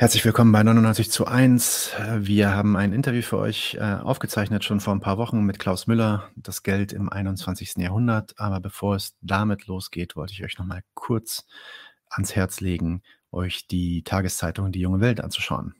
Herzlich 0.00 0.24
willkommen 0.24 0.52
bei 0.52 0.62
99 0.62 1.10
zu 1.10 1.26
1. 1.26 1.90
Wir 2.18 2.54
haben 2.54 2.76
ein 2.76 2.92
Interview 2.92 3.20
für 3.20 3.38
euch 3.38 3.76
äh, 3.80 3.82
aufgezeichnet, 3.82 4.62
schon 4.62 4.78
vor 4.78 4.94
ein 4.94 5.00
paar 5.00 5.18
Wochen 5.18 5.42
mit 5.42 5.58
Klaus 5.58 5.88
Müller, 5.88 6.30
das 6.36 6.62
Geld 6.62 6.92
im 6.92 7.08
21. 7.08 7.78
Jahrhundert. 7.78 8.38
Aber 8.38 8.60
bevor 8.60 8.94
es 8.94 9.16
damit 9.22 9.66
losgeht, 9.66 10.14
wollte 10.14 10.34
ich 10.34 10.44
euch 10.44 10.56
noch 10.56 10.66
mal 10.66 10.82
kurz 10.94 11.48
ans 12.10 12.36
Herz 12.36 12.60
legen, 12.60 13.02
euch 13.32 13.66
die 13.66 14.04
Tageszeitung 14.04 14.70
Die 14.70 14.78
junge 14.78 15.00
Welt 15.00 15.20
anzuschauen. 15.20 15.74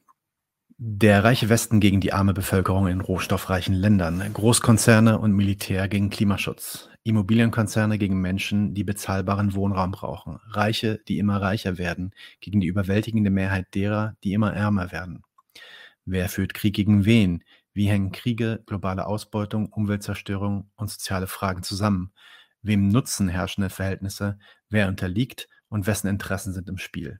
Der 0.80 1.24
reiche 1.24 1.48
Westen 1.48 1.80
gegen 1.80 2.00
die 2.00 2.12
arme 2.12 2.32
Bevölkerung 2.32 2.86
in 2.86 3.00
rohstoffreichen 3.00 3.74
Ländern, 3.74 4.32
Großkonzerne 4.32 5.18
und 5.18 5.32
Militär 5.32 5.88
gegen 5.88 6.08
Klimaschutz, 6.08 6.88
Immobilienkonzerne 7.02 7.98
gegen 7.98 8.20
Menschen, 8.20 8.74
die 8.74 8.84
bezahlbaren 8.84 9.56
Wohnraum 9.56 9.90
brauchen. 9.90 10.38
Reiche, 10.50 11.00
die 11.08 11.18
immer 11.18 11.42
reicher 11.42 11.78
werden, 11.78 12.12
gegen 12.40 12.60
die 12.60 12.68
überwältigende 12.68 13.28
Mehrheit 13.28 13.74
derer, 13.74 14.14
die 14.22 14.32
immer 14.34 14.52
ärmer 14.52 14.92
werden. 14.92 15.24
Wer 16.04 16.28
führt 16.28 16.54
Krieg 16.54 16.76
gegen 16.76 17.04
wen? 17.04 17.42
Wie 17.72 17.88
hängen 17.88 18.12
Kriege, 18.12 18.62
globale 18.64 19.06
Ausbeutung, 19.06 19.72
Umweltzerstörung 19.72 20.70
und 20.76 20.88
soziale 20.88 21.26
Fragen 21.26 21.64
zusammen? 21.64 22.12
Wem 22.62 22.86
nutzen 22.86 23.28
herrschende 23.28 23.70
Verhältnisse? 23.70 24.38
Wer 24.68 24.86
unterliegt 24.86 25.48
und 25.70 25.88
wessen 25.88 26.06
Interessen 26.06 26.52
sind 26.52 26.68
im 26.68 26.78
Spiel? 26.78 27.18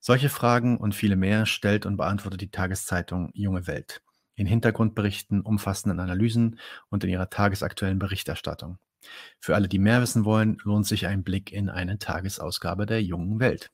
Solche 0.00 0.30
Fragen 0.30 0.78
und 0.78 0.94
viele 0.94 1.16
mehr 1.16 1.44
stellt 1.46 1.84
und 1.84 1.98
beantwortet 1.98 2.40
die 2.40 2.50
Tageszeitung 2.50 3.30
Junge 3.34 3.66
Welt 3.66 4.02
in 4.40 4.46
Hintergrundberichten, 4.46 5.42
umfassenden 5.42 6.00
Analysen 6.00 6.58
und 6.88 7.04
in 7.04 7.10
ihrer 7.10 7.28
tagesaktuellen 7.28 7.98
Berichterstattung. 7.98 8.78
Für 9.38 9.54
alle, 9.54 9.68
die 9.68 9.78
mehr 9.78 10.00
wissen 10.00 10.24
wollen, 10.24 10.56
lohnt 10.64 10.86
sich 10.86 11.06
ein 11.06 11.22
Blick 11.22 11.52
in 11.52 11.68
eine 11.68 11.98
Tagesausgabe 11.98 12.86
der 12.86 13.02
jungen 13.02 13.38
Welt. 13.38 13.70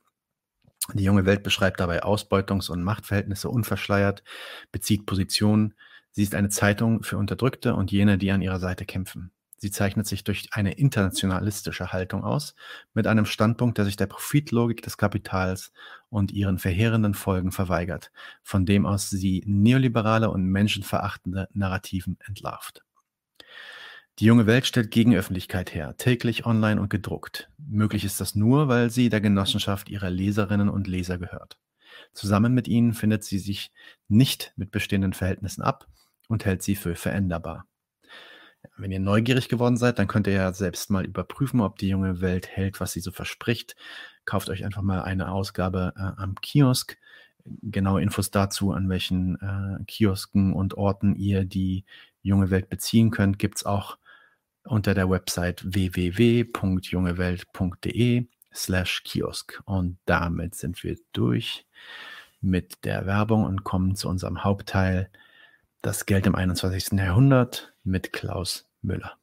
Die 0.94 1.04
junge 1.04 1.24
Welt 1.24 1.44
beschreibt 1.44 1.78
dabei 1.78 2.02
Ausbeutungs- 2.02 2.70
und 2.70 2.82
Machtverhältnisse 2.82 3.48
unverschleiert, 3.48 4.24
bezieht 4.72 5.06
Positionen. 5.06 5.74
Sie 6.10 6.24
ist 6.24 6.34
eine 6.34 6.48
Zeitung 6.48 7.04
für 7.04 7.16
Unterdrückte 7.16 7.74
und 7.74 7.92
jene, 7.92 8.18
die 8.18 8.32
an 8.32 8.42
ihrer 8.42 8.58
Seite 8.58 8.84
kämpfen. 8.84 9.30
Sie 9.58 9.70
zeichnet 9.70 10.06
sich 10.06 10.22
durch 10.22 10.48
eine 10.52 10.72
internationalistische 10.72 11.92
Haltung 11.92 12.24
aus, 12.24 12.54
mit 12.92 13.06
einem 13.06 13.24
Standpunkt, 13.24 13.78
der 13.78 13.86
sich 13.86 13.96
der 13.96 14.06
Profitlogik 14.06 14.82
des 14.82 14.98
Kapitals 14.98 15.72
und 16.10 16.30
ihren 16.30 16.58
verheerenden 16.58 17.14
Folgen 17.14 17.52
verweigert, 17.52 18.12
von 18.42 18.66
dem 18.66 18.84
aus 18.84 19.08
sie 19.08 19.42
neoliberale 19.46 20.30
und 20.30 20.44
menschenverachtende 20.44 21.48
Narrativen 21.52 22.18
entlarvt. 22.26 22.84
Die 24.18 24.24
junge 24.24 24.46
Welt 24.46 24.66
stellt 24.66 24.90
Gegenöffentlichkeit 24.90 25.74
her, 25.74 25.94
täglich 25.98 26.46
online 26.46 26.80
und 26.80 26.88
gedruckt. 26.88 27.50
Möglich 27.58 28.04
ist 28.04 28.18
das 28.20 28.34
nur, 28.34 28.68
weil 28.68 28.88
sie 28.88 29.10
der 29.10 29.20
Genossenschaft 29.20 29.90
ihrer 29.90 30.08
Leserinnen 30.08 30.70
und 30.70 30.86
Leser 30.86 31.18
gehört. 31.18 31.58
Zusammen 32.14 32.54
mit 32.54 32.66
ihnen 32.66 32.94
findet 32.94 33.24
sie 33.24 33.38
sich 33.38 33.72
nicht 34.08 34.52
mit 34.56 34.70
bestehenden 34.70 35.12
Verhältnissen 35.12 35.62
ab 35.62 35.86
und 36.28 36.44
hält 36.44 36.62
sie 36.62 36.76
für 36.76 36.94
veränderbar. 36.94 37.66
Wenn 38.78 38.92
ihr 38.92 39.00
neugierig 39.00 39.48
geworden 39.48 39.78
seid, 39.78 39.98
dann 39.98 40.06
könnt 40.06 40.26
ihr 40.26 40.34
ja 40.34 40.52
selbst 40.52 40.90
mal 40.90 41.06
überprüfen, 41.06 41.60
ob 41.60 41.78
die 41.78 41.88
junge 41.88 42.20
Welt 42.20 42.48
hält, 42.48 42.78
was 42.80 42.92
sie 42.92 43.00
so 43.00 43.10
verspricht. 43.10 43.74
Kauft 44.26 44.50
euch 44.50 44.64
einfach 44.64 44.82
mal 44.82 45.02
eine 45.02 45.30
Ausgabe 45.30 45.94
äh, 45.96 46.20
am 46.20 46.34
Kiosk. 46.40 46.98
Genaue 47.62 48.02
Infos 48.02 48.30
dazu, 48.30 48.72
an 48.72 48.88
welchen 48.88 49.36
äh, 49.40 49.84
Kiosken 49.86 50.52
und 50.52 50.74
Orten 50.74 51.14
ihr 51.14 51.44
die 51.44 51.84
junge 52.22 52.50
Welt 52.50 52.68
beziehen 52.68 53.10
könnt, 53.10 53.38
gibt 53.38 53.58
es 53.58 53.64
auch 53.64 53.98
unter 54.64 54.94
der 54.94 55.08
Website 55.08 55.62
www.jungewelt.de 55.64 58.26
slash 58.52 59.04
Kiosk. 59.04 59.62
Und 59.64 59.98
damit 60.04 60.54
sind 60.54 60.82
wir 60.82 60.96
durch 61.12 61.66
mit 62.40 62.84
der 62.84 63.06
Werbung 63.06 63.44
und 63.44 63.64
kommen 63.64 63.96
zu 63.96 64.08
unserem 64.08 64.44
Hauptteil, 64.44 65.10
das 65.82 66.06
Geld 66.06 66.26
im 66.26 66.34
21. 66.34 66.98
Jahrhundert 66.98 67.74
mit 67.84 68.12
Klaus 68.12 68.68
Müller. 68.82 69.16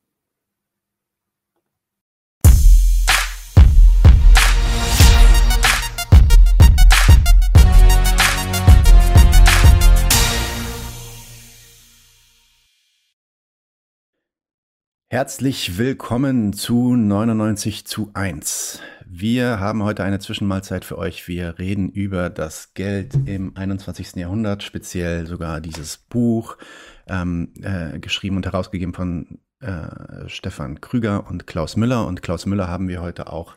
Herzlich 15.14 15.78
willkommen 15.78 16.54
zu 16.54 16.96
99 16.96 17.86
zu 17.86 18.10
1. 18.16 18.82
Wir 19.06 19.60
haben 19.60 19.84
heute 19.84 20.04
eine 20.04 20.18
Zwischenmahlzeit 20.18 20.86
für 20.86 20.98
euch. 20.98 21.28
Wir 21.28 21.60
reden 21.60 21.90
über 21.90 22.32
das 22.32 22.74
Geld 22.74 23.14
im 23.28 23.56
21. 23.56 24.16
Jahrhundert, 24.16 24.64
speziell 24.64 25.28
sogar 25.28 25.62
dieses 25.62 25.98
Buch, 25.98 26.58
ähm, 27.06 27.54
äh, 27.62 28.00
geschrieben 28.00 28.38
und 28.38 28.48
herausgegeben 28.48 28.96
von 28.96 29.38
äh, 29.60 30.28
Stefan 30.28 30.82
Krüger 30.82 31.28
und 31.30 31.46
Klaus 31.46 31.76
Müller. 31.76 32.08
Und 32.08 32.24
Klaus 32.24 32.48
Müller 32.48 32.68
haben 32.68 32.88
wir 32.88 33.04
heute 33.04 33.32
auch 33.32 33.56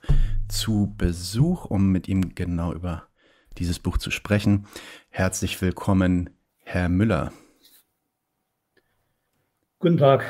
zu 0.48 0.94
Besuch, 0.98 1.64
um 1.64 1.90
mit 1.90 2.06
ihm 2.06 2.34
genau 2.34 2.74
über 2.74 3.08
dieses 3.56 3.78
Buch 3.78 3.96
zu 3.96 4.10
sprechen. 4.10 4.66
Herzlich 5.08 5.62
willkommen, 5.62 6.28
Herr 6.64 6.90
Müller. 6.90 7.32
Guten 9.78 9.96
Tag. 9.96 10.26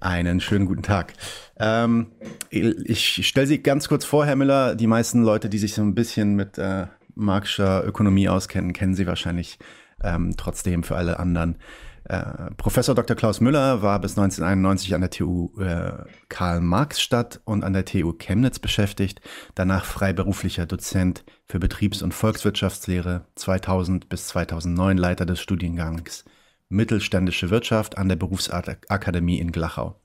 Einen 0.00 0.40
schönen 0.40 0.66
guten 0.66 0.82
Tag. 0.82 1.12
Ähm, 1.58 2.12
ich 2.50 3.26
stelle 3.26 3.46
Sie 3.46 3.62
ganz 3.62 3.88
kurz 3.88 4.04
vor, 4.04 4.26
Herr 4.26 4.36
Müller. 4.36 4.74
Die 4.74 4.86
meisten 4.86 5.22
Leute, 5.22 5.48
die 5.48 5.58
sich 5.58 5.74
so 5.74 5.82
ein 5.82 5.94
bisschen 5.94 6.34
mit 6.34 6.58
äh, 6.58 6.86
marxischer 7.14 7.84
Ökonomie 7.86 8.28
auskennen, 8.28 8.72
kennen 8.72 8.94
Sie 8.94 9.06
wahrscheinlich 9.06 9.58
ähm, 10.02 10.34
trotzdem 10.36 10.82
für 10.82 10.96
alle 10.96 11.18
anderen. 11.18 11.56
Äh, 12.04 12.50
Professor 12.56 12.94
Dr. 12.94 13.16
Klaus 13.16 13.40
Müller 13.40 13.82
war 13.82 14.00
bis 14.00 14.18
1991 14.18 14.94
an 14.94 15.00
der 15.02 15.10
TU 15.10 15.50
äh, 15.60 16.04
Karl-Marx-Stadt 16.28 17.40
und 17.44 17.62
an 17.62 17.72
der 17.72 17.84
TU 17.84 18.12
Chemnitz 18.12 18.58
beschäftigt, 18.58 19.20
danach 19.54 19.84
freiberuflicher 19.84 20.66
Dozent 20.66 21.24
für 21.46 21.60
Betriebs- 21.60 22.02
und 22.02 22.12
Volkswirtschaftslehre, 22.12 23.26
2000 23.36 24.08
bis 24.08 24.26
2009 24.28 24.98
Leiter 24.98 25.26
des 25.26 25.40
Studiengangs 25.40 26.24
Mittelständische 26.72 27.50
Wirtschaft 27.50 27.98
an 27.98 28.08
der 28.08 28.16
Berufsakademie 28.16 29.38
in 29.38 29.52
Glachau. 29.52 29.96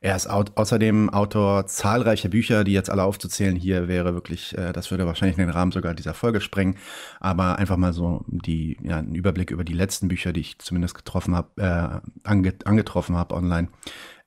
Er 0.00 0.16
ist 0.16 0.28
au 0.28 0.44
außerdem 0.54 1.10
Autor 1.10 1.66
zahlreicher 1.66 2.30
Bücher, 2.30 2.64
die 2.64 2.72
jetzt 2.72 2.88
alle 2.88 3.02
aufzuzählen 3.02 3.56
hier 3.56 3.86
wäre 3.86 4.14
wirklich, 4.14 4.56
äh, 4.56 4.72
das 4.72 4.90
würde 4.90 5.06
wahrscheinlich 5.06 5.36
den 5.36 5.50
Rahmen 5.50 5.72
sogar 5.72 5.94
dieser 5.94 6.14
Folge 6.14 6.40
sprengen, 6.40 6.76
aber 7.18 7.58
einfach 7.58 7.76
mal 7.76 7.92
so 7.92 8.24
die, 8.28 8.78
ja, 8.82 8.98
einen 8.98 9.14
Überblick 9.14 9.50
über 9.50 9.64
die 9.64 9.74
letzten 9.74 10.08
Bücher, 10.08 10.32
die 10.32 10.40
ich 10.40 10.58
zumindest 10.58 10.94
getroffen 10.94 11.36
habe, 11.36 11.48
äh, 11.56 12.28
ange 12.28 12.54
angetroffen 12.64 13.16
habe 13.16 13.34
online. 13.34 13.68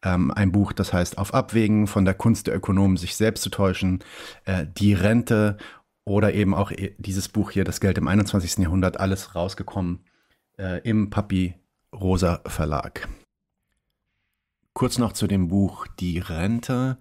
Ähm, 0.03 0.31
ein 0.31 0.51
Buch, 0.51 0.73
das 0.73 0.93
heißt 0.93 1.17
Auf 1.17 1.33
Abwägen 1.33 1.87
von 1.87 2.05
der 2.05 2.13
Kunst 2.13 2.47
der 2.47 2.55
Ökonomen, 2.55 2.97
sich 2.97 3.15
selbst 3.15 3.41
zu 3.41 3.49
täuschen, 3.49 4.03
äh, 4.45 4.65
die 4.77 4.93
Rente 4.93 5.57
oder 6.05 6.33
eben 6.33 6.53
auch 6.53 6.71
äh, 6.71 6.93
dieses 6.97 7.29
Buch 7.29 7.51
hier, 7.51 7.63
Das 7.63 7.79
Geld 7.79 7.97
im 7.97 8.07
21. 8.07 8.57
Jahrhundert, 8.59 8.99
alles 8.99 9.33
rausgekommen 9.33 10.01
äh, 10.59 10.81
im 10.87 11.09
Papi 11.09 11.55
Rosa 11.93 12.41
Verlag. 12.47 13.07
Kurz 14.73 14.97
noch 14.97 15.13
zu 15.13 15.27
dem 15.27 15.47
Buch 15.47 15.85
Die 15.99 16.17
Rente. 16.17 16.97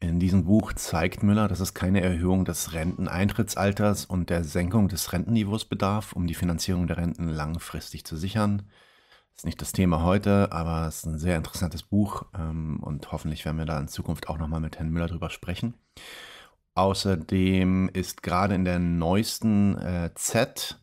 In 0.00 0.18
diesem 0.18 0.44
Buch 0.44 0.72
zeigt 0.72 1.22
Müller, 1.22 1.46
dass 1.46 1.60
es 1.60 1.74
keine 1.74 2.00
Erhöhung 2.00 2.46
des 2.46 2.72
Renteneintrittsalters 2.72 4.06
und 4.06 4.30
der 4.30 4.42
Senkung 4.42 4.88
des 4.88 5.12
Rentenniveaus 5.12 5.66
bedarf, 5.66 6.14
um 6.14 6.26
die 6.26 6.34
Finanzierung 6.34 6.86
der 6.86 6.96
Renten 6.96 7.28
langfristig 7.28 8.06
zu 8.06 8.16
sichern. 8.16 8.62
Das 9.34 9.42
ist 9.42 9.44
nicht 9.44 9.60
das 9.60 9.72
Thema 9.72 10.02
heute, 10.02 10.50
aber 10.52 10.88
es 10.88 10.98
ist 10.98 11.06
ein 11.06 11.18
sehr 11.18 11.36
interessantes 11.36 11.82
Buch 11.82 12.24
ähm, 12.34 12.80
und 12.82 13.12
hoffentlich 13.12 13.44
werden 13.44 13.58
wir 13.58 13.66
da 13.66 13.78
in 13.78 13.88
Zukunft 13.88 14.30
auch 14.30 14.38
nochmal 14.38 14.60
mit 14.60 14.78
Herrn 14.78 14.90
Müller 14.90 15.08
drüber 15.08 15.28
sprechen. 15.28 15.74
Außerdem 16.74 17.90
ist 17.92 18.22
gerade 18.22 18.54
in 18.54 18.64
der 18.64 18.78
neuesten 18.78 19.76
äh, 19.76 20.10
Z 20.14 20.79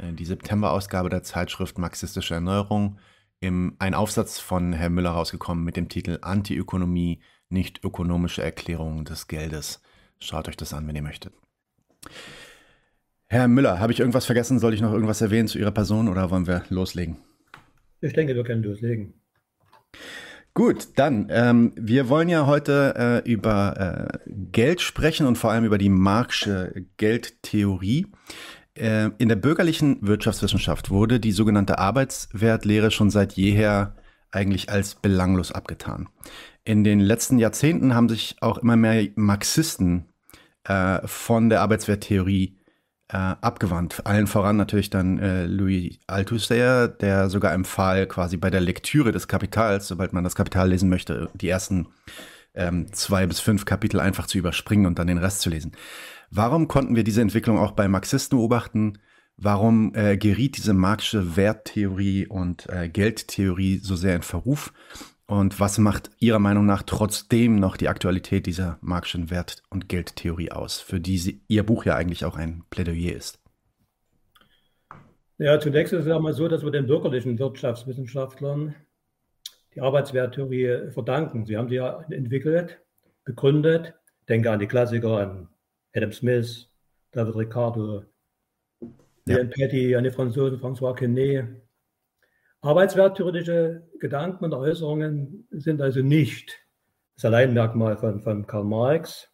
die 0.00 0.24
September-Ausgabe 0.24 1.08
der 1.08 1.22
Zeitschrift 1.22 1.78
Marxistische 1.78 2.34
Erneuerung 2.34 2.98
im, 3.40 3.74
ein 3.78 3.94
Aufsatz 3.94 4.38
von 4.38 4.72
Herrn 4.72 4.94
Müller 4.94 5.10
rausgekommen 5.10 5.64
mit 5.64 5.76
dem 5.76 5.88
Titel 5.88 6.18
Antiökonomie, 6.20 7.20
nicht 7.48 7.82
ökonomische 7.84 8.42
Erklärung 8.42 9.04
des 9.04 9.28
Geldes. 9.28 9.82
Schaut 10.20 10.48
euch 10.48 10.56
das 10.56 10.74
an, 10.74 10.86
wenn 10.86 10.96
ihr 10.96 11.02
möchtet. 11.02 11.32
Herr 13.26 13.48
Müller, 13.48 13.78
habe 13.78 13.92
ich 13.92 14.00
irgendwas 14.00 14.26
vergessen? 14.26 14.58
Soll 14.58 14.74
ich 14.74 14.80
noch 14.80 14.92
irgendwas 14.92 15.20
erwähnen 15.20 15.48
zu 15.48 15.58
Ihrer 15.58 15.70
Person 15.70 16.08
oder 16.08 16.30
wollen 16.30 16.46
wir 16.46 16.64
loslegen? 16.68 17.16
Ich 18.00 18.12
denke, 18.12 18.34
wir 18.34 18.44
können 18.44 18.62
loslegen. 18.62 19.14
Gut, 20.52 20.88
dann, 20.96 21.28
ähm, 21.30 21.72
wir 21.76 22.08
wollen 22.08 22.28
ja 22.28 22.46
heute 22.46 23.22
äh, 23.24 23.30
über 23.30 24.10
äh, 24.12 24.18
Geld 24.26 24.80
sprechen 24.80 25.26
und 25.26 25.38
vor 25.38 25.52
allem 25.52 25.64
über 25.64 25.78
die 25.78 25.88
Marxische 25.88 26.86
Geldtheorie. 26.96 28.08
Äh, 28.80 29.10
in 29.18 29.28
der 29.28 29.36
bürgerlichen 29.36 29.98
Wirtschaftswissenschaft 30.00 30.90
wurde 30.90 31.20
die 31.20 31.32
sogenannte 31.32 31.78
Arbeitswertlehre 31.78 32.90
schon 32.90 33.10
seit 33.10 33.34
jeher 33.34 33.94
eigentlich 34.30 34.70
als 34.70 34.94
belanglos 34.94 35.52
abgetan. 35.52 36.08
In 36.64 36.82
den 36.82 36.98
letzten 36.98 37.38
Jahrzehnten 37.38 37.94
haben 37.94 38.08
sich 38.08 38.36
auch 38.40 38.58
immer 38.58 38.76
mehr 38.76 39.08
Marxisten 39.16 40.06
äh, 40.64 41.06
von 41.06 41.50
der 41.50 41.60
Arbeitswerttheorie 41.60 42.58
äh, 43.08 43.16
abgewandt. 43.16 44.06
Allen 44.06 44.26
voran 44.26 44.56
natürlich 44.56 44.88
dann 44.88 45.18
äh, 45.18 45.44
Louis 45.44 45.98
Althusser, 46.06 46.88
der 46.88 47.28
sogar 47.28 47.52
empfahl, 47.52 48.06
quasi 48.06 48.38
bei 48.38 48.48
der 48.48 48.60
Lektüre 48.62 49.12
des 49.12 49.28
Kapitals, 49.28 49.88
sobald 49.88 50.14
man 50.14 50.24
das 50.24 50.36
Kapital 50.36 50.70
lesen 50.70 50.88
möchte, 50.88 51.28
die 51.34 51.48
ersten 51.48 51.88
ähm, 52.54 52.90
zwei 52.92 53.26
bis 53.26 53.40
fünf 53.40 53.66
Kapitel 53.66 54.00
einfach 54.00 54.26
zu 54.26 54.38
überspringen 54.38 54.86
und 54.86 54.98
dann 54.98 55.06
den 55.06 55.18
Rest 55.18 55.42
zu 55.42 55.50
lesen. 55.50 55.72
Warum 56.30 56.68
konnten 56.68 56.94
wir 56.94 57.02
diese 57.02 57.22
Entwicklung 57.22 57.58
auch 57.58 57.72
bei 57.72 57.88
Marxisten 57.88 58.38
beobachten? 58.38 58.98
Warum 59.36 59.92
äh, 59.94 60.16
geriet 60.16 60.58
diese 60.58 60.74
marxische 60.74 61.36
Werttheorie 61.36 62.26
und 62.28 62.68
äh, 62.68 62.88
Geldtheorie 62.88 63.78
so 63.78 63.96
sehr 63.96 64.14
in 64.14 64.22
Verruf? 64.22 64.72
Und 65.26 65.58
was 65.58 65.78
macht 65.78 66.10
Ihrer 66.18 66.38
Meinung 66.38 66.66
nach 66.66 66.82
trotzdem 66.82 67.56
noch 67.56 67.76
die 67.76 67.88
Aktualität 67.88 68.46
dieser 68.46 68.78
marxischen 68.80 69.30
Wert- 69.30 69.62
und 69.70 69.88
Geldtheorie 69.88 70.52
aus, 70.52 70.80
für 70.80 71.00
die 71.00 71.18
Sie, 71.18 71.42
Ihr 71.48 71.64
Buch 71.64 71.84
ja 71.84 71.96
eigentlich 71.96 72.24
auch 72.24 72.36
ein 72.36 72.64
Plädoyer 72.70 73.16
ist? 73.16 73.40
Ja, 75.38 75.58
zunächst 75.58 75.92
ist 75.92 76.00
es 76.00 76.06
ja 76.06 76.18
mal 76.18 76.34
so, 76.34 76.46
dass 76.48 76.62
wir 76.62 76.70
den 76.70 76.86
bürgerlichen 76.86 77.38
Wirtschaftswissenschaftlern 77.38 78.74
die 79.74 79.80
Arbeitswerttheorie 79.80 80.90
verdanken. 80.90 81.44
Sie 81.46 81.56
haben 81.56 81.68
sie 81.68 81.76
ja 81.76 82.04
entwickelt, 82.10 82.78
begründet. 83.24 83.94
Denke 84.28 84.50
an 84.50 84.58
die 84.58 84.66
Klassiker, 84.66 85.18
an 85.18 85.48
Adam 85.94 86.12
Smith, 86.12 86.68
David 87.12 87.36
Ricardo, 87.36 88.04
ja. 89.26 89.38
Ian 89.38 89.50
Petty, 89.50 89.96
an 89.96 90.04
die 90.04 90.10
Franzosen 90.10 90.60
François 90.60 90.94
Quesnay, 90.94 91.44
Arbeitswerttheoretische 92.62 93.88
Gedanken 93.98 94.44
und 94.44 94.54
Äußerungen 94.54 95.48
sind 95.50 95.80
also 95.80 96.02
nicht 96.02 96.58
das 97.16 97.24
Alleinmerkmal 97.24 97.96
von, 97.96 98.20
von 98.20 98.46
Karl 98.46 98.64
Marx. 98.64 99.28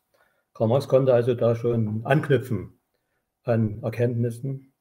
Karl 0.55 0.69
Marx 0.69 0.88
konnte 0.88 1.12
also 1.12 1.35
da 1.35 1.56
schon 1.56 2.05
anknüpfen 2.05 2.79
an 3.43 3.82
Erkenntnissen, 3.82 4.73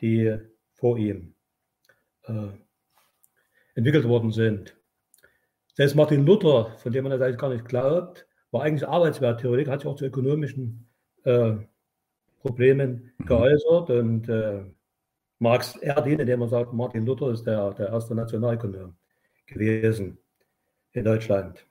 die 0.00 0.36
vor 0.74 0.98
ihm 0.98 1.34
äh, 2.24 2.48
entwickelt 3.74 4.06
worden 4.06 4.32
sind. 4.32 4.76
Selbst 5.74 5.94
Martin 5.94 6.24
Luther, 6.24 6.76
von 6.78 6.92
dem 6.92 7.04
man 7.04 7.10
das 7.10 7.20
eigentlich 7.20 7.38
gar 7.38 7.50
nicht 7.50 7.64
glaubt, 7.64 8.26
war 8.50 8.62
eigentlich 8.62 8.86
Arbeitswerttheoretiker, 8.86 9.72
hat 9.72 9.80
sich 9.80 9.88
auch 9.88 9.96
zu 9.96 10.06
ökonomischen 10.06 10.88
äh, 11.24 11.54
Problemen 12.40 13.12
mhm. 13.18 13.26
geäußert 13.26 13.90
und 13.90 14.28
äh, 14.28 14.64
Marx 15.38 15.76
Erdin, 15.76 16.20
indem 16.20 16.40
man 16.40 16.48
sagt, 16.48 16.72
Martin 16.72 17.04
Luther 17.06 17.30
ist 17.30 17.44
der, 17.44 17.72
der 17.72 17.88
erste 17.88 18.14
Nationalökonom 18.14 18.94
gewesen 19.46 20.18
in 20.92 21.04
Deutschland. 21.04 21.66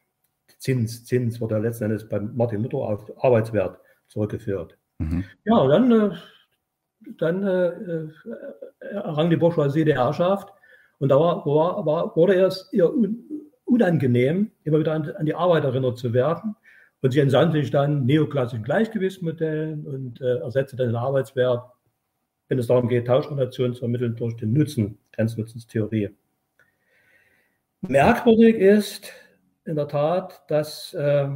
Zins, 0.60 1.06
Zins 1.06 1.40
wurde 1.42 1.58
letzten 1.60 1.86
Endes 1.86 2.08
beim 2.08 2.36
Martin 2.36 2.62
Luther 2.62 2.78
auf 2.78 3.24
Arbeitswert 3.24 3.80
zurückgeführt. 4.08 4.78
Mhm. 5.00 5.24
Ja, 5.46 5.58
und 5.58 5.70
dann, 5.70 5.92
äh, 5.92 6.16
dann 7.18 7.44
äh, 7.44 7.68
äh, 7.68 8.10
errang 8.92 9.30
die 9.30 9.38
Bourgeoisie 9.38 9.86
die 9.86 9.96
Herrschaft 9.96 10.54
und 11.00 11.10
da 11.10 11.20
war, 11.20 11.46
war, 11.46 11.86
war, 11.86 12.16
wurde 12.16 12.36
es 12.36 12.70
ihr 12.72 12.92
unangenehm, 13.66 14.52
immer 14.64 14.80
wieder 14.80 14.94
an, 14.94 15.10
an, 15.12 15.26
die 15.26 15.36
Arbeit 15.36 15.64
erinnert 15.64 15.98
zu 15.98 16.14
werden. 16.14 16.56
Und 17.04 17.12
sie 17.12 17.20
entsandte 17.20 17.60
sich 17.60 17.70
dann 17.70 18.06
neoklassischen 18.06 18.64
Gleichgewichtsmodellen 18.64 19.86
und 19.86 20.22
äh, 20.22 20.40
ersetzte 20.40 20.78
dann 20.78 20.88
den 20.88 20.96
Arbeitswert 20.96 21.74
wenn 22.54 22.60
es 22.60 22.68
darum 22.68 22.88
geht, 22.88 23.08
Tauschrelationen 23.08 23.74
zu 23.74 23.84
ermitteln 23.84 24.16
durch 24.16 24.36
den 24.36 24.54
Nutzen, 24.54 25.00
Grenznutzenstheorie. 25.14 26.10
Merkwürdig 27.82 28.56
ist 28.58 29.12
in 29.66 29.76
der 29.76 29.88
Tat, 29.88 30.44
dass, 30.50 30.94
äh, 30.94 31.30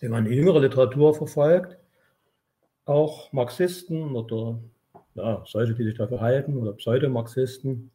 wenn 0.00 0.10
man 0.10 0.26
jüngere 0.26 0.60
Literatur 0.60 1.14
verfolgt, 1.14 1.78
auch 2.84 3.32
Marxisten 3.32 4.16
oder 4.16 4.58
ja, 5.14 5.44
solche, 5.46 5.74
die 5.74 5.84
sich 5.84 5.94
dafür 5.94 6.20
halten, 6.20 6.56
oder 6.56 6.72
Pseudomarxisten, 6.72 7.92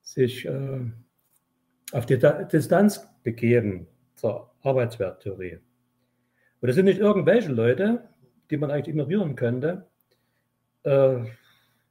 sich 0.00 0.46
äh, 0.46 0.80
auf 1.92 2.06
die 2.06 2.18
Distanz 2.18 3.06
begeben 3.22 3.86
zur 4.20 4.50
Arbeitswerttheorie. 4.62 5.58
Und 6.60 6.66
das 6.66 6.76
sind 6.76 6.84
nicht 6.84 7.00
irgendwelche 7.00 7.50
Leute, 7.50 8.08
die 8.50 8.58
man 8.58 8.70
eigentlich 8.70 8.88
ignorieren 8.88 9.34
könnte, 9.34 9.86
äh, 10.82 11.16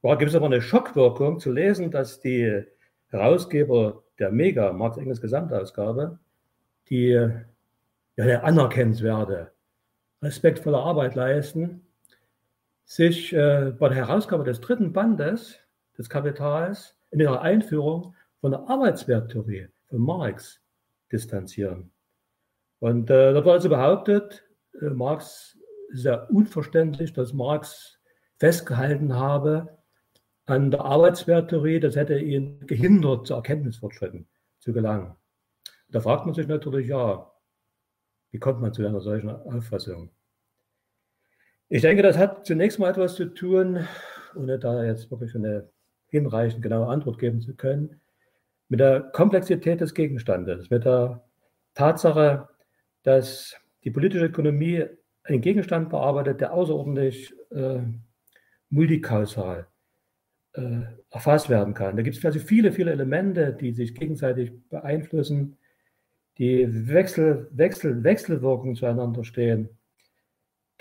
gibt 0.01 0.29
es 0.29 0.35
aber 0.35 0.45
eine 0.45 0.61
Schockwirkung 0.61 1.39
zu 1.39 1.51
lesen, 1.51 1.91
dass 1.91 2.19
die 2.19 2.63
Herausgeber 3.07 4.03
der 4.19 4.31
Mega, 4.31 4.71
Marx 4.73 4.97
Engels 4.97 5.21
Gesamtausgabe, 5.21 6.19
die 6.89 7.09
ja, 7.09 8.25
der 8.25 8.43
anerkennenswerte, 8.43 9.51
respektvolle 10.21 10.77
Arbeit 10.77 11.15
leisten, 11.15 11.87
sich 12.85 13.33
äh, 13.33 13.73
bei 13.77 13.89
der 13.89 13.97
Herausgabe 13.97 14.43
des 14.43 14.61
dritten 14.61 14.93
Bandes 14.93 15.59
des 15.97 16.09
Kapitals 16.09 16.95
in 17.11 17.19
ihrer 17.19 17.41
Einführung 17.41 18.15
von 18.41 18.51
der 18.51 18.67
Arbeitswerttheorie 18.67 19.67
von 19.87 19.99
Marx 19.99 20.61
distanzieren. 21.11 21.91
Und 22.79 23.09
äh, 23.09 23.33
da 23.33 23.45
wird 23.45 23.47
also 23.47 23.69
behauptet, 23.69 24.45
äh, 24.81 24.89
Marx 24.89 25.57
ja 25.93 26.23
unverständlich, 26.25 27.13
dass 27.13 27.33
Marx 27.33 27.99
festgehalten 28.37 29.15
habe 29.15 29.77
an 30.45 30.71
der 30.71 30.81
Arbeitswerttheorie, 30.81 31.79
das 31.79 31.95
hätte 31.95 32.17
ihn 32.19 32.65
gehindert, 32.65 33.27
zu 33.27 33.35
Erkenntnisfortschritten 33.35 34.27
zu 34.59 34.73
gelangen. 34.73 35.15
Da 35.89 35.99
fragt 35.99 36.25
man 36.25 36.35
sich 36.35 36.47
natürlich, 36.47 36.87
ja, 36.87 37.31
wie 38.31 38.39
kommt 38.39 38.61
man 38.61 38.73
zu 38.73 38.85
einer 38.85 39.01
solchen 39.01 39.29
Auffassung? 39.29 40.11
Ich 41.67 41.81
denke, 41.81 42.01
das 42.01 42.17
hat 42.17 42.45
zunächst 42.45 42.79
mal 42.79 42.89
etwas 42.89 43.15
zu 43.15 43.25
tun, 43.25 43.87
ohne 44.35 44.57
da 44.57 44.83
jetzt 44.83 45.11
wirklich 45.11 45.35
eine 45.35 45.69
hinreichend 46.07 46.63
genaue 46.63 46.87
Antwort 46.87 47.19
geben 47.19 47.41
zu 47.41 47.55
können, 47.55 48.01
mit 48.69 48.79
der 48.79 49.01
Komplexität 49.01 49.81
des 49.81 49.93
Gegenstandes, 49.93 50.69
mit 50.69 50.85
der 50.85 51.23
Tatsache, 51.75 52.48
dass 53.03 53.55
die 53.83 53.91
politische 53.91 54.25
Ökonomie 54.25 54.85
einen 55.23 55.41
Gegenstand 55.41 55.89
bearbeitet, 55.89 56.41
der 56.41 56.53
außerordentlich 56.53 57.33
äh, 57.51 57.79
multikausal 58.69 59.67
äh, 60.53 60.81
erfasst 61.09 61.49
werden 61.49 61.73
kann. 61.73 61.95
Da 61.95 62.03
gibt 62.03 62.17
es 62.17 62.25
also 62.25 62.39
viele, 62.39 62.71
viele 62.71 62.91
Elemente, 62.91 63.53
die 63.53 63.71
sich 63.73 63.95
gegenseitig 63.95 64.51
beeinflussen, 64.69 65.57
die 66.37 66.67
Wechsel, 66.87 67.49
Wechsel, 67.51 68.03
Wechselwirkungen 68.03 68.75
zueinander 68.75 69.23
stehen, 69.23 69.69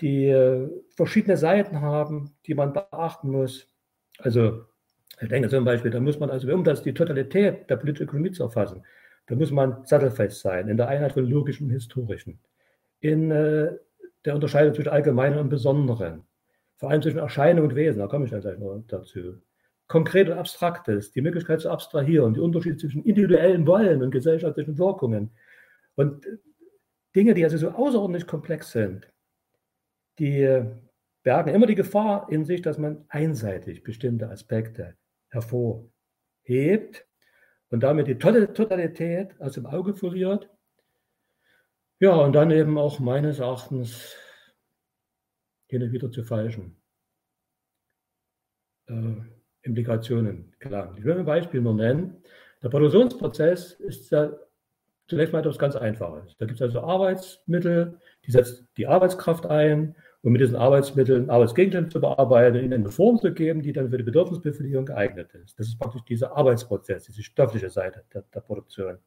die 0.01 0.27
äh, 0.27 0.69
verschiedene 0.95 1.37
Seiten 1.37 1.81
haben, 1.81 2.35
die 2.45 2.53
man 2.53 2.73
beachten 2.73 3.29
muss. 3.29 3.69
Also 4.19 4.65
ich 5.19 5.27
denke 5.27 5.49
zum 5.49 5.65
Beispiel, 5.65 5.91
da 5.91 5.99
muss 5.99 6.19
man 6.19 6.29
also, 6.29 6.51
um 6.53 6.63
das 6.63 6.81
die 6.81 6.93
Totalität 6.93 7.69
der 7.69 7.75
politischen 7.75 8.03
Ökonomie 8.03 8.31
zu 8.31 8.43
erfassen, 8.43 8.83
da 9.29 9.35
muss 9.35 9.51
man 9.51 9.85
sattelfest 9.85 10.41
sein 10.41 10.67
in 10.69 10.77
der 10.77 10.87
Einheit 10.87 11.13
von 11.13 11.23
logischen 11.23 11.67
und 11.67 11.73
historischen, 11.73 12.39
in 12.99 13.29
äh, 13.29 13.77
der 14.25 14.33
Unterscheidung 14.33 14.73
zwischen 14.73 14.89
allgemeinen 14.89 15.37
und 15.37 15.49
besonderen, 15.49 16.23
vor 16.77 16.89
allem 16.89 17.03
zwischen 17.03 17.19
Erscheinung 17.19 17.65
und 17.65 17.75
Wesen, 17.75 17.99
da 17.99 18.07
komme 18.07 18.25
ich 18.25 18.31
dann 18.31 18.41
gleich 18.41 18.57
noch 18.57 18.83
dazu. 18.87 19.39
Konkret 19.87 20.29
und 20.29 20.37
Abstraktes, 20.37 21.11
die 21.11 21.21
Möglichkeit 21.21 21.61
zu 21.61 21.69
abstrahieren, 21.69 22.33
die 22.33 22.39
Unterschiede 22.39 22.77
zwischen 22.77 23.03
individuellen 23.03 23.67
Wollen 23.67 24.01
und 24.01 24.09
gesellschaftlichen 24.09 24.79
Wirkungen. 24.79 25.31
Und 25.93 26.25
Dinge, 27.15 27.35
die 27.35 27.43
also 27.43 27.57
so 27.57 27.69
außerordentlich 27.69 28.25
komplex 28.25 28.71
sind, 28.71 29.11
die 30.17 30.63
bergen 31.21 31.53
immer 31.53 31.67
die 31.67 31.75
Gefahr 31.75 32.27
in 32.31 32.45
sich, 32.45 32.63
dass 32.63 32.79
man 32.79 33.05
einseitig 33.09 33.83
bestimmte 33.83 34.29
Aspekte 34.29 34.95
hervorhebt 35.27 37.08
und 37.69 37.81
damit 37.81 38.07
die 38.07 38.17
Totalität 38.17 39.39
aus 39.39 39.53
dem 39.53 39.65
Auge 39.65 39.93
verliert. 39.93 40.49
Ja, 41.99 42.15
und 42.15 42.33
dann 42.33 42.51
eben 42.51 42.77
auch 42.77 42.99
meines 42.99 43.39
Erachtens 43.39 44.15
hin 45.67 45.83
und 45.83 45.91
wieder 45.91 46.11
zu 46.11 46.23
falschen 46.23 46.79
äh, 48.87 49.15
Implikationen 49.61 50.55
gelangt. 50.59 50.97
Ich 50.97 51.05
will 51.05 51.19
ein 51.19 51.25
Beispiel 51.25 51.61
nur 51.61 51.75
nennen. 51.75 52.23
Der 52.63 52.69
Produktionsprozess 52.69 53.73
ist 53.73 54.09
ja 54.11 54.31
zunächst 55.07 55.33
mal 55.33 55.39
etwas 55.39 55.59
ganz 55.59 55.75
Einfaches. 55.75 56.35
Da 56.37 56.45
gibt 56.45 56.59
es 56.59 56.61
also 56.61 56.81
Arbeitsmittel, 56.81 57.99
die 58.25 58.31
setzt 58.31 58.65
die 58.77 58.87
Arbeitskraft 58.87 59.45
ein, 59.45 59.95
um 60.21 60.33
mit 60.33 60.41
diesen 60.41 60.55
Arbeitsmitteln 60.55 61.29
Arbeitsgegenstände 61.29 61.89
zu 61.89 62.01
bearbeiten, 62.01 62.57
ihnen 62.57 62.73
eine 62.73 62.91
Form 62.91 63.19
zu 63.19 63.33
geben, 63.33 63.61
die 63.61 63.71
dann 63.71 63.89
für 63.89 63.97
die 63.97 64.03
Bedürfnisbefriedigung 64.03 64.85
geeignet 64.85 65.33
ist. 65.33 65.57
Das 65.59 65.67
ist 65.67 65.79
praktisch 65.79 66.03
dieser 66.03 66.35
Arbeitsprozess, 66.35 67.05
diese 67.05 67.23
stoffliche 67.23 67.69
Seite 67.69 68.03
der, 68.13 68.23
der 68.33 68.41
Produktion. 68.41 68.97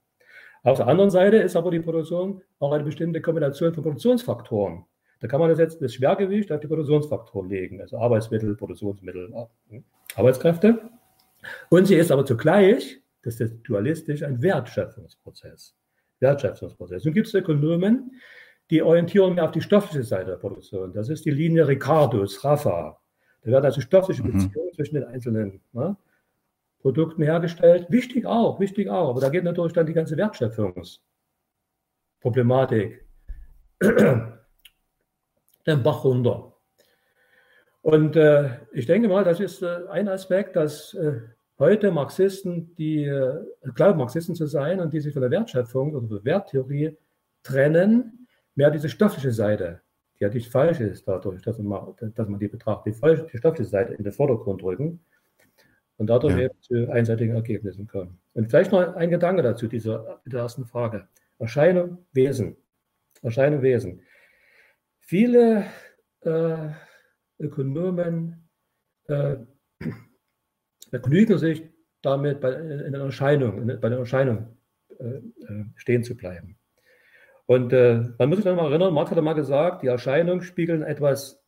Auf 0.62 0.78
der 0.78 0.87
anderen 0.87 1.11
Seite 1.11 1.38
ist 1.38 1.57
aber 1.57 1.71
die 1.71 1.81
Produktion 1.81 2.40
auch 2.61 2.73
eine 2.73 2.85
bestimmte 2.85 3.21
Kombination 3.21 3.75
von 3.75 3.83
Produktionsfaktoren. 3.83 4.85
Da 5.21 5.28
kann 5.28 5.40
man 5.40 5.50
das 5.50 5.59
jetzt 5.59 5.83
das 5.83 5.95
Schwergewicht 5.95 6.50
auf 6.50 6.61
die 6.61 6.66
Produktionsfaktoren 6.66 7.49
legen, 7.49 7.81
also 7.81 7.99
Arbeitsmittel, 7.99 8.57
Produktionsmittel, 8.57 9.33
Arbeitskräfte. 10.16 10.90
Und 11.69 11.87
sie 11.87 11.97
ist 11.97 12.11
aber 12.11 12.25
zugleich, 12.25 13.00
das 13.23 13.38
ist 13.40 13.62
dualistisch, 13.62 14.23
ein 14.23 14.40
Wertschöpfungsprozess. 14.42 15.76
Wertschöpfungsprozess. 16.21 17.04
Nun 17.04 17.14
gibt 17.14 17.26
es 17.26 17.35
Ökonomen, 17.35 18.12
die 18.73 18.83
orientieren 18.83 19.35
mehr 19.35 19.45
auf 19.45 19.50
die 19.50 19.61
stoffliche 19.61 20.02
Seite 20.02 20.31
der 20.31 20.38
Produktion. 20.38 20.95
Das 20.95 21.11
ist 21.11 21.26
die 21.26 21.31
Linie 21.31 21.69
Ricardos, 21.69 22.43
Rafa. 22.43 22.99
Da 23.43 23.50
werden 23.50 23.67
also 23.67 23.83
stoffliche 23.83 24.23
mhm. 24.23 24.33
Beziehungen 24.33 24.73
zwischen 24.73 24.95
den 24.95 25.05
einzelnen 25.05 25.61
ne, 25.73 25.95
Produkten 26.81 27.23
hergestellt. 27.23 27.88
Wichtig 27.91 28.25
auch, 28.25 28.59
wichtig 28.61 28.88
auch. 28.88 29.11
Aber 29.11 29.21
da 29.21 29.29
geht 29.29 29.45
natürlich 29.45 29.75
dann 29.75 29.85
die 29.85 29.93
ganze 29.93 30.17
Wertschöpfungsproblematik 30.17 33.05
den 33.83 35.83
Bach 35.83 36.05
runter. 36.05 36.55
Und 37.83 38.17
äh, 38.17 38.59
ich 38.73 38.87
denke 38.87 39.09
mal, 39.09 39.23
das 39.23 39.38
ist 39.38 39.61
äh, 39.61 39.81
ein 39.91 40.09
Aspekt, 40.09 40.57
dass 40.57 40.95
äh, 40.95 41.21
heute 41.59 41.91
Marxisten, 41.91 42.75
die 42.76 43.05
äh, 43.05 43.38
glauben, 43.75 43.99
Marxisten 43.99 44.35
zu 44.35 44.47
sein 44.47 44.81
und 44.81 44.95
die 44.95 45.00
sich 45.00 45.12
von 45.12 45.21
der 45.21 45.31
Wertschöpfung 45.31 45.95
oder 45.95 46.07
der 46.07 46.25
Werttheorie 46.25 46.97
trennen, 47.43 48.22
mehr 48.54 48.71
diese 48.71 48.88
stoffliche 48.88 49.32
Seite, 49.32 49.80
die 50.18 50.25
ja 50.25 50.30
nicht 50.30 50.50
falsch 50.50 50.80
ist 50.80 51.06
dadurch, 51.06 51.42
dass 51.42 51.59
man, 51.59 51.94
dass 52.14 52.28
man 52.28 52.38
die 52.38 52.49
betrachtet, 52.49 52.94
die, 52.94 52.99
falsche, 52.99 53.26
die 53.32 53.38
stoffliche 53.38 53.68
Seite 53.68 53.94
in 53.94 54.04
den 54.04 54.12
Vordergrund 54.12 54.62
rücken 54.62 55.00
und 55.97 56.06
dadurch 56.09 56.37
ja. 56.37 56.42
eben 56.44 56.61
zu 56.61 56.90
einseitigen 56.90 57.35
Ergebnissen 57.35 57.87
kommen. 57.87 58.18
Und 58.35 58.50
vielleicht 58.50 58.73
noch 58.73 58.94
ein 58.94 59.11
Gedanke 59.11 59.42
dazu, 59.42 59.66
dieser, 59.66 60.21
der 60.26 60.40
ersten 60.40 60.64
Frage. 60.64 61.09
Erscheinung, 61.38 62.06
Wesen. 62.12 62.56
Erscheinung, 63.23 63.62
Wesen. 63.62 64.02
Viele 65.00 65.66
äh, 66.21 66.68
Ökonomen 67.38 68.49
äh, 69.09 69.37
begnügen 70.90 71.38
sich 71.38 71.62
damit, 72.02 72.40
bei, 72.40 72.52
in 72.52 72.92
der 72.92 73.02
Erscheinung, 73.02 73.66
bei 73.80 73.88
der 73.88 73.99
Erscheinung 73.99 74.56
äh, 74.99 75.04
äh, 75.04 75.64
stehen 75.76 76.04
zu 76.04 76.16
bleiben. 76.16 76.56
Und 77.52 77.75
äh, 77.75 78.00
man 78.16 78.30
muss 78.30 78.38
sich 78.38 78.47
dann 78.47 78.56
mal 78.56 78.71
erinnern, 78.71 78.94
Marx 78.94 79.11
hat 79.11 79.23
mal 79.23 79.35
gesagt, 79.35 79.82
die 79.82 79.88
Erscheinungen 79.88 80.40
spiegeln 80.40 80.82
etwas 80.82 81.44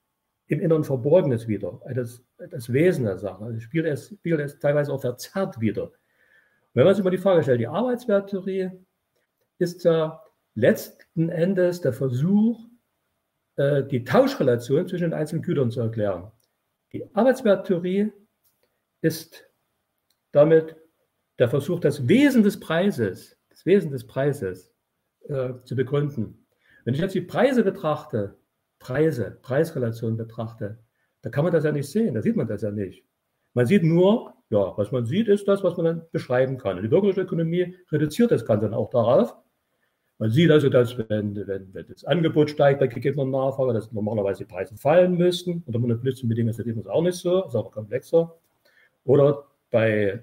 im 0.49 0.61
Inneren 0.61 0.84
Verborgenes 0.84 1.49
wieder, 1.49 1.80
das, 1.94 2.23
das 2.50 2.70
Wesen 2.70 3.06
der 3.06 3.16
Sache. 3.16 3.42
Also 3.42 3.58
spiegelt 3.61 3.90
es, 3.90 4.08
spiegelt 4.08 4.42
es 4.42 4.58
teilweise 4.58 4.92
auch 4.92 5.00
verzerrt 5.00 5.62
wieder. 5.62 5.84
Und 5.84 5.92
wenn 6.75 6.84
man 6.84 6.94
sich 6.94 7.02
mal 7.02 7.08
die 7.08 7.16
Frage 7.16 7.42
stellt, 7.42 7.61
die 7.61 7.68
Arbeitswerttheorie 7.68 8.70
ist 9.56 9.82
ja 9.84 10.23
letzten 10.54 11.30
Endes 11.30 11.80
der 11.80 11.94
Versuch, 11.94 12.68
äh, 13.56 13.82
die 13.82 14.04
Tauschrelation 14.04 14.87
zwischen 14.87 15.04
den 15.04 15.14
einzelnen 15.14 15.40
Gütern 15.40 15.70
zu 15.70 15.80
erklären. 15.80 16.30
Die 16.92 17.08
Arbeitswerttheorie 17.14 18.12
ist 19.00 19.50
damit 20.32 20.76
der 21.38 21.49
Versuch, 21.49 21.80
das 21.80 22.06
Wesen 22.08 22.42
des 22.42 22.61
Preises, 22.61 23.38
das 23.49 23.64
Wesen 23.64 23.90
des 23.90 24.06
Preises 24.06 24.74
äh, 25.28 25.54
zu 25.64 25.76
begründen. 25.76 26.47
Wenn 26.85 26.95
ich 26.95 27.00
jetzt 27.00 27.14
die 27.14 27.21
Preise 27.21 27.64
betrachte, 27.64 28.37
Preise, 28.78 29.38
Preisrelation 29.43 30.16
betrachte, 30.16 30.78
da 31.23 31.31
kann 31.31 31.45
man 31.45 31.52
das 31.52 31.64
ja 31.64 31.73
nicht 31.73 31.88
sehen, 31.88 32.14
da 32.14 32.23
sieht 32.23 32.37
man 32.37 32.47
das 32.47 32.62
ja 32.62 32.71
nicht. 32.71 33.04
Man 33.54 33.66
sieht 33.66 33.85
nur, 33.85 34.35
ja, 34.50 34.76
was 34.76 34.93
man 34.93 35.07
sieht, 35.07 35.28
ist 35.28 35.49
das, 35.49 35.62
was 35.62 35.76
man 35.76 35.87
dann 35.87 36.02
beschreiben 36.12 36.59
kann. 36.59 36.76
Und 36.76 36.83
die 36.83 36.88
bürgerliche 36.88 37.23
Ökonomie 37.23 37.76
reduziert 37.90 38.31
das 38.31 38.45
Ganze 38.45 38.66
dann 38.66 38.75
auch 38.75 38.90
darauf, 38.90 39.35
man 40.19 40.31
sieht 40.31 40.50
also, 40.50 40.69
dass 40.69 40.97
wenn, 40.97 41.35
wenn, 41.35 41.75
wenn 41.75 41.87
das 41.88 42.04
Angebot 42.04 42.49
steigt 42.49 42.78
bei 42.78 42.87
gegebener 42.87 43.25
Nachfrage, 43.25 43.73
dass 43.73 43.90
normalerweise 43.90 44.45
die 44.45 44.52
Preise 44.52 44.76
fallen 44.76 45.16
müssten. 45.16 45.64
Unter 45.66 45.81
monopolistischen 45.81 46.28
Bedingungen 46.28 46.50
ist 46.50 46.76
das 46.76 46.87
auch 46.87 47.02
nicht 47.02 47.16
so, 47.16 47.45
ist 47.45 47.57
aber 47.57 47.71
komplexer. 47.71 48.35
Oder 49.04 49.45
bei 49.71 50.23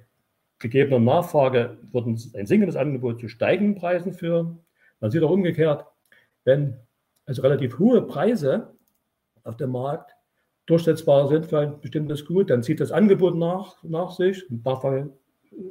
gegebener 0.59 0.99
Nachfrage 0.99 1.77
wird 1.91 2.05
ein 2.07 2.45
sinkendes 2.45 2.77
Angebot 2.77 3.19
zu 3.19 3.27
steigenden 3.27 3.75
Preisen 3.75 4.13
führen. 4.13 4.59
Man 5.01 5.11
sieht 5.11 5.23
auch 5.23 5.31
umgekehrt, 5.31 5.85
wenn 6.45 6.77
also 7.25 7.41
relativ 7.41 7.79
hohe 7.79 8.01
Preise 8.01 8.73
auf 9.43 9.57
dem 9.57 9.71
Markt 9.71 10.15
durchsetzbar 10.65 11.27
sind 11.27 11.47
für 11.47 11.59
ein 11.59 11.81
bestimmtes 11.81 12.25
Gut, 12.25 12.49
dann 12.49 12.63
zieht 12.63 12.79
das 12.79 12.91
Angebot 12.91 13.35
nach, 13.35 13.83
nach 13.83 14.11
sich, 14.11 14.45
Nachfrage 14.49 15.11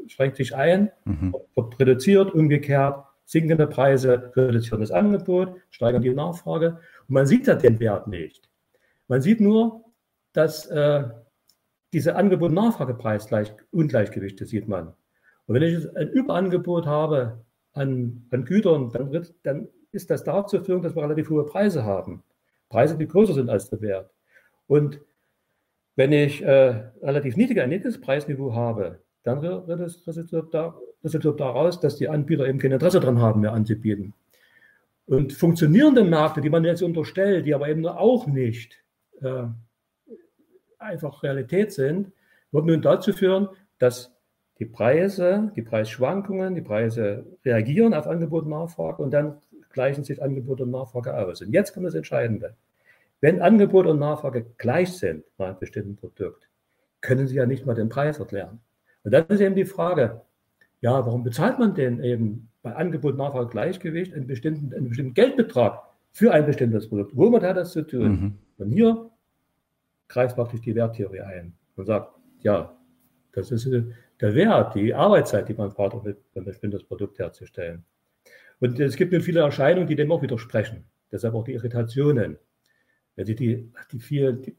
schränkt 0.08 0.37
sich 0.37 0.54
ein, 0.54 0.90
mhm. 1.04 1.34
wird 1.54 1.80
reduziert, 1.80 2.34
umgekehrt 2.34 3.02
sinkende 3.30 3.66
Preise 3.68 4.32
reduzieren 4.34 4.80
das 4.80 4.90
Angebot, 4.90 5.54
steigern 5.70 6.02
die 6.02 6.12
Nachfrage. 6.12 6.80
Und 7.06 7.14
man 7.14 7.26
sieht 7.26 7.46
ja 7.46 7.54
den 7.54 7.78
Wert 7.78 8.08
nicht. 8.08 8.50
Man 9.06 9.22
sieht 9.22 9.40
nur, 9.40 9.84
dass 10.32 10.66
äh, 10.66 11.04
diese 11.92 12.16
Angebot-Nachfragepreis-Ungleichgewichte 12.16 14.46
sieht 14.46 14.66
man. 14.66 14.94
Und 15.46 15.54
wenn 15.54 15.62
ich 15.62 15.96
ein 15.96 16.08
Überangebot 16.08 16.87
habe 16.87 17.44
an, 17.72 18.26
an 18.30 18.44
Gütern, 18.44 18.90
dann, 18.90 19.12
wird, 19.12 19.34
dann 19.42 19.68
ist 19.92 20.10
das 20.10 20.24
dazu 20.24 20.62
führen, 20.62 20.82
dass 20.82 20.94
wir 20.94 21.02
relativ 21.02 21.30
hohe 21.30 21.44
Preise 21.44 21.84
haben. 21.84 22.22
Preise, 22.68 22.96
die 22.96 23.08
größer 23.08 23.34
sind 23.34 23.50
als 23.50 23.68
der 23.70 23.80
Wert. 23.80 24.10
Und 24.66 25.00
wenn 25.96 26.12
ich 26.12 26.42
äh, 26.42 26.90
relativ 27.02 27.36
niedrig, 27.36 27.60
ein 27.60 27.68
niedriges 27.68 28.00
Preisniveau 28.00 28.54
habe, 28.54 29.00
dann 29.22 29.38
resultiert, 29.38 30.54
da, 30.54 30.74
resultiert 31.04 31.40
daraus, 31.40 31.80
dass 31.80 31.96
die 31.96 32.08
Anbieter 32.08 32.46
eben 32.46 32.58
kein 32.58 32.72
Interesse 32.72 33.00
daran 33.00 33.20
haben, 33.20 33.40
mehr 33.40 33.52
anzubieten. 33.52 34.14
Und 35.06 35.32
funktionierende 35.32 36.04
Märkte, 36.04 36.40
die 36.40 36.50
man 36.50 36.64
jetzt 36.64 36.82
unterstellt, 36.82 37.44
die 37.44 37.54
aber 37.54 37.68
eben 37.68 37.84
auch 37.86 38.26
nicht 38.26 38.78
äh, 39.20 39.44
einfach 40.78 41.22
Realität 41.22 41.72
sind, 41.72 42.12
würden 42.52 42.66
nun 42.66 42.82
dazu 42.82 43.12
führen, 43.12 43.48
dass 43.78 44.14
die 44.60 44.66
Preise, 44.66 45.50
die 45.56 45.62
Preisschwankungen, 45.62 46.54
die 46.54 46.60
Preise 46.60 47.24
reagieren 47.44 47.94
auf 47.94 48.06
Angebot 48.06 48.44
und 48.44 48.50
Nachfrage 48.50 49.02
und 49.02 49.10
dann 49.10 49.38
gleichen 49.72 50.04
sich 50.04 50.22
Angebot 50.22 50.60
und 50.60 50.70
Nachfrage 50.70 51.16
aus. 51.16 51.40
Und 51.40 51.52
jetzt 51.52 51.72
kommt 51.72 51.86
das 51.86 51.94
Entscheidende. 51.94 52.54
Wenn 53.22 53.40
Angebot 53.40 53.86
und 53.86 53.98
Nachfrage 53.98 54.44
gleich 54.58 54.92
sind 54.92 55.24
bei 55.38 55.46
einem 55.46 55.58
bestimmten 55.58 55.96
Produkt, 55.96 56.48
können 57.00 57.26
Sie 57.26 57.36
ja 57.36 57.46
nicht 57.46 57.64
mal 57.64 57.74
den 57.74 57.88
Preis 57.88 58.18
erklären. 58.18 58.60
Und 59.02 59.12
dann 59.12 59.26
ist 59.28 59.40
eben 59.40 59.54
die 59.54 59.64
Frage, 59.64 60.20
ja, 60.82 61.06
warum 61.06 61.24
bezahlt 61.24 61.58
man 61.58 61.74
denn 61.74 62.02
eben 62.02 62.50
bei 62.62 62.74
Angebot, 62.76 63.16
Nachfrage, 63.16 63.48
Gleichgewicht 63.48 64.12
einen 64.14 64.26
bestimmten, 64.26 64.74
einen 64.74 64.88
bestimmten 64.88 65.14
Geldbetrag 65.14 65.82
für 66.12 66.32
ein 66.32 66.44
bestimmtes 66.44 66.88
Produkt? 66.88 67.16
Womit 67.16 67.42
hat 67.42 67.56
das 67.56 67.72
zu 67.72 67.86
tun? 67.86 68.10
Mhm. 68.10 68.38
Und 68.58 68.72
hier 68.72 69.10
greift 70.08 70.36
praktisch 70.36 70.60
die 70.60 70.74
Werttheorie 70.74 71.20
ein 71.20 71.54
und 71.76 71.86
sagt, 71.86 72.12
ja, 72.42 72.76
das 73.32 73.50
ist 73.52 73.66
der 74.20 74.34
Wert, 74.34 74.74
die 74.74 74.94
Arbeitszeit, 74.94 75.48
die 75.48 75.54
man 75.54 75.70
braucht, 75.70 75.94
um 75.94 76.06
ein 76.06 76.44
bestimmtes 76.44 76.84
Produkt 76.84 77.18
herzustellen. 77.18 77.84
Und 78.60 78.78
es 78.78 78.96
gibt 78.96 79.12
nun 79.12 79.22
viele 79.22 79.40
Erscheinungen, 79.40 79.88
die 79.88 79.96
dem 79.96 80.12
auch 80.12 80.22
widersprechen. 80.22 80.84
Deshalb 81.10 81.34
auch 81.34 81.44
die 81.44 81.54
Irritationen. 81.54 82.38
Wenn 83.16 83.26
Sie 83.26 83.34
die, 83.34 83.72
die, 83.90 83.98
viel, 83.98 84.34
die, 84.34 84.56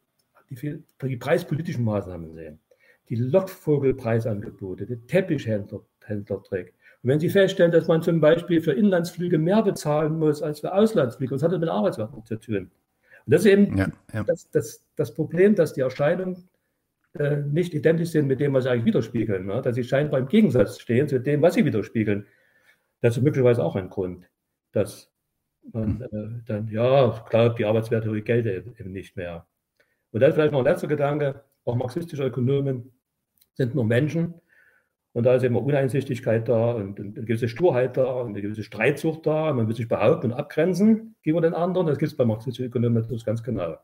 die, 0.49 0.55
viel, 0.55 0.83
die 1.01 1.17
preispolitischen 1.17 1.83
Maßnahmen 1.83 2.33
sehen 2.33 2.59
die 3.11 3.15
Lockvogelpreisangebote, 3.17 4.85
der 4.85 5.05
Teppichhändlertrick. 5.05 6.73
Und 7.03 7.09
wenn 7.09 7.19
Sie 7.19 7.29
feststellen, 7.29 7.71
dass 7.71 7.87
man 7.87 8.01
zum 8.01 8.21
Beispiel 8.21 8.61
für 8.61 8.71
Inlandsflüge 8.71 9.37
mehr 9.37 9.61
bezahlen 9.61 10.17
muss 10.17 10.41
als 10.41 10.61
für 10.61 10.73
Auslandsflüge, 10.73 11.35
das 11.35 11.43
hat 11.43 11.51
das 11.51 11.59
mit 11.59 11.67
Arbeitsmarkt 11.67 12.25
zu 12.25 12.39
tun. 12.39 12.71
Und 13.25 13.33
das 13.33 13.41
ist 13.41 13.51
eben 13.51 13.77
ja, 13.77 13.87
ja. 14.13 14.23
Das, 14.23 14.49
das, 14.51 14.81
das, 14.95 15.13
Problem, 15.13 15.55
dass 15.55 15.73
die 15.73 15.81
Erscheinungen 15.81 16.35
äh, 16.35 16.50
nicht 17.13 17.73
identisch 17.73 18.09
sind 18.09 18.27
mit 18.27 18.39
dem, 18.39 18.53
was 18.53 18.63
sie 18.63 18.71
eigentlich 18.71 18.85
widerspiegeln. 18.85 19.45
Ne? 19.45 19.61
Dass 19.61 19.75
sie 19.75 19.83
scheinbar 19.83 20.19
im 20.19 20.27
Gegensatz 20.27 20.79
stehen 20.79 21.07
zu 21.07 21.19
dem, 21.19 21.41
was 21.41 21.55
sie 21.55 21.65
widerspiegeln. 21.65 22.25
Das 23.01 23.17
ist 23.17 23.23
möglicherweise 23.23 23.63
auch 23.63 23.75
ein 23.75 23.89
Grund, 23.89 24.29
dass 24.71 25.11
man 25.73 25.99
hm. 25.99 26.39
äh, 26.39 26.41
dann, 26.45 26.67
ja, 26.69 27.23
glaubt, 27.29 27.59
die 27.59 27.65
Arbeitswerte 27.65 28.21
gelten 28.21 28.75
eben 28.79 28.91
nicht 28.91 29.17
mehr. 29.17 29.45
Und 30.11 30.21
dann 30.21 30.33
vielleicht 30.33 30.51
noch 30.51 30.59
ein 30.59 30.65
letzter 30.65 30.87
Gedanke, 30.87 31.43
auch 31.65 31.75
marxistische 31.75 32.25
Ökonomen 32.25 32.91
sind 33.53 33.75
nur 33.75 33.85
Menschen. 33.85 34.33
Und 35.13 35.25
da 35.25 35.35
ist 35.35 35.43
immer 35.43 35.61
Uneinsichtigkeit 35.61 36.47
da 36.47 36.71
und 36.71 36.99
eine 36.99 37.11
gewisse 37.11 37.49
Sturheit 37.49 37.97
da 37.97 38.21
und 38.21 38.29
eine 38.29 38.41
gewisse 38.41 38.63
Streitsucht 38.63 39.25
da. 39.25 39.51
Man 39.51 39.67
will 39.67 39.75
sich 39.75 39.89
behaupten 39.89 40.31
und 40.31 40.37
abgrenzen 40.37 41.15
gegenüber 41.21 41.45
den 41.45 41.53
anderen. 41.53 41.87
Das 41.87 41.97
gibt 41.97 42.11
es 42.11 42.17
bei 42.17 42.23
marxistischen 42.23 42.69
Ökonomen 42.69 43.01
natürlich 43.01 43.25
ganz 43.25 43.43
genau. 43.43 43.71
Und 43.71 43.77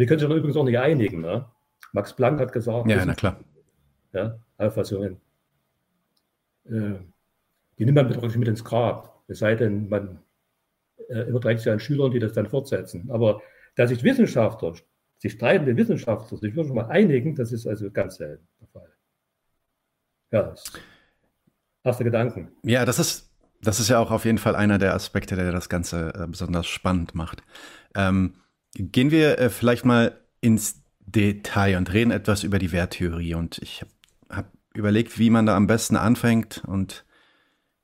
die 0.00 0.06
können 0.06 0.18
sich 0.18 0.28
dann 0.28 0.36
übrigens 0.36 0.56
auch 0.56 0.64
nicht 0.64 0.78
einigen. 0.78 1.22
Ne? 1.22 1.46
Max 1.96 2.12
Planck 2.14 2.40
hat 2.40 2.52
gesagt, 2.52 2.90
ja, 2.90 3.04
na 3.06 3.14
klar. 3.14 3.40
Ja, 4.12 4.38
Auffassungen. 4.58 5.16
Äh, 6.66 6.98
die 7.78 7.84
nimmt 7.86 7.96
man 7.96 8.06
mit, 8.06 8.36
mit 8.36 8.48
ins 8.48 8.62
Grab. 8.62 9.22
Es 9.28 9.38
sei 9.38 9.54
denn, 9.54 9.88
man 9.88 10.20
äh, 11.08 11.22
überträgt 11.22 11.62
sie 11.62 11.70
an 11.70 11.80
Schülern, 11.80 12.10
die 12.10 12.18
das 12.18 12.34
dann 12.34 12.46
fortsetzen. 12.46 13.10
Aber 13.10 13.40
dass 13.76 13.88
sich 13.88 14.04
Wissenschaftler 14.04 14.74
sich 15.16 15.32
streitende 15.32 15.74
Wissenschaftler 15.74 16.36
sich 16.36 16.54
wirklich 16.54 16.74
mal 16.74 16.86
einigen, 16.90 17.34
das 17.34 17.50
ist 17.50 17.66
also 17.66 17.90
ganz 17.90 18.16
selten 18.16 18.46
der 18.60 18.68
Fall. 18.68 18.92
Ja, 20.32 20.54
du 21.82 22.04
Gedanken? 22.04 22.52
Ja, 22.62 22.84
das 22.84 22.98
ist, 22.98 23.30
das 23.62 23.80
ist 23.80 23.88
ja 23.88 23.98
auch 24.00 24.10
auf 24.10 24.26
jeden 24.26 24.38
Fall 24.38 24.54
einer 24.54 24.76
der 24.76 24.94
Aspekte, 24.94 25.34
der 25.34 25.50
das 25.50 25.70
Ganze 25.70 26.12
äh, 26.14 26.26
besonders 26.26 26.66
spannend 26.66 27.14
macht. 27.14 27.42
Ähm, 27.94 28.34
gehen 28.74 29.10
wir 29.10 29.38
äh, 29.38 29.48
vielleicht 29.48 29.86
mal 29.86 30.20
ins 30.42 30.82
Detail 31.06 31.76
und 31.76 31.92
reden 31.92 32.10
etwas 32.10 32.42
über 32.42 32.58
die 32.58 32.72
Werttheorie. 32.72 33.34
Und 33.34 33.58
ich 33.58 33.80
habe 33.80 33.90
hab 34.28 34.52
überlegt, 34.74 35.18
wie 35.18 35.30
man 35.30 35.46
da 35.46 35.56
am 35.56 35.66
besten 35.66 35.96
anfängt. 35.96 36.62
Und 36.66 37.04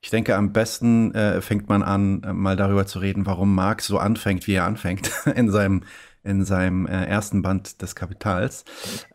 ich 0.00 0.10
denke, 0.10 0.36
am 0.36 0.52
besten 0.52 1.14
äh, 1.14 1.40
fängt 1.40 1.68
man 1.68 1.82
an, 1.82 2.22
äh, 2.22 2.32
mal 2.32 2.56
darüber 2.56 2.86
zu 2.86 2.98
reden, 2.98 3.26
warum 3.26 3.54
Marx 3.54 3.86
so 3.86 3.98
anfängt, 3.98 4.46
wie 4.46 4.54
er 4.54 4.64
anfängt 4.64 5.10
in 5.34 5.50
seinem 5.50 5.82
in 6.24 6.44
seinem 6.44 6.86
äh, 6.86 7.04
ersten 7.04 7.42
Band 7.42 7.82
des 7.82 7.96
Kapitals. 7.96 8.64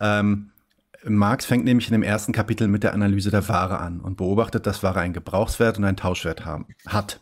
Ähm, 0.01 0.51
Marx 1.05 1.45
fängt 1.45 1.63
nämlich 1.63 1.87
in 1.87 1.93
dem 1.93 2.03
ersten 2.03 2.33
Kapitel 2.33 2.67
mit 2.67 2.83
der 2.83 2.93
Analyse 2.93 3.31
der 3.31 3.47
Ware 3.47 3.79
an 3.79 4.01
und 4.01 4.17
beobachtet, 4.17 4.65
dass 4.65 4.83
Ware 4.83 4.99
einen 4.99 5.13
Gebrauchswert 5.13 5.77
und 5.77 5.85
einen 5.85 5.95
Tauschwert 5.95 6.43
haben, 6.43 6.67
hat. 6.85 7.21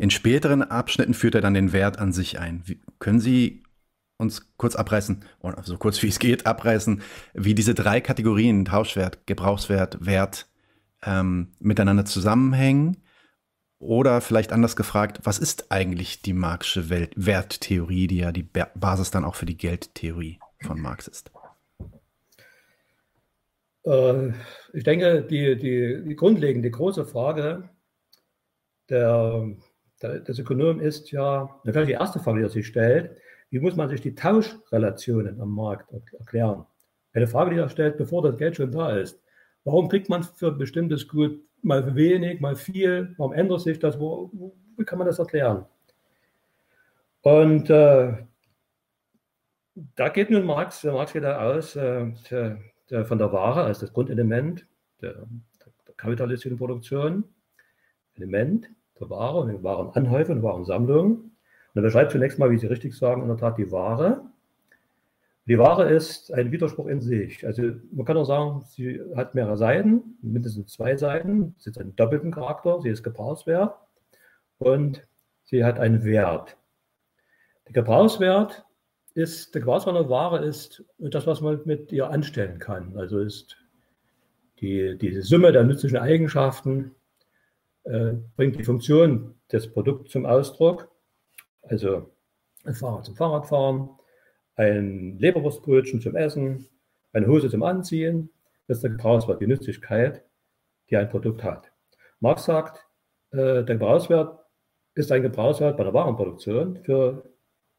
In 0.00 0.10
späteren 0.10 0.62
Abschnitten 0.62 1.14
führt 1.14 1.34
er 1.34 1.40
dann 1.40 1.54
den 1.54 1.72
Wert 1.72 1.98
an 1.98 2.12
sich 2.12 2.38
ein. 2.38 2.62
Wie, 2.64 2.80
können 2.98 3.20
Sie 3.20 3.62
uns 4.20 4.52
kurz 4.56 4.76
abreißen, 4.76 5.24
so 5.64 5.76
kurz 5.78 6.02
wie 6.02 6.08
es 6.08 6.18
geht, 6.18 6.46
abreißen, 6.46 7.02
wie 7.34 7.54
diese 7.54 7.74
drei 7.74 8.00
Kategorien, 8.00 8.64
Tauschwert, 8.64 9.26
Gebrauchswert, 9.26 10.04
Wert, 10.04 10.46
ähm, 11.04 11.52
miteinander 11.58 12.04
zusammenhängen? 12.04 12.98
Oder 13.78 14.20
vielleicht 14.20 14.52
anders 14.52 14.76
gefragt, 14.76 15.20
was 15.24 15.38
ist 15.38 15.72
eigentlich 15.72 16.20
die 16.20 16.34
Marxische 16.34 16.90
Welt 16.90 17.12
Werttheorie, 17.16 18.06
die 18.06 18.18
ja 18.18 18.30
die 18.30 18.46
Basis 18.74 19.10
dann 19.10 19.24
auch 19.24 19.34
für 19.34 19.46
die 19.46 19.56
Geldtheorie 19.56 20.38
von 20.60 20.78
Marx 20.78 21.08
ist? 21.08 21.30
Äh, 23.84 24.32
ich 24.74 24.84
denke, 24.84 25.22
die, 25.22 25.56
die, 25.56 26.04
die 26.06 26.16
grundlegende 26.16 26.70
große 26.70 27.06
Frage 27.06 27.70
der, 28.90 29.48
der, 30.02 30.20
des 30.20 30.38
Ökonomen 30.38 30.80
ist 30.80 31.10
ja, 31.10 31.60
natürlich 31.64 31.88
die 31.88 31.94
erste 31.94 32.20
Frage, 32.20 32.40
die 32.40 32.44
er 32.44 32.50
sich 32.50 32.66
stellt, 32.66 33.16
wie 33.50 33.60
muss 33.60 33.76
man 33.76 33.88
sich 33.88 34.00
die 34.00 34.14
Tauschrelationen 34.14 35.40
am 35.40 35.54
Markt 35.54 35.92
erklären? 36.12 36.64
Eine 37.12 37.26
Frage, 37.26 37.50
die 37.50 37.60
er 37.60 37.68
stellt, 37.68 37.96
bevor 37.96 38.22
das 38.22 38.36
Geld 38.36 38.56
schon 38.56 38.70
da 38.70 38.96
ist. 38.96 39.20
Warum 39.64 39.88
kriegt 39.88 40.08
man 40.08 40.22
für 40.22 40.48
ein 40.48 40.58
bestimmtes 40.58 41.08
Gut 41.08 41.40
mal 41.62 41.94
wenig, 41.94 42.40
mal 42.40 42.56
viel? 42.56 43.14
Warum 43.18 43.32
ändert 43.32 43.60
sich 43.60 43.78
das? 43.78 43.98
Wo, 43.98 44.30
wo, 44.32 44.54
wie 44.76 44.84
kann 44.84 44.98
man 44.98 45.06
das 45.06 45.18
erklären? 45.18 45.66
Und 47.22 47.68
äh, 47.68 48.14
da 49.96 50.08
geht 50.08 50.30
nun 50.30 50.44
Marx, 50.44 50.84
Marx 50.84 51.12
geht 51.12 51.24
da 51.24 51.40
aus 51.40 51.76
äh, 51.76 52.12
der, 52.30 52.58
der, 52.88 53.04
von 53.04 53.18
der 53.18 53.32
Ware 53.32 53.64
als 53.64 53.80
das 53.80 53.92
Grundelement 53.92 54.66
der, 55.02 55.26
der 55.86 55.94
kapitalistischen 55.96 56.56
Produktion, 56.56 57.24
Element 58.14 58.68
der 58.98 59.10
Ware 59.10 59.40
und 59.40 59.62
Warenanhäufung 59.62 60.36
und 60.36 60.42
Warensammlung. 60.42 61.29
Er 61.80 61.84
beschreibt 61.84 62.12
zunächst 62.12 62.38
mal, 62.38 62.50
wie 62.50 62.58
Sie 62.58 62.66
richtig 62.66 62.94
sagen, 62.94 63.22
in 63.22 63.28
der 63.28 63.38
Tat 63.38 63.56
die 63.56 63.72
Ware. 63.72 64.20
Die 65.46 65.58
Ware 65.58 65.90
ist 65.90 66.30
ein 66.30 66.52
Widerspruch 66.52 66.86
in 66.88 67.00
sich. 67.00 67.46
Also 67.46 67.72
man 67.90 68.04
kann 68.04 68.18
auch 68.18 68.26
sagen, 68.26 68.62
sie 68.68 69.00
hat 69.16 69.34
mehrere 69.34 69.56
Seiten, 69.56 70.18
mindestens 70.20 70.74
zwei 70.74 70.94
Seiten. 70.98 71.54
Sie 71.56 71.70
hat 71.70 71.78
einen 71.78 71.96
doppelten 71.96 72.32
Charakter, 72.32 72.82
sie 72.82 72.90
ist 72.90 73.02
gebrauchswert 73.02 73.74
und 74.58 75.06
sie 75.44 75.64
hat 75.64 75.80
einen 75.80 76.04
Wert. 76.04 76.58
Der 77.66 77.72
Gebrauchswert 77.72 78.66
ist, 79.14 79.54
der 79.54 79.62
Gebrauchswert 79.62 79.96
der 79.96 80.10
Ware 80.10 80.44
ist 80.44 80.84
das, 80.98 81.26
was 81.26 81.40
man 81.40 81.62
mit 81.64 81.92
ihr 81.92 82.10
anstellen 82.10 82.58
kann. 82.58 82.94
Also 82.98 83.20
ist 83.20 83.56
die, 84.60 84.98
die 84.98 85.22
Summe 85.22 85.50
der 85.50 85.64
nützlichen 85.64 85.96
Eigenschaften, 85.96 86.94
äh, 87.84 88.12
bringt 88.36 88.58
die 88.58 88.64
Funktion 88.64 89.34
des 89.50 89.72
Produkts 89.72 90.12
zum 90.12 90.26
Ausdruck. 90.26 90.90
Also 91.62 92.10
ein 92.64 92.74
Fahrrad 92.74 93.04
zum 93.04 93.16
Fahrradfahren, 93.16 93.88
ein 94.56 95.18
Leberwurstbrötchen 95.18 96.00
zum 96.00 96.16
Essen, 96.16 96.66
eine 97.12 97.26
Hose 97.26 97.48
zum 97.50 97.62
Anziehen. 97.62 98.30
Das 98.66 98.78
ist 98.78 98.82
der 98.82 98.90
Gebrauchswert, 98.90 99.40
die 99.40 99.46
Nützlichkeit, 99.46 100.24
die 100.90 100.96
ein 100.96 101.08
Produkt 101.08 101.42
hat. 101.42 101.72
Marx 102.20 102.44
sagt, 102.44 102.86
äh, 103.32 103.64
der 103.64 103.64
Gebrauchswert 103.64 104.38
ist 104.94 105.10
ein 105.12 105.22
Gebrauchswert 105.22 105.76
bei 105.76 105.84
der 105.84 105.94
Warenproduktion 105.94 106.76
für 106.82 107.30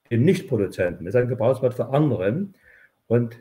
den 0.09 0.23
Nichtproduzenten, 0.23 1.07
ist 1.07 1.15
ein 1.15 1.27
Gebrauchswert 1.27 1.73
für 1.73 1.89
anderen. 1.89 2.55
Und 3.07 3.37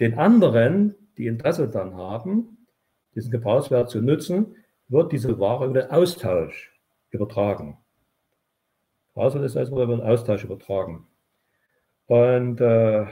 den 0.00 0.18
anderen, 0.18 0.94
die 1.18 1.26
Interesse 1.26 1.68
daran 1.68 1.94
haben, 1.96 2.66
diesen 3.14 3.30
Gebrauchswert 3.30 3.90
zu 3.90 4.00
nutzen, 4.00 4.56
wird 4.88 5.12
diese 5.12 5.38
Ware 5.38 5.66
über 5.66 5.82
den 5.82 5.90
Austausch 5.90 6.72
übertragen. 7.10 7.78
Gebrauchswert 9.14 9.44
ist 9.44 9.56
also 9.56 9.82
über 9.82 9.96
den 9.96 10.02
Austausch 10.02 10.44
übertragen. 10.44 11.06
Und 12.06 12.60
äh, 12.60 13.06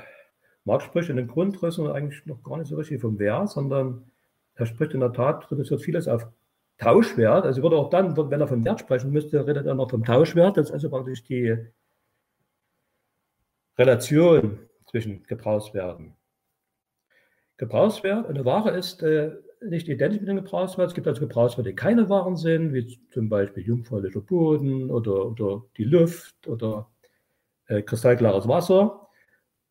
Marx 0.65 0.85
spricht 0.85 1.09
in 1.09 1.17
den 1.17 1.29
Grundrissen 1.29 1.87
eigentlich 1.87 2.27
noch 2.27 2.43
gar 2.43 2.59
nicht 2.59 2.69
so 2.69 2.77
richtig 2.77 3.01
vom 3.01 3.19
Wert, 3.19 3.49
sondern 3.51 4.11
er 4.55 4.67
spricht 4.67 4.93
in 4.93 5.01
der 5.01 5.13
Tat, 5.13 5.51
reduziert 5.51 5.83
vieles 5.83 6.09
auf 6.09 6.27
Tauschwert. 6.79 7.45
Also 7.45 7.63
würde 7.63 7.77
auch 7.77 7.91
dann, 7.91 8.17
wenn 8.17 8.41
er 8.41 8.49
vom 8.49 8.65
Wert 8.65 8.81
sprechen 8.81 9.11
müsste, 9.11 9.47
redet 9.47 9.67
er 9.67 9.75
noch 9.75 9.91
vom 9.91 10.05
Tauschwert. 10.05 10.57
Das 10.57 10.67
ist 10.67 10.73
also 10.73 10.91
praktisch 10.91 11.25
die 11.25 11.57
Relation 13.77 14.59
zwischen 14.91 15.23
Gebrauchswerten. 15.25 16.15
Gebrauchswert, 17.57 18.27
eine 18.27 18.45
Ware 18.45 18.71
ist 18.71 19.03
äh, 19.03 19.33
nicht 19.63 19.89
identisch 19.89 20.21
mit 20.21 20.29
dem 20.29 20.37
Gebrauchswert. 20.37 20.89
Es 20.89 20.95
gibt 20.95 21.07
also 21.07 21.21
Gebrauchswerte, 21.21 21.71
die 21.71 21.77
keine 21.77 22.09
Waren 22.09 22.37
sind, 22.37 22.73
wie 22.73 23.01
zum 23.11 23.29
Beispiel 23.29 23.63
jungfräulicher 23.63 24.21
Boden 24.21 24.91
oder, 24.91 25.27
oder 25.27 25.63
die 25.77 25.85
Luft 25.85 26.47
oder 26.47 26.91
äh, 27.67 27.83
kristallklares 27.83 28.49
Wasser. 28.49 29.09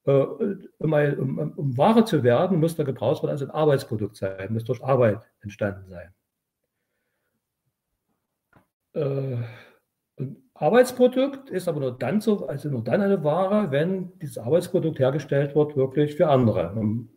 Äh, 0.06 0.12
um, 0.12 0.94
um, 0.94 1.54
um, 1.56 1.78
Ware 1.78 2.06
zu 2.06 2.24
werden, 2.24 2.60
muss 2.60 2.76
der 2.76 2.86
Gebrauchswert 2.86 3.32
also 3.32 3.46
ein 3.46 3.52
Arbeitsprodukt 3.52 4.16
sein, 4.16 4.54
muss 4.54 4.64
durch 4.64 4.84
Arbeit 4.84 5.22
entstanden 5.42 5.90
sein. 5.90 6.14
Äh, 8.94 9.44
ein 10.20 10.50
Arbeitsprodukt 10.54 11.50
ist 11.50 11.68
aber 11.68 11.80
nur 11.80 11.98
dann 11.98 12.22
so, 12.22 12.48
also 12.48 12.70
nur 12.70 12.84
dann 12.84 13.02
eine 13.02 13.24
Ware, 13.24 13.70
wenn 13.72 14.18
dieses 14.20 14.38
Arbeitsprodukt 14.38 14.98
hergestellt 14.98 15.56
wird, 15.56 15.76
wirklich 15.76 16.16
für 16.16 16.28
andere, 16.30 16.72
um 16.74 17.10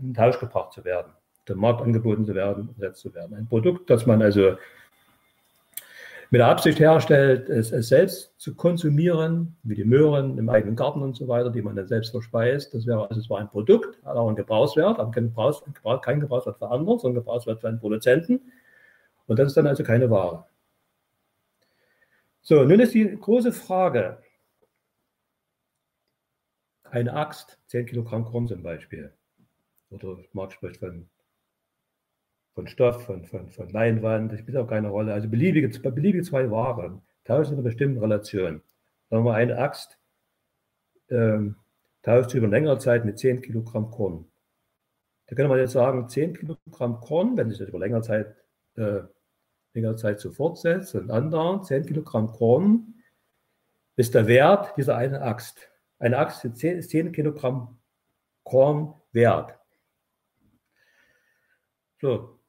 in 0.00 0.14
Tausch 0.14 0.40
gebracht 0.40 0.72
zu 0.72 0.84
werden, 0.84 1.12
dem 1.48 1.58
Markt 1.58 1.82
angeboten 1.82 2.24
zu 2.24 2.34
werden, 2.34 2.74
gesetzt 2.74 3.00
zu 3.00 3.14
werden. 3.14 3.34
Ein 3.34 3.46
Produkt, 3.46 3.90
das 3.90 4.06
man 4.06 4.22
also 4.22 4.56
mit 6.30 6.40
der 6.40 6.48
Absicht 6.48 6.80
herstellt, 6.80 7.50
es, 7.50 7.72
es, 7.72 7.88
selbst 7.88 8.32
zu 8.38 8.54
konsumieren, 8.54 9.54
wie 9.64 9.74
die 9.74 9.84
Möhren 9.84 10.38
im 10.38 10.48
eigenen 10.48 10.76
Garten 10.76 11.02
und 11.02 11.14
so 11.14 11.28
weiter, 11.28 11.50
die 11.50 11.60
man 11.60 11.76
dann 11.76 11.86
selbst 11.86 12.10
verspeist. 12.10 12.72
Das 12.72 12.86
wäre 12.86 13.08
also 13.10 13.20
es 13.20 13.28
war 13.28 13.38
ein 13.38 13.50
Produkt, 13.50 14.02
hat 14.02 14.16
auch 14.16 14.28
einen 14.28 14.36
Gebrauchswert, 14.36 14.98
aber 14.98 15.10
kein, 15.10 15.24
Gebrauchs, 15.24 15.62
kein 16.02 16.20
Gebrauchswert 16.20 16.56
für 16.56 16.70
andere, 16.70 16.98
sondern 16.98 17.22
Gebrauchswert 17.22 17.60
für 17.60 17.68
einen 17.68 17.80
Produzenten. 17.80 18.40
Und 19.26 19.38
das 19.38 19.48
ist 19.48 19.56
dann 19.58 19.66
also 19.66 19.84
keine 19.84 20.10
Ware. 20.10 20.46
So, 22.40 22.64
nun 22.64 22.80
ist 22.80 22.94
die 22.94 23.14
große 23.14 23.52
Frage. 23.52 24.18
Eine 26.84 27.12
Axt, 27.12 27.58
10 27.66 27.86
Kilogramm 27.86 28.24
Korn 28.24 28.48
zum 28.48 28.62
Beispiel. 28.62 29.12
Oder 29.90 30.16
Marx 30.32 30.54
spricht 30.54 30.78
von 30.78 31.08
von 32.54 32.66
Stoff, 32.66 33.04
von, 33.04 33.24
von, 33.24 33.48
von 33.50 33.68
Leinwand, 33.70 34.32
das 34.32 34.40
spielt 34.40 34.56
auch 34.56 34.68
keine 34.68 34.88
Rolle. 34.88 35.12
Also 35.14 35.28
beliebige, 35.28 35.68
beliebige 35.68 36.22
zwei 36.22 36.50
Waren 36.50 37.02
tauschen 37.24 37.52
in 37.52 37.58
einer 37.58 37.62
bestimmten 37.62 37.98
Relation. 37.98 38.62
Sagen 39.10 39.24
wir 39.24 39.34
eine 39.34 39.58
Axt 39.58 39.98
ähm, 41.10 41.56
tauscht 42.02 42.34
über 42.34 42.48
längere 42.48 42.78
Zeit 42.78 43.04
mit 43.04 43.18
10 43.18 43.42
Kilogramm 43.42 43.90
Korn. 43.90 44.30
Da 45.26 45.36
könnte 45.36 45.48
man 45.48 45.58
jetzt 45.58 45.72
sagen, 45.72 46.08
10 46.08 46.36
Kilogramm 46.36 47.00
Korn, 47.00 47.36
wenn 47.36 47.48
sich 47.48 47.58
das 47.58 47.68
über 47.68 47.78
längere 47.78 48.02
Zeit, 48.02 48.34
äh, 48.76 49.02
längere 49.72 49.96
Zeit 49.96 50.20
so 50.20 50.30
fortsetzt 50.30 50.94
und 50.94 51.10
andauert, 51.10 51.66
10 51.66 51.86
Kilogramm 51.86 52.28
Korn 52.32 52.94
ist 53.96 54.14
der 54.14 54.26
Wert 54.26 54.76
dieser 54.76 54.96
einen 54.96 55.14
Axt. 55.14 55.70
Eine 55.98 56.18
Axt 56.18 56.44
ist 56.44 56.56
10, 56.56 56.78
ist 56.78 56.90
10 56.90 57.12
Kilogramm 57.12 57.78
Korn 58.42 58.94
wert. 59.12 59.58
So, 62.00 62.40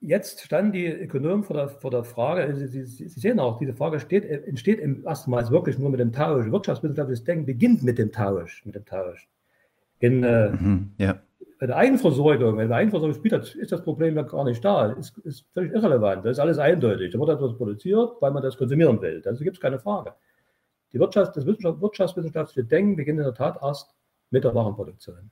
jetzt 0.00 0.40
standen 0.40 0.72
die 0.72 0.86
Ökonomen 0.86 1.44
vor 1.44 1.56
der, 1.56 1.68
vor 1.68 1.90
der 1.90 2.04
Frage, 2.04 2.54
Sie, 2.54 2.66
Sie, 2.66 2.84
Sie, 2.84 3.08
sehen 3.08 3.38
auch, 3.38 3.58
diese 3.58 3.74
Frage 3.74 4.00
steht, 4.00 4.24
entsteht 4.24 4.80
im 4.80 5.04
ersten 5.04 5.30
Mal 5.30 5.48
wirklich 5.50 5.78
nur 5.78 5.90
mit 5.90 6.00
dem 6.00 6.12
Tausch. 6.12 6.50
Wirtschaftswissenschaftliches 6.50 7.24
Denken 7.24 7.46
beginnt 7.46 7.82
mit 7.82 7.98
dem 7.98 8.12
Tausch. 8.12 8.64
Mit 8.64 8.74
dem 8.74 8.84
Tausch. 8.84 9.28
In, 10.00 10.22
äh, 10.22 10.50
mhm, 10.50 10.90
ja. 10.98 11.20
bei 11.58 11.66
der 11.66 11.76
Eigenversorgung, 11.76 12.56
wenn 12.56 12.68
der 12.68 12.78
Eigenversorgung 12.78 13.14
spielt, 13.14 13.54
ist 13.54 13.72
das 13.72 13.82
Problem 13.82 14.16
ja 14.16 14.22
gar 14.22 14.44
nicht 14.44 14.64
da. 14.64 14.92
Ist, 14.92 15.16
ist 15.18 15.46
völlig 15.52 15.72
irrelevant. 15.72 16.24
Das 16.24 16.32
ist 16.32 16.38
alles 16.40 16.58
eindeutig. 16.58 17.12
Da 17.12 17.18
wird 17.18 17.30
etwas 17.30 17.56
produziert, 17.56 18.12
weil 18.20 18.30
man 18.32 18.42
das 18.42 18.56
konsumieren 18.56 19.00
will. 19.00 19.22
Also 19.24 19.44
gibt 19.44 19.56
es 19.56 19.60
keine 19.60 19.78
Frage. 19.78 20.14
Die 20.92 20.98
Wirtschaft, 20.98 21.36
das 21.36 21.46
wirtschaftswissenschaftliche 21.46 22.64
Denken 22.64 22.96
beginnt 22.96 23.18
in 23.18 23.24
der 23.24 23.34
Tat 23.34 23.58
erst 23.60 23.94
mit 24.30 24.44
der 24.44 24.54
Warenproduktion. 24.54 25.30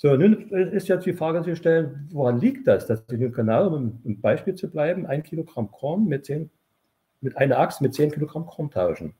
So, 0.00 0.16
nun 0.16 0.48
ist 0.52 0.86
jetzt 0.86 1.06
die 1.06 1.12
Frage 1.12 1.42
zu 1.42 1.56
stellen, 1.56 2.08
woran 2.12 2.38
liegt 2.38 2.68
das, 2.68 2.86
dass 2.86 3.02
Sie 3.08 3.16
nun 3.18 3.32
genau, 3.32 3.66
um 3.66 4.00
ein 4.04 4.20
Beispiel 4.20 4.54
zu 4.54 4.70
bleiben, 4.70 5.06
ein 5.06 5.24
Kilogramm 5.24 5.72
Korn 5.72 6.04
mit, 6.04 6.24
10, 6.24 6.50
mit 7.20 7.36
einer 7.36 7.58
Axt 7.58 7.80
mit 7.80 7.94
10 7.94 8.12
Kilogramm 8.12 8.46
Korn 8.46 8.70
tauschen? 8.70 9.14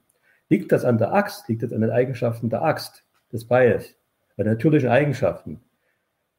Liegt 0.49 0.71
das 0.71 0.85
an 0.85 0.97
der 0.97 1.13
Axt? 1.13 1.49
Liegt 1.49 1.65
das 1.65 1.73
an 1.73 1.81
den 1.81 1.91
Eigenschaften 1.91 2.49
der 2.49 2.63
Axt, 2.63 3.05
des 3.33 3.45
Beiles, 3.45 3.97
an 4.37 4.45
den 4.45 4.53
natürlichen 4.53 4.89
Eigenschaften? 4.89 5.61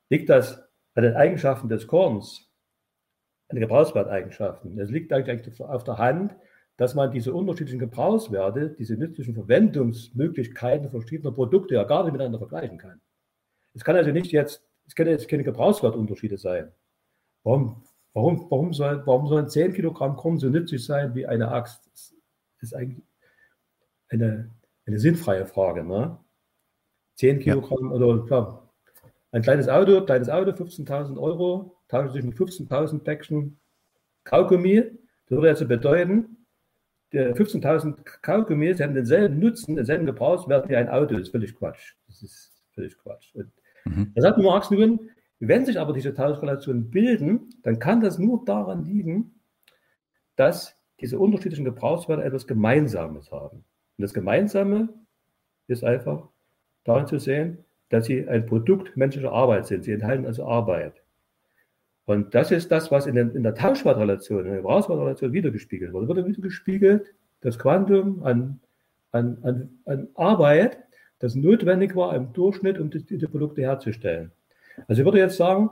Liegt 0.10 0.30
das 0.30 0.63
an 0.95 1.04
den 1.04 1.15
Eigenschaften 1.15 1.67
des 1.67 1.86
Korns, 1.86 2.49
an 3.49 3.58
den 3.58 3.62
Gebrauchswerteigenschaften? 3.62 4.80
Es 4.80 4.89
liegt 4.89 5.12
eigentlich 5.12 5.62
auf 5.62 5.84
der 5.84 5.97
Hand, 5.97 6.34
dass 6.78 6.95
man 6.95 7.12
diese 7.12 7.34
unterschiedlichen 7.34 7.80
Gebrauchswerte, 7.80 8.69
diese 8.69 8.95
nützlichen 8.95 9.34
Verwendungsmöglichkeiten 9.34 10.89
verschiedener 10.89 11.34
Produkte 11.34 11.75
ja 11.75 11.84
gar 11.84 12.04
nicht 12.06 12.13
miteinander 12.13 12.39
vergleichen 12.39 12.78
kann. 12.78 13.02
Es 13.73 13.84
kann 13.84 13.95
also 13.95 14.12
nicht 14.12 14.32
jetzt, 14.32 14.63
es 14.88 14.95
können 14.95 15.12
jetzt 15.12 15.27
keine 15.27 15.43
Gebrauchswertunterschiede 15.43 16.38
sein. 16.38 16.71
Warum, 17.43 17.84
warum, 18.13 18.47
warum, 18.49 18.73
soll, 18.73 19.01
warum 19.05 19.27
sollen 19.27 19.47
10 19.47 19.73
Kilogramm 19.73 20.15
Korn 20.15 20.39
so 20.39 20.49
nützlich 20.49 20.86
sein 20.86 21.15
wie 21.15 21.25
eine 21.25 21.49
Axt? 21.51 21.88
Das 21.91 22.13
ist 22.62 22.73
eigentlich 22.73 23.03
eine, 24.10 24.49
eine 24.86 24.99
sinnfreie 24.99 25.45
Frage. 25.45 25.84
Ne? 25.84 26.17
10 27.15 27.39
Kilogramm 27.39 27.89
ja. 27.89 27.95
oder 27.95 28.25
klar, 28.25 28.69
ein 29.32 29.41
kleines 29.41 29.69
Auto, 29.69 30.03
kleines 30.05 30.29
Auto, 30.29 30.51
15.000 30.51 31.19
Euro, 31.19 31.77
tauscht 31.88 32.13
sich 32.13 32.23
mit 32.23 32.36
15.000 32.36 32.99
Päckchen 32.99 33.60
Kaugummi. 34.23 34.84
Das 35.27 35.38
würde 35.38 35.49
also 35.49 35.67
bedeuten, 35.67 36.39
15.000 37.13 38.21
Kaugummis 38.21 38.79
haben 38.79 38.93
denselben 38.93 39.39
Nutzen, 39.39 39.75
denselben 39.75 40.05
Gebrauchswert 40.05 40.69
wie 40.69 40.75
ein 40.75 40.89
Auto. 40.89 41.13
Das 41.13 41.23
ist 41.23 41.32
völlig 41.32 41.55
Quatsch. 41.55 41.95
Das 42.08 42.21
ist 42.21 42.59
völlig 42.80 42.98
Quatsch. 42.98 43.36
Mhm. 43.86 44.12
Da 44.15 44.22
sagt 44.22 44.38
Marx 44.38 44.72
nun, 44.72 45.10
wenn 45.39 45.65
sich 45.65 45.80
aber 45.80 45.94
diese 45.94 46.13
Tauschrelationen 46.13 46.89
bilden, 46.89 47.50
dann 47.63 47.80
kann 47.80 48.02
das 48.02 48.20
nur 48.20 48.44
daran 48.46 48.84
liegen, 48.84 49.39
dass 50.36 50.76
diese 51.00 51.20
unterschiedlichen 51.20 51.65
Gebrauchswerte 51.65 52.24
etwas 52.24 52.48
Gemeinsames 52.48 53.32
haben. 53.32 53.58
Und 53.98 54.02
das 54.02 54.13
Gemeinsame 54.13 54.89
ist 55.68 55.84
einfach 55.84 56.28
darin 56.84 57.08
zu 57.08 57.20
sehen, 57.20 57.60
dass 57.89 58.06
sie 58.06 58.28
ein 58.28 58.46
Produkt 58.46 58.98
menschlicher 58.98 59.32
Arbeit 59.32 59.65
sind. 59.68 59.84
Sie 59.84 59.94
enthalten 59.94 60.26
also 60.26 60.46
Arbeit. 60.46 61.02
Und 62.06 62.36
das 62.36 62.52
ist 62.52 62.72
das, 62.72 62.92
was 62.92 63.06
in, 63.06 63.15
den, 63.15 63.36
in 63.36 63.44
der 63.44 63.56
Tauschwertrelation, 63.56 64.39
in 64.39 64.52
der 64.52 64.58
Gebrauchswertrelation 64.58 65.32
wiedergespiegelt 65.32 65.94
wurde. 65.94 66.08
Wurde 66.08 66.26
wiedergespiegelt 66.26 67.13
das 67.42 67.60
Quantum 67.60 68.24
an, 68.24 68.60
an, 69.12 69.38
an, 69.44 69.70
an 69.86 70.08
Arbeit, 70.15 70.80
das 71.19 71.36
notwendig 71.36 71.95
war 71.95 72.15
im 72.15 72.34
Durchschnitt, 72.34 72.79
um 72.79 72.89
die, 72.89 73.03
diese 73.05 73.27
Produkte 73.27 73.62
herzustellen. 73.62 74.32
Also 74.88 75.01
ich 75.01 75.05
würde 75.05 75.19
jetzt 75.19 75.38
sagen, 75.38 75.69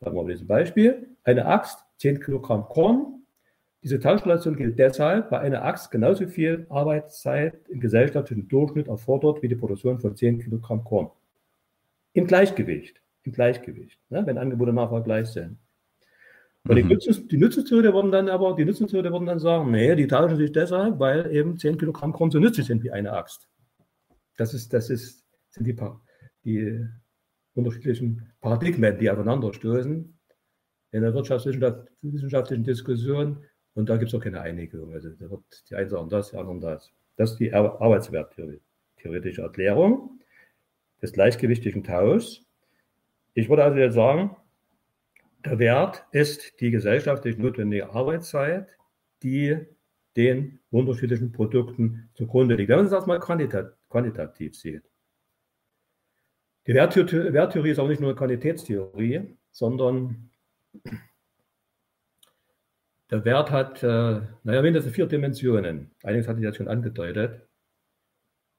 sagen 0.00 0.16
wir 0.16 0.22
mal 0.22 0.28
dieses 0.28 0.46
Beispiel, 0.46 1.08
eine 1.24 1.46
Axt, 1.46 1.84
10 1.98 2.20
Kilogramm 2.20 2.64
Korn. 2.64 3.22
Diese 3.82 3.98
Tauschrelation 3.98 4.56
gilt 4.56 4.78
deshalb, 4.78 5.30
weil 5.30 5.40
eine 5.40 5.62
Axt 5.62 5.90
genauso 5.90 6.26
viel 6.26 6.66
Arbeitszeit 6.68 7.68
im 7.68 7.80
gesellschaftlichen 7.80 8.48
Durchschnitt 8.48 8.88
erfordert 8.88 9.42
wie 9.42 9.48
die 9.48 9.54
Produktion 9.54 10.00
von 10.00 10.16
10 10.16 10.40
Kilogramm 10.40 10.84
Korn. 10.84 11.10
Im 12.12 12.26
Gleichgewicht. 12.26 13.00
Im 13.22 13.32
Gleichgewicht, 13.32 13.98
ne, 14.10 14.26
wenn 14.26 14.38
Angebot 14.38 14.68
und 14.68 14.74
Nachfrage 14.74 15.04
gleich 15.04 15.28
sind. 15.28 15.58
Und 16.68 16.76
die, 16.76 16.82
mhm. 16.82 16.90
Nutzungs 16.90 17.28
die 17.28 17.38
Nutzungstheorie 17.38 17.92
würden 17.92 18.10
dann 18.10 18.28
aber, 18.28 18.54
die 18.54 18.64
Nutzungstheorie 18.64 19.10
würden 19.10 19.26
dann 19.26 19.38
sagen, 19.38 19.70
nee, 19.70 19.94
die 19.94 20.06
tauschen 20.06 20.36
sich 20.36 20.52
deshalb, 20.52 20.98
weil 20.98 21.30
eben 21.34 21.58
10 21.58 21.78
Kilogramm 21.78 22.12
Korn 22.12 22.30
so 22.30 22.38
nützlich 22.38 22.66
sind 22.66 22.82
wie 22.82 22.90
eine 22.90 23.12
Axt. 23.12 23.49
Das 24.40 24.54
ist, 24.54 24.72
das 24.72 24.88
ist, 24.88 25.22
sind 25.50 25.66
die, 25.66 25.76
die 26.46 26.82
unterschiedlichen 27.52 28.32
Paradigmen, 28.40 28.98
die 28.98 29.10
aufeinanderstoßen 29.10 30.18
in 30.92 31.02
der 31.02 31.12
wirtschaftswissenschaftlichen 31.12 32.64
Diskussion. 32.64 33.44
Und 33.74 33.90
da 33.90 33.98
gibt 33.98 34.08
es 34.08 34.14
auch 34.18 34.24
keine 34.24 34.40
Einigung. 34.40 34.94
Also 34.94 35.10
da 35.10 35.30
wird 35.30 35.42
die 35.68 35.74
einen 35.74 35.90
sagen 35.90 36.08
das, 36.08 36.30
die 36.30 36.38
anderen 36.38 36.58
das. 36.58 36.90
Das 37.16 37.32
ist 37.32 37.38
die 37.38 37.52
Arbeitswerttheoretische 37.52 39.42
Erklärung 39.42 40.18
des 41.02 41.12
gleichgewichtigen 41.12 41.84
Tauschs. 41.84 42.46
Ich 43.34 43.50
würde 43.50 43.64
also 43.64 43.76
jetzt 43.76 43.94
sagen, 43.94 44.34
der 45.44 45.58
Wert 45.58 46.06
ist 46.12 46.58
die 46.62 46.70
gesellschaftlich 46.70 47.36
notwendige 47.36 47.90
Arbeitszeit, 47.90 48.74
die 49.22 49.58
den 50.16 50.60
unterschiedlichen 50.70 51.30
Produkten 51.30 52.08
zugrunde 52.14 52.54
liegt. 52.54 52.70
Wenn 52.70 52.76
man 52.76 52.86
das 52.86 52.94
erstmal 52.94 53.20
quantitativ 53.20 53.78
sieht. 54.52 54.82
Die 56.66 56.74
Werttheorie 56.74 57.70
ist 57.70 57.78
auch 57.78 57.88
nicht 57.88 58.00
nur 58.00 58.10
eine 58.10 58.18
Qualitätstheorie, 58.18 59.36
sondern 59.50 60.30
der 63.10 63.24
Wert 63.24 63.50
hat, 63.50 63.82
äh, 63.82 64.20
naja, 64.44 64.62
mindestens 64.62 64.94
vier 64.94 65.06
Dimensionen. 65.06 65.90
Einiges 66.02 66.28
hatte 66.28 66.38
ich 66.38 66.44
jetzt 66.44 66.56
schon 66.56 66.68
angedeutet. 66.68 67.48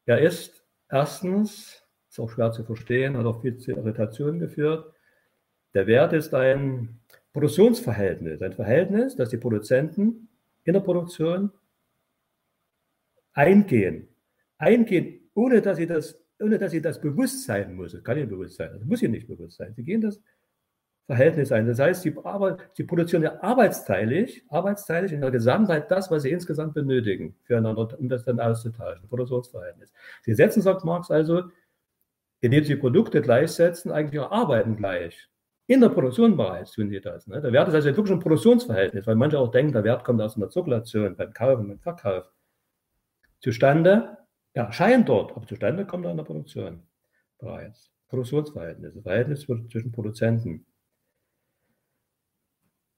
Er 0.06 0.20
ist 0.20 0.65
erstens, 0.89 1.88
ist 2.10 2.20
auch 2.20 2.30
schwer 2.30 2.52
zu 2.52 2.63
verstehen, 2.63 3.15
hat 3.15 3.26
auch 3.26 3.41
viel 3.41 3.58
zu 3.58 3.72
Irritationen 3.72 4.39
geführt, 4.39 4.94
der 5.74 5.88
Wert 5.88 6.12
ist 6.12 6.34
ein 6.34 7.00
Produktionsverhältnis, 7.32 8.41
ein 8.41 8.52
Verhältnis, 8.52 9.15
das 9.15 9.30
die 9.30 9.38
Produzenten 9.38 10.28
in 10.65 10.74
der 10.74 10.82
Produktion 10.82 11.52
eingehen. 13.32 14.10
Eingehen, 14.58 15.21
ohne 15.34 15.62
dass 15.62 15.78
sie 15.78 15.88
das, 15.88 16.20
ohne 16.39 16.58
dass 16.58 16.72
sie 16.72 16.82
das 16.82 17.00
bewusst 17.00 17.46
sein 17.46 17.76
muss. 17.76 17.94
Das 17.94 18.04
kann 18.04 18.17
ihnen 18.17 18.30
bewusst 18.30 18.58
sein. 18.58 18.72
Das 18.74 18.84
muss 18.84 19.02
ihnen 19.02 19.13
nicht 19.13 19.28
bewusst 19.28 19.58
sein. 19.58 19.74
Sie 19.76 19.84
gehen 19.84 20.02
das 20.02 20.22
Verhältnis 21.08 21.52
ein. 21.52 21.67
Das 21.67 21.80
heißt, 21.80 22.04
sie, 22.04 22.15
sie 22.74 22.84
produzieren 22.84 23.24
ja 23.24 23.41
arbeitsteilig, 23.41 24.46
arbeitsteilig 24.50 25.12
in 25.12 25.22
der 25.22 25.32
Gesamtheit 25.32 25.91
das, 25.91 26.10
was 26.10 26.24
sie 26.24 26.32
insgesamt 26.32 26.74
benötigen, 26.74 27.36
füreinander, 27.44 28.00
um 28.00 28.08
das 28.08 28.24
dann 28.24 28.39
auszutauschen. 28.39 29.08
Produktionsverhältnis. 29.10 29.91
Sie 30.22 30.34
setzen, 30.34 30.62
sagt 30.62 30.86
Marx 30.86 31.12
also, 31.12 31.44
indem 32.39 32.63
sie 32.63 32.76
Produkte 32.76 33.22
gleichsetzen, 33.22 33.91
eigentlich 33.91 34.20
auch 34.20 34.32
Arbeiten 34.32 34.76
gleich. 34.78 35.30
In 35.67 35.80
der 35.80 35.89
Produktion 35.89 36.36
bereits 36.36 36.72
tun 36.74 36.89
die 36.89 37.00
das. 37.00 37.28
Ne? 37.28 37.41
Der 37.41 37.54
Wert 37.54 37.67
ist 37.70 37.76
also 37.76 37.88
wirklich 37.89 38.12
ein 38.12 38.20
Produktionsverhältnis, 38.20 39.08
weil 39.08 39.15
manche 39.15 39.39
auch 39.39 39.52
denken, 39.52 39.74
der 39.74 39.84
Wert 39.84 40.04
kommt 40.04 40.22
aus 40.22 40.36
einer 40.36 40.50
Zirkulation 40.50 41.15
beim 41.15 41.34
Kauf 41.34 41.60
und 41.60 41.67
beim 41.67 41.80
Verkauf. 41.80 42.32
Zustande 43.39 44.17
ja, 44.54 44.66
erscheint 44.66 45.08
dort, 45.08 45.32
aber 45.36 45.46
zustande 45.48 45.86
kommt 45.86 46.06
er 46.06 46.12
in 46.12 46.18
der 46.18 46.24
Produktion 46.24 46.84
bereits. 47.38 47.92
Produktionsverhältnis, 48.10 48.94
das 48.94 49.04
Verhältnis 49.04 49.42
zwischen 49.42 49.92
Produzenten. 49.92 50.66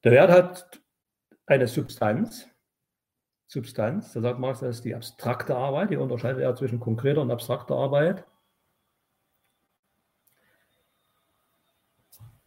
Der 0.04 0.12
Wert 0.12 0.32
hat 0.32 0.82
eine 1.46 1.68
Substanz. 1.68 2.48
Substanz, 3.48 4.14
da 4.14 4.22
sagt 4.22 4.40
Marx, 4.40 4.62
das 4.62 4.78
ist 4.78 4.86
die 4.86 4.96
abstrakte 4.96 5.56
Arbeit, 5.56 5.92
die 5.92 5.98
unterscheidet 5.98 6.42
er 6.42 6.56
zwischen 6.56 6.80
konkreter 6.80 7.22
und 7.22 7.30
abstrakter 7.30 7.76
Arbeit. 7.76 8.26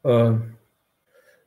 Äh, 0.02 0.32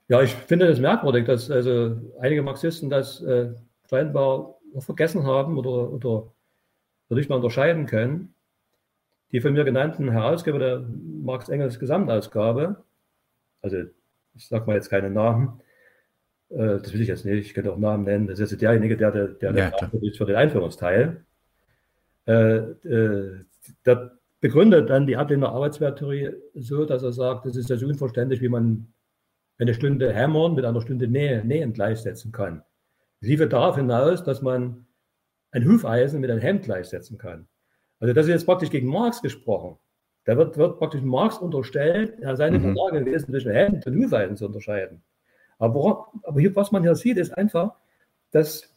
ja, 0.08 0.22
ich 0.22 0.34
finde 0.34 0.68
das 0.68 0.80
merkwürdig, 0.80 1.26
dass 1.26 1.52
also 1.52 1.98
einige 2.20 2.42
Marxisten 2.42 2.90
das 2.90 3.22
äh, 3.22 3.54
scheinbar 3.90 4.56
vergessen 4.80 5.26
haben 5.26 5.58
oder, 5.58 5.92
oder, 5.92 6.34
nicht 7.16 7.30
mal 7.30 7.36
unterscheiden 7.36 7.86
können. 7.86 8.34
Die 9.32 9.42
von 9.42 9.54
mir 9.54 9.64
genannten 9.64 10.12
Herausgeber 10.12 10.60
der 10.60 10.86
Marx 11.22 11.50
Engels 11.50 11.80
Gesamtausgabe, 11.80 12.84
also 13.62 13.78
ich 14.36 14.48
sage 14.48 14.66
mal 14.66 14.76
jetzt 14.76 14.90
keine 14.90 15.10
Namen, 15.10 15.62
äh, 16.50 16.80
das 16.80 16.94
will 16.94 17.02
ich 17.02 17.08
jetzt 17.08 17.26
nicht, 17.26 17.46
ich 17.46 17.54
könnte 17.54 17.72
auch 17.72 17.78
Namen 17.78 18.06
nennen, 18.06 18.28
das 18.28 18.40
ist 18.40 18.52
jetzt 18.52 18.62
derjenige, 18.62 18.98
der 18.98 19.12
der, 19.12 19.28
der, 19.28 19.54
ja, 19.54 19.70
der 19.70 20.14
für 20.14 20.26
den 20.26 20.36
Einführungsteil. 20.36 21.24
Äh, 22.26 22.58
äh, 22.58 23.46
der 23.86 24.18
begründet 24.40 24.90
dann 24.90 25.06
die 25.06 25.18
Ablehnung 25.18 25.50
Arbeitswerttheorie 25.50 26.32
so, 26.56 26.86
dass 26.86 27.04
er 27.04 27.12
sagt, 27.12 27.46
es 27.46 27.56
ist 27.56 27.70
ja 27.70 27.78
so 27.78 27.88
unverständlich, 27.88 28.42
wie 28.42 28.50
man 28.50 28.88
eine 29.58 29.74
Stunde 29.74 30.14
hämmern 30.14 30.56
mit 30.56 30.66
einer 30.66 30.82
Stunde 30.82 31.08
Nähe, 31.08 31.44
Nähen 31.44 31.74
gleichsetzen 31.74 32.32
kann. 32.32 32.64
Es 33.22 33.28
liefert 33.28 33.52
darauf 33.52 33.76
hinaus, 33.76 34.24
dass 34.24 34.42
man 34.42 34.86
ein 35.52 35.66
Hufeisen 35.66 36.22
mit 36.22 36.30
einem 36.30 36.42
Hemd 36.42 36.64
gleichsetzen 36.64 37.18
kann. 37.18 37.48
Also 38.00 38.14
das 38.14 38.26
ist 38.26 38.32
jetzt 38.32 38.46
praktisch 38.46 38.70
gegen 38.70 38.88
Marx 38.88 39.22
gesprochen. 39.22 39.78
Da 40.26 40.38
wird, 40.38 40.58
wird 40.58 40.78
praktisch 40.78 41.02
Marx 41.02 41.38
unterstellt, 41.38 42.20
er 42.20 42.36
sei 42.36 42.50
nicht 42.50 42.64
in 42.64 42.76
der 42.76 42.84
Lage 42.84 43.04
gewesen, 43.04 43.32
zwischen 43.32 43.52
Hemd 43.52 43.86
und 43.88 43.96
Hufeisen 43.96 44.38
zu 44.38 44.46
unterscheiden. 44.46 45.02
Aber, 45.58 46.08
aber 46.24 46.40
hier, 46.40 46.56
was 46.56 46.72
man 46.72 46.84
hier 46.84 46.96
sieht, 46.96 47.18
ist 47.18 47.38
einfach, 47.38 47.76
dass 48.32 48.74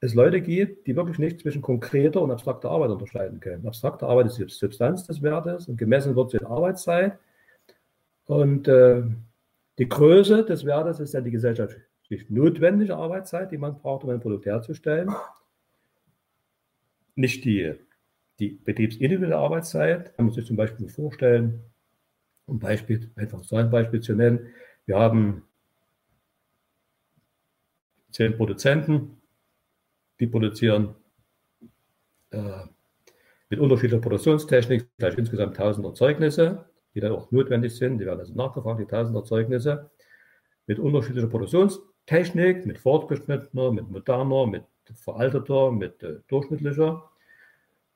es 0.00 0.14
Leute 0.14 0.40
gibt, 0.40 0.86
die 0.86 0.96
wirklich 0.96 1.18
nicht 1.18 1.40
zwischen 1.40 1.62
konkreter 1.62 2.22
und 2.22 2.30
abstrakter 2.30 2.70
Arbeit 2.70 2.90
unterscheiden 2.90 3.40
können. 3.40 3.66
Abstrakte 3.66 4.06
Arbeit 4.06 4.26
ist 4.26 4.38
die 4.38 4.48
Substanz 4.48 5.06
des 5.06 5.22
Wertes 5.22 5.68
und 5.68 5.76
gemessen 5.76 6.16
wird 6.16 6.30
sie 6.30 6.38
in 6.38 6.46
Arbeitszeit. 6.46 7.18
Und 8.26 8.66
äh, 8.68 9.02
die 9.78 9.88
Größe 9.88 10.44
des 10.44 10.64
Wertes 10.64 11.00
ist 11.00 11.14
dann 11.14 11.24
die 11.24 11.30
gesellschaftlich 11.30 12.28
notwendige 12.28 12.96
Arbeitszeit, 12.96 13.52
die 13.52 13.58
man 13.58 13.78
braucht, 13.78 14.04
um 14.04 14.10
ein 14.10 14.20
Produkt 14.20 14.46
herzustellen. 14.46 15.10
Nicht 17.14 17.44
die, 17.44 17.74
die 18.38 18.50
betriebsindividuelle 18.50 19.36
Arbeitszeit. 19.36 20.16
Man 20.18 20.30
sich 20.30 20.46
zum 20.46 20.56
Beispiel 20.56 20.88
vorstellen, 20.88 21.64
um 22.46 22.58
Beispiel, 22.58 23.10
einfach 23.16 23.42
so 23.44 23.56
ein 23.56 23.70
Beispiel 23.70 24.00
zu 24.00 24.14
nennen. 24.14 24.52
Wir 24.86 24.98
haben 24.98 25.44
zehn 28.10 28.36
Produzenten, 28.36 29.22
die 30.20 30.26
produzieren 30.26 30.94
äh, 32.30 32.64
mit 33.48 33.60
unterschiedlicher 33.60 34.00
Produktionstechnik 34.00 34.88
vielleicht 34.96 35.18
insgesamt 35.18 35.58
1000 35.58 35.86
Erzeugnisse, 35.86 36.64
die 36.94 37.00
dann 37.00 37.12
auch 37.12 37.30
notwendig 37.30 37.76
sind. 37.76 37.98
Die 37.98 38.06
werden 38.06 38.20
also 38.20 38.34
nachgefragt, 38.34 38.80
die 38.80 38.84
1000 38.84 39.16
Erzeugnisse 39.16 39.90
mit 40.66 40.78
unterschiedlicher 40.78 41.28
Produktionstechnik, 41.28 42.66
mit 42.66 42.78
fortgeschrittener, 42.78 43.72
mit 43.72 43.90
moderner, 43.90 44.46
mit 44.46 44.64
veralteter, 44.94 45.72
mit 45.72 46.02
äh, 46.02 46.20
durchschnittlicher. 46.28 46.92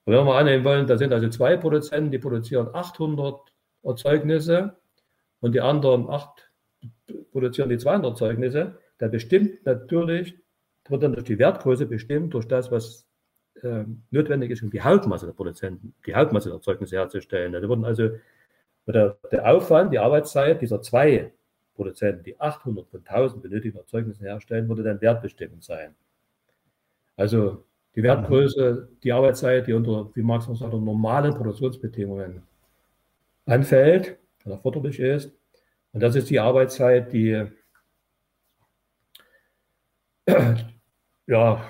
Und 0.04 0.12
wenn 0.12 0.14
wir 0.14 0.24
mal 0.24 0.38
annehmen 0.38 0.64
wollen, 0.64 0.86
da 0.86 0.96
sind 0.96 1.12
also 1.12 1.28
zwei 1.28 1.56
Produzenten, 1.56 2.10
die 2.10 2.18
produzieren 2.18 2.68
800 2.72 3.40
Erzeugnisse 3.82 4.76
und 5.40 5.52
die 5.54 5.60
anderen 5.60 6.08
acht 6.08 6.50
produzieren 7.32 7.68
die 7.68 7.78
200 7.78 8.12
Erzeugnisse, 8.12 8.78
da 8.98 9.08
bestimmt 9.08 9.64
natürlich, 9.66 10.36
wird 10.88 11.02
dann 11.02 11.12
durch 11.12 11.26
die 11.26 11.38
Wertgröße 11.38 11.86
bestimmt, 11.86 12.34
durch 12.34 12.46
das, 12.46 12.70
was 12.70 13.06
äh, 13.62 13.84
notwendig 14.10 14.50
ist, 14.50 14.62
um 14.62 14.70
die 14.70 14.80
Hauptmasse 14.80 15.26
der 15.26 15.32
Produzenten, 15.32 15.94
die 16.06 16.14
Hauptmasse 16.14 16.48
der 16.48 16.56
Erzeugnisse 16.56 16.96
herzustellen. 16.96 17.52
Da 17.52 17.68
wurden 17.68 17.84
also 17.84 18.10
der, 18.86 19.18
der 19.32 19.50
Aufwand, 19.52 19.92
die 19.92 19.98
Arbeitszeit 19.98 20.62
dieser 20.62 20.80
zwei 20.80 21.32
Produzenten, 21.74 22.22
die 22.24 22.40
800 22.40 22.88
von 22.88 23.00
1000 23.04 23.42
benötigten 23.42 23.78
Erzeugnissen 23.78 24.24
herstellen, 24.24 24.68
würde 24.68 24.82
dann 24.82 25.00
wertbestimmend 25.00 25.64
sein. 25.64 25.94
Also 27.16 27.64
die 27.94 28.02
Wertgröße, 28.02 28.88
die 29.02 29.12
Arbeitszeit, 29.12 29.66
die 29.66 29.72
unter, 29.72 30.10
wie 30.14 30.22
Marx 30.22 30.44
sagt, 30.46 30.60
unter 30.60 30.78
normalen 30.78 31.34
Produktionsbedingungen 31.34 32.42
anfällt 33.46 34.18
erforderlich 34.44 35.00
ist. 35.00 35.32
Und 35.92 36.02
das 36.02 36.14
ist 36.14 36.30
die 36.30 36.38
Arbeitszeit, 36.40 37.12
die 37.12 37.46
ja, 41.26 41.64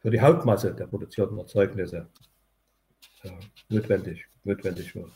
für 0.00 0.10
die 0.10 0.20
Hauptmasse 0.20 0.74
der 0.74 0.86
produzierten 0.86 1.38
Erzeugnisse 1.38 2.08
äh, 3.22 3.30
notwendig, 3.68 4.26
notwendig 4.44 4.94
wird. 4.94 5.10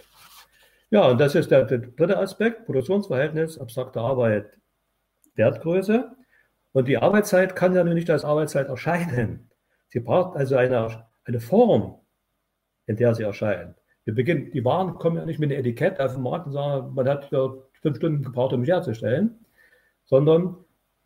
Ja, 0.91 1.09
und 1.09 1.19
das 1.19 1.35
ist 1.35 1.51
der 1.51 1.65
dritte 1.65 2.17
Aspekt, 2.19 2.65
Produktionsverhältnis, 2.67 3.59
abstrakte 3.59 4.01
Arbeit, 4.01 4.59
Wertgröße. 5.35 6.17
Und 6.77 6.89
die 6.89 6.99
Arbeitszeit 6.99 7.57
kann 7.57 7.75
ja 7.75 7.83
nur 7.85 7.95
nicht 7.95 8.11
als 8.11 8.23
Arbeitszeit 8.23 8.69
erscheinen. 8.69 9.49
Sie 9.89 9.99
braucht 9.99 10.37
also 10.37 10.57
eine, 10.57 11.07
eine 11.25 11.41
Form, 11.41 12.01
in 12.85 12.97
der 12.97 13.15
sie 13.15 13.23
erscheint. 13.23 13.75
Wir 14.05 14.15
beginnen, 14.15 14.51
die 14.51 14.63
Waren 14.63 14.97
kommen 14.97 15.17
ja 15.17 15.25
nicht 15.25 15.39
mit 15.39 15.51
einem 15.51 15.61
Etikett 15.61 15.99
auf 15.99 16.13
den 16.13 16.23
Markt 16.23 16.49
und 16.49 16.53
sagen, 16.53 16.93
man 16.93 17.09
hat 17.09 17.31
ja 17.33 17.49
fünf 17.81 17.97
Stunden 17.97 18.23
gebraucht, 18.23 18.53
um 18.53 18.61
mich 18.61 18.69
herzustellen, 18.69 19.43
sondern 20.05 20.55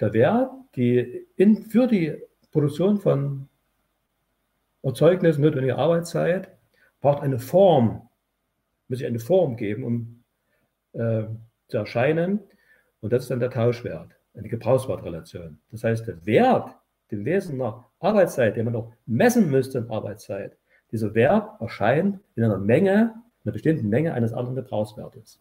der 0.00 0.12
Wert, 0.12 0.50
die 0.74 1.24
in, 1.37 1.62
für 1.62 1.87
die 1.87 2.20
Produktion 2.50 2.98
von 2.98 3.48
Erzeugnissen 4.83 5.40
notwendige 5.40 5.78
Arbeitszeit, 5.78 6.48
braucht 7.00 7.22
eine 7.22 7.38
Form, 7.38 8.09
muss 8.88 8.98
sich 8.98 9.06
eine 9.06 9.20
Form 9.20 9.56
geben, 9.56 9.85
um 9.85 10.24
äh, 10.94 11.28
zu 11.68 11.76
erscheinen. 11.76 12.40
Und 13.00 13.12
das 13.12 13.22
ist 13.22 13.30
dann 13.30 13.38
der 13.38 13.50
Tauschwert, 13.50 14.16
eine 14.34 14.48
Gebrauchswertrelation. 14.48 15.58
Das 15.70 15.84
heißt, 15.84 16.06
der 16.06 16.24
Wert, 16.26 16.76
dem 17.10 17.24
Wesen 17.24 17.58
nach 17.58 17.84
Arbeitszeit, 17.98 18.56
den 18.56 18.64
man 18.64 18.74
noch 18.74 18.92
messen 19.06 19.50
müsste 19.50 19.78
in 19.78 19.90
Arbeitszeit, 19.90 20.56
dieser 20.92 21.14
Wert 21.14 21.60
erscheint 21.60 22.20
in 22.34 22.44
einer 22.44 22.58
Menge, 22.58 23.14
einer 23.44 23.52
bestimmten 23.52 23.88
Menge 23.88 24.14
eines 24.14 24.32
anderen 24.32 24.56
Gebrauchswertes. 24.56 25.40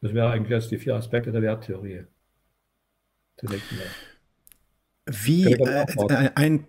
Das 0.00 0.12
wäre 0.12 0.30
eigentlich 0.30 0.50
jetzt 0.50 0.70
die 0.70 0.78
vier 0.78 0.96
Aspekte 0.96 1.30
der 1.30 1.42
Werttheorie. 1.42 2.04
Zunächst 3.36 3.72
mal. 3.72 3.86
Wie 5.06 5.52
äh, 5.52 6.30
ein, 6.34 6.66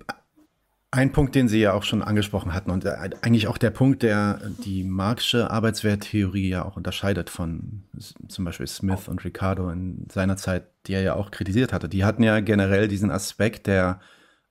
ein 0.93 1.11
Punkt, 1.11 1.33
den 1.33 1.47
Sie 1.47 1.59
ja 1.59 1.73
auch 1.73 1.81
schon 1.81 2.03
angesprochen 2.03 2.53
hatten 2.53 2.69
und 2.69 2.85
äh, 2.85 2.91
eigentlich 3.21 3.47
auch 3.47 3.57
der 3.57 3.71
Punkt, 3.71 4.03
der 4.03 4.39
die 4.63 4.83
Marxische 4.83 5.49
Arbeitswerttheorie 5.49 6.49
ja 6.49 6.65
auch 6.65 6.77
unterscheidet 6.77 7.31
von 7.31 7.83
zum 8.27 8.45
Beispiel 8.45 8.67
Smith 8.67 9.07
und 9.07 9.25
Ricardo 9.25 9.71
in 9.71 10.05
seiner 10.11 10.37
Zeit, 10.37 10.67
die 10.85 10.93
er 10.93 11.01
ja 11.01 11.15
auch 11.15 11.31
kritisiert 11.31 11.73
hatte. 11.73 11.89
Die 11.89 12.05
hatten 12.05 12.21
ja 12.21 12.41
generell 12.41 12.87
diesen 12.87 13.09
Aspekt 13.09 13.65
der 13.65 14.01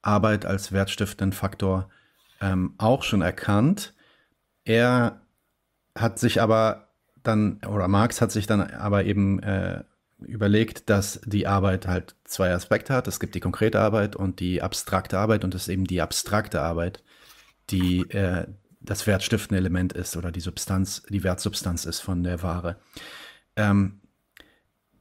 Arbeit 0.03 0.45
als 0.45 0.73
wertstiftenden 0.73 1.33
Faktor 1.33 1.89
ähm, 2.41 2.75
auch 2.77 3.05
schon 3.05 3.23
erkannt. 3.23 3.95
Er 4.65 5.21
hat 5.97 6.19
sich 6.19 6.43
aber 6.43 6.89
dann, 7.23 7.61
oder 7.69 7.87
Marx 7.87 8.21
hat 8.21 8.33
sich 8.33 8.49
dann 8.49 8.63
aber 8.63 9.05
eben 9.05 9.41
äh, 9.45 9.85
überlegt, 10.25 10.91
dass 10.91 11.21
die 11.25 11.47
Arbeit 11.47 11.87
halt 11.87 12.15
zwei 12.25 12.53
Aspekte 12.53 12.95
hat. 12.95 13.09
Es 13.09 13.21
gibt 13.21 13.35
die 13.35 13.41
konkrete 13.41 13.81
Arbeit 13.81 14.17
und 14.17 14.41
die 14.41 14.63
abstrakte 14.63 15.19
Arbeit 15.19 15.45
und 15.45 15.55
es 15.55 15.63
ist 15.63 15.69
eben 15.69 15.85
die 15.85 16.01
abstrakte 16.01 16.61
Arbeit, 16.61 17.03
die 17.71 18.01
äh, 18.11 18.47
das 18.81 19.07
wertstiftende 19.07 19.59
Element 19.59 19.93
ist 19.93 20.17
oder 20.17 20.33
die 20.33 20.41
Substanz, 20.41 21.03
die 21.09 21.23
Wertsubstanz 21.23 21.85
ist 21.85 22.01
von 22.01 22.23
der 22.23 22.43
Ware. 22.43 22.77
Ähm, 23.57 24.01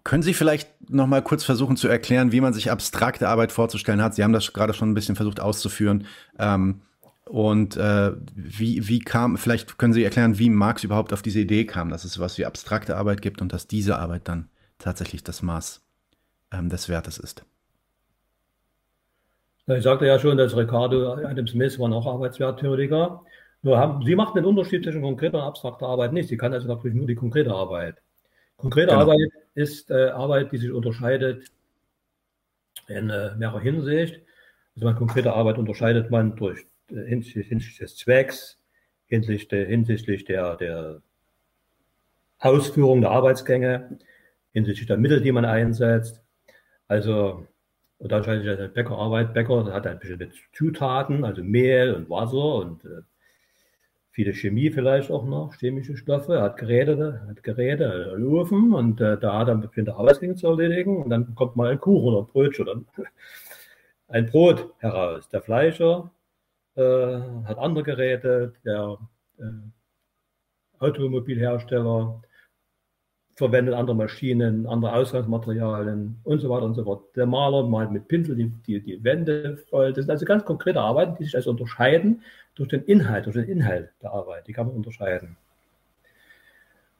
können 0.03 0.23
Sie 0.23 0.33
vielleicht 0.33 0.89
noch 0.89 1.07
mal 1.07 1.21
kurz 1.21 1.43
versuchen 1.43 1.77
zu 1.77 1.87
erklären, 1.87 2.31
wie 2.31 2.41
man 2.41 2.53
sich 2.53 2.71
abstrakte 2.71 3.29
Arbeit 3.29 3.51
vorzustellen 3.51 4.01
hat? 4.01 4.15
Sie 4.15 4.23
haben 4.23 4.33
das 4.33 4.51
gerade 4.53 4.73
schon 4.73 4.91
ein 4.91 4.93
bisschen 4.95 5.15
versucht 5.15 5.39
auszuführen. 5.39 6.07
Ähm, 6.39 6.81
und 7.25 7.77
äh, 7.77 8.11
wie, 8.35 8.87
wie 8.87 8.99
kam, 8.99 9.37
vielleicht 9.37 9.77
können 9.77 9.93
Sie 9.93 10.03
erklären, 10.03 10.39
wie 10.39 10.49
Marx 10.49 10.83
überhaupt 10.83 11.13
auf 11.13 11.21
diese 11.21 11.39
Idee 11.39 11.65
kam, 11.65 11.89
dass 11.89 12.03
es 12.03 12.19
was 12.19 12.37
wie 12.37 12.45
abstrakte 12.45 12.97
Arbeit 12.97 13.21
gibt 13.21 13.41
und 13.41 13.53
dass 13.53 13.67
diese 13.67 13.99
Arbeit 13.99 14.27
dann 14.27 14.49
tatsächlich 14.81 15.23
das 15.23 15.41
Maß 15.41 15.81
ähm, 16.51 16.69
des 16.69 16.89
Wertes 16.89 17.17
ist. 17.17 17.45
Ich 19.67 19.83
sagte 19.83 20.05
ja 20.05 20.19
schon, 20.19 20.37
dass 20.37 20.55
Ricardo, 20.57 21.13
Adam 21.13 21.47
Smith 21.47 21.79
waren 21.79 21.93
auch 21.93 22.05
Arbeitswerttheoretiker. 22.05 23.23
Nur 23.61 23.77
haben, 23.77 24.03
sie 24.03 24.15
macht 24.15 24.35
den 24.35 24.45
Unterschied 24.45 24.83
zwischen 24.83 25.01
konkreter 25.01 25.37
und 25.37 25.43
abstrakter 25.43 25.85
Arbeit 25.87 26.13
nicht. 26.13 26.29
Sie 26.29 26.37
kann 26.37 26.53
also 26.53 26.67
natürlich 26.67 26.95
nur 26.95 27.07
die 27.07 27.15
konkrete 27.15 27.51
Arbeit. 27.51 28.01
Konkrete 28.57 28.87
genau. 28.87 29.01
Arbeit 29.01 29.29
ist 29.53 29.91
äh, 29.91 30.09
Arbeit, 30.09 30.51
die 30.51 30.57
sich 30.57 30.71
unterscheidet 30.71 31.45
in 32.87 33.09
äh, 33.09 33.35
mehrerer 33.35 33.59
Hinsicht. 33.59 34.21
Also 34.75 34.85
man 34.85 34.95
konkrete 34.95 35.33
Arbeit 35.33 35.57
unterscheidet 35.57 36.09
man 36.09 36.35
durch 36.35 36.65
hinsichtlich, 36.87 37.47
hinsichtlich 37.47 37.77
des 37.77 37.97
Zwecks, 37.97 38.57
hinsichtlich, 39.05 39.67
hinsichtlich 39.67 40.25
der, 40.25 40.55
der 40.57 41.01
Ausführung 42.39 43.01
der 43.01 43.11
Arbeitsgänge, 43.11 43.99
hinsichtlich 44.53 44.87
der 44.87 44.97
Mittel, 44.97 45.21
die 45.21 45.31
man 45.31 45.45
einsetzt. 45.45 46.21
Also, 46.87 47.47
und 47.99 48.11
dann 48.11 48.23
scheint 48.23 48.43
sich 48.43 48.55
der 48.55 48.67
Bäcker 48.67 49.73
hat 49.73 49.87
ein 49.87 49.99
bestimmte 49.99 50.29
Zutaten, 50.53 51.23
also 51.23 51.43
Mehl 51.43 51.93
und 51.93 52.09
Wasser 52.09 52.55
und 52.55 52.83
äh, 52.85 53.01
viele 54.11 54.33
Chemie 54.33 54.71
vielleicht 54.71 55.09
auch 55.09 55.25
noch, 55.25 55.55
chemische 55.55 55.95
Stoffe. 55.95 56.35
Er 56.35 56.43
hat 56.43 56.57
Geräte, 56.57 57.25
hat 57.27 57.43
Geräte, 57.43 58.13
einen 58.13 58.27
Ofen 58.27 58.73
und 58.73 58.99
äh, 59.01 59.17
da 59.17 59.39
hat 59.39 59.47
er 59.47 59.55
bestimmte 59.55 59.95
Arbeitsgänge 59.95 60.35
zu 60.35 60.47
erledigen 60.47 61.03
und 61.03 61.09
dann 61.09 61.33
kommt 61.35 61.55
mal 61.55 61.71
ein 61.71 61.79
Kuchen 61.79 62.13
oder 62.13 62.23
ein 62.23 62.27
Brötchen 62.27 62.67
oder 62.67 62.81
ein 64.09 64.25
Brot 64.31 64.73
heraus. 64.79 65.29
Der 65.29 65.41
Fleischer 65.41 66.11
äh, 66.75 66.81
hat 67.45 67.57
andere 67.57 67.83
Geräte, 67.83 68.53
der 68.65 68.97
äh, 69.39 69.43
Automobilhersteller 70.79 72.21
verwendet 73.35 73.73
andere 73.75 73.95
Maschinen, 73.95 74.67
andere 74.67 74.93
Ausgangsmaterialien 74.93 76.19
und 76.23 76.39
so 76.39 76.49
weiter 76.49 76.65
und 76.65 76.75
so 76.75 76.83
fort. 76.83 77.15
Der 77.15 77.25
Maler 77.25 77.63
malt 77.63 77.91
mit 77.91 78.07
Pinsel 78.07 78.35
die, 78.35 78.49
die, 78.67 78.81
die 78.81 79.03
Wände 79.03 79.57
voll. 79.69 79.93
Das 79.93 80.05
sind 80.05 80.11
also 80.11 80.25
ganz 80.25 80.45
konkrete 80.45 80.79
Arbeiten, 80.79 81.15
die 81.17 81.25
sich 81.25 81.35
also 81.35 81.51
unterscheiden 81.51 82.21
durch 82.55 82.69
den 82.69 82.83
Inhalt, 82.83 83.25
durch 83.25 83.35
den 83.35 83.47
Inhalt 83.47 83.89
der 84.01 84.11
Arbeit. 84.11 84.47
Die 84.47 84.53
kann 84.53 84.67
man 84.67 84.75
unterscheiden. 84.75 85.37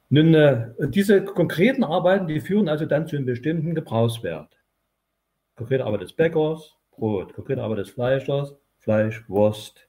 Nun, 0.09 0.33
äh, 0.33 0.71
diese 0.89 1.23
konkreten 1.23 1.83
Arbeiten, 1.83 2.27
die 2.27 2.41
führen 2.41 2.67
also 2.67 2.85
dann 2.85 3.07
zu 3.07 3.15
einem 3.15 3.25
bestimmten 3.25 3.75
Gebrauchswert. 3.75 4.57
Konkrete 5.55 5.85
Arbeit 5.85 6.01
des 6.01 6.13
Bäckers, 6.13 6.75
Brot. 6.91 7.33
Konkrete 7.33 7.61
Arbeit 7.61 7.79
des 7.79 7.91
Fleischers, 7.91 8.55
Fleisch, 8.79 9.23
Wurst. 9.29 9.87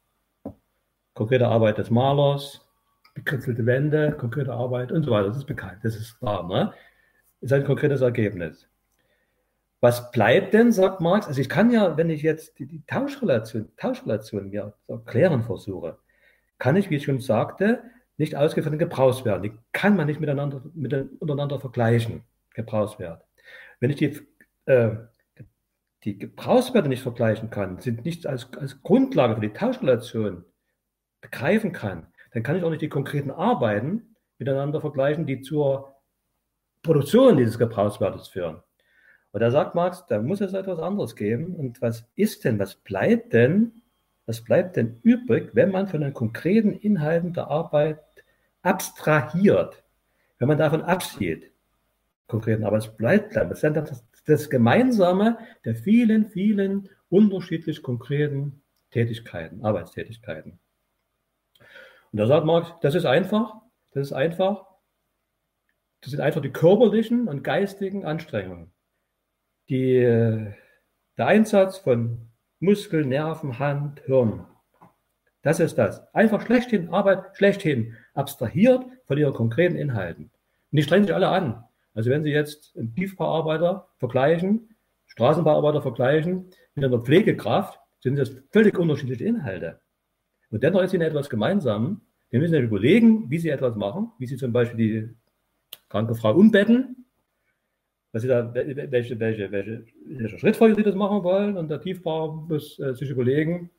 Konkrete 1.14 1.46
Arbeit 1.48 1.78
des 1.78 1.90
Malers, 1.90 2.61
bekritzelte 3.14 3.66
Wände, 3.66 4.12
konkrete 4.12 4.52
Arbeit 4.52 4.92
und 4.92 5.02
so 5.02 5.10
weiter. 5.10 5.28
Das 5.28 5.36
ist 5.36 5.46
bekannt, 5.46 5.78
das 5.82 5.96
ist 5.96 6.18
klar. 6.18 6.46
Ne? 6.48 6.72
Ist 7.40 7.52
ein 7.52 7.64
konkretes 7.64 8.00
Ergebnis. 8.00 8.68
Was 9.80 10.12
bleibt 10.12 10.54
denn, 10.54 10.70
sagt 10.70 11.00
Marx? 11.00 11.26
Also 11.26 11.40
ich 11.40 11.48
kann 11.48 11.70
ja, 11.70 11.96
wenn 11.96 12.08
ich 12.08 12.22
jetzt 12.22 12.58
die, 12.58 12.66
die 12.66 12.82
Tauschrelation, 12.86 13.68
Tauschrelation 13.76 14.50
mir 14.50 14.74
erklären 14.86 15.42
versuche, 15.42 15.98
kann 16.58 16.76
ich, 16.76 16.88
wie 16.88 16.96
ich 16.96 17.04
schon 17.04 17.20
sagte, 17.20 17.82
nicht 18.16 18.34
den 18.34 18.78
Gebrauchswerten. 18.78 19.42
Die 19.42 19.58
kann 19.72 19.96
man 19.96 20.06
nicht 20.06 20.20
miteinander, 20.20 20.62
miteinander 20.74 21.58
vergleichen, 21.58 22.22
Gebrauchswert. 22.54 23.24
Wenn 23.80 23.90
ich 23.90 23.96
die 23.96 24.20
äh, 24.66 24.96
die 26.04 26.18
Gebrauchswerte 26.18 26.88
nicht 26.88 27.02
vergleichen 27.02 27.50
kann, 27.50 27.80
sind 27.80 28.04
nicht 28.04 28.26
als, 28.26 28.52
als 28.54 28.82
Grundlage 28.82 29.34
für 29.34 29.40
die 29.40 29.52
Tauschrelation 29.52 30.44
begreifen 31.20 31.72
kann, 31.72 32.08
dann 32.32 32.42
kann 32.42 32.56
ich 32.56 32.64
auch 32.64 32.70
nicht 32.70 32.82
die 32.82 32.88
konkreten 32.88 33.30
Arbeiten 33.30 34.16
miteinander 34.38 34.80
vergleichen, 34.80 35.26
die 35.26 35.42
zur 35.42 35.94
Produktion 36.82 37.36
dieses 37.36 37.58
Gebrauchswertes 37.58 38.28
führen. 38.28 38.62
Und 39.32 39.40
da 39.40 39.50
sagt 39.50 39.74
Marx, 39.74 40.04
da 40.06 40.20
muss 40.20 40.40
es 40.40 40.52
etwas 40.52 40.78
anderes 40.78 41.16
geben. 41.16 41.54
Und 41.54 41.80
was 41.80 42.04
ist 42.16 42.44
denn, 42.44 42.58
was 42.58 42.74
bleibt 42.74 43.32
denn, 43.32 43.82
was 44.26 44.42
bleibt 44.42 44.76
denn 44.76 44.98
übrig, 45.02 45.50
wenn 45.54 45.70
man 45.70 45.88
von 45.88 46.00
den 46.00 46.12
konkreten 46.12 46.72
Inhalten 46.72 47.32
der 47.32 47.48
Arbeit 47.48 48.00
abstrahiert, 48.62 49.82
wenn 50.38 50.48
man 50.48 50.58
davon 50.58 50.82
absieht, 50.82 51.50
konkreten 52.26 52.64
Arbeit, 52.64 52.82
es 52.82 52.96
bleibt 52.96 53.36
dann, 53.36 53.48
das 53.48 53.58
ist 53.58 53.64
dann 53.64 53.74
das, 53.74 54.04
das 54.26 54.50
Gemeinsame 54.50 55.38
der 55.64 55.74
vielen, 55.74 56.28
vielen 56.30 56.88
unterschiedlich 57.08 57.82
konkreten 57.82 58.62
Tätigkeiten, 58.90 59.64
Arbeitstätigkeiten. 59.64 60.58
Und 62.12 62.18
da 62.18 62.26
sagt 62.26 62.46
Marx, 62.46 62.72
das 62.82 62.94
ist 62.94 63.06
einfach, 63.06 63.54
das 63.92 64.08
ist 64.08 64.12
einfach, 64.12 64.66
das 66.02 66.10
sind 66.10 66.20
einfach 66.20 66.42
die 66.42 66.50
körperlichen 66.50 67.28
und 67.28 67.42
geistigen 67.42 68.04
Anstrengungen. 68.04 68.72
Die, 69.68 70.00
der 70.00 71.26
Einsatz 71.26 71.78
von 71.78 72.30
Muskel, 72.58 73.04
Nerven, 73.04 73.58
Hand, 73.58 74.00
Hirn. 74.06 74.46
Das 75.42 75.58
ist 75.58 75.76
das. 75.76 76.02
Einfach 76.14 76.44
schlechthin, 76.46 76.90
Arbeit 76.90 77.36
schlechthin, 77.36 77.96
abstrahiert 78.14 78.84
von 79.06 79.18
ihren 79.18 79.34
konkreten 79.34 79.76
Inhalten. 79.76 80.24
Und 80.24 80.78
die 80.78 80.82
strengen 80.82 81.06
sich 81.06 81.14
alle 81.14 81.28
an. 81.28 81.64
Also 81.94 82.10
wenn 82.10 82.22
Sie 82.22 82.30
jetzt 82.30 82.76
einen 82.76 82.94
Tiefbauarbeiter 82.94 83.88
vergleichen, 83.98 84.76
Straßenbauarbeiter 85.06 85.82
vergleichen 85.82 86.50
mit 86.74 86.84
einer 86.84 87.00
Pflegekraft, 87.00 87.78
sind 88.00 88.16
das 88.16 88.34
völlig 88.50 88.78
unterschiedliche 88.78 89.24
Inhalte. 89.24 89.81
Und 90.52 90.62
dennoch 90.62 90.82
ist 90.82 90.92
ihnen 90.92 91.02
etwas 91.02 91.30
gemeinsam. 91.30 92.02
Wir 92.30 92.38
müssen 92.38 92.54
ja 92.54 92.60
überlegen, 92.60 93.28
wie 93.30 93.38
sie 93.38 93.48
etwas 93.48 93.74
machen, 93.74 94.12
wie 94.18 94.26
sie 94.26 94.36
zum 94.36 94.52
Beispiel 94.52 94.76
die 94.76 95.14
kranke 95.88 96.14
Frau 96.14 96.34
umbetten, 96.34 97.06
dass 98.12 98.22
sie 98.22 98.28
da, 98.28 98.54
welche, 98.54 98.90
welche, 99.18 99.50
welche, 99.50 99.50
welche 99.50 100.38
Schrittfolge 100.38 100.76
sie 100.76 100.82
das 100.82 100.94
machen 100.94 101.24
wollen. 101.24 101.56
Und 101.56 101.70
der 101.70 101.80
Tiefbauer 101.80 102.46
muss 102.48 102.78
äh, 102.78 102.94
sich 102.94 103.10
überlegen, 103.10 103.70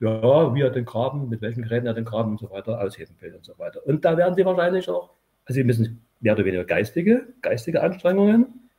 ja, 0.00 0.54
wie 0.54 0.62
er 0.62 0.70
den 0.70 0.86
Graben, 0.86 1.28
mit 1.28 1.42
welchen 1.42 1.62
Geräten 1.62 1.86
er 1.86 1.94
den 1.94 2.04
Graben 2.04 2.32
und 2.32 2.40
so 2.40 2.50
weiter 2.50 2.80
ausheben 2.80 3.14
will 3.20 3.34
und 3.34 3.44
so 3.44 3.58
weiter. 3.58 3.86
Und 3.86 4.04
da 4.04 4.16
werden 4.16 4.34
sie 4.34 4.44
wahrscheinlich 4.44 4.88
auch, 4.88 5.10
also 5.44 5.54
sie 5.58 5.64
müssen 5.64 6.02
mehr 6.20 6.32
oder 6.32 6.44
weniger 6.46 6.64
geistige, 6.64 7.26
geistige 7.42 7.82
Anstrengungen 7.82 8.70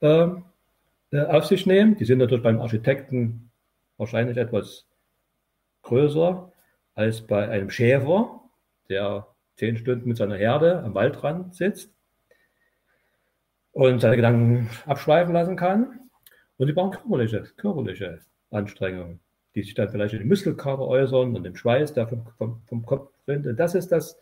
äh, 0.00 0.26
äh, 1.12 1.20
auf 1.20 1.46
sich 1.46 1.66
nehmen. 1.66 1.96
Die 1.96 2.04
sind 2.04 2.18
natürlich 2.18 2.42
beim 2.42 2.60
Architekten 2.60 3.50
wahrscheinlich 3.96 4.36
etwas 4.36 4.87
größer 5.88 6.52
als 6.94 7.26
bei 7.26 7.48
einem 7.48 7.70
Schäfer, 7.70 8.40
der 8.88 9.26
zehn 9.56 9.76
Stunden 9.76 10.08
mit 10.08 10.16
seiner 10.16 10.36
Herde 10.36 10.82
am 10.82 10.94
Waldrand 10.94 11.54
sitzt 11.54 11.92
und 13.72 14.00
seine 14.00 14.16
Gedanken 14.16 14.70
abschweifen 14.86 15.32
lassen 15.32 15.56
kann. 15.56 16.00
Und 16.56 16.66
sie 16.66 16.72
brauchen 16.72 16.92
körperliche, 16.92 17.44
körperliche 17.56 18.20
Anstrengungen, 18.50 19.20
die 19.54 19.62
sich 19.62 19.74
dann 19.74 19.88
vielleicht 19.88 20.14
in 20.14 20.20
den 20.20 20.28
Muskelkater 20.28 20.86
äußern 20.86 21.36
und 21.36 21.46
im 21.46 21.56
Schweiß, 21.56 21.92
der 21.92 22.08
vom, 22.08 22.26
vom, 22.36 22.62
vom 22.66 22.84
Kopf 22.84 23.10
rinnt. 23.26 23.46
Und 23.46 23.56
das 23.58 23.74
ist 23.74 23.92
das 23.92 24.18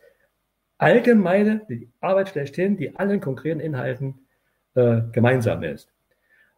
allgemeine, 0.77 1.65
die 1.69 1.89
Arbeit 1.99 2.29
schlechthin, 2.29 2.77
die 2.77 2.95
allen 2.95 3.19
konkreten 3.19 3.59
Inhalten 3.59 4.27
äh, 4.75 5.01
gemeinsam 5.11 5.63
ist. 5.63 5.91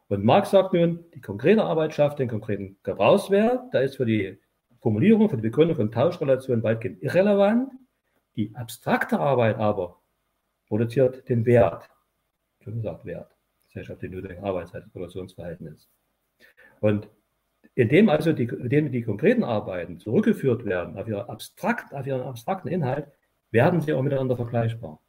Und 0.10 0.26
Marx 0.26 0.52
sagt 0.52 0.74
nun, 0.74 1.06
die 1.14 1.22
konkrete 1.22 1.64
Arbeit 1.64 1.94
schafft 1.94 2.20
den 2.20 2.28
konkreten 2.28 2.78
Gebrauchswert. 2.84 3.74
Da 3.74 3.80
ist 3.80 3.96
für 3.96 4.06
die 4.06 4.40
Formulierung, 4.82 5.30
für 5.30 5.36
die 5.36 5.44
Begründung 5.44 5.76
von 5.76 5.92
Tauschrelationen 5.92 6.64
weitgehend 6.64 7.02
irrelevant. 7.02 7.72
Die 8.36 8.56
abstrakte 8.56 9.20
Arbeit 9.20 9.58
aber 9.58 10.00
produziert 10.68 11.28
den 11.28 11.46
Wert. 11.46 11.90
Schon 12.64 12.76
gesagt, 12.76 13.06
Wert. 13.06 13.36
Gesellschaft, 13.68 14.02
den 14.02 14.12
nötigen 14.12 14.44
Arbeitszeitproduktionsverhältnis. 14.44 15.90
Und 16.80 17.10
indem 17.76 18.10
also 18.10 18.34
die, 18.34 18.46
indem 18.46 18.92
die 18.92 19.04
konkreten 19.04 19.44
Arbeiten 19.44 20.00
zurückgeführt 20.00 20.66
werden 20.66 20.98
auf, 20.98 21.08
ihre 21.08 21.30
abstrakt, 21.30 21.94
auf 21.94 22.08
ihren 22.08 22.22
abstrakten 22.22 22.70
Inhalt, 22.70 23.08
werden 23.52 23.82
sie 23.82 23.94
auch 23.94 24.02
miteinander 24.02 24.36
vergleichbar. 24.36 25.02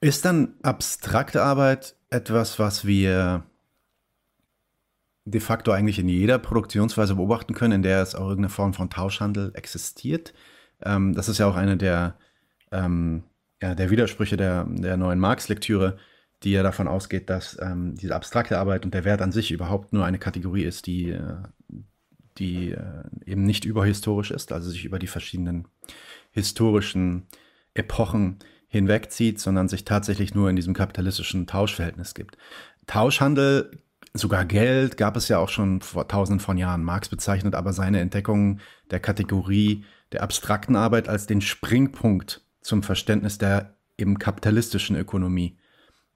Ist 0.00 0.24
dann 0.24 0.54
abstrakte 0.62 1.42
Arbeit 1.42 1.96
etwas, 2.10 2.58
was 2.58 2.86
wir 2.86 3.44
de 5.26 5.40
facto 5.40 5.72
eigentlich 5.72 5.98
in 5.98 6.08
jeder 6.08 6.38
Produktionsweise 6.38 7.16
beobachten 7.16 7.52
können, 7.52 7.72
in 7.72 7.82
der 7.82 8.00
es 8.00 8.14
auch 8.14 8.28
irgendeine 8.28 8.48
Form 8.48 8.72
von 8.72 8.88
Tauschhandel 8.88 9.50
existiert? 9.54 10.32
Ähm, 10.82 11.14
das 11.14 11.28
ist 11.28 11.38
ja 11.38 11.46
auch 11.46 11.56
eine 11.56 11.76
der, 11.76 12.16
ähm, 12.70 13.24
ja, 13.60 13.74
der 13.74 13.90
Widersprüche 13.90 14.36
der, 14.36 14.64
der 14.68 14.96
neuen 14.96 15.18
Marx-Lektüre, 15.18 15.98
die 16.44 16.52
ja 16.52 16.62
davon 16.62 16.86
ausgeht, 16.86 17.28
dass 17.28 17.58
ähm, 17.60 17.96
diese 17.96 18.14
abstrakte 18.14 18.58
Arbeit 18.58 18.84
und 18.84 18.94
der 18.94 19.04
Wert 19.04 19.20
an 19.20 19.32
sich 19.32 19.50
überhaupt 19.50 19.92
nur 19.92 20.04
eine 20.04 20.18
Kategorie 20.18 20.62
ist, 20.62 20.86
die, 20.86 21.10
äh, 21.10 21.36
die 22.38 22.70
äh, 22.70 23.02
eben 23.24 23.42
nicht 23.42 23.64
überhistorisch 23.64 24.30
ist, 24.30 24.52
also 24.52 24.70
sich 24.70 24.84
über 24.84 25.00
die 25.00 25.08
verschiedenen 25.08 25.66
historischen 26.30 27.26
Epochen 27.74 28.38
hinwegzieht, 28.68 29.40
sondern 29.40 29.68
sich 29.68 29.84
tatsächlich 29.84 30.34
nur 30.34 30.50
in 30.50 30.56
diesem 30.56 30.74
kapitalistischen 30.74 31.48
Tauschverhältnis 31.48 32.14
gibt. 32.14 32.36
Tauschhandel, 32.86 33.82
sogar 34.18 34.44
Geld 34.44 34.96
gab 34.96 35.16
es 35.16 35.28
ja 35.28 35.38
auch 35.38 35.48
schon 35.48 35.80
vor 35.80 36.08
tausenden 36.08 36.40
von 36.40 36.56
Jahren. 36.56 36.84
Marx 36.84 37.08
bezeichnet 37.08 37.54
aber 37.54 37.72
seine 37.72 38.00
Entdeckung 38.00 38.60
der 38.90 39.00
Kategorie 39.00 39.84
der 40.12 40.22
abstrakten 40.22 40.76
Arbeit 40.76 41.08
als 41.08 41.26
den 41.26 41.40
Springpunkt 41.40 42.42
zum 42.60 42.82
Verständnis 42.82 43.38
der 43.38 43.76
eben 43.98 44.18
kapitalistischen 44.18 44.96
Ökonomie. 44.96 45.56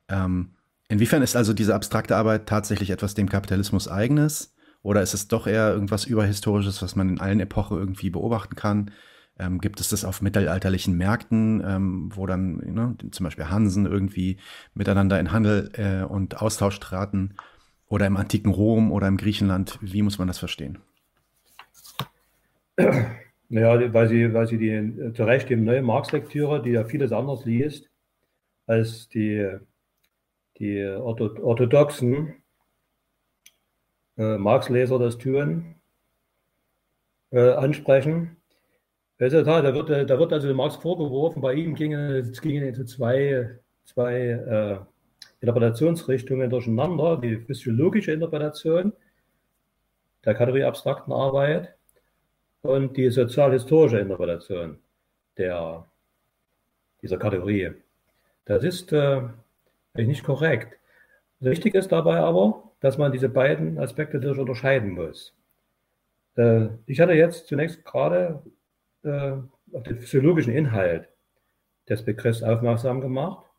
Ähm, 0.08 0.50
inwiefern 0.88 1.22
ist 1.22 1.36
also 1.36 1.52
diese 1.52 1.74
abstrakte 1.74 2.16
Arbeit 2.16 2.46
tatsächlich 2.46 2.90
etwas 2.90 3.14
dem 3.14 3.28
Kapitalismus 3.28 3.88
eigenes? 3.88 4.54
Oder 4.82 5.02
ist 5.02 5.14
es 5.14 5.28
doch 5.28 5.46
eher 5.46 5.70
irgendwas 5.72 6.04
Überhistorisches, 6.04 6.80
was 6.82 6.96
man 6.96 7.08
in 7.08 7.20
allen 7.20 7.40
Epochen 7.40 7.78
irgendwie 7.78 8.10
beobachten 8.10 8.54
kann? 8.54 8.90
Ähm, 9.38 9.58
gibt 9.58 9.80
es 9.80 9.88
das 9.88 10.04
auf 10.04 10.22
mittelalterlichen 10.22 10.96
Märkten, 10.96 11.62
ähm, 11.66 12.10
wo 12.14 12.26
dann 12.26 12.56
ne, 12.56 12.96
zum 13.10 13.24
Beispiel 13.24 13.48
Hansen 13.48 13.86
irgendwie 13.86 14.38
miteinander 14.74 15.18
in 15.18 15.32
Handel 15.32 15.70
äh, 15.74 16.04
und 16.04 16.40
Austausch 16.40 16.78
traten? 16.80 17.34
Oder 17.90 18.06
im 18.06 18.16
antiken 18.16 18.52
Rom 18.52 18.92
oder 18.92 19.08
im 19.08 19.16
Griechenland? 19.18 19.78
Wie 19.82 20.02
muss 20.02 20.18
man 20.18 20.28
das 20.28 20.38
verstehen? 20.38 20.78
Naja, 23.52 23.92
weil 23.92 24.08
sie, 24.08 24.32
weil 24.32 24.46
sie 24.46 24.58
die, 24.58 24.70
äh, 24.70 25.12
zu 25.12 25.24
Recht 25.24 25.50
die 25.50 25.56
neue 25.56 25.82
Marx-Lektüre, 25.82 26.62
die 26.62 26.70
ja 26.70 26.84
vieles 26.84 27.10
anders 27.10 27.44
liest, 27.44 27.90
als 28.66 29.08
die, 29.08 29.58
die 30.58 30.86
orthodoxen 30.86 32.36
äh, 34.16 34.38
Marx-Leser 34.38 35.00
das 35.00 35.18
tun, 35.18 35.74
äh, 37.32 37.50
ansprechen. 37.54 38.36
Das 39.18 39.32
ist 39.32 39.46
da 39.46 39.74
wird, 39.74 39.90
da 39.90 40.18
wird 40.18 40.32
also 40.32 40.54
Marx 40.54 40.76
vorgeworfen, 40.76 41.42
bei 41.42 41.54
ihm 41.54 41.74
gingen 41.74 42.32
gingen 42.40 42.86
zwei, 42.86 43.58
zwei 43.84 44.14
äh, 44.14 44.78
Interpretationsrichtungen 45.40 46.50
durcheinander. 46.50 47.16
Die 47.16 47.36
physiologische 47.36 48.12
Interpretation 48.12 48.92
der 50.24 50.34
Kategorie 50.34 50.64
abstrakten 50.64 51.12
Arbeit 51.12 51.74
und 52.62 52.96
die 52.96 53.10
sozialhistorische 53.10 53.98
Interpretation 53.98 54.78
der, 55.38 55.86
dieser 57.02 57.16
Kategorie. 57.16 57.72
Das 58.44 58.64
ist 58.64 58.92
äh, 58.92 59.22
nicht 59.94 60.24
korrekt. 60.24 60.76
Wichtig 61.40 61.74
ist 61.74 61.90
dabei 61.90 62.18
aber, 62.18 62.70
dass 62.80 62.98
man 62.98 63.12
diese 63.12 63.28
beiden 63.28 63.78
Aspekte 63.78 64.20
durch 64.20 64.38
unterscheiden 64.38 64.90
muss. 64.90 65.34
Äh, 66.36 66.68
ich 66.86 67.00
hatte 67.00 67.12
jetzt 67.12 67.46
zunächst 67.46 67.84
gerade 67.84 68.42
äh, 69.02 69.32
auf 69.72 69.82
den 69.84 69.98
physiologischen 69.98 70.52
Inhalt 70.52 71.08
des 71.88 72.04
Begriffs 72.04 72.42
aufmerksam 72.42 73.00
gemacht. 73.00 73.49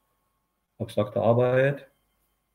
Abstrakte 0.81 1.21
Arbeit, 1.21 1.87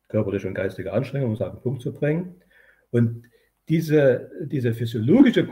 körperliche 0.08 0.48
und 0.48 0.54
geistige 0.54 0.92
Anstrengung, 0.92 1.28
um 1.28 1.34
es 1.34 1.40
auf 1.40 1.52
den 1.52 1.62
Punkt 1.62 1.82
zu 1.82 1.92
bringen. 1.92 2.42
Und 2.90 3.24
diese, 3.68 4.30
diese, 4.44 4.74
physiologische, 4.74 5.48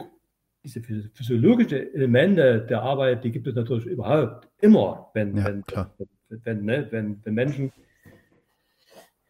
diese 0.63 0.81
physiologische 0.81 1.93
Elemente 1.95 2.65
der 2.69 2.83
Arbeit, 2.83 3.25
die 3.25 3.31
gibt 3.31 3.47
es 3.47 3.55
natürlich 3.55 3.87
überhaupt 3.87 4.49
immer, 4.61 5.11
wenn, 5.15 5.37
ja, 5.37 5.47
wenn, 5.47 6.45
wenn, 6.45 6.65
ne, 6.65 6.87
wenn, 6.91 7.21
wenn 7.25 7.35
Menschen 7.35 7.73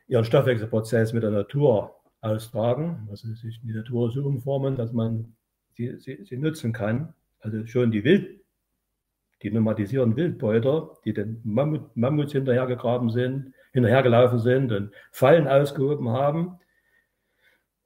ihren 0.07 0.25
Stoffwechselprozess 0.25 1.13
mit 1.13 1.23
der 1.23 1.31
Natur 1.31 1.97
austragen, 2.21 3.07
also 3.11 3.29
sich 3.35 3.61
in 3.63 3.69
die 3.69 3.75
Natur 3.75 4.11
so 4.11 4.25
umformen, 4.25 4.77
dass 4.77 4.93
man 4.93 5.35
sie, 5.77 5.99
sie, 5.99 6.25
sie 6.25 6.37
nutzen 6.37 6.73
kann. 6.73 7.15
Also 7.41 7.67
schon 7.67 7.91
die 7.91 8.05
Wild, 8.05 8.44
die 9.45 9.51
nomadisierenden 9.51 10.17
Wildbeuter, 10.17 10.97
die 11.05 11.13
den 11.13 11.41
Mammut, 11.45 11.97
Mammuts 11.97 12.33
hinterhergegraben 12.33 13.11
sind, 13.11 13.53
hinterhergelaufen 13.73 14.39
sind 14.39 14.73
und 14.73 14.91
Fallen 15.13 15.47
ausgehoben 15.47 16.09
haben, 16.09 16.59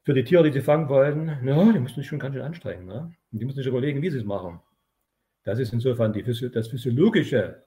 für 0.05 0.15
die 0.15 0.25
Tiere, 0.25 0.45
die 0.45 0.53
sie 0.53 0.63
fangen 0.63 0.89
wollten, 0.89 1.29
ja, 1.45 1.73
die 1.73 1.81
müssen 1.81 1.97
sich 1.97 2.07
schon 2.07 2.19
ganz 2.19 2.35
schön 2.35 2.45
anstrengen. 2.45 2.87
Ne? 2.87 3.13
Und 3.33 3.41
die 3.41 3.45
müssen 3.45 3.59
sich 3.59 3.67
überlegen, 3.67 4.01
wie 4.01 4.09
sie 4.09 4.19
es 4.19 4.25
machen. 4.25 4.61
Das 5.45 5.59
ist 5.59 5.73
insofern 5.73 6.13
die, 6.13 6.23
das 6.23 6.69
Physiologische 6.69 7.63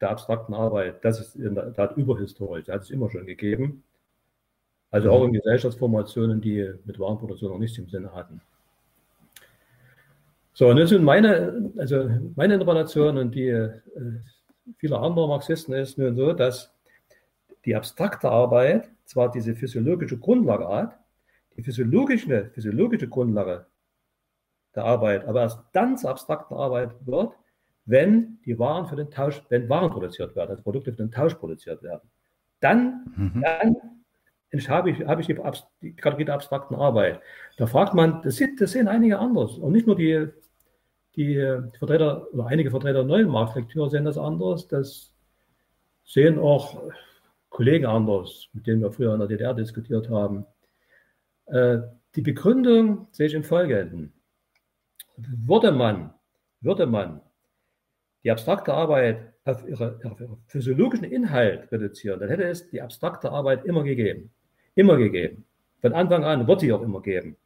der 0.00 0.10
abstrakten 0.10 0.54
Arbeit, 0.54 1.04
das 1.04 1.18
ist 1.20 1.36
in 1.36 1.54
der 1.54 1.72
Tat 1.72 1.96
überhistorisch. 1.96 2.66
Das 2.66 2.74
hat 2.74 2.82
es 2.82 2.90
immer 2.90 3.10
schon 3.10 3.26
gegeben. 3.26 3.82
Also 4.90 5.10
auch 5.10 5.24
in 5.24 5.32
Gesellschaftsformationen, 5.32 6.40
die 6.40 6.72
mit 6.84 6.98
Warenproduktion 6.98 7.50
noch 7.50 7.58
nichts 7.58 7.78
im 7.78 7.88
Sinne 7.88 8.12
hatten. 8.14 8.40
So, 10.58 10.70
und 10.70 10.78
das 10.78 10.88
sind 10.88 11.04
meine, 11.04 11.70
also 11.76 12.08
meine 12.34 12.54
Interpretation 12.54 13.18
und 13.18 13.34
die 13.34 13.48
äh, 13.48 13.78
vieler 14.78 15.02
anderer 15.02 15.28
Marxisten 15.28 15.74
ist 15.74 15.98
nun 15.98 16.16
so, 16.16 16.32
dass 16.32 16.74
die 17.66 17.76
abstrakte 17.76 18.30
Arbeit 18.30 18.88
zwar 19.04 19.30
diese 19.30 19.54
physiologische 19.54 20.16
Grundlage 20.18 20.66
hat, 20.66 20.98
die 21.58 21.62
physiologische, 21.62 22.50
physiologische 22.54 23.06
Grundlage 23.06 23.66
der 24.74 24.84
Arbeit, 24.84 25.26
aber 25.26 25.42
erst 25.42 25.60
dann 25.74 25.98
zur 25.98 26.08
abstrakten 26.08 26.56
Arbeit 26.56 26.94
wird, 27.04 27.34
wenn 27.84 28.38
die 28.46 28.58
Waren 28.58 28.86
für 28.86 28.96
den 28.96 29.10
Tausch, 29.10 29.42
wenn 29.50 29.68
Waren 29.68 29.90
produziert 29.90 30.34
werden, 30.36 30.52
also 30.52 30.62
Produkte 30.62 30.90
für 30.90 31.02
den 31.02 31.12
Tausch 31.12 31.34
produziert 31.34 31.82
werden. 31.82 32.08
Dann, 32.60 33.04
mhm. 33.14 33.42
dann 33.42 33.76
habe 34.68 34.90
ich, 34.90 35.06
habe 35.06 35.20
ich 35.20 35.26
die, 35.26 35.38
die 35.82 35.94
Kategorie 35.94 36.24
der 36.24 36.34
abstrakten 36.36 36.76
Arbeit. 36.76 37.20
Da 37.58 37.66
fragt 37.66 37.92
man, 37.92 38.22
das, 38.22 38.36
sieht, 38.36 38.58
das 38.58 38.72
sehen 38.72 38.88
einige 38.88 39.18
anders. 39.18 39.58
Und 39.58 39.72
nicht 39.72 39.86
nur 39.86 39.96
die, 39.96 40.30
die 41.16 41.36
Vertreter 41.78 42.32
oder 42.32 42.46
einige 42.46 42.70
Vertreter 42.70 42.98
der 42.98 43.04
neuen 43.04 43.28
Marktlektüre 43.28 43.90
sehen 43.90 44.04
das 44.04 44.18
anders. 44.18 44.68
Das 44.68 45.14
sehen 46.04 46.38
auch 46.38 46.82
Kollegen 47.48 47.86
anders, 47.86 48.48
mit 48.52 48.66
denen 48.66 48.82
wir 48.82 48.92
früher 48.92 49.14
in 49.14 49.20
der 49.20 49.28
DDR 49.28 49.54
diskutiert 49.54 50.10
haben. 50.10 50.44
Äh, 51.46 51.78
die 52.14 52.22
Begründung 52.22 53.08
sehe 53.12 53.26
ich 53.26 53.34
im 53.34 53.44
Folgenden. 53.44 54.12
Würde 55.16 55.72
man, 55.72 56.12
würde 56.60 56.86
man 56.86 57.22
die 58.24 58.30
abstrakte 58.30 58.74
Arbeit 58.74 59.32
auf, 59.44 59.66
ihre, 59.66 60.00
auf 60.04 60.20
ihren 60.20 60.36
physiologischen 60.48 61.04
Inhalt 61.04 61.70
reduzieren, 61.70 62.20
dann 62.20 62.28
hätte 62.28 62.44
es 62.44 62.68
die 62.68 62.82
abstrakte 62.82 63.30
Arbeit 63.30 63.64
immer 63.64 63.84
gegeben. 63.84 64.30
Immer 64.74 64.96
gegeben. 64.96 65.44
Von 65.80 65.92
Anfang 65.92 66.24
an 66.24 66.46
wird 66.46 66.60
sie 66.60 66.72
auch 66.72 66.82
immer 66.82 67.00
geben. 67.00 67.36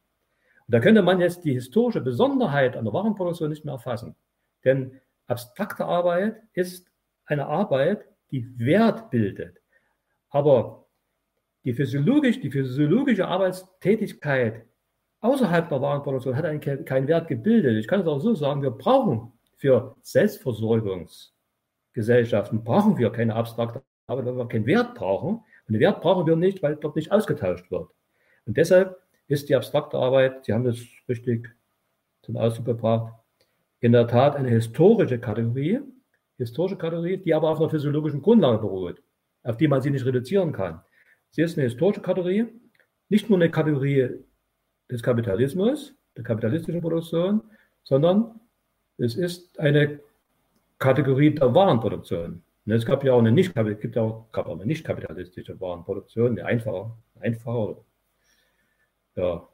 Und 0.71 0.75
da 0.75 0.79
könnte 0.79 1.01
man 1.01 1.19
jetzt 1.19 1.43
die 1.43 1.51
historische 1.51 1.99
Besonderheit 1.99 2.77
an 2.77 2.85
der 2.85 2.93
Warenproduktion 2.93 3.49
nicht 3.49 3.65
mehr 3.65 3.73
erfassen. 3.73 4.15
Denn 4.63 5.01
abstrakte 5.27 5.83
Arbeit 5.83 6.37
ist 6.53 6.89
eine 7.25 7.47
Arbeit, 7.47 8.05
die 8.31 8.57
Wert 8.57 9.09
bildet. 9.09 9.57
Aber 10.29 10.87
die, 11.65 11.73
physiologisch, 11.73 12.39
die 12.39 12.49
physiologische 12.49 13.27
Arbeitstätigkeit 13.27 14.65
außerhalb 15.19 15.67
der 15.67 15.81
Warenproduktion 15.81 16.37
hat 16.37 16.45
einen, 16.45 16.61
keinen 16.61 17.09
Wert 17.09 17.27
gebildet. 17.27 17.77
Ich 17.77 17.89
kann 17.89 17.99
es 17.99 18.07
auch 18.07 18.19
so 18.19 18.33
sagen, 18.33 18.61
wir 18.61 18.71
brauchen 18.71 19.33
für 19.57 19.97
Selbstversorgungsgesellschaften, 20.03 22.63
brauchen 22.63 22.97
wir 22.97 23.11
keine 23.11 23.35
abstrakte 23.35 23.83
Arbeit, 24.07 24.25
weil 24.25 24.37
wir 24.37 24.47
keinen 24.47 24.67
Wert 24.67 24.95
brauchen. 24.95 25.43
Und 25.67 25.73
den 25.73 25.81
Wert 25.81 25.99
brauchen 25.99 26.25
wir 26.25 26.37
nicht, 26.37 26.63
weil 26.63 26.77
dort 26.77 26.95
nicht 26.95 27.11
ausgetauscht 27.11 27.69
wird. 27.71 27.89
Und 28.45 28.55
deshalb 28.55 29.00
ist 29.31 29.47
die 29.49 29.55
abstrakte 29.55 29.97
Arbeit, 29.97 30.45
Sie 30.45 30.53
haben 30.53 30.65
das 30.65 30.77
richtig 31.07 31.49
zum 32.21 32.37
Ausdruck 32.37 32.65
gebracht, 32.65 33.13
in 33.79 33.93
der 33.93 34.07
Tat 34.07 34.35
eine 34.35 34.49
historische 34.49 35.19
Kategorie, 35.19 35.79
historische 36.37 36.75
Kategorie, 36.75 37.17
die 37.17 37.33
aber 37.33 37.49
auf 37.49 37.59
einer 37.59 37.69
physiologischen 37.69 38.21
Grundlage 38.21 38.59
beruht, 38.59 39.01
auf 39.43 39.57
die 39.57 39.67
man 39.67 39.81
sie 39.81 39.89
nicht 39.89 40.05
reduzieren 40.05 40.51
kann. 40.51 40.81
Sie 41.29 41.41
ist 41.41 41.57
eine 41.57 41.67
historische 41.67 42.01
Kategorie, 42.01 42.47
nicht 43.09 43.29
nur 43.29 43.39
eine 43.39 43.49
Kategorie 43.49 44.09
des 44.91 45.01
Kapitalismus, 45.01 45.95
der 46.17 46.23
kapitalistischen 46.23 46.81
Produktion, 46.81 47.41
sondern 47.83 48.39
es 48.97 49.15
ist 49.15 49.57
eine 49.59 50.01
Kategorie 50.77 51.33
der 51.33 51.55
Warenproduktion. 51.55 52.43
Es 52.65 52.85
gab 52.85 53.03
ja 53.03 53.13
auch 53.13 53.19
eine 53.19 53.31
nicht, 53.31 53.55
gibt 53.79 53.95
ja 53.95 54.01
auch 54.01 54.25
eine 54.33 54.65
nicht 54.65 54.85
kapitalistische 54.85 55.59
Warenproduktion, 55.59 56.31
eine 56.31 56.45
einfache, 56.45 56.91
einfache 57.19 57.83
ja, 59.21 59.47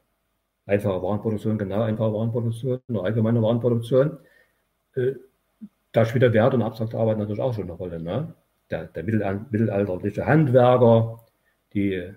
einfache 0.66 1.02
Warenproduktion, 1.02 1.58
genau, 1.58 1.82
einfache 1.82 2.14
Warenproduktion, 2.14 2.80
eine 2.88 3.02
allgemeine 3.02 3.42
Warenproduktion. 3.42 4.18
Äh, 4.96 5.14
da 5.92 6.06
spielt 6.06 6.24
der 6.24 6.34
Wert 6.34 6.54
und 6.54 6.62
abstrakte 6.62 6.98
Arbeit 6.98 7.18
natürlich 7.18 7.42
auch 7.42 7.54
schon 7.54 7.64
eine 7.64 7.74
Rolle. 7.74 8.00
Ne? 8.00 8.34
Der, 8.70 8.86
der 8.86 9.04
mittelalterliche 9.04 10.26
Handwerker, 10.26 11.26
die, 11.74 12.14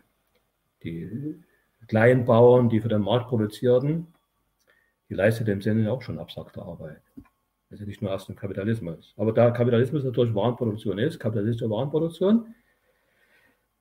die 0.83 1.41
Kleinbauern, 1.89 2.69
die 2.69 2.81
für 2.81 2.89
den 2.89 3.03
Markt 3.03 3.29
produzierten, 3.29 4.07
die 5.09 5.15
leistet 5.15 5.49
im 5.49 5.63
Sinne 5.63 5.91
auch 5.91 6.03
schon 6.03 6.19
abstrakte 6.19 6.63
Arbeit. 6.63 7.01
Ja 7.71 7.87
nicht 7.87 8.03
nur 8.03 8.11
erst 8.11 8.29
ein 8.29 8.37
Kapitalismus. 8.37 9.15
Aber 9.17 9.33
da 9.33 9.53
Kapitalismus 9.53 10.03
natürlich 10.03 10.35
Warenproduktion 10.35 10.99
ist, 10.99 11.21
kapitalistische 11.21 11.71
Warenproduktion, 11.71 12.53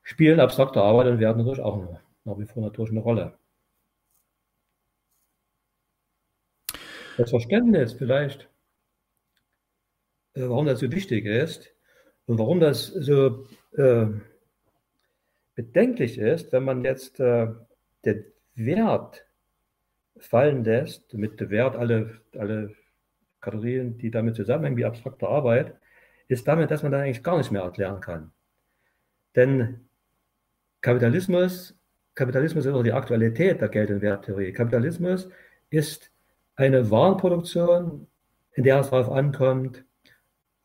spielen 0.04 0.38
abstrakte 0.38 0.80
Arbeit 0.80 1.08
und 1.08 1.18
Wert 1.18 1.36
natürlich 1.36 1.60
auch 1.60 1.98
nach 2.24 2.38
wie 2.38 2.46
vor 2.46 2.62
natürlich 2.62 2.92
eine 2.92 3.00
Rolle. 3.00 3.39
Das 7.20 7.28
Verständnis 7.28 7.92
vielleicht, 7.92 8.48
äh, 10.32 10.40
warum 10.40 10.64
das 10.64 10.80
so 10.80 10.90
wichtig 10.90 11.26
ist 11.26 11.70
und 12.24 12.38
warum 12.38 12.60
das 12.60 12.86
so 12.86 13.46
äh, 13.76 14.06
bedenklich 15.54 16.16
ist, 16.16 16.50
wenn 16.50 16.64
man 16.64 16.82
jetzt 16.82 17.20
äh, 17.20 17.48
den 18.06 18.24
Wert 18.54 19.26
fallen 20.16 20.64
lässt, 20.64 21.12
mit 21.12 21.38
dem 21.38 21.50
Wert 21.50 21.76
alle, 21.76 22.22
alle 22.38 22.74
Kategorien, 23.42 23.98
die 23.98 24.10
damit 24.10 24.36
zusammenhängen, 24.36 24.78
wie 24.78 24.86
abstrakte 24.86 25.28
Arbeit, 25.28 25.74
ist 26.28 26.48
damit, 26.48 26.70
dass 26.70 26.82
man 26.82 26.90
dann 26.90 27.02
eigentlich 27.02 27.22
gar 27.22 27.36
nicht 27.36 27.50
mehr 27.50 27.64
erklären 27.64 28.00
kann. 28.00 28.32
Denn 29.36 29.90
Kapitalismus, 30.80 31.78
Kapitalismus 32.14 32.64
ist 32.64 32.72
auch 32.72 32.82
die 32.82 32.94
Aktualität 32.94 33.60
der 33.60 33.68
Geld- 33.68 33.90
und 33.90 34.00
Werttheorie. 34.00 34.54
Kapitalismus 34.54 35.28
ist 35.68 36.09
eine 36.60 36.90
Warenproduktion, 36.90 38.06
in 38.52 38.64
der 38.64 38.80
es 38.80 38.90
darauf 38.90 39.10
ankommt, 39.10 39.84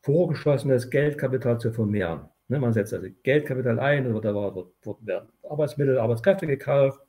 vorgeschossenes 0.02 0.90
Geldkapital 0.90 1.58
zu 1.58 1.72
vermehren. 1.72 2.28
Ne, 2.48 2.60
man 2.60 2.72
setzt 2.72 2.94
also 2.94 3.08
Geldkapital 3.22 3.80
ein, 3.80 4.04
da 4.04 4.34
werden 4.34 5.28
Arbeitsmittel, 5.42 5.98
Arbeitskräfte 5.98 6.46
gekauft, 6.46 7.00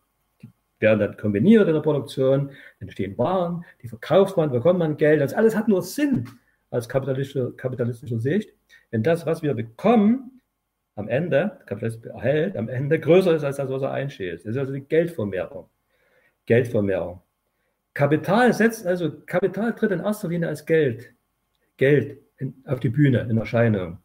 die 0.41 0.49
werden 0.79 0.99
dann 0.99 1.17
kombiniert 1.17 1.67
in 1.67 1.75
der 1.75 1.81
Produktion, 1.81 2.51
entstehen 2.79 3.17
Waren, 3.17 3.63
die 3.81 3.87
verkauft 3.87 4.35
man, 4.37 4.51
bekommt 4.51 4.79
man 4.79 4.97
Geld. 4.97 5.21
Das 5.21 5.33
alles 5.33 5.55
hat 5.55 5.67
nur 5.67 5.83
Sinn 5.83 6.27
als 6.71 6.89
kapitalistische, 6.89 7.53
kapitalistische 7.53 8.19
Sicht, 8.19 8.53
wenn 8.89 9.03
das, 9.03 9.25
was 9.25 9.43
wir 9.43 9.53
bekommen, 9.53 10.41
am 10.95 11.07
Ende, 11.07 11.59
Kapitalismus 11.67 12.05
erhält, 12.07 12.57
am 12.57 12.69
Ende 12.69 12.99
größer 12.99 13.35
ist 13.35 13.43
als 13.43 13.57
das, 13.57 13.69
was 13.69 13.83
er 13.83 13.91
einschält. 13.91 14.39
Das 14.39 14.47
ist 14.47 14.57
also 14.57 14.73
die 14.73 14.81
Geldvermehrung. 14.81 15.69
Geldvermehrung. 16.47 17.21
Kapital 17.97 18.53
setzt, 18.53 18.85
also 18.85 19.11
Kapital 19.25 19.73
tritt 19.73 19.89
in 19.89 20.01
erster 20.01 20.27
Linie 20.27 20.49
als 20.49 20.67
Geld, 20.67 21.15
Geld 21.77 22.19
in, 22.37 22.53
auf 22.67 22.79
die 22.79 22.89
Bühne 22.89 23.21
in 23.21 23.39
Erscheinung. 23.39 23.97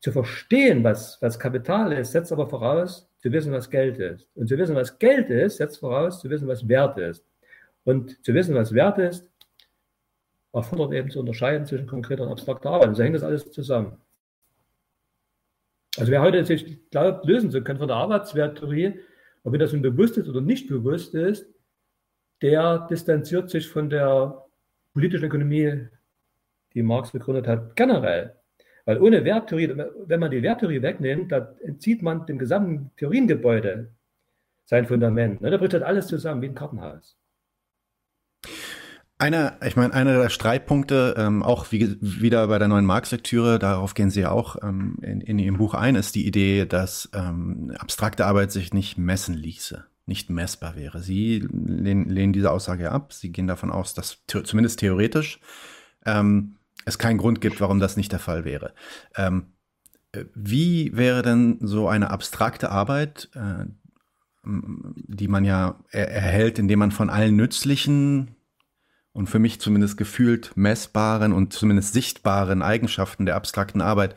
Zu 0.00 0.12
verstehen, 0.12 0.84
was, 0.84 1.16
was 1.22 1.38
Kapital 1.38 1.92
ist, 1.92 2.12
setzt 2.12 2.30
aber 2.30 2.46
voraus, 2.46 3.08
zu 3.20 3.32
wissen, 3.32 3.50
was 3.50 3.70
Geld 3.70 3.96
ist. 3.96 4.28
Und 4.34 4.48
zu 4.48 4.58
wissen, 4.58 4.74
was 4.74 4.98
Geld 4.98 5.30
ist, 5.30 5.56
setzt 5.56 5.78
voraus, 5.78 6.20
zu 6.20 6.28
wissen, 6.28 6.46
was 6.46 6.68
Wert 6.68 6.98
ist. 6.98 7.24
Und 7.84 8.22
zu 8.22 8.34
wissen, 8.34 8.54
was 8.54 8.74
Wert 8.74 8.98
ist, 8.98 9.26
erfordert 10.52 10.92
eben 10.92 11.08
zu 11.08 11.20
unterscheiden 11.20 11.64
zwischen 11.64 11.86
konkreter 11.86 12.24
und 12.24 12.32
abstrakter 12.32 12.68
Arbeit. 12.68 12.88
Und 12.88 12.96
so 12.96 13.02
hängt 13.02 13.14
das 13.14 13.22
alles 13.22 13.50
zusammen. 13.50 13.96
Also 15.96 16.12
wer 16.12 16.20
heute 16.20 16.44
sich 16.44 16.90
glaubt, 16.90 17.24
lösen 17.24 17.50
zu 17.50 17.62
können 17.62 17.78
von 17.78 17.88
der 17.88 17.96
Arbeitswerttheorie, 17.96 19.00
ob 19.42 19.52
mir 19.52 19.58
das 19.58 19.72
nun 19.72 19.80
bewusst 19.80 20.18
ist 20.18 20.28
oder 20.28 20.42
nicht 20.42 20.68
bewusst 20.68 21.14
ist, 21.14 21.46
der 22.42 22.86
distanziert 22.90 23.50
sich 23.50 23.68
von 23.68 23.88
der 23.88 24.44
politischen 24.92 25.24
Ökonomie, 25.24 25.88
die 26.74 26.82
Marx 26.82 27.12
begründet 27.12 27.46
hat, 27.46 27.76
generell. 27.76 28.36
Weil 28.84 29.00
ohne 29.00 29.24
Werttheorie, 29.24 29.72
wenn 30.06 30.20
man 30.20 30.30
die 30.30 30.42
Werttheorie 30.42 30.82
wegnimmt, 30.82 31.30
da 31.30 31.54
entzieht 31.62 32.02
man 32.02 32.26
dem 32.26 32.38
gesamten 32.38 32.90
Theoriengebäude 32.96 33.92
sein 34.64 34.86
Fundament. 34.86 35.40
Ne? 35.40 35.50
Da 35.50 35.56
bricht 35.56 35.74
halt 35.74 35.84
alles 35.84 36.08
zusammen 36.08 36.42
wie 36.42 36.46
ein 36.46 36.54
Kartenhaus. 36.54 37.16
Einer, 39.18 39.56
ich 39.64 39.76
meine, 39.76 39.94
einer 39.94 40.20
der 40.20 40.30
Streitpunkte, 40.30 41.14
ähm, 41.16 41.44
auch 41.44 41.70
wie, 41.70 41.96
wieder 42.00 42.48
bei 42.48 42.58
der 42.58 42.66
neuen 42.66 42.84
Marx-Lektüre, 42.84 43.60
darauf 43.60 43.94
gehen 43.94 44.10
Sie 44.10 44.22
ja 44.22 44.32
auch 44.32 44.56
ähm, 44.64 44.98
in, 45.00 45.20
in 45.20 45.38
Ihrem 45.38 45.58
Buch 45.58 45.74
ein, 45.74 45.94
ist 45.94 46.16
die 46.16 46.26
Idee, 46.26 46.66
dass 46.66 47.08
ähm, 47.14 47.72
abstrakte 47.78 48.26
Arbeit 48.26 48.50
sich 48.50 48.74
nicht 48.74 48.98
messen 48.98 49.34
ließe 49.34 49.86
nicht 50.06 50.30
messbar 50.30 50.76
wäre. 50.76 51.00
Sie 51.00 51.46
lehnen, 51.50 52.08
lehnen 52.08 52.32
diese 52.32 52.50
Aussage 52.50 52.90
ab. 52.90 53.12
Sie 53.12 53.30
gehen 53.30 53.46
davon 53.46 53.70
aus, 53.70 53.94
dass 53.94 54.22
zumindest 54.26 54.80
theoretisch 54.80 55.40
ähm, 56.04 56.56
es 56.84 56.98
keinen 56.98 57.18
Grund 57.18 57.40
gibt, 57.40 57.60
warum 57.60 57.78
das 57.78 57.96
nicht 57.96 58.12
der 58.12 58.18
Fall 58.18 58.44
wäre. 58.44 58.74
Ähm, 59.16 59.52
wie 60.34 60.94
wäre 60.94 61.22
denn 61.22 61.58
so 61.60 61.88
eine 61.88 62.10
abstrakte 62.10 62.70
Arbeit, 62.70 63.30
äh, 63.34 63.64
die 64.44 65.28
man 65.28 65.44
ja 65.44 65.78
er 65.90 66.10
erhält, 66.10 66.58
indem 66.58 66.80
man 66.80 66.90
von 66.90 67.10
allen 67.10 67.36
nützlichen 67.36 68.34
und 69.12 69.28
für 69.28 69.38
mich 69.38 69.60
zumindest 69.60 69.96
gefühlt 69.96 70.56
messbaren 70.56 71.32
und 71.32 71.52
zumindest 71.52 71.92
sichtbaren 71.92 72.62
Eigenschaften 72.62 73.26
der 73.26 73.36
abstrakten 73.36 73.80
Arbeit 73.80 74.16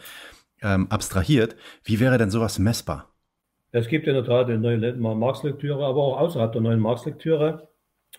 ähm, 0.61 0.87
abstrahiert, 0.89 1.55
wie 1.83 1.99
wäre 1.99 2.17
denn 2.17 2.31
sowas 2.31 2.59
messbar? 2.59 3.14
Es 3.75 3.89
gibt 3.89 4.07
in 4.07 4.13
der 4.13 4.23
Tat 4.23 4.47
eine 4.47 4.57
neue 4.57 4.93
Marx-Lektüre, 4.93 5.85
aber 5.85 6.01
auch 6.01 6.17
außerhalb 6.21 6.53
der 6.53 6.61
neuen 6.61 6.79
Marx-Lektüre 6.79 7.67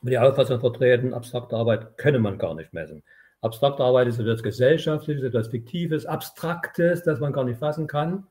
die 0.02 0.18
Auffassung 0.18 0.60
vertreten, 0.60 1.14
abstrakte 1.14 1.56
Arbeit 1.56 1.96
könne 1.96 2.18
man 2.18 2.36
gar 2.36 2.54
nicht 2.54 2.74
messen. 2.74 3.02
Abstrakte 3.40 3.82
Arbeit 3.82 4.08
ist 4.08 4.18
etwas 4.18 4.42
Gesellschaftliches, 4.42 5.24
etwas 5.24 5.48
Fiktives, 5.48 6.04
Abstraktes, 6.04 7.04
das 7.04 7.20
man 7.20 7.32
gar 7.32 7.44
nicht 7.44 7.58
fassen 7.58 7.86
kann. 7.86 8.26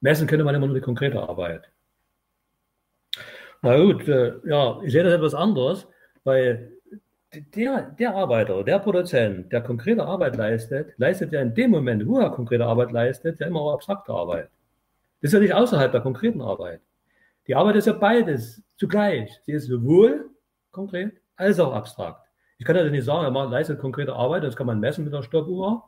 Messen 0.00 0.26
könnte 0.26 0.46
man 0.46 0.54
immer 0.54 0.66
nur 0.66 0.76
die 0.76 0.80
konkrete 0.80 1.20
Arbeit. 1.20 1.70
Na 3.60 3.76
gut, 3.76 4.08
äh, 4.08 4.32
ja, 4.46 4.80
ich 4.82 4.92
sehe 4.92 5.04
das 5.04 5.12
etwas 5.12 5.34
anders, 5.34 5.86
weil 6.24 6.72
der, 7.54 7.82
der 7.98 8.14
Arbeiter, 8.14 8.64
der 8.64 8.78
Produzent, 8.78 9.52
der 9.52 9.60
konkrete 9.60 10.06
Arbeit 10.06 10.36
leistet, 10.36 10.94
leistet 10.96 11.32
ja 11.32 11.42
in 11.42 11.54
dem 11.54 11.70
Moment, 11.70 12.06
wo 12.06 12.18
er 12.18 12.30
konkrete 12.30 12.64
Arbeit 12.64 12.92
leistet, 12.92 13.38
ja 13.40 13.46
immer 13.46 13.60
auch 13.60 13.74
abstrakte 13.74 14.10
Arbeit. 14.10 14.48
Das 15.20 15.28
ist 15.28 15.32
ja 15.34 15.40
nicht 15.40 15.54
außerhalb 15.54 15.92
der 15.92 16.00
konkreten 16.00 16.40
Arbeit. 16.40 16.80
Die 17.46 17.54
Arbeit 17.54 17.76
ist 17.76 17.86
ja 17.86 17.92
beides 17.92 18.62
zugleich. 18.76 19.40
Sie 19.44 19.52
ist 19.52 19.66
sowohl 19.66 20.30
konkret 20.70 21.20
als 21.36 21.58
auch 21.58 21.72
abstrakt. 21.72 22.26
Ich 22.58 22.66
kann 22.66 22.76
ja 22.76 22.84
nicht 22.84 23.04
sagen, 23.04 23.32
man 23.32 23.50
leistet 23.50 23.78
konkrete 23.78 24.14
Arbeit, 24.14 24.44
das 24.44 24.56
kann 24.56 24.66
man 24.66 24.80
messen 24.80 25.04
mit 25.04 25.12
der 25.12 25.22
Stoppuhr. 25.22 25.84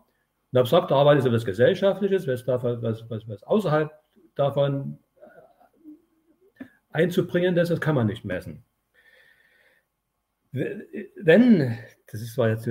Und 0.53 0.59
abstrakte 0.59 0.95
Arbeit 0.95 1.19
ist 1.19 1.27
ja 1.27 1.33
was 1.33 1.45
Gesellschaftliches, 1.45 2.27
was, 2.27 2.47
was, 2.47 2.83
was, 3.11 3.29
was 3.29 3.43
außerhalb 3.43 3.91
davon 4.35 4.99
einzubringen 6.91 7.57
ist, 7.57 7.71
das 7.71 7.81
kann 7.81 7.95
man 7.95 8.07
nicht 8.07 8.25
messen. 8.25 8.65
Wenn, 10.53 11.79
das 12.11 12.21
ist 12.21 12.35
zwar 12.35 12.51
jetzt 12.51 12.69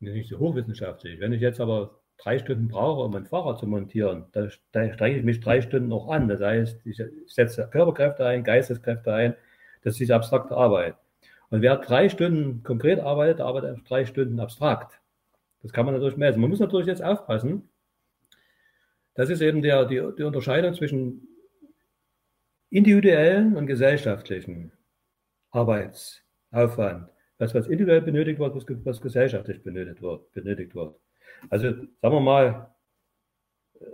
nicht 0.00 0.28
so 0.28 0.38
hochwissenschaftlich, 0.38 1.20
wenn 1.20 1.32
ich 1.32 1.42
jetzt 1.42 1.60
aber 1.60 2.00
drei 2.18 2.38
Stunden 2.38 2.68
brauche, 2.68 3.02
um 3.02 3.14
ein 3.14 3.26
Fahrrad 3.26 3.58
zu 3.58 3.66
montieren, 3.66 4.26
dann, 4.32 4.50
dann 4.72 4.92
strenge 4.92 5.18
ich 5.18 5.24
mich 5.24 5.40
drei 5.40 5.62
Stunden 5.62 5.88
noch 5.88 6.08
an. 6.08 6.28
Das 6.28 6.40
heißt, 6.40 6.84
ich 6.84 7.02
setze 7.26 7.68
Körperkräfte 7.70 8.26
ein, 8.26 8.44
Geisteskräfte 8.44 9.12
ein, 9.12 9.34
das 9.82 10.00
ist 10.00 10.10
abstrakte 10.10 10.56
Arbeit. 10.56 10.96
Und 11.50 11.62
wer 11.62 11.76
drei 11.76 12.08
Stunden 12.08 12.62
konkret 12.62 13.00
arbeitet, 13.00 13.40
arbeitet 13.40 13.88
drei 13.88 14.04
Stunden 14.04 14.38
abstrakt. 14.40 15.00
Das 15.62 15.72
kann 15.72 15.86
man 15.86 15.94
natürlich 15.94 16.16
messen. 16.16 16.40
Man 16.40 16.50
muss 16.50 16.60
natürlich 16.60 16.86
jetzt 16.86 17.02
aufpassen. 17.02 17.68
Das 19.14 19.30
ist 19.30 19.40
eben 19.40 19.62
der, 19.62 19.86
die, 19.86 20.02
die 20.16 20.22
Unterscheidung 20.22 20.74
zwischen 20.74 21.26
individuellen 22.70 23.56
und 23.56 23.66
gesellschaftlichen 23.66 24.72
Arbeitsaufwand. 25.50 27.08
Das, 27.38 27.54
was 27.54 27.66
individuell 27.66 28.02
benötigt 28.02 28.38
wird, 28.38 28.54
was, 28.54 28.64
was 28.84 29.00
gesellschaftlich 29.00 29.62
benötigt 29.62 30.02
wird, 30.02 30.30
benötigt 30.32 30.74
wird. 30.74 30.96
Also 31.50 31.68
sagen 31.70 32.14
wir 32.14 32.20
mal 32.20 32.74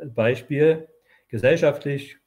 ein 0.00 0.14
Beispiel. 0.14 0.88
Gesellschaftlich 1.28 2.18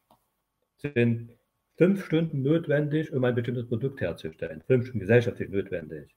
sind 0.78 1.32
fünf 1.78 2.05
Stunden 2.05 2.41
notwendig, 2.41 3.13
um 3.13 3.24
ein 3.24 3.36
bestimmtes 3.36 3.68
Produkt 3.68 4.01
herzustellen. 4.01 4.63
Fünf 4.68 4.86
Stunden 4.86 4.99
gesellschaftlich 4.99 5.49
notwendig. 5.49 6.15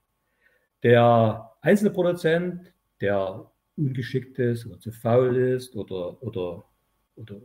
Der 0.83 1.51
einzelne 1.61 1.91
Produzent, 1.91 2.73
der 3.01 3.51
ungeschickt 3.77 4.39
ist 4.39 4.67
oder 4.67 4.79
zu 4.81 4.93
faul 4.93 5.37
ist 5.37 5.77
oder, 5.77 6.23
oder, 6.23 6.65
oder 7.17 7.37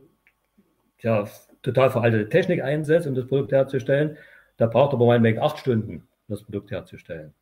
ja, 1.00 1.28
total 1.62 1.90
veraltete 1.90 2.28
Technik 2.28 2.62
einsetzt, 2.62 3.06
um 3.06 3.14
das 3.14 3.26
Produkt 3.26 3.52
herzustellen, 3.52 4.16
der 4.58 4.68
braucht 4.68 4.94
aber 4.94 5.06
meinetwegen 5.06 5.40
acht 5.40 5.58
Stunden, 5.58 5.96
um 5.96 6.34
das 6.34 6.42
Produkt 6.42 6.70
herzustellen. 6.70 7.34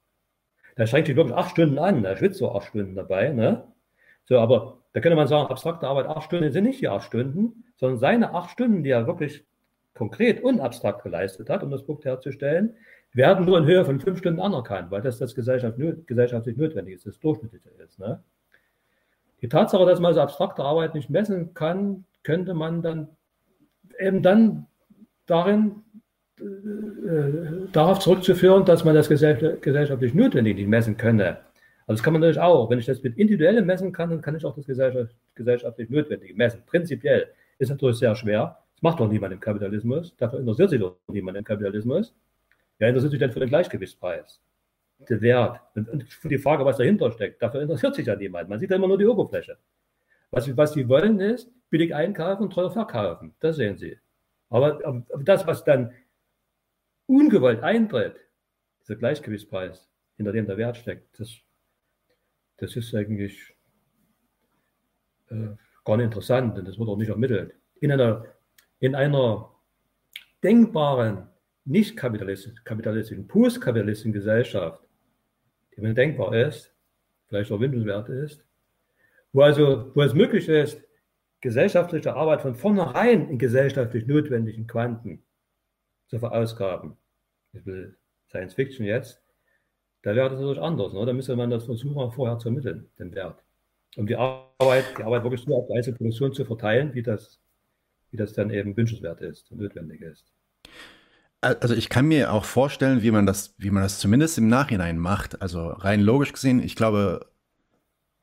Der 0.77 0.87
schränkt 0.87 1.07
sich 1.07 1.17
wirklich 1.17 1.37
acht 1.37 1.53
Stunden 1.53 1.79
an, 1.79 2.03
der 2.03 2.17
schwitzt 2.17 2.39
so 2.39 2.53
acht 2.53 2.69
Stunden 2.69 2.97
dabei. 2.97 3.29
Ne? 3.29 3.65
So, 4.27 4.39
aber 4.39 4.79
da 4.93 5.01
könnte 5.01 5.17
man 5.17 5.27
sagen, 5.27 5.51
abstrakte 5.51 5.87
Arbeit, 5.87 6.07
acht 6.07 6.25
Stunden 6.25 6.51
sind 6.51 6.65
nicht 6.65 6.81
die 6.81 6.89
acht 6.89 7.05
Stunden, 7.05 7.65
sondern 7.77 7.99
seine 7.99 8.35
acht 8.35 8.51
Stunden, 8.51 8.83
die 8.83 8.91
er 8.91 9.07
wirklich 9.07 9.45
konkret 9.95 10.43
und 10.43 10.61
abstrakt 10.61 11.03
geleistet 11.03 11.51
hat, 11.51 11.63
um 11.63 11.71
das 11.71 11.85
Produkt 11.85 12.05
herzustellen, 12.05 12.75
werden 13.13 13.45
nur 13.45 13.59
in 13.59 13.65
Höhe 13.65 13.85
von 13.85 14.01
fünf 14.01 14.19
Stunden 14.19 14.41
anerkannt, 14.41 14.91
weil 14.91 15.03
das 15.03 15.19
das 15.19 15.35
gesellschaftlich 15.35 16.57
notwendig 16.57 16.95
ist, 16.95 17.07
das 17.07 17.19
durchschnittliche 17.21 17.71
ist. 17.85 17.99
Ne? 17.99 18.23
Die 19.41 19.49
Tatsache, 19.49 19.87
dass 19.87 20.01
man 20.01 20.15
so 20.15 20.21
abstrakte 20.21 20.63
Arbeit 20.63 20.95
nicht 20.95 21.11
messen 21.11 21.55
kann, 21.55 22.05
könnte 22.23 22.55
man 22.55 22.83
dann 22.83 23.09
eben 23.99 24.23
dann 24.23 24.67
darin 25.27 25.83
äh, 26.41 27.69
darauf 27.73 28.01
zurückzuführen, 28.01 28.65
dass 28.65 28.85
man 28.85 28.95
das 28.95 29.09
gesellschaftlich 29.09 30.15
notwendig 30.15 30.57
nicht 30.57 30.69
messen 30.69 30.97
könne. 30.97 31.39
Also 31.87 31.99
das 31.99 32.03
kann 32.03 32.13
man 32.13 32.21
natürlich 32.21 32.41
auch. 32.41 32.71
Wenn 32.71 32.79
ich 32.79 32.87
das 32.87 33.03
mit 33.03 33.17
individuellem 33.19 33.67
messen 33.67 33.93
kann, 33.93 34.11
dann 34.11 34.23
kann 34.23 34.35
ich 34.35 34.45
auch 34.45 34.55
das 34.55 34.67
gesellschaftlich 35.35 35.91
Notwendige 35.91 36.35
messen. 36.35 36.63
Prinzipiell 36.67 37.29
ist 37.59 37.69
natürlich 37.69 37.99
sehr 37.99 38.15
schwer. 38.17 38.59
Das 38.75 38.83
macht 38.83 39.01
doch 39.01 39.09
niemand 39.09 39.33
im 39.35 39.41
Kapitalismus. 39.41 40.17
Dafür 40.17 40.41
interessiert 40.41 40.71
sich 40.71 40.81
doch 40.81 40.97
niemand 41.09 41.37
im 41.37 41.45
Kapitalismus. 41.45 42.15
Wer 42.79 42.89
interessiert 42.89 43.11
sich 43.13 43.21
denn 43.21 43.33
für 43.33 43.41
den 43.41 43.51
Gleichgewichtspreis? 43.51 44.41
Der 45.09 45.21
Wert. 45.21 45.61
Und 45.75 46.05
für 46.13 46.29
die 46.29 46.39
Frage, 46.39 46.65
was 46.65 46.79
dahinter 46.79 47.11
steckt, 47.13 47.43
dafür 47.43 47.61
interessiert 47.63 47.95
sich 47.95 48.07
ja 48.07 48.17
niemand. 48.17 48.49
Man 48.49 48.59
sieht 48.59 48.71
ja 48.71 48.77
immer 48.77 48.89
nur 48.89 48.99
die 48.99 49.07
Oberfläche. 49.07 49.59
Was, 50.31 50.57
was 50.57 50.73
sie 50.73 50.89
wollen 50.89 51.21
ist, 51.21 51.51
billig 51.69 51.95
einkaufen 51.95 52.49
teuer 52.51 52.71
verkaufen. 52.71 53.35
Das 53.41 53.57
sehen 53.57 53.77
sie. 53.77 53.99
Aber, 54.49 54.81
aber 54.85 55.05
das, 55.23 55.47
was 55.47 55.65
dann 55.65 55.93
ungewollt 57.07 57.63
eintritt, 57.63 58.17
dieser 58.83 58.97
Gleichgewichtspreis, 58.97 59.89
hinter 60.17 60.33
dem 60.33 60.47
der 60.47 60.57
Wert 60.57 60.77
steckt, 60.77 61.21
das 61.21 61.31
das 62.57 62.77
ist 62.77 62.95
eigentlich 62.95 63.55
äh, 65.29 65.49
gar 65.85 65.97
nicht 65.97 66.07
interessant 66.07 66.59
und 66.59 66.67
das 66.67 66.79
wird 66.79 66.89
auch 66.89 66.97
nicht 66.97 67.09
ermittelt. 67.09 67.55
In 67.81 67.93
einer, 67.93 68.25
in 68.79 68.95
einer 68.95 69.55
denkbaren, 70.43 71.29
nicht 71.65 71.97
kapitalistischen, 71.97 72.61
kapitalistischen 72.65 73.27
postkapitalistischen 73.27 74.13
Gesellschaft, 74.13 74.87
die 75.75 75.81
mir 75.81 75.95
denkbar 75.95 76.35
ist, 76.35 76.75
vielleicht 77.27 77.51
auch 77.51 77.61
wünschenswert 77.61 78.09
ist, 78.11 78.45
wo 79.33 79.41
also, 79.41 79.91
wo 79.95 80.03
es 80.03 80.15
möglich 80.15 80.49
ist, 80.49 80.83
gesellschaftliche 81.41 82.15
Arbeit 82.15 82.43
von 82.43 82.55
vornherein 82.55 83.29
in 83.29 83.39
gesellschaftlich 83.39 84.07
notwendigen 84.07 84.67
Quanten 84.67 85.25
zu 86.07 86.19
verausgaben. 86.19 86.97
Ich 87.53 87.65
will 87.67 87.97
Science 88.29 88.55
Fiction 88.55 88.87
jetzt, 88.87 89.24
da 90.05 90.15
wäre 90.15 90.29
das 90.29 90.39
natürlich 90.39 90.63
anders. 90.63 90.93
Ne? 90.93 91.07
Da 91.07 91.13
müsste 91.15 91.35
man 91.35 91.51
das 91.51 91.65
versuchen, 91.65 92.13
vorher 92.13 92.39
zu 92.39 92.49
ermitteln, 92.49 92.87
den 92.99 93.15
Wert. 93.15 93.43
Um 93.97 94.07
die 94.07 94.17
Arbeit, 94.17 94.85
die 94.99 95.03
Arbeit 95.03 95.23
wirklich 95.23 95.47
nur 95.47 95.59
auf 95.59 95.67
die 95.67 95.75
Einzelproduktion 95.75 96.33
zu 96.35 96.45
verteilen, 96.45 96.93
wie 96.95 97.03
das, 97.03 97.41
wie 98.11 98.19
das 98.19 98.35
dann 98.35 98.51
eben 98.51 98.77
wünschenswert 98.77 99.23
ist 99.23 99.51
und 99.51 99.61
notwendig 99.61 100.03
ist. 100.03 100.27
Also 101.41 101.75
ich 101.75 101.89
kann 101.89 102.07
mir 102.07 102.33
auch 102.33 102.45
vorstellen, 102.45 103.03
wie 103.03 103.11
man 103.11 103.25
das, 103.27 103.55
wie 103.59 103.71
man 103.71 103.83
das 103.83 103.99
zumindest 103.99 104.37
im 104.37 104.49
Nachhinein 104.49 104.99
macht. 104.99 105.41
Also 105.41 105.69
rein 105.69 106.01
logisch 106.01 106.33
gesehen, 106.33 106.63
ich 106.63 106.77
glaube, 106.77 107.27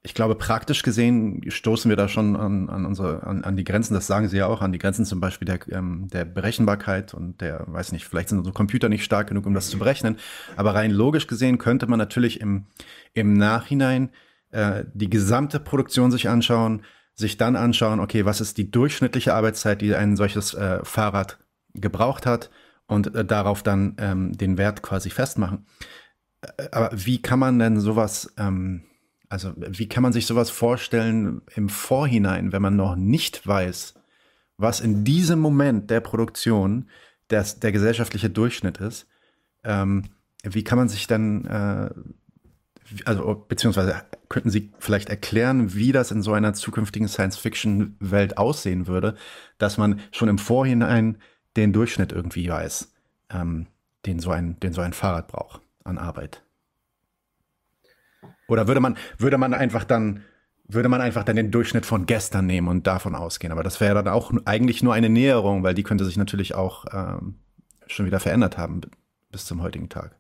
ich 0.04 0.16
glaube, 0.16 0.34
praktisch 0.36 0.82
gesehen 0.82 1.43
stoßen 1.47 1.88
wir 1.88 1.95
da 1.95 2.08
schon 2.08 2.36
an, 2.36 2.70
an 2.70 2.86
unsere, 2.86 3.22
an, 3.24 3.43
an 3.43 3.56
die 3.56 3.64
Grenzen, 3.64 3.93
das 3.93 4.08
sagen 4.08 4.30
sie 4.30 4.38
ja 4.38 4.47
auch, 4.47 4.62
an 4.62 4.72
die 4.72 4.80
Grenzen 4.80 5.06
zum 5.06 5.20
Beispiel 5.20 5.45
der, 5.45 5.60
ähm, 5.70 6.08
der 6.12 6.26
Berechenbarkeit 6.26 7.14
und 7.14 7.39
der, 7.39 7.66
weiß 7.68 7.91
nicht, 7.91 8.06
vielleicht 8.06 8.30
sind 8.30 8.39
unsere 8.39 8.54
Computer 8.54 8.89
nicht 8.89 9.04
stark 9.04 9.28
genug, 9.28 9.45
um 9.45 9.54
das 9.54 9.70
zu 9.70 9.78
berechnen. 9.78 10.18
Aber 10.56 10.74
rein 10.74 10.89
logisch 10.89 11.28
gesehen 11.28 11.60
könnte 11.60 11.86
man 11.86 11.99
natürlich 11.99 12.41
im, 12.41 12.66
im 13.14 13.34
Nachhinein 13.34 14.10
äh, 14.49 14.86
die 14.93 15.10
gesamte 15.10 15.60
Produktion 15.60 16.12
sich 16.12 16.30
anschauen, 16.30 16.82
sich 17.14 17.38
dann 17.38 17.56
anschauen, 17.56 17.99
okay, 17.99 18.26
was 18.26 18.41
ist 18.41 18.58
die 18.58 18.72
durchschnittliche 18.72 19.36
Arbeitszeit, 19.36 19.82
die 19.82 19.93
ein 19.93 20.16
solches 20.16 20.56
äh, 20.56 20.84
Fahrrad 20.84 21.38
gebraucht 21.76 22.26
hat 22.26 22.49
und 22.88 23.14
äh, 23.14 23.24
darauf 23.24 23.62
dann 23.62 23.95
ähm, 23.99 24.34
den 24.34 24.58
Wert 24.58 24.82
quasi 24.82 25.12
festmachen. 25.12 25.68
Äh, 26.41 26.70
aber 26.72 26.89
wie 26.93 27.22
kann 27.22 27.38
man 27.38 27.60
denn 27.60 27.80
sowas 27.80 28.34
ähm, 28.38 28.84
also 29.32 29.54
wie 29.56 29.88
kann 29.88 30.04
man 30.04 30.12
sich 30.12 30.26
sowas 30.26 30.50
vorstellen 30.50 31.42
im 31.56 31.70
Vorhinein, 31.70 32.52
wenn 32.52 32.62
man 32.62 32.76
noch 32.76 32.98
nicht 32.98 33.48
weiß, 33.48 33.94
was 34.58 34.82
in 34.82 35.06
diesem 35.06 35.40
Moment 35.40 35.90
der 35.90 36.02
Produktion 36.02 36.90
des, 37.30 37.62
der 37.62 37.72
gesellschaftliche 37.72 38.30
Durchschnitt 38.30 38.80
ist? 38.80 39.08
Ähm, 39.64 40.04
wie 40.44 40.66
kann 40.66 40.78
man 40.78 40.90
sich 40.90 41.08
dann, 41.08 41.46
äh, 41.46 41.90
also 43.06 43.46
beziehungsweise 43.48 44.04
könnten 44.28 44.50
Sie 44.50 44.74
vielleicht 44.80 45.08
erklären, 45.08 45.74
wie 45.76 45.94
das 45.94 46.12
in 46.12 46.22
so 46.22 46.34
einer 46.34 46.54
zukünftigen 46.54 47.08
Science-Fiction-Welt 47.08 48.38
aussehen 48.38 48.88
würde, 48.88 49.16
dass 49.58 49.78
man 49.78 50.02
schon 50.12 50.28
im 50.28 50.40
Vorhinein 50.40 51.20
den 51.56 51.72
Durchschnitt 51.72 52.12
irgendwie 52.12 52.50
weiß, 52.50 52.92
ähm, 53.30 53.68
den, 54.06 54.20
so 54.20 54.32
ein, 54.32 54.60
den 54.60 54.74
so 54.74 54.82
ein 54.82 54.92
Fahrrad 54.92 55.30
braucht 55.30 55.62
an 55.86 55.98
Arbeit? 55.98 56.44
Oder 58.52 58.68
würde 58.68 58.82
man, 58.82 58.97
würde 59.18 59.38
man 59.38 59.54
einfach 59.54 59.86
dann, 59.86 60.26
würde 60.68 60.89
man 60.89 60.99
einfach 60.99 61.24
dann 61.24 61.38
den 61.38 61.52
Durchschnitt 61.52 61.86
von 61.86 62.06
gestern 62.06 62.47
nehmen 62.47 62.68
und 62.68 62.86
davon 62.86 63.16
ausgehen? 63.16 63.54
Aber 63.54 63.64
das 63.64 63.80
wäre 63.80 63.95
dann 63.95 64.10
auch 64.10 64.34
eigentlich 64.43 64.84
nur 64.84 64.93
eine 64.93 65.08
Näherung, 65.08 65.64
weil 65.64 65.74
die 65.74 65.84
könnte 65.84 66.04
sich 66.04 66.18
natürlich 66.18 66.54
auch 66.54 66.84
ähm, 66.91 67.36
schon 67.88 68.06
wieder 68.06 68.20
verändert 68.20 68.58
haben 68.58 68.82
bis 69.32 69.45
zum 69.45 69.62
heutigen 69.62 69.88
Tag. 69.88 70.18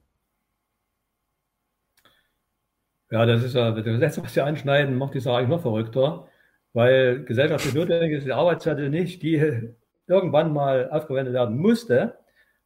Ja, 3.11 3.25
das 3.25 3.43
ist 3.43 3.53
ja 3.53 3.71
das 3.71 3.85
letzte, 3.85 4.23
was 4.23 4.33
Sie 4.33 4.39
anschneiden, 4.39 4.97
macht 4.97 5.13
die 5.13 5.19
Sache 5.19 5.35
eigentlich 5.35 5.49
noch 5.49 5.61
verrückter, 5.61 6.29
weil 6.71 7.25
gesellschaftlich 7.25 7.73
notwendig 7.73 8.13
ist 8.13 8.25
die 8.25 8.31
Arbeitszeit 8.31 8.79
nicht, 8.89 9.21
die 9.23 9.73
irgendwann 10.07 10.53
mal 10.53 10.89
aufgewendet 10.89 11.33
werden 11.33 11.57
musste, 11.57 12.17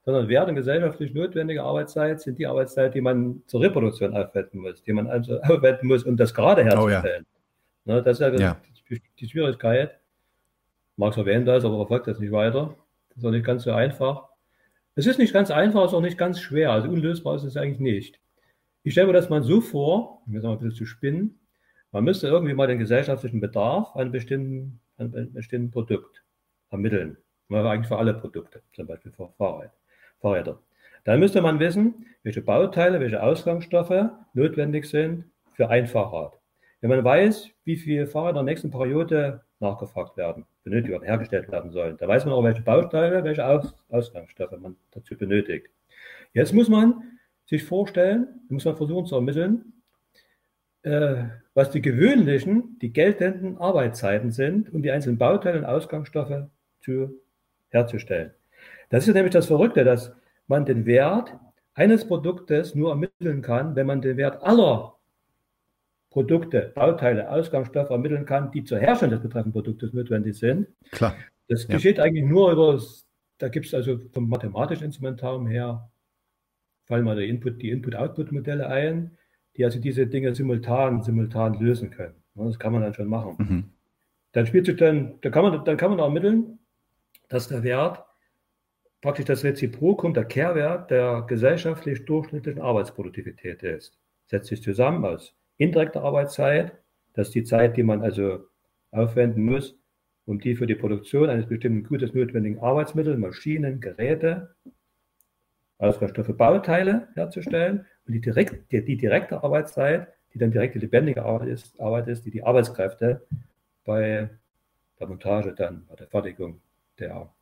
sondern 0.06 0.50
und 0.50 0.56
gesellschaftlich 0.56 1.14
notwendige 1.16 1.64
Arbeitszeit 1.64 2.22
sind 2.22 2.38
die 2.38 2.46
Arbeitszeit, 2.46 2.94
die 2.94 3.02
man 3.02 3.42
zur 3.48 3.62
Reproduktion 3.62 4.16
aufwenden 4.16 4.62
muss, 4.62 4.84
die 4.84 4.94
man 4.94 5.08
also 5.08 5.40
aufwenden 5.42 5.88
muss, 5.88 6.04
um 6.04 6.16
das 6.16 6.34
gerade 6.34 6.64
herzustellen. 6.64 7.26
Oh, 7.86 7.90
ja. 7.90 7.96
ne, 7.96 8.04
das 8.04 8.20
ist 8.20 8.22
ja, 8.22 8.36
ja. 8.36 8.58
Die, 9.20 9.28
Schwierigkeit. 9.28 10.00
Marx 10.96 11.18
erwähnt 11.18 11.48
das, 11.48 11.66
aber 11.66 11.78
verfolgt 11.78 12.08
das 12.08 12.20
nicht 12.20 12.32
weiter. 12.32 12.76
Das 13.10 13.18
ist 13.18 13.26
auch 13.26 13.32
nicht 13.32 13.46
ganz 13.46 13.64
so 13.64 13.72
einfach. 13.72 14.30
Es 14.94 15.08
ist 15.08 15.18
nicht 15.18 15.34
ganz 15.34 15.50
einfach, 15.50 15.84
es 15.84 15.92
ist 15.92 15.96
auch 15.96 16.02
nicht 16.02 16.18
ganz 16.18 16.40
schwer. 16.40 16.72
Also 16.72 16.88
unlösbar 16.88 17.36
ist 17.36 17.44
es 17.44 17.58
eigentlich 17.58 17.80
nicht. 17.80 18.20
Ich 18.84 18.94
stelle 18.94 19.08
mir 19.08 19.14
das 19.14 19.30
mal 19.30 19.42
so 19.42 19.60
vor, 19.60 20.22
um 20.28 20.34
jetzt 20.34 20.44
mal 20.44 20.52
ein 20.52 20.60
bisschen 20.60 20.76
zu 20.76 20.86
spinnen, 20.86 21.40
man 21.92 22.04
müsste 22.04 22.28
irgendwie 22.28 22.54
mal 22.54 22.68
den 22.68 22.78
gesellschaftlichen 22.78 23.40
Bedarf 23.40 23.96
an 23.96 24.12
bestimmten, 24.12 24.80
an 24.98 25.34
bestimmten 25.34 25.72
Produkt 25.72 26.24
ermitteln. 26.70 27.18
Eigentlich 27.50 27.88
für 27.88 27.98
alle 27.98 28.14
Produkte, 28.14 28.62
zum 28.74 28.86
Beispiel 28.86 29.12
für 29.12 29.30
Fahrrad, 29.38 29.72
Fahrräder. 30.26 30.60
Dann 31.04 31.20
müsste 31.20 31.40
man 31.44 31.60
wissen, 31.60 32.08
welche 32.24 32.42
Bauteile, 32.42 33.00
welche 33.00 33.22
Ausgangsstoffe 33.22 34.10
notwendig 34.34 34.86
sind 34.86 35.26
für 35.54 35.70
ein 35.70 35.86
Fahrrad. 35.86 36.40
Wenn 36.82 36.90
man 36.90 37.04
weiß, 37.04 37.52
wie 37.64 37.78
viele 37.78 38.08
Fahrräder 38.08 38.40
in 38.40 38.46
der 38.48 38.54
nächsten 38.54 38.72
Periode 38.72 39.42
nachgefragt 39.60 40.18
werden, 40.18 40.46
benötigt 40.64 40.90
werden, 40.90 41.04
hergestellt 41.04 41.52
werden 41.52 41.70
sollen, 41.70 41.98
dann 41.98 42.10
weiß 42.10 42.26
man 42.26 42.34
auch, 42.34 42.44
welche 42.44 42.64
Bauteile, 42.64 43.24
welche 43.24 43.46
Aus 43.46 43.76
Ausgangsstoffe 43.90 44.58
man 44.60 44.76
dazu 44.92 45.16
benötigt. 45.16 45.68
Jetzt 46.34 46.54
muss 46.54 46.70
man 46.70 47.04
sich 47.46 47.64
vorstellen, 47.64 48.28
muss 48.50 48.66
man 48.66 48.76
versuchen 48.76 49.06
zu 49.06 49.14
ermitteln, 49.14 49.74
äh, 50.82 51.26
was 51.54 51.70
die 51.70 51.84
gewöhnlichen, 51.84 52.80
die 52.82 52.92
geltenden 52.92 53.60
Arbeitszeiten 53.60 54.32
sind, 54.32 54.74
um 54.74 54.82
die 54.82 54.90
einzelnen 54.90 55.20
Bauteile 55.20 55.60
und 55.60 55.66
Ausgangsstoffe 55.66 56.48
zu, 56.82 57.22
herzustellen. 57.70 58.32
Das 58.90 59.08
ist 59.08 59.14
nämlich 59.14 59.34
das 59.34 59.48
Verrückte, 59.48 59.84
dass 59.84 60.14
man 60.48 60.66
den 60.66 60.86
Wert 60.86 61.36
eines 61.74 62.08
Produktes 62.08 62.76
nur 62.76 62.92
ermitteln 62.92 63.42
kann, 63.42 63.76
wenn 63.76 63.88
man 63.88 64.02
den 64.02 64.18
Wert 64.18 64.42
aller 64.44 64.96
Produkte, 66.10 66.72
Bauteile, 66.74 67.30
Ausgangsstoffe 67.30 67.90
ermitteln 67.90 68.26
kann, 68.26 68.50
die 68.52 68.64
zur 68.64 68.80
Herstellung 68.80 69.16
des 69.16 69.22
betreffenden 69.22 69.52
Produktes 69.52 69.92
notwendig 69.92 70.38
sind. 70.38 70.68
Klar. 70.92 71.16
Das 71.50 71.68
ja. 71.68 71.76
geschieht 71.76 72.00
eigentlich 72.00 72.24
nur 72.24 72.52
über, 72.52 72.82
da 73.38 73.50
gibt 73.50 73.66
es 73.66 73.74
also 73.74 74.00
vom 74.14 74.30
mathematischen 74.30 74.86
Instrumentarium 74.86 75.46
her, 75.48 75.90
fallen 76.86 77.04
mal 77.04 77.18
die 77.18 77.28
Input, 77.28 77.62
die 77.62 77.70
Input-Output-Modelle 77.70 78.68
ein, 78.68 79.18
die 79.58 79.66
also 79.66 79.80
diese 79.80 80.08
Dinge 80.08 80.34
simultan, 80.34 81.04
simultan 81.04 81.60
lösen 81.60 81.92
können. 81.92 82.16
Das 82.34 82.60
kann 82.60 82.74
man 82.74 82.82
dann 82.82 82.94
schon 82.94 83.08
machen. 83.08 83.36
Mhm. 83.38 83.64
Dann 84.32 84.46
spielt 84.46 84.66
sich 84.66 84.76
dann, 84.76 85.16
da 85.22 85.30
kann 85.30 85.44
man, 85.44 85.66
dann 85.66 85.78
kann 85.78 85.92
man 85.92 86.00
ermitteln, 86.00 86.60
dass 87.28 87.48
der 87.48 87.64
Wert 87.64 88.06
praktisch 89.06 89.26
das 89.26 89.44
Reziprokum, 89.44 90.16
der 90.16 90.26
Kehrwert 90.26 90.90
der 90.90 91.26
gesellschaftlich 91.28 92.06
durchschnittlichen 92.06 92.60
Arbeitsproduktivität 92.60 93.62
ist. 93.62 94.00
Setzt 94.26 94.48
sich 94.48 94.64
zusammen 94.64 95.06
aus 95.06 95.36
indirekte 95.58 96.02
Arbeitszeit, 96.02 96.72
das 97.14 97.28
ist 97.28 97.36
die 97.36 97.44
Zeit, 97.44 97.78
die 97.78 97.84
man 97.84 98.02
also 98.02 98.48
aufwenden 98.90 99.46
muss, 99.46 99.78
um 100.26 100.40
die 100.40 100.56
für 100.56 100.66
die 100.66 100.74
Produktion 100.74 101.30
eines 101.30 101.46
bestimmten 101.46 101.84
Gutes 101.84 102.16
notwendigen 102.16 102.58
Arbeitsmittel, 102.58 103.16
Maschinen, 103.16 103.80
Geräte, 103.80 104.56
Ausgangsstoffe, 105.78 106.36
Bauteile 106.36 107.08
herzustellen 107.14 107.86
und 108.08 108.14
die, 108.14 108.22
direkt, 108.22 108.72
die, 108.72 108.84
die, 108.84 108.98
direkte 108.98 109.44
Arbeitszeit, 109.44 110.08
die 110.34 110.40
dann 110.40 110.50
direkte 110.50 110.80
lebendige 110.80 111.24
Arbeit 111.24 111.50
ist, 111.50 111.80
Arbeit 111.80 112.08
ist, 112.08 112.26
die 112.26 112.32
die 112.32 112.44
Arbeitskräfte 112.44 113.22
bei 113.86 114.32
der 115.00 115.08
Montage 115.08 115.54
dann, 115.54 115.86
bei 115.88 115.96
der 115.96 116.08
Fertigung 116.08 116.60
der 116.98 117.35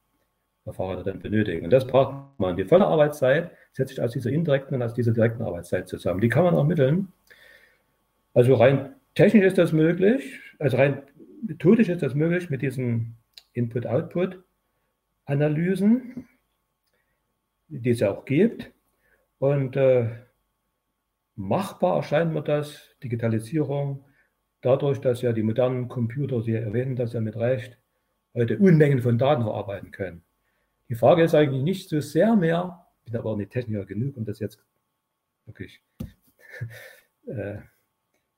Fahrräder 0.71 1.03
dann 1.03 1.19
benötigen. 1.19 1.65
Und 1.65 1.71
das 1.71 1.85
braucht 1.85 2.39
man. 2.39 2.55
Die 2.55 2.63
volle 2.63 2.87
Arbeitszeit 2.87 3.51
setzt 3.73 3.89
sich 3.89 4.01
aus 4.01 4.11
dieser 4.11 4.29
indirekten 4.29 4.75
und 4.75 4.81
aus 4.81 4.93
dieser 4.93 5.11
direkten 5.11 5.43
Arbeitszeit 5.43 5.89
zusammen. 5.89 6.21
Die 6.21 6.29
kann 6.29 6.45
man 6.45 6.55
ermitteln 6.55 7.09
also 8.33 8.55
rein 8.55 8.95
technisch 9.15 9.45
ist 9.45 9.59
das 9.59 9.71
möglich, 9.73 10.39
also 10.59 10.77
rein 10.77 11.03
methodisch 11.43 11.89
ist 11.89 12.01
das 12.01 12.15
möglich 12.15 12.49
mit 12.49 12.63
diesen 12.63 13.15
Input-Output-Analysen, 13.53 16.27
die 17.67 17.91
es 17.91 17.99
ja 17.99 18.11
auch 18.11 18.25
gibt. 18.25 18.71
Und 19.37 19.75
äh, 19.75 20.09
machbar 21.35 21.97
erscheint 21.97 22.33
mir 22.33 22.41
das, 22.41 22.89
Digitalisierung, 23.03 24.05
dadurch, 24.61 24.99
dass 24.99 25.21
ja 25.21 25.31
die 25.33 25.43
modernen 25.43 25.89
Computer, 25.89 26.41
Sie 26.41 26.53
erwähnen 26.53 26.95
das 26.95 27.13
ja 27.13 27.21
mit 27.21 27.35
Recht, 27.35 27.77
heute 28.33 28.57
Unmengen 28.57 29.01
von 29.01 29.19
Daten 29.19 29.43
verarbeiten 29.43 29.91
können. 29.91 30.23
Die 30.89 30.95
Frage 30.95 31.23
ist 31.23 31.35
eigentlich 31.35 31.63
nicht 31.63 31.89
so 31.89 31.99
sehr 31.99 32.35
mehr, 32.35 32.85
ich 33.05 33.11
bin 33.11 33.19
aber 33.19 33.31
auch 33.31 33.37
nicht 33.37 33.51
Techniker 33.51 33.85
genug, 33.85 34.17
um 34.17 34.25
das 34.25 34.39
jetzt 34.39 34.59
wirklich 35.45 35.81
äh, 37.27 37.57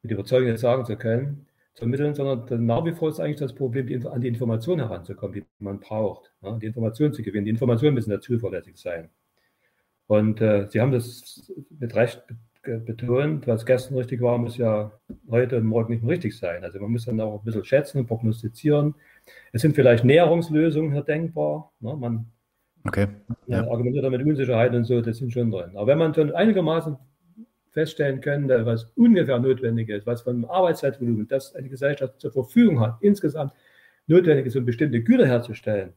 mit 0.02 0.12
Überzeugung 0.12 0.56
sagen 0.58 0.86
zu 0.86 0.96
können, 0.96 1.48
zu 1.74 1.84
ermitteln, 1.84 2.14
sondern 2.14 2.66
nach 2.66 2.86
wie 2.86 2.94
vor 2.94 3.10
ist 3.10 3.20
eigentlich 3.20 3.40
das 3.40 3.54
Problem, 3.54 3.88
die, 3.88 4.06
an 4.08 4.22
die 4.22 4.28
Informationen 4.28 4.88
heranzukommen, 4.88 5.34
die 5.34 5.46
man 5.60 5.80
braucht, 5.80 6.32
ja, 6.42 6.58
die 6.58 6.68
Informationen 6.68 7.14
zu 7.14 7.22
gewinnen. 7.22 7.46
Die 7.46 7.52
Informationen 7.52 7.96
müssen 7.96 8.12
ja 8.12 8.22
zuverlässig 8.22 8.78
sein. 8.78 9.10
Und 10.08 10.40
äh, 10.40 10.68
Sie 10.70 10.80
haben 10.80 10.92
das 10.92 11.52
mit 11.70 11.96
Recht 11.96 12.24
betont, 12.66 13.48
was 13.48 13.66
gestern 13.66 13.98
richtig 13.98 14.22
war, 14.22 14.38
muss 14.38 14.58
ja 14.58 14.92
heute 15.30 15.58
und 15.58 15.66
morgen 15.66 15.94
nicht 15.94 16.04
mehr 16.04 16.14
richtig 16.14 16.38
sein. 16.38 16.64
Also 16.64 16.80
man 16.80 16.92
muss 16.92 17.06
dann 17.06 17.20
auch 17.22 17.40
ein 17.40 17.46
bisschen 17.46 17.64
schätzen 17.64 18.00
und 18.00 18.08
prognostizieren. 18.08 18.96
Es 19.52 19.62
sind 19.62 19.76
vielleicht 19.76 20.04
Näherungslösungen 20.04 20.92
hier 20.92 21.04
denkbar. 21.04 21.72
Ne? 21.80 21.96
Man 21.96 22.32
okay, 22.86 23.08
ja. 23.48 23.68
argumentiert 23.68 24.06
damit 24.06 24.24
Unsicherheit 24.24 24.74
und 24.74 24.86
so, 24.86 25.02
das 25.02 25.18
sind 25.18 25.32
schon 25.32 25.52
drin. 25.52 25.72
Aber 25.76 25.88
wenn 25.88 25.98
man 25.98 26.14
schon 26.14 26.32
einigermaßen 26.32 26.98
feststellen 27.72 28.22
können, 28.22 28.48
was 28.66 28.86
ungefähr 28.96 29.38
notwendig 29.38 29.90
ist, 29.90 30.08
was 30.08 30.22
von 30.22 30.46
Arbeitszeitvolumen, 30.46 31.28
das 31.28 31.56
eine 31.56 31.68
Gesellschaft 31.68 32.22
zur 32.22 32.32
Verfügung 32.32 32.80
hat, 32.80 32.98
insgesamt 33.02 33.54
notwendig 34.08 34.46
ist, 34.46 34.56
um 34.56 34.66
bestimmte 34.66 35.04
Güter 35.04 35.28
herzustellen, 35.28 35.94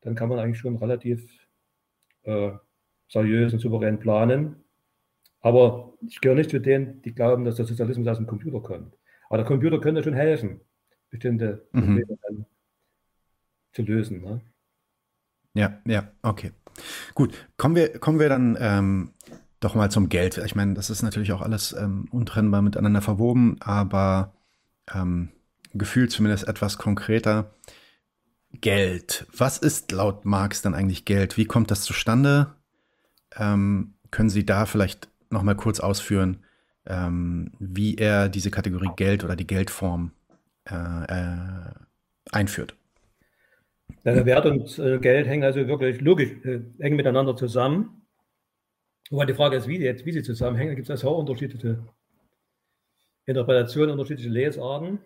dann 0.00 0.14
kann 0.14 0.28
man 0.28 0.38
eigentlich 0.38 0.58
schon 0.58 0.76
relativ 0.76 1.48
äh, 2.24 2.50
seriös 3.08 3.52
und 3.52 3.60
souverän 3.60 3.98
planen. 3.98 4.56
Aber 5.40 5.94
ich 6.06 6.20
gehöre 6.20 6.36
nicht 6.36 6.50
zu 6.50 6.60
denen, 6.60 7.02
die 7.02 7.14
glauben, 7.14 7.44
dass 7.44 7.56
der 7.56 7.66
Sozialismus 7.66 8.08
aus 8.08 8.16
dem 8.16 8.26
Computer 8.26 8.60
kommt. 8.60 8.96
Aber 9.28 9.38
der 9.38 9.46
Computer 9.46 9.80
könnte 9.80 10.02
schon 10.02 10.14
helfen, 10.14 10.60
bestimmte 11.10 11.66
mhm. 11.72 11.80
Probleme 11.80 12.18
mhm. 12.30 12.46
zu 13.72 13.82
lösen. 13.82 14.22
Ne? 14.22 14.40
Ja, 15.56 15.78
ja, 15.86 16.08
okay. 16.22 16.52
Gut, 17.14 17.34
kommen 17.56 17.74
wir, 17.74 17.98
kommen 17.98 18.18
wir 18.18 18.28
dann 18.28 18.58
ähm, 18.60 19.12
doch 19.60 19.74
mal 19.74 19.90
zum 19.90 20.10
Geld. 20.10 20.36
Ich 20.36 20.54
meine, 20.54 20.74
das 20.74 20.90
ist 20.90 21.02
natürlich 21.02 21.32
auch 21.32 21.40
alles 21.40 21.72
ähm, 21.72 22.06
untrennbar 22.10 22.60
miteinander 22.60 23.00
verwoben, 23.00 23.56
aber 23.60 24.34
ähm, 24.92 25.30
gefühlt 25.72 26.12
zumindest 26.12 26.46
etwas 26.46 26.76
konkreter. 26.76 27.50
Geld. 28.60 29.26
Was 29.36 29.58
ist 29.58 29.92
laut 29.92 30.24
Marx 30.24 30.62
dann 30.62 30.74
eigentlich 30.74 31.04
Geld? 31.04 31.36
Wie 31.36 31.46
kommt 31.46 31.70
das 31.70 31.82
zustande? 31.82 32.54
Ähm, 33.34 33.94
können 34.10 34.30
Sie 34.30 34.46
da 34.46 34.66
vielleicht 34.66 35.08
noch 35.30 35.42
mal 35.42 35.56
kurz 35.56 35.80
ausführen, 35.80 36.44
ähm, 36.86 37.52
wie 37.58 37.96
er 37.96 38.28
diese 38.28 38.50
Kategorie 38.50 38.90
Geld 38.96 39.24
oder 39.24 39.36
die 39.36 39.46
Geldform 39.46 40.12
äh, 40.70 40.74
äh, 40.74 41.70
einführt? 42.30 42.76
Wert 44.04 44.46
und 44.46 44.78
äh, 44.78 44.98
Geld 44.98 45.26
hängen 45.26 45.42
also 45.42 45.66
wirklich 45.66 46.00
logisch 46.00 46.30
äh, 46.44 46.60
eng 46.78 46.96
miteinander 46.96 47.34
zusammen. 47.36 48.06
Wobei 49.10 49.26
die 49.26 49.34
Frage 49.34 49.56
ist, 49.56 49.68
wie, 49.68 49.78
jetzt, 49.78 50.04
wie 50.06 50.12
sie 50.12 50.22
zusammenhängen. 50.22 50.70
Da 50.70 50.74
gibt 50.74 50.86
es 50.86 50.90
also 50.90 51.08
auch 51.10 51.18
unterschiedliche 51.18 51.78
Interpretationen, 53.24 53.90
unterschiedliche 53.90 54.30
Lesarten. 54.30 54.98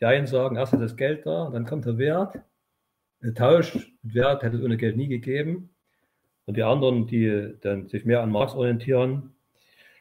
Die 0.00 0.04
einen 0.04 0.26
sagen, 0.26 0.56
erst 0.56 0.74
ist 0.74 0.80
das 0.80 0.96
Geld 0.96 1.26
da, 1.26 1.50
dann 1.50 1.66
kommt 1.66 1.86
der 1.86 1.98
Wert. 1.98 2.38
Der 3.22 3.34
Tausch 3.34 3.74
mit 3.74 4.14
Wert 4.14 4.42
hätte 4.42 4.56
es 4.56 4.62
ohne 4.62 4.76
Geld 4.76 4.96
nie 4.96 5.08
gegeben. 5.08 5.70
Und 6.44 6.56
die 6.56 6.62
anderen, 6.62 7.06
die 7.06 7.54
dann 7.60 7.88
sich 7.88 8.04
mehr 8.04 8.22
an 8.22 8.30
Marx 8.30 8.54
orientieren, 8.54 9.34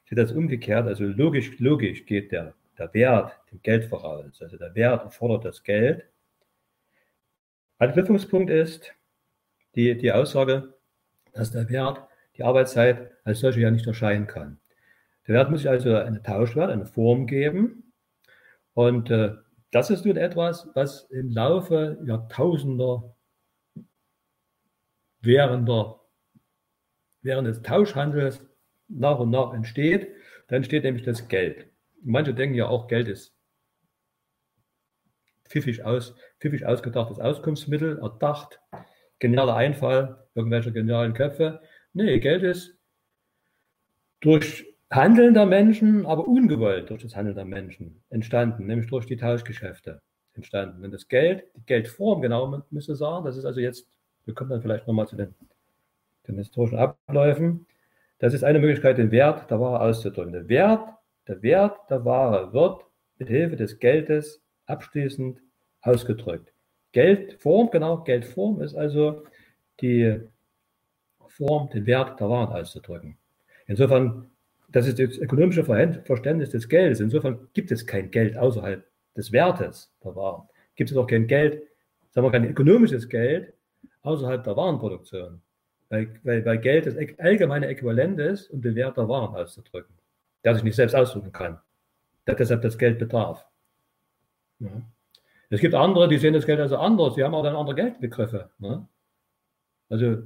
steht 0.06 0.18
das 0.18 0.32
umgekehrt. 0.32 0.88
Also 0.88 1.04
logisch, 1.04 1.60
logisch 1.60 2.06
geht 2.06 2.32
der, 2.32 2.54
der 2.78 2.94
Wert 2.94 3.38
dem 3.52 3.62
Geld 3.62 3.86
voraus. 3.86 4.42
Also 4.42 4.58
der 4.58 4.76
Wert 4.76 5.04
erfordert 5.04 5.46
das 5.46 5.64
Geld. 5.64 6.06
Anknüpfungspunkt 7.80 8.50
ist 8.50 8.94
die, 9.76 9.96
die 9.98 10.12
Aussage, 10.12 10.74
dass 11.34 11.52
der 11.52 11.70
Wert 11.70 12.08
die 12.36 12.44
Arbeitszeit 12.44 13.12
als 13.24 13.40
solche 13.40 13.62
ja 13.62 13.72
nicht 13.72 13.86
erscheinen 13.86 14.26
kann. 14.26 14.60
Der 15.28 15.36
Wert 15.36 15.52
muss 15.52 15.62
sich 15.62 15.70
also 15.70 15.96
eine 15.96 16.24
Tauschwert, 16.24 16.72
eine 16.72 16.86
Form 16.86 17.28
geben. 17.28 17.94
Und 18.74 19.12
äh, 19.12 19.36
das 19.72 19.90
ist 19.90 20.06
nun 20.06 20.18
etwas, 20.18 20.70
was 20.74 21.04
im 21.12 21.30
Laufe 21.30 22.00
Jahrtausender 22.04 23.16
während, 25.22 25.68
der, 25.68 26.00
während 27.22 27.48
des 27.48 27.62
Tauschhandels 27.62 28.42
nach 28.88 29.20
und 29.20 29.30
nach 29.30 29.54
entsteht. 29.54 30.08
Dann 30.48 30.58
entsteht 30.58 30.84
nämlich 30.84 31.04
das 31.04 31.28
Geld. 31.28 31.68
Manche 32.02 32.34
denken 32.34 32.56
ja 32.56 32.68
auch, 32.68 32.88
Geld 32.88 33.08
ist 33.08 33.37
pfiffig, 35.48 35.84
aus, 35.84 36.16
pfiffig 36.40 36.66
ausgedachtes 36.66 37.20
Auskunftsmittel, 37.20 38.00
erdacht, 38.00 38.60
genialer 39.20 39.56
Einfall 39.56 40.28
irgendwelcher 40.38 40.72
genialen 40.72 41.14
Köpfe. 41.14 41.62
Nee, 41.94 42.20
Geld 42.20 42.44
ist 42.44 42.78
durch 44.20 44.66
Handeln 44.90 45.34
der 45.34 45.46
Menschen, 45.46 46.06
aber 46.06 46.28
ungewollt 46.28 46.90
durch 46.90 47.02
das 47.02 47.16
Handeln 47.16 47.36
der 47.36 47.46
Menschen 47.46 48.02
entstanden, 48.10 48.68
nämlich 48.68 48.88
durch 48.88 49.06
die 49.06 49.18
Tauschgeschäfte. 49.18 50.02
entstanden. 50.34 50.84
Wenn 50.84 50.92
das 50.92 51.08
Geld, 51.08 51.46
die 51.56 51.66
Geldform 51.66 52.22
genau, 52.22 52.64
müsste 52.70 52.96
sagen, 52.96 53.26
das 53.26 53.38
ist 53.38 53.46
also 53.46 53.60
jetzt, 53.60 53.88
wir 54.26 54.36
kommen 54.36 54.52
dann 54.52 54.62
vielleicht 54.62 54.86
nochmal 54.86 55.08
zu 55.08 55.16
den, 55.16 55.34
den 56.28 56.38
historischen 56.38 56.78
Abläufen. 56.78 57.66
Das 58.20 58.36
ist 58.36 58.44
eine 58.44 58.60
Möglichkeit, 58.60 59.00
den 59.00 59.10
Wert 59.10 59.50
der 59.50 59.60
Ware 59.60 59.82
auszudrücken. 59.82 60.34
Der 60.34 60.48
Wert, 60.48 60.90
der 61.28 61.42
Wert 61.42 61.78
der 61.90 62.06
Ware 62.06 62.54
wird 62.54 62.86
mit 63.18 63.30
Hilfe 63.30 63.56
des 63.56 63.80
Geldes 63.80 64.44
abschließend 64.68 65.42
ausgedrückt. 65.82 66.54
Geldform, 66.92 67.70
genau, 67.72 68.04
Geldform 68.04 68.62
ist 68.62 68.76
also 68.76 69.24
die 69.82 70.20
Form, 71.28 71.70
den 71.70 71.86
Wert 71.86 72.20
der 72.20 72.30
Waren 72.30 72.54
auszudrücken. 72.54 73.18
Insofern, 73.68 74.32
das 74.70 74.88
ist 74.88 75.00
das 75.00 75.18
ökonomische 75.18 75.64
Verständnis 75.64 76.50
des 76.50 76.68
Geldes. 76.68 77.00
Insofern 77.00 77.48
gibt 77.54 77.72
es 77.72 77.86
kein 77.86 78.10
Geld 78.12 78.38
außerhalb 78.38 78.86
des 79.16 79.32
Wertes 79.32 79.92
der 80.04 80.16
Waren. 80.16 80.48
Gibt 80.76 80.92
es 80.92 80.98
auch 80.98 81.08
kein 81.08 81.28
Geld, 81.28 81.64
sagen 82.12 82.26
wir 82.26 82.32
kein 82.32 82.50
ökonomisches 82.50 83.10
Geld 83.10 83.54
außerhalb 84.02 84.44
der 84.44 84.56
Warenproduktion. 84.56 85.42
Weil, 85.90 86.20
weil, 86.24 86.44
weil 86.46 86.58
Geld 86.60 86.86
das 86.86 86.96
allgemeine 87.18 87.68
Äquivalent 87.68 88.20
ist, 88.20 88.50
um 88.50 88.62
den 88.62 88.76
Wert 88.76 88.98
der 88.98 89.08
Waren 89.08 89.36
auszudrücken, 89.36 89.96
der 90.44 90.56
sich 90.56 90.64
nicht 90.64 90.76
selbst 90.76 90.96
ausdrücken 90.96 91.32
kann, 91.32 91.60
der 92.26 92.36
deshalb 92.36 92.62
das 92.62 92.78
Geld 92.78 93.00
bedarf. 93.00 93.46
Ja. 94.60 94.82
Es 95.50 95.62
gibt 95.62 95.76
andere, 95.76 96.08
die 96.08 96.18
sehen 96.18 96.34
das 96.34 96.46
Geld 96.46 96.60
also 96.60 96.78
anders, 96.78 97.16
die 97.16 97.24
haben 97.24 97.34
auch 97.34 97.44
dann 97.44 97.56
andere 97.56 97.76
Geldbegriffe. 97.76 98.50
Ne? 98.60 98.88
Also, 99.90 100.24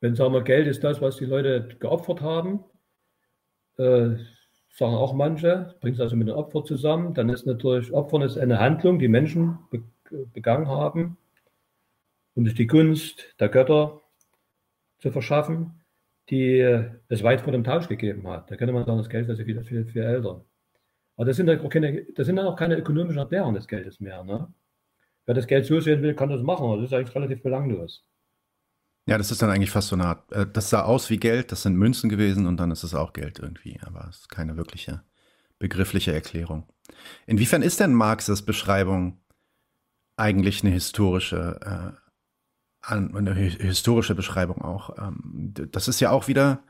wenn 0.00 0.14
sagen 0.14 0.32
wir, 0.32 0.42
Geld 0.42 0.66
ist 0.66 0.82
das, 0.82 1.00
was 1.00 1.16
die 1.16 1.26
Leute 1.26 1.76
geopfert 1.78 2.22
haben, 2.22 2.64
äh, 3.76 4.16
sagen 4.70 4.94
auch 4.94 5.12
manche, 5.12 5.74
bringt 5.80 5.96
es 5.96 6.00
also 6.00 6.16
mit 6.16 6.28
dem 6.28 6.36
Opfer 6.36 6.64
zusammen, 6.64 7.14
dann 7.14 7.28
ist 7.28 7.46
natürlich 7.46 7.92
Opfern 7.92 8.22
ist 8.22 8.38
eine 8.38 8.58
Handlung, 8.58 8.98
die 8.98 9.08
Menschen 9.08 9.58
be 9.70 9.82
begangen 10.34 10.68
haben, 10.68 11.16
um 12.34 12.44
sich 12.44 12.54
die 12.54 12.66
Gunst 12.66 13.34
der 13.40 13.48
Götter 13.48 14.02
zu 14.98 15.10
verschaffen, 15.10 15.80
die 16.28 16.60
es 17.08 17.22
weit 17.22 17.40
vor 17.40 17.52
dem 17.52 17.64
Tausch 17.64 17.88
gegeben 17.88 18.28
hat. 18.28 18.50
Da 18.50 18.56
könnte 18.56 18.74
man 18.74 18.84
sagen, 18.84 18.98
das 18.98 19.08
Geld 19.08 19.24
ist 19.24 19.30
also 19.30 19.44
viel, 19.44 19.64
viel, 19.64 19.86
viel 19.86 20.02
älter. 20.02 20.44
Aber 21.22 21.28
das 21.28 21.36
sind 21.36 21.46
dann 21.46 21.60
auch 21.60 21.68
keine, 21.68 22.04
das 22.16 22.26
sind 22.26 22.34
dann 22.34 22.48
auch 22.48 22.56
keine 22.56 22.76
ökonomischen 22.76 23.18
Erklärungen 23.18 23.54
des 23.54 23.68
Geldes 23.68 24.00
mehr. 24.00 24.24
Ne? 24.24 24.52
Wer 25.24 25.36
das 25.36 25.46
Geld 25.46 25.66
so 25.66 25.78
sehen 25.78 26.02
will, 26.02 26.16
kann 26.16 26.30
das 26.30 26.42
machen. 26.42 26.80
Das 26.80 26.86
ist 26.86 26.92
eigentlich 26.92 27.14
relativ 27.14 27.44
belanglos. 27.44 28.04
Ja, 29.06 29.18
das 29.18 29.30
ist 29.30 29.40
dann 29.40 29.48
eigentlich 29.48 29.70
fast 29.70 29.86
so 29.86 29.94
eine 29.94 30.06
Art, 30.06 30.32
äh, 30.32 30.48
das 30.52 30.68
sah 30.68 30.82
aus 30.82 31.10
wie 31.10 31.18
Geld, 31.18 31.52
das 31.52 31.62
sind 31.62 31.76
Münzen 31.76 32.10
gewesen 32.10 32.48
und 32.48 32.56
dann 32.56 32.72
ist 32.72 32.82
es 32.82 32.92
auch 32.92 33.12
Geld 33.12 33.38
irgendwie, 33.38 33.78
aber 33.86 34.08
es 34.10 34.22
ist 34.22 34.30
keine 34.30 34.56
wirkliche 34.56 35.04
begriffliche 35.60 36.12
Erklärung. 36.12 36.66
Inwiefern 37.26 37.62
ist 37.62 37.78
denn 37.78 37.94
Marxes 37.94 38.42
Beschreibung 38.42 39.20
eigentlich 40.16 40.64
eine 40.64 40.72
historische, 40.72 41.60
äh, 41.64 42.92
eine 42.92 43.32
historische 43.32 44.16
Beschreibung 44.16 44.60
auch? 44.60 44.98
Ähm, 44.98 45.54
das 45.54 45.86
ist 45.86 46.00
ja 46.00 46.10
auch 46.10 46.26
wieder 46.26 46.64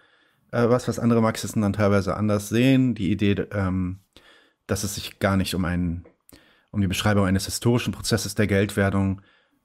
äh, 0.50 0.68
was, 0.68 0.86
was 0.86 0.98
andere 0.98 1.22
Marxisten 1.22 1.62
dann 1.62 1.72
teilweise 1.72 2.18
anders 2.18 2.50
sehen, 2.50 2.94
die 2.94 3.10
Idee, 3.10 3.46
ähm, 3.52 4.00
dass 4.72 4.84
es 4.84 4.94
sich 4.94 5.18
gar 5.18 5.36
nicht 5.36 5.54
um 5.54 5.64
einen, 5.64 6.04
um 6.70 6.80
die 6.80 6.88
Beschreibung 6.88 7.26
eines 7.26 7.44
historischen 7.44 7.92
Prozesses 7.92 8.34
der 8.34 8.46
Geldwerdung 8.46 9.20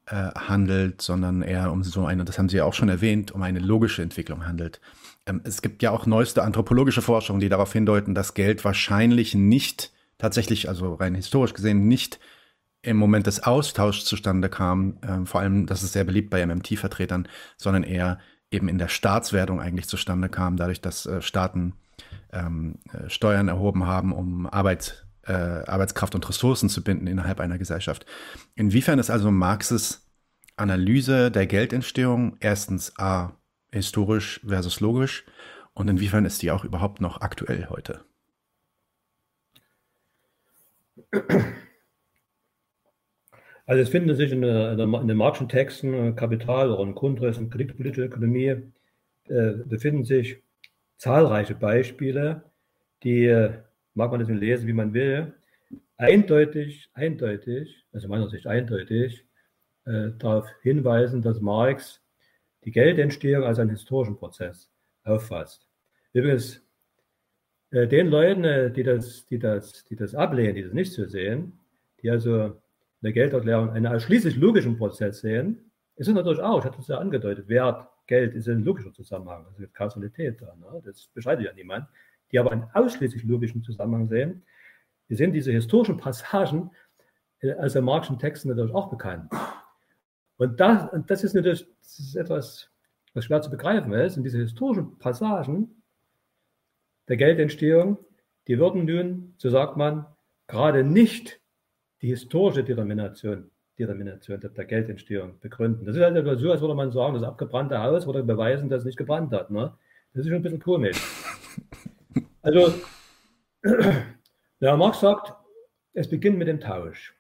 äh, 0.06 0.32
handelt, 0.36 1.02
sondern 1.02 1.42
eher 1.42 1.72
um 1.72 1.82
so 1.84 2.06
eine, 2.06 2.26
das 2.26 2.38
haben 2.38 2.50
Sie 2.50 2.58
ja 2.58 2.66
auch 2.66 2.74
schon 2.74 2.90
erwähnt, 2.90 3.32
um 3.32 3.42
eine 3.42 3.60
logische 3.60 4.02
Entwicklung 4.02 4.46
handelt. 4.46 4.82
Ähm, 5.26 5.42
es 5.46 5.62
gibt 5.62 5.82
ja 5.82 5.92
auch 5.92 6.06
neueste 6.06 6.44
anthropologische 6.44 7.02
Forschungen, 7.02 7.40
die 7.40 7.48
darauf 7.48 7.72
hindeuten, 7.72 8.16
dass 8.16 8.34
Geld 8.34 8.66
wahrscheinlich 8.66 9.34
nicht 9.34 9.94
tatsächlich, 10.18 10.68
also 10.68 10.96
rein 10.96 11.16
historisch 11.16 11.54
gesehen, 11.54 11.88
nicht 11.88 12.20
im 12.82 12.98
Moment 12.98 13.28
des 13.28 13.44
Austauschs 13.44 14.04
zustande 14.04 14.50
kam, 14.50 14.98
äh, 15.02 15.26
vor 15.26 15.40
allem, 15.40 15.68
das 15.68 15.84
ist 15.84 15.94
sehr 15.94 16.04
beliebt 16.04 16.30
bei 16.30 16.46
MMT-Vertretern, 16.46 17.30
sondern 17.56 17.84
eher 17.84 18.20
eben 18.52 18.68
in 18.68 18.78
der 18.78 18.90
Staatswerdung 18.90 19.62
eigentlich 19.62 19.88
zustande 19.88 20.28
kam, 20.28 20.58
dadurch, 20.58 20.82
dass 20.82 21.06
äh, 21.06 21.22
Staaten 21.22 21.74
ähm, 22.32 22.80
äh, 22.94 23.10
Steuern 23.10 23.48
erhoben 23.48 23.86
haben, 23.86 24.14
um 24.14 24.48
Arbeit, 24.48 25.06
äh, 25.26 25.32
Arbeitskraft 25.34 26.16
und 26.16 26.28
Ressourcen 26.28 26.70
zu 26.70 26.84
binden 26.84 27.08
innerhalb 27.08 27.40
einer 27.40 27.58
Gesellschaft. 27.58 28.06
Inwiefern 28.56 29.00
ist 29.00 29.10
also 29.10 29.32
Marxes 29.32 30.08
Analyse 30.56 31.32
der 31.32 31.46
Geldentstehung 31.46 32.38
erstens 32.40 32.98
a 32.98 33.38
historisch 33.72 34.42
versus 34.48 34.80
logisch 34.80 35.26
und 35.74 35.88
inwiefern 35.88 36.26
ist 36.26 36.42
die 36.42 36.52
auch 36.52 36.66
überhaupt 36.66 37.02
noch 37.02 37.22
aktuell 37.22 37.68
heute? 37.70 38.04
Also 43.68 43.84
es 43.84 43.90
finden 43.90 44.16
sich 44.16 44.32
in, 44.32 44.42
den 44.42 45.18
Marxischen 45.18 45.50
Texten 45.50 45.94
äh, 45.94 46.14
Kapital- 46.14 46.72
und 46.72 46.96
Grundriss 46.96 47.38
und 47.38 47.50
kreditpolitische 47.50 48.06
Ökonomie 48.06 48.56
äh, 49.28 49.52
befinden 49.66 50.06
sich 50.06 50.42
zahlreiche 50.98 51.56
Beispiele, 51.56 52.44
die 53.04 53.26
äh, 53.26 53.54
mag 53.94 54.12
man 54.12 54.20
das 54.20 54.30
lesen, 54.30 54.68
wie 54.68 54.74
man 54.74 54.94
will, 54.94 55.34
eindeutig, 55.98 56.90
eindeutig, 56.94 57.86
also 57.92 58.08
meiner 58.08 58.30
Sicht 58.30 58.48
eindeutig, 58.48 59.26
äh, 59.86 60.12
darauf 60.18 60.48
hinweisen, 60.62 61.22
dass 61.22 61.40
Marx 61.40 62.02
die 62.64 62.72
Geldentstehung 62.72 63.44
als 63.44 63.60
einen 63.60 63.70
historischen 63.70 64.18
Prozess 64.18 64.72
auffasst. 65.04 65.68
Übrigens, 66.14 66.62
äh, 67.72 67.88
den 67.88 68.08
Leuten, 68.08 68.44
äh, 68.44 68.72
die, 68.72 68.84
das, 68.84 69.26
die, 69.26 69.40
das, 69.40 69.84
die 69.86 69.96
das 69.96 70.16
ablehnen, 70.16 70.56
die 70.56 70.64
das 70.64 70.74
nicht 70.74 70.94
so 70.94 71.06
sehen, 71.06 71.60
die 72.02 72.10
also 72.10 72.46
in 72.46 73.04
der 73.04 73.14
Gelderklärung 73.14 73.70
einen 73.70 73.88
ausschließlich 73.88 74.36
logischen 74.38 74.78
Prozess 74.78 75.22
sehen, 75.22 75.72
ist 75.96 76.08
es 76.08 76.14
natürlich 76.14 76.42
auch, 76.42 76.60
ich 76.60 76.66
hatte 76.66 76.80
es 76.80 76.88
ja 76.88 76.98
angedeutet, 76.98 77.48
Wert, 77.48 77.88
Geld 78.08 78.34
ist 78.34 78.48
ein 78.48 78.64
logischer 78.64 78.94
Zusammenhang, 78.94 79.46
also 79.46 79.64
Kausalität 79.74 80.42
da, 80.42 80.56
ne? 80.56 80.82
das 80.84 81.08
beschreitet 81.14 81.46
ja 81.46 81.54
niemand, 81.54 81.88
die 82.32 82.40
aber 82.40 82.52
einen 82.52 82.70
ausschließlich 82.74 83.24
logischen 83.24 83.64
Zusammenhang 83.64 84.08
sehen. 84.08 84.44
Die 85.10 85.16
sind 85.16 85.34
diese 85.34 85.52
historischen 85.52 85.98
Passagen 85.98 86.72
äh, 87.40 87.54
aus 87.56 87.74
den 87.74 87.84
marxischen 87.84 88.20
Texten 88.20 88.50
natürlich 88.50 88.74
auch 88.74 88.90
bekannt. 88.90 89.32
Und 90.38 90.60
das, 90.60 90.92
und 90.92 91.10
das 91.10 91.24
ist 91.24 91.34
natürlich 91.34 91.68
das 91.82 92.00
ist 92.00 92.16
etwas, 92.16 92.70
was 93.14 93.26
schwer 93.26 93.42
zu 93.42 93.50
begreifen 93.50 93.94
ist. 93.94 94.18
Und 94.18 94.24
diese 94.24 94.40
historischen 94.40 94.98
Passagen 95.00 95.84
der 97.08 97.18
Geldentstehung, 97.18 97.98
die 98.48 98.60
würden 98.60 98.86
nun, 98.86 99.34
so 99.38 99.50
sagt 99.50 99.78
man, 99.78 100.06
gerade 100.48 100.84
nicht 100.84 101.42
die 102.02 102.10
historische 102.10 102.64
Determination 102.64 103.50
Determination 103.78 104.40
der 104.40 104.66
Geldentstehung 104.66 105.40
begründen. 105.40 105.86
Das 105.86 105.96
ist 105.96 106.02
halt 106.02 106.40
so, 106.40 106.52
als 106.52 106.62
würde 106.62 106.76
man 106.76 106.92
sagen, 106.92 107.14
das 107.14 107.24
abgebrannte 107.24 107.82
Haus 107.82 108.06
würde 108.06 108.24
beweisen, 108.24 108.70
dass 108.70 108.80
es 108.80 108.86
nicht 108.86 108.98
gebrannt 108.98 109.32
hat. 109.34 109.52
Ne? 109.52 109.74
Das 110.14 110.22
ist 110.22 110.28
schon 110.28 110.38
ein 110.38 110.44
bisschen 110.44 110.60
komisch. 110.60 110.98
Also, 112.44 112.74
ja, 114.62 114.78
Marx 114.78 115.02
sagt, 115.02 115.34
es 115.94 116.08
beginnt 116.08 116.38
mit 116.38 116.48
dem 116.48 116.62
Tausch. 116.62 117.14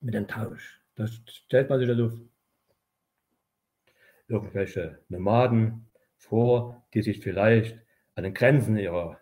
Mit 0.00 0.12
dem 0.12 0.28
Tausch. 0.28 0.82
Da 0.94 1.06
stellt 1.06 1.70
man 1.70 1.78
sich 1.78 1.88
also 1.88 2.12
irgendwelche 4.28 4.98
Nomaden 5.08 5.86
vor, 6.18 6.84
die 6.92 7.00
sich 7.00 7.20
vielleicht 7.22 7.78
an 8.14 8.24
den 8.24 8.34
Grenzen 8.34 8.76
ihrer 8.76 9.18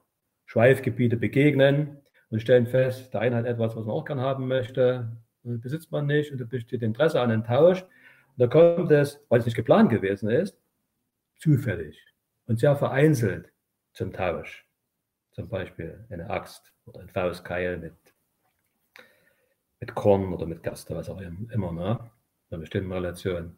Schweifgebiete 0.46 1.16
begegnen 1.16 1.98
und 2.30 2.40
stellen 2.40 2.66
fest, 2.66 3.14
der 3.14 3.20
eine 3.20 3.36
hat 3.36 3.46
etwas, 3.46 3.76
was 3.76 3.84
man 3.84 3.94
auch 3.94 4.04
gern 4.04 4.20
haben 4.20 4.48
möchte, 4.48 5.16
besitzt 5.46 5.92
man 5.92 6.06
nicht 6.06 6.32
und 6.32 6.40
da 6.40 6.44
besteht 6.44 6.82
Interesse 6.82 7.20
an 7.20 7.30
einem 7.30 7.44
Tausch. 7.44 7.82
Und 7.82 7.90
da 8.38 8.46
kommt 8.46 8.90
es, 8.90 9.20
weil 9.28 9.40
es 9.40 9.46
nicht 9.46 9.56
geplant 9.56 9.90
gewesen 9.90 10.28
ist, 10.28 10.58
zufällig 11.38 11.98
und 12.46 12.58
sehr 12.58 12.76
vereinzelt 12.76 13.52
zum 13.92 14.12
Tausch. 14.12 14.66
Zum 15.32 15.48
Beispiel 15.48 16.04
eine 16.10 16.30
Axt 16.30 16.72
oder 16.86 17.00
ein 17.00 17.08
Faustkeil 17.08 17.78
mit, 17.78 17.94
mit 19.80 19.94
Korn 19.94 20.32
oder 20.32 20.46
mit 20.46 20.62
Gerste, 20.62 20.94
was 20.94 21.08
auch 21.08 21.20
immer, 21.20 21.72
ne? 21.72 22.10
in 22.48 22.54
einer 22.54 22.60
bestimmten 22.60 22.92
Relation. 22.92 23.56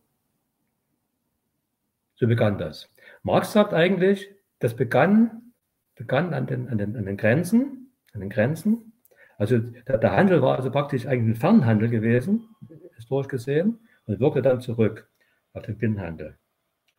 So 2.17 2.27
begann 2.27 2.59
das. 2.59 2.91
Marx 3.23 3.53
sagt 3.53 3.73
eigentlich, 3.75 4.29
das 4.59 4.75
begann, 4.75 5.53
begann 5.95 6.35
an, 6.35 6.47
den, 6.47 6.69
an, 6.69 6.79
den, 6.79 6.97
an 6.97 7.07
den 7.07 7.17
Grenzen, 7.17 7.93
an 8.13 8.21
den 8.21 8.31
Grenzen 8.31 8.93
also 9.39 9.59
der, 9.59 10.13
Handel 10.17 10.43
war 10.43 10.57
also 10.57 10.71
praktisch 10.71 11.07
eigentlich 11.07 11.37
ein 11.37 11.41
Fernhandel 11.41 11.89
gewesen, 11.89 12.49
historisch 12.97 13.29
gesehen, 13.29 13.79
und 14.07 14.19
wirkte 14.21 14.43
dann 14.43 14.61
zurück 14.61 15.09
auf 15.53 15.63
den 15.63 15.79
Binnenhandel. 15.79 16.37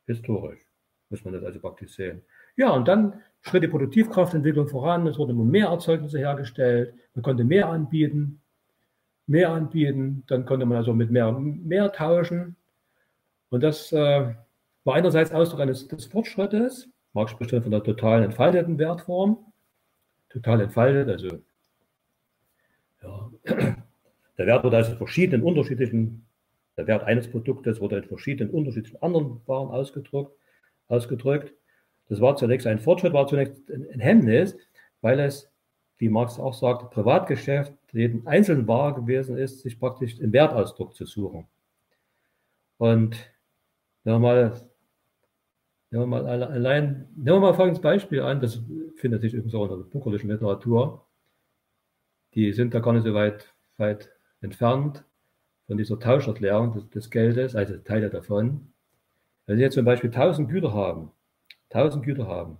Historisch 0.07 0.61
muss 1.09 1.23
man 1.25 1.33
das 1.33 1.43
also 1.43 1.59
praktisch 1.59 1.95
sehen. 1.95 2.21
Ja, 2.55 2.69
und 2.69 2.87
dann 2.87 3.21
schritt 3.41 3.63
die 3.63 3.67
Produktivkraftentwicklung 3.67 4.67
voran, 4.67 5.05
es 5.07 5.17
wurden 5.17 5.31
immer 5.31 5.43
mehr 5.43 5.67
Erzeugnisse 5.67 6.17
hergestellt, 6.17 6.93
man 7.13 7.23
konnte 7.23 7.43
mehr 7.43 7.67
anbieten, 7.67 8.41
mehr 9.27 9.49
anbieten, 9.51 10.23
dann 10.27 10.45
konnte 10.45 10.65
man 10.65 10.77
also 10.77 10.93
mit 10.93 11.11
mehr, 11.11 11.31
mehr 11.31 11.91
tauschen. 11.91 12.55
Und 13.49 13.63
das 13.63 13.91
äh, 13.91 14.33
war 14.83 14.95
einerseits 14.95 15.31
Ausdruck 15.31 15.61
eines 15.61 15.87
des 15.87 16.05
Fortschrittes. 16.05 16.89
Marx 17.13 17.31
spricht 17.31 17.51
von 17.51 17.71
der 17.71 17.83
totalen 17.83 18.23
entfalteten 18.23 18.77
Wertform. 18.77 19.37
Total 20.29 20.61
entfaltet, 20.61 21.09
also 21.09 21.39
Der 24.37 24.47
Wert 24.47 24.63
wurde 24.63 24.77
also 24.77 24.95
verschiedenen 24.95 25.43
unterschiedlichen, 25.43 26.25
der 26.77 26.87
Wert 26.87 27.03
eines 27.03 27.29
Produktes 27.29 27.81
wurde 27.81 27.97
in 27.97 28.05
verschiedenen 28.05 28.53
unterschiedlichen 28.53 29.01
anderen 29.01 29.41
Waren 29.47 29.69
ausgedrückt. 29.69 30.31
ausgedrückt. 30.87 31.53
Das 32.07 32.21
war 32.21 32.35
zunächst 32.35 32.65
ein 32.67 32.79
Fortschritt, 32.79 33.13
war 33.13 33.27
zunächst 33.27 33.69
ein 33.69 33.99
Hemmnis, 33.99 34.57
weil 35.01 35.19
es, 35.19 35.51
wie 35.97 36.09
Marx 36.09 36.39
auch 36.39 36.53
sagt, 36.53 36.91
Privatgeschäft 36.91 37.73
jeden 37.91 38.25
einzelnen 38.27 38.67
Ware 38.67 38.93
gewesen 38.93 39.37
ist, 39.37 39.61
sich 39.61 39.79
praktisch 39.79 40.17
den 40.17 40.31
Wertausdruck 40.33 40.95
zu 40.95 41.05
suchen. 41.05 41.47
Und 42.77 43.15
wenn 44.03 44.13
wir 44.13 44.19
mal, 44.19 44.61
wenn 45.89 45.99
wir 45.99 46.07
mal 46.07 46.25
allein, 46.25 47.07
nehmen 47.15 47.37
wir 47.37 47.39
mal 47.39 47.53
folgendes 47.53 47.81
Beispiel 47.81 48.21
an, 48.21 48.39
das 48.39 48.61
findet 48.95 49.21
sich 49.21 49.33
übrigens 49.33 49.55
auch 49.55 49.63
in 49.65 49.69
der 49.69 49.85
bucherlichen 49.85 50.29
Literatur. 50.29 51.05
Die 52.35 52.53
sind 52.53 52.73
da 52.73 52.79
gar 52.79 52.93
nicht 52.93 53.03
so 53.03 53.13
weit, 53.13 53.53
weit 53.77 54.09
entfernt 54.41 55.03
von 55.67 55.77
dieser 55.77 55.99
Tauscherklärung 55.99 56.73
des, 56.73 56.89
des 56.89 57.09
Geldes, 57.09 57.55
also 57.55 57.77
Teile 57.77 58.09
davon. 58.09 58.71
Wenn 59.45 59.57
Sie 59.57 59.63
jetzt 59.63 59.75
zum 59.75 59.85
Beispiel 59.85 60.09
1000 60.09 60.49
Güter 60.49 60.73
haben, 60.73 61.11
1000 61.71 62.03
Güter 62.03 62.27
haben, 62.27 62.57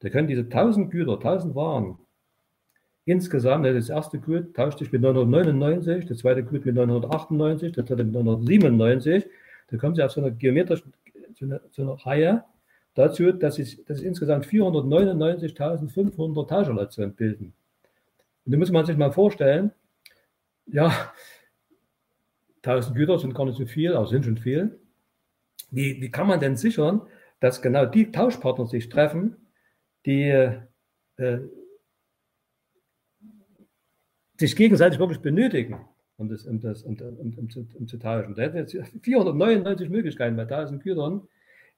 da 0.00 0.10
können 0.10 0.28
diese 0.28 0.42
1000 0.42 0.90
Güter, 0.90 1.14
1000 1.14 1.54
Waren 1.54 1.98
insgesamt, 3.08 3.64
das 3.64 3.88
erste 3.88 4.18
Gut 4.18 4.54
tauscht 4.54 4.78
sich 4.78 4.92
mit 4.92 5.00
999, 5.00 6.06
das 6.06 6.18
zweite 6.18 6.44
Gut 6.44 6.66
mit 6.66 6.74
998, 6.74 7.72
das 7.72 7.86
dritte 7.86 8.04
mit 8.04 8.12
997, 8.12 9.24
da 9.70 9.76
kommen 9.78 9.94
Sie 9.94 10.02
auf 10.02 10.12
so 10.12 10.20
einer 10.20 10.30
geometrischen 10.30 10.92
so 11.38 11.46
einer, 11.46 11.60
so 11.70 11.82
einer 11.82 11.94
Reihe 12.04 12.44
dazu, 12.94 13.32
dass 13.32 13.58
es, 13.58 13.82
dass 13.84 13.98
es 13.98 14.04
insgesamt 14.04 14.46
499.500 14.46 16.48
Tauscherlationen 16.48 17.14
bilden. 17.14 17.52
Und 18.48 18.52
da 18.52 18.58
muss 18.58 18.70
man 18.70 18.86
sich 18.86 18.96
mal 18.96 19.12
vorstellen, 19.12 19.72
ja, 20.64 21.12
1000 22.62 22.96
Güter 22.96 23.18
sind 23.18 23.34
gar 23.34 23.44
nicht 23.44 23.58
so 23.58 23.66
viel, 23.66 23.92
aber 23.92 24.06
sind 24.06 24.24
schon 24.24 24.38
viel. 24.38 24.80
Wie, 25.70 26.00
wie 26.00 26.10
kann 26.10 26.26
man 26.26 26.40
denn 26.40 26.56
sichern, 26.56 27.02
dass 27.40 27.60
genau 27.60 27.84
die 27.84 28.10
Tauschpartner 28.10 28.66
sich 28.66 28.88
treffen, 28.88 29.36
die 30.06 30.30
äh, 31.16 31.40
sich 34.38 34.56
gegenseitig 34.56 34.98
wirklich 34.98 35.20
benötigen, 35.20 35.86
um, 36.16 36.30
das, 36.30 36.46
um, 36.46 36.58
das, 36.58 36.84
um, 36.84 36.96
um, 37.36 37.50
zu, 37.50 37.68
um 37.74 37.86
zu 37.86 37.98
tauschen. 37.98 38.34
Da 38.34 38.44
hätten 38.44 38.56
jetzt 38.56 38.72
499 39.02 39.90
Möglichkeiten 39.90 40.36
bei 40.36 40.44
1000 40.44 40.82
Gütern. 40.82 41.28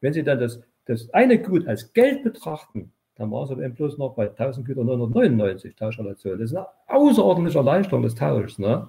Wenn 0.01 0.13
Sie 0.13 0.23
dann 0.23 0.39
das, 0.39 0.63
das 0.85 1.11
eine 1.11 1.43
Gut 1.43 1.67
als 1.67 1.93
Geld 1.95 2.23
betrachten, 2.23 2.93
dann 3.21 3.31
war 3.31 3.45
es 3.45 3.51
aber 3.51 3.63
eben 3.63 3.75
bloß 3.75 3.99
noch 3.99 4.15
bei 4.15 4.31
1000 4.31 4.67
Gütern 4.67 4.87
999 4.87 5.77
Tauscherlation. 5.77 6.39
Das 6.39 6.53
ist 6.53 6.57
eine 6.57 6.67
außerordentliche 6.87 7.59
Erleichterung 7.59 8.03
des 8.03 8.15
Tauschs. 8.15 8.59
Ne? 8.59 8.89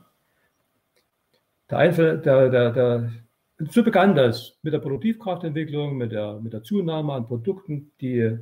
Der 1.70 1.78
Einfall, 1.78 2.18
der, 2.20 2.48
der, 2.50 2.72
der, 2.72 3.12
so 3.70 3.84
begann 3.84 4.16
das 4.16 4.58
mit 4.64 4.72
der 4.72 4.80
Produktivkraftentwicklung, 4.80 5.98
mit 5.98 6.14
der, 6.14 6.40
mit 6.40 6.54
der 6.54 6.64
Zunahme 6.64 7.12
an 7.12 7.28
Produkten, 7.28 7.92
die 8.00 8.38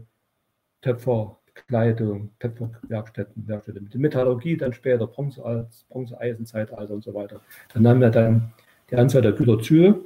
Töpferkleidung, 0.84 2.34
Töpferwerkstätten, 2.38 3.48
Werkstätten, 3.48 3.82
mit 3.82 3.92
der 3.92 4.00
Metallurgie 4.00 4.58
dann 4.58 4.74
später, 4.74 5.08
Bronze, 5.08 5.68
Bronze-Eisenzeitalter 5.90 6.94
und 6.94 7.04
so 7.04 7.16
weiter. 7.16 7.42
Dann 7.74 7.82
nahm 7.82 8.04
ja 8.04 8.12
dann 8.12 8.54
die 8.92 8.96
Anzahl 8.96 9.24
der 9.24 9.32
Güter 9.32 9.60
zu 9.60 10.06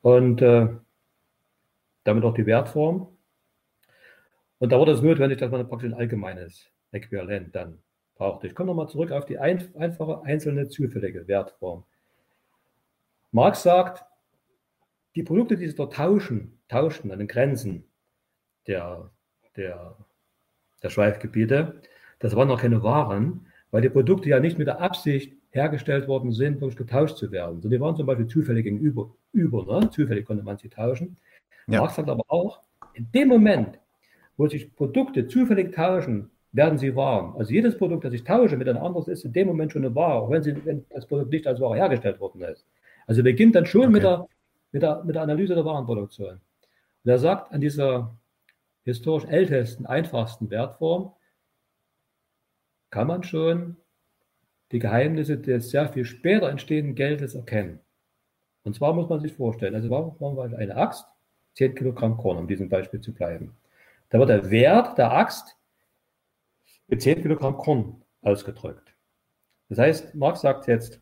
und 0.00 0.40
äh, 0.40 0.68
damit 2.04 2.24
auch 2.24 2.34
die 2.34 2.46
Wertform. 2.46 3.08
Und 4.62 4.70
da 4.70 4.78
wurde 4.78 4.92
es 4.92 5.02
notwendig, 5.02 5.38
dass 5.38 5.50
man 5.50 5.68
praktisch 5.68 5.90
ein 5.90 5.98
allgemeines 5.98 6.70
Äquivalent 6.92 7.52
dann 7.52 7.80
brauchte. 8.14 8.46
Ich 8.46 8.54
komme 8.54 8.68
nochmal 8.68 8.88
zurück 8.88 9.10
auf 9.10 9.24
die 9.24 9.36
ein, 9.36 9.60
einfache, 9.74 10.22
einzelne, 10.22 10.68
zufällige 10.68 11.26
Wertform. 11.26 11.82
Marx 13.32 13.64
sagt, 13.64 14.04
die 15.16 15.24
Produkte, 15.24 15.56
die 15.56 15.66
sie 15.66 15.74
dort 15.74 15.94
tauschen, 15.94 16.60
tauschten 16.68 17.10
an 17.10 17.18
den 17.18 17.26
Grenzen 17.26 17.90
der, 18.68 19.10
der, 19.56 19.96
der 20.80 20.90
Schweifgebiete, 20.90 21.82
das 22.20 22.36
waren 22.36 22.46
noch 22.46 22.60
keine 22.60 22.84
Waren, 22.84 23.48
weil 23.72 23.82
die 23.82 23.88
Produkte 23.88 24.28
ja 24.28 24.38
nicht 24.38 24.58
mit 24.58 24.68
der 24.68 24.80
Absicht 24.80 25.36
hergestellt 25.50 26.06
worden 26.06 26.30
sind, 26.30 26.60
wirklich 26.60 26.78
getauscht 26.78 27.16
zu 27.16 27.32
werden. 27.32 27.60
So, 27.62 27.68
die 27.68 27.80
waren 27.80 27.96
zum 27.96 28.06
Beispiel 28.06 28.28
zufällig 28.28 28.62
gegenüber, 28.62 29.12
über, 29.32 29.80
ne? 29.80 29.90
zufällig 29.90 30.24
konnte 30.24 30.44
man 30.44 30.56
sie 30.56 30.68
tauschen. 30.68 31.16
Ja. 31.66 31.80
Marx 31.80 31.96
sagt 31.96 32.08
aber 32.08 32.22
auch, 32.28 32.60
in 32.94 33.10
dem 33.10 33.26
Moment, 33.26 33.80
wo 34.36 34.46
sich 34.48 34.74
Produkte 34.74 35.28
zufällig 35.28 35.74
tauschen, 35.74 36.30
werden 36.52 36.78
sie 36.78 36.94
Waren. 36.94 37.34
Also 37.36 37.52
jedes 37.52 37.76
Produkt, 37.78 38.04
das 38.04 38.12
ich 38.12 38.24
tausche 38.24 38.56
mit 38.56 38.68
einem 38.68 38.82
anderen, 38.82 39.10
ist 39.10 39.24
in 39.24 39.32
dem 39.32 39.48
Moment 39.48 39.72
schon 39.72 39.84
eine 39.84 39.94
Ware, 39.94 40.20
auch 40.20 40.30
wenn, 40.30 40.42
sie, 40.42 40.54
wenn 40.64 40.84
das 40.90 41.06
Produkt 41.06 41.30
nicht 41.30 41.46
als 41.46 41.60
Ware 41.60 41.76
hergestellt 41.76 42.20
worden 42.20 42.42
ist. 42.42 42.66
Also 43.06 43.22
beginnt 43.22 43.54
dann 43.54 43.66
schon 43.66 43.82
okay. 43.82 43.92
mit, 43.92 44.02
der, 44.02 44.26
mit, 44.70 44.82
der, 44.82 45.04
mit 45.04 45.14
der 45.14 45.22
Analyse 45.22 45.54
der 45.54 45.64
Warenproduktion. 45.64 46.40
Und 47.04 47.10
er 47.10 47.18
sagt, 47.18 47.52
an 47.52 47.60
dieser 47.60 48.14
historisch 48.84 49.24
ältesten, 49.28 49.86
einfachsten 49.86 50.50
Wertform 50.50 51.12
kann 52.90 53.06
man 53.06 53.22
schon 53.22 53.76
die 54.72 54.78
Geheimnisse 54.78 55.38
des 55.38 55.70
sehr 55.70 55.88
viel 55.88 56.04
später 56.04 56.48
entstehenden 56.48 56.94
Geldes 56.94 57.34
erkennen. 57.34 57.80
Und 58.64 58.74
zwar 58.74 58.92
muss 58.92 59.08
man 59.08 59.20
sich 59.20 59.32
vorstellen, 59.32 59.74
also 59.74 59.90
warum 59.90 60.16
machen 60.20 60.52
wir 60.52 60.58
eine 60.58 60.76
Axt, 60.76 61.06
10 61.54 61.74
Kilogramm 61.74 62.16
Korn, 62.16 62.38
um 62.38 62.46
diesem 62.46 62.68
Beispiel 62.68 63.00
zu 63.00 63.12
bleiben. 63.12 63.54
Da 64.12 64.18
wird 64.18 64.28
der 64.28 64.50
Wert 64.50 64.98
der 64.98 65.10
Axt 65.10 65.56
mit 66.86 67.00
10 67.00 67.22
Kilogramm 67.22 67.56
Korn 67.56 68.02
ausgedrückt. 68.20 68.94
Das 69.70 69.78
heißt, 69.78 70.14
Marx 70.14 70.42
sagt 70.42 70.66
jetzt, 70.66 71.00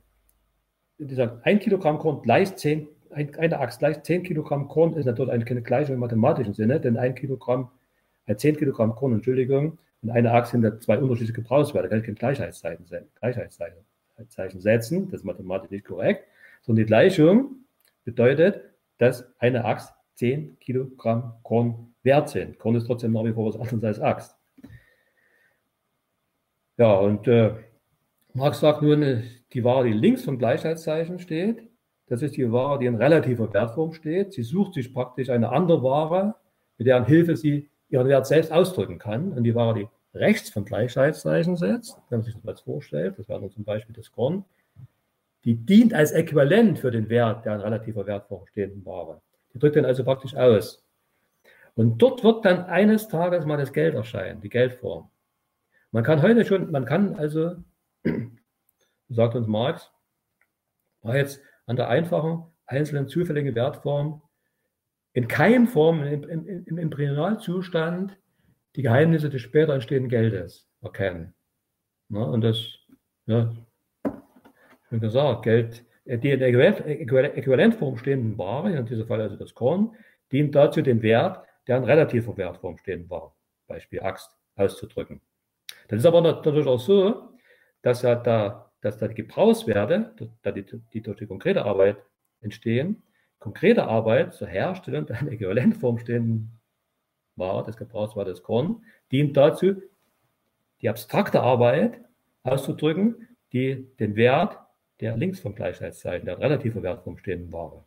dieser 0.96 1.40
1 1.44 1.64
Kilogramm 1.64 1.98
Korn 1.98 2.22
gleich 2.22 2.54
10, 2.54 2.86
eine 3.10 3.58
Axt 3.58 3.80
gleich 3.80 4.00
10 4.04 4.22
Kilogramm 4.22 4.68
Korn 4.68 4.94
ist 4.94 5.06
natürlich 5.06 5.44
keine 5.44 5.60
Gleichung 5.60 5.94
im 5.94 6.00
mathematischen 6.00 6.54
Sinne, 6.54 6.78
denn 6.80 6.96
ein 6.96 7.16
Kilogramm, 7.16 7.72
äh 8.26 8.36
10 8.36 8.56
Kilogramm 8.56 8.94
Korn, 8.94 9.14
Entschuldigung, 9.14 9.78
und 10.02 10.10
eine 10.10 10.30
Axt 10.30 10.52
sind 10.52 10.80
zwei 10.80 10.96
unterschiedliche 10.96 11.32
Gebrauchswerte, 11.32 11.88
da 11.88 11.90
kann 11.90 11.98
ich 11.98 12.06
kein 12.06 12.14
Gleichheitszeichen, 12.14 12.86
Gleichheitszeichen 13.18 14.60
setzen, 14.60 15.10
das 15.10 15.20
ist 15.20 15.24
mathematisch 15.24 15.72
nicht 15.72 15.84
korrekt, 15.84 16.28
sondern 16.62 16.84
die 16.84 16.86
Gleichung 16.86 17.56
bedeutet, 18.04 18.60
dass 18.98 19.28
eine 19.40 19.64
Axt 19.64 19.92
10 20.20 20.58
Kilogramm 20.60 21.32
Korn 21.42 21.94
wert 22.02 22.28
sind. 22.28 22.58
Korn 22.58 22.76
ist 22.76 22.86
trotzdem 22.86 23.12
nach 23.12 23.24
wie 23.24 23.32
vor 23.32 23.48
was 23.48 23.58
anderes 23.58 23.98
als 23.98 24.00
Axt. 24.00 24.36
Ja, 26.76 26.92
und 26.98 27.26
äh, 27.26 27.54
Marx 28.34 28.60
sagt 28.60 28.82
nun, 28.82 29.02
äh, 29.02 29.22
die 29.54 29.64
Ware, 29.64 29.84
die 29.84 29.94
links 29.94 30.24
vom 30.24 30.38
Gleichheitszeichen 30.38 31.20
steht, 31.20 31.66
das 32.06 32.20
ist 32.20 32.36
die 32.36 32.52
Ware, 32.52 32.78
die 32.78 32.86
in 32.86 32.96
relativer 32.96 33.50
Wertform 33.52 33.94
steht. 33.94 34.34
Sie 34.34 34.42
sucht 34.42 34.74
sich 34.74 34.92
praktisch 34.92 35.30
eine 35.30 35.52
andere 35.52 35.82
Ware, 35.82 36.34
mit 36.76 36.86
deren 36.86 37.06
Hilfe 37.06 37.36
sie 37.36 37.70
ihren 37.88 38.08
Wert 38.08 38.26
selbst 38.26 38.52
ausdrücken 38.52 38.98
kann. 38.98 39.32
Und 39.32 39.44
die 39.44 39.54
Ware, 39.54 39.74
die 39.74 39.88
rechts 40.12 40.50
vom 40.50 40.66
Gleichheitszeichen 40.66 41.56
setzt, 41.56 41.96
wenn 42.10 42.18
man 42.18 42.24
sich 42.24 42.34
das 42.34 42.44
mal 42.44 42.56
vorstellt, 42.56 43.18
das 43.18 43.28
wäre 43.28 43.48
zum 43.48 43.64
Beispiel 43.64 43.94
das 43.94 44.12
Korn, 44.12 44.44
die 45.44 45.54
dient 45.54 45.94
als 45.94 46.12
Äquivalent 46.12 46.78
für 46.78 46.90
den 46.90 47.08
Wert 47.08 47.46
der 47.46 47.54
in 47.54 47.60
relativer 47.60 48.04
Wertform 48.06 48.46
stehenden 48.48 48.84
Ware. 48.84 49.22
Die 49.52 49.58
drückt 49.58 49.76
dann 49.76 49.84
also 49.84 50.04
praktisch 50.04 50.34
aus. 50.34 50.84
Und 51.74 51.98
dort 51.98 52.24
wird 52.24 52.44
dann 52.44 52.64
eines 52.64 53.08
Tages 53.08 53.46
mal 53.46 53.56
das 53.56 53.72
Geld 53.72 53.94
erscheinen, 53.94 54.40
die 54.40 54.48
Geldform. 54.48 55.10
Man 55.92 56.04
kann 56.04 56.22
heute 56.22 56.44
schon, 56.44 56.70
man 56.70 56.84
kann 56.84 57.14
also 57.14 57.56
sagt 59.08 59.34
uns 59.34 59.46
Marx, 59.46 59.90
war 61.02 61.16
jetzt 61.16 61.40
an 61.66 61.76
der 61.76 61.88
einfachen, 61.88 62.44
einzelnen, 62.66 63.08
zufälligen 63.08 63.54
Wertform 63.54 64.22
in 65.12 65.26
Keimform, 65.26 66.02
im, 66.04 66.24
im, 66.24 66.78
im 66.78 66.90
die 68.76 68.82
Geheimnisse 68.82 69.30
des 69.30 69.42
später 69.42 69.74
entstehenden 69.74 70.08
Geldes 70.08 70.68
erkennen. 70.80 71.34
Na, 72.08 72.22
und 72.22 72.42
das, 72.42 72.78
ja, 73.26 73.52
wie 74.90 75.00
gesagt, 75.00 75.42
Geld, 75.42 75.84
die 76.18 76.30
in 76.30 76.40
der 76.40 76.48
Äquivalentform 76.48 77.96
stehenden 77.96 78.38
Ware, 78.38 78.72
in 78.72 78.86
diesem 78.86 79.06
Fall 79.06 79.20
also 79.20 79.36
das 79.36 79.54
Korn, 79.54 79.94
dient 80.32 80.54
dazu, 80.54 80.82
den 80.82 81.02
Wert 81.02 81.44
der 81.66 81.76
in 81.76 81.84
relativer 81.84 82.36
Wertform 82.36 82.78
stehenden 82.78 83.08
Ware, 83.10 83.32
Beispiel 83.66 84.00
Axt, 84.02 84.30
auszudrücken. 84.56 85.20
Das 85.88 86.00
ist 86.00 86.06
aber 86.06 86.20
natürlich 86.20 86.66
auch 86.66 86.80
so, 86.80 87.30
dass 87.82 88.02
ja 88.02 88.14
da 88.14 88.70
dass 88.80 88.98
da 88.98 89.08
die 89.08 89.14
Gebrauchswerte, 89.14 90.14
die, 90.44 90.64
die 90.92 91.02
durch 91.02 91.18
die 91.18 91.26
konkrete 91.26 91.64
Arbeit 91.64 91.98
entstehen, 92.40 93.02
konkrete 93.38 93.84
Arbeit 93.86 94.34
zur 94.34 94.48
Herstellung 94.48 95.08
einer 95.08 95.32
Äquivalentform 95.32 95.98
stehenden 95.98 96.60
Ware, 97.36 97.64
des 97.64 97.76
Gebrauchswertes 97.76 98.42
Korn, 98.42 98.84
dient 99.12 99.36
dazu, 99.36 99.82
die 100.80 100.88
abstrakte 100.88 101.40
Arbeit 101.40 102.00
auszudrücken, 102.42 103.28
die 103.52 103.86
den 103.98 104.16
Wert 104.16 104.58
der 105.00 105.16
links 105.16 105.40
vom 105.40 105.54
Gleichheitszeichen, 105.54 106.26
der 106.26 106.38
relative 106.38 106.82
Wertform 106.82 107.16
stehenden 107.18 107.52
Ware, 107.52 107.84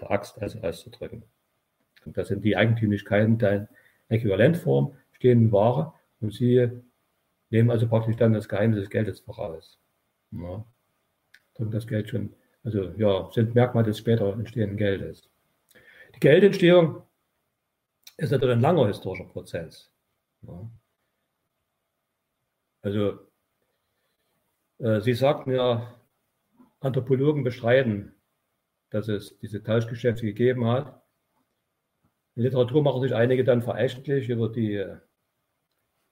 der 0.00 0.10
Axt 0.10 0.40
also 0.40 0.60
auszudrücken. 0.60 1.24
Und 2.04 2.16
das 2.16 2.28
sind 2.28 2.44
die 2.44 2.56
Eigentümlichkeiten 2.56 3.38
der 3.38 3.68
Äquivalentform 4.08 4.96
stehenden 5.12 5.52
Ware 5.52 5.92
und 6.20 6.32
sie 6.32 6.70
nehmen 7.50 7.70
also 7.70 7.86
praktisch 7.88 8.16
dann 8.16 8.32
das 8.32 8.48
Geheimnis 8.48 8.80
des 8.80 8.90
Geldes 8.90 9.20
voraus. 9.20 9.78
Ja. 10.32 10.64
das 11.58 11.86
Geld 11.86 12.08
schon, 12.08 12.34
also 12.64 12.90
ja, 12.96 13.30
sind 13.32 13.54
Merkmale 13.54 13.86
des 13.86 13.98
später 13.98 14.32
entstehenden 14.32 14.78
Geldes. 14.78 15.28
Die 16.14 16.20
Geldentstehung 16.20 17.02
ist 18.16 18.30
natürlich 18.30 18.56
ein 18.56 18.62
langer 18.62 18.86
historischer 18.86 19.24
Prozess. 19.24 19.90
Ja. 20.42 20.70
Also, 22.82 23.20
Sie 24.82 25.14
sagten 25.14 25.52
ja, 25.52 25.94
Anthropologen 26.80 27.44
bestreiten, 27.44 28.16
dass 28.90 29.06
es 29.06 29.38
diese 29.38 29.62
Tauschgeschäfte 29.62 30.26
gegeben 30.26 30.66
hat. 30.66 31.00
In 32.34 32.42
Literatur 32.42 32.82
machen 32.82 33.00
sich 33.00 33.14
einige 33.14 33.44
dann 33.44 33.62
verächtlich 33.62 34.28
über 34.28 34.48
die, 34.48 34.84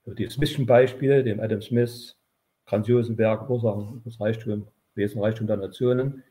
über 0.05 0.15
die 0.15 0.29
Smithschen 0.29 0.65
Beispiele, 0.65 1.21
dem 1.21 1.41
Adam 1.41 1.61
Smith 1.61 2.17
grandiosen 2.65 3.17
Werk 3.17 3.49
Ursachen 3.49 4.03
des 4.03 4.21
Reichtums, 4.21 4.67
Wesen 4.95 5.21
Reichtum 5.21 5.47
der 5.47 5.57
Nationen, 5.57 6.23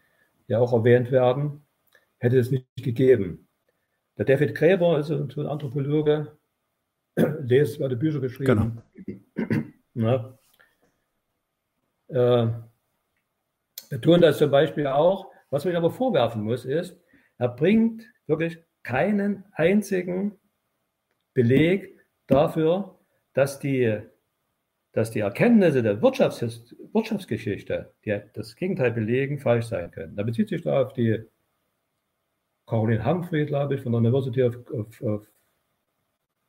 die 0.49 0.55
auch 0.55 0.72
erwähnt 0.72 1.11
werden, 1.11 1.62
hätte 2.16 2.38
es 2.38 2.51
nicht 2.51 2.66
gegeben. 2.76 3.49
Der 4.16 4.24
David 4.24 4.55
Gräber 4.55 4.99
ist 4.99 5.11
ein 5.11 5.47
Anthropologe, 5.47 6.38
lesenswerte 7.16 7.97
Bücher 7.97 8.20
geschrieben. 8.20 8.82
Genau. 9.95 10.22
äh, 12.11 12.48
betont 13.88 14.22
das 14.22 14.38
zum 14.38 14.50
Beispiel 14.50 14.86
auch. 14.86 15.30
Was 15.50 15.64
man 15.64 15.74
aber 15.74 15.90
vorwerfen 15.90 16.42
muss, 16.42 16.64
ist, 16.64 16.96
er 17.38 17.48
bringt 17.48 18.04
wirklich 18.26 18.58
keinen 18.82 19.44
einzigen 19.52 20.38
Beleg 21.34 21.98
dafür, 22.26 22.98
dass 23.34 23.58
die, 23.58 24.00
dass 24.92 25.11
die 25.11 25.20
Erkenntnisse 25.20 25.82
der 25.82 26.00
Wirtschafts 26.02 26.74
Wirtschaftsgeschichte, 26.92 27.92
die 28.04 28.20
das 28.34 28.56
Gegenteil 28.56 28.92
belegen, 28.92 29.38
falsch 29.38 29.66
sein 29.66 29.90
können. 29.90 30.16
Da 30.16 30.22
bezieht 30.22 30.48
sich 30.48 30.62
da 30.62 30.82
auf 30.82 30.92
die 30.92 31.24
Caroline 32.66 33.04
Humphrey, 33.04 33.46
glaube 33.46 33.74
ich, 33.74 33.80
von 33.80 33.92
der 33.92 34.00
University 34.00 34.42
of, 34.42 34.56
of, 34.70 35.00
of 35.02 35.26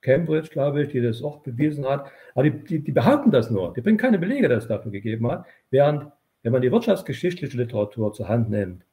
Cambridge, 0.02 0.50
glaube 0.50 0.84
ich, 0.84 0.90
die 0.90 1.02
das 1.02 1.22
auch 1.22 1.42
bewiesen 1.42 1.86
hat. 1.86 2.12
Aber 2.34 2.44
die, 2.44 2.64
die, 2.64 2.84
die, 2.84 2.92
behaupten 2.92 3.32
das 3.32 3.50
nur. 3.50 3.74
Die 3.74 3.82
bringen 3.82 3.98
keine 3.98 4.20
Belege, 4.20 4.50
dass 4.50 4.64
es 4.64 4.70
dafür 4.70 4.92
gegeben 4.92 5.30
hat. 5.30 5.46
Während, 5.70 6.12
wenn 6.44 6.52
man 6.52 6.62
die 6.62 6.72
wirtschaftsgeschichtliche 6.72 7.58
Literatur 7.58 8.14
zur 8.14 8.28
Hand 8.28 8.50
nimmt, 8.50 8.86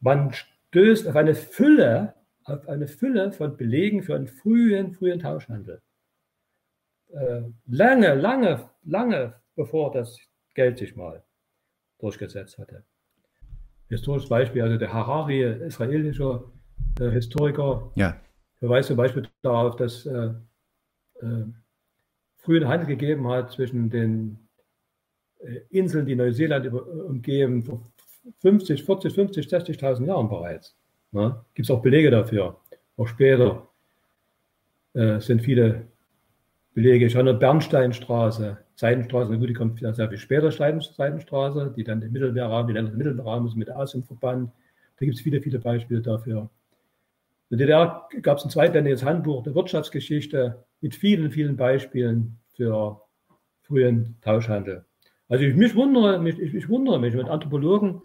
man 0.00 0.32
stößt 0.32 1.08
auf 1.08 1.16
eine 1.16 1.34
Fülle, 1.34 2.14
auf 2.44 2.68
eine 2.68 2.88
Fülle 2.88 3.32
von 3.32 3.56
Belegen 3.56 4.02
für 4.02 4.14
einen 4.14 4.28
frühen, 4.28 4.92
frühen 4.92 5.20
Tauschhandel. 5.20 5.82
Äh, 7.12 7.42
lange, 7.66 8.14
lange, 8.14 8.70
lange 8.84 9.34
bevor 9.56 9.92
das 9.92 10.18
Geld 10.54 10.78
sich 10.78 10.96
mal 10.96 11.22
durchgesetzt 11.98 12.56
hatte 12.58 12.84
historisches 13.90 14.28
Beispiel, 14.28 14.62
also 14.62 14.78
der 14.78 14.92
Harari, 14.92 15.42
israelischer 15.42 16.44
äh, 17.00 17.10
Historiker, 17.10 17.90
ja. 17.96 18.16
Verweist 18.60 18.88
zum 18.88 18.96
Beispiel 18.96 19.26
darauf, 19.42 19.76
dass 19.76 20.06
äh, 20.06 20.30
äh, 21.20 21.44
frühen 22.36 22.68
Handel 22.68 22.86
gegeben 22.86 23.28
hat 23.28 23.50
zwischen 23.50 23.90
den 23.90 24.38
äh, 25.40 25.60
Inseln, 25.70 26.06
die 26.06 26.14
Neuseeland 26.14 26.66
über, 26.66 26.86
umgeben, 26.86 27.62
vor 27.62 27.82
50, 28.40 28.84
40, 28.84 29.14
50, 29.14 29.46
60.000 29.46 30.06
Jahren 30.06 30.28
bereits. 30.28 30.76
Ne? 31.10 31.42
Gibt 31.54 31.68
es 31.68 31.74
auch 31.74 31.82
Belege 31.82 32.10
dafür. 32.10 32.60
Auch 32.96 33.08
später 33.08 33.66
äh, 34.92 35.20
sind 35.20 35.42
viele 35.42 35.86
Belege. 36.74 37.06
Ich 37.06 37.16
habe 37.16 37.32
Bernsteinstraße, 37.34 38.58
Seidenstraße, 38.76 39.38
gut, 39.38 39.48
die 39.48 39.54
kommt 39.54 39.80
sehr 39.80 40.08
viel 40.08 40.18
später, 40.18 40.52
Seidenstraße, 40.52 41.72
die 41.76 41.84
dann 41.84 42.02
im 42.02 42.12
Mittelmeerraum, 42.12 42.66
die 42.66 42.74
Länder 42.74 42.90
des 42.90 42.98
Mittelmeerraums 42.98 43.54
mit 43.54 43.70
Asien 43.70 44.04
verbannt. 44.04 44.52
Da 44.98 45.06
gibt 45.06 45.16
es 45.16 45.22
viele, 45.22 45.40
viele 45.40 45.58
Beispiele 45.58 46.02
dafür. 46.02 46.50
In 47.50 47.58
der 47.58 47.66
DDR 47.66 48.08
gab 48.22 48.38
es 48.38 48.44
ein 48.44 48.50
zweitländiges 48.50 49.04
Handbuch 49.04 49.42
der 49.42 49.54
Wirtschaftsgeschichte 49.56 50.64
mit 50.80 50.94
vielen, 50.94 51.32
vielen 51.32 51.56
Beispielen 51.56 52.38
für 52.54 53.02
frühen 53.62 54.18
Tauschhandel. 54.20 54.84
Also 55.28 55.44
ich 55.44 55.54
mich 55.54 55.74
wundere 55.74 56.20
mich, 56.20 56.38
ich, 56.38 56.54
ich 56.54 56.68
wundere 56.68 57.00
mich 57.00 57.14
mit 57.14 57.28
Anthropologen, 57.28 58.02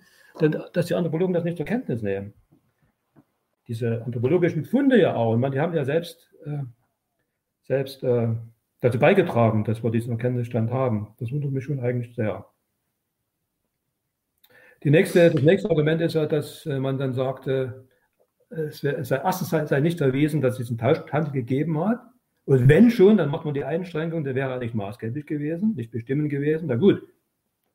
dass 0.74 0.88
die 0.88 0.96
Anthropologen 0.96 1.34
das 1.34 1.44
nicht 1.44 1.58
zur 1.58 1.66
Kenntnis 1.66 2.02
nehmen. 2.02 2.34
Diese 3.68 4.04
anthropologischen 4.04 4.66
Funde 4.66 5.00
ja 5.00 5.16
auch, 5.16 5.36
man, 5.38 5.52
die 5.52 5.60
haben 5.60 5.76
ja 5.76 5.86
selbst, 5.86 6.34
äh, 6.46 6.64
selbst 7.64 8.04
äh, 8.04 8.36
dazu 8.82 9.00
beigetragen, 9.00 9.64
dass 9.64 9.84
wir 9.84 9.92
diesen 9.92 10.12
Erkenntnisstand 10.12 10.72
haben. 10.72 11.16
Das 11.20 11.32
wundert 11.32 11.52
mich 11.52 11.64
schon 11.64 11.80
eigentlich 11.80 12.16
sehr. 12.16 12.46
Die 14.84 14.92
nächste, 14.92 15.32
das 15.32 15.42
nächste 15.42 15.70
Argument 15.70 16.02
ist 16.02 16.14
ja, 16.14 16.26
dass 16.28 16.66
äh, 16.66 16.80
man 16.80 16.98
dann 16.98 17.14
sagte, 17.14 17.88
es, 18.50 18.80
sei, 18.82 19.22
erstens 19.24 19.50
sei, 19.50 19.66
sei 19.66 19.80
nicht 19.80 20.02
erwiesen, 20.02 20.42
dass 20.42 20.54
es 20.54 20.60
diesen 20.60 20.78
Tauschhandel 20.78 21.32
gegeben 21.32 21.80
hat. 21.84 22.02
Und 22.46 22.70
wenn 22.70 22.92
schon, 22.92 23.18
dann 23.18 23.30
macht 23.30 23.46
man 23.46 23.54
die 23.54 23.64
Einschränkung, 23.64 24.24
der 24.24 24.36
wäre 24.36 24.60
nicht 24.60 24.76
maßgeblich 24.76 25.26
gewesen, 25.26 25.74
nicht 25.76 25.92
bestimmend 25.92 26.30
gewesen. 26.30 26.68
Na 26.68 26.76
gut, 26.76 27.02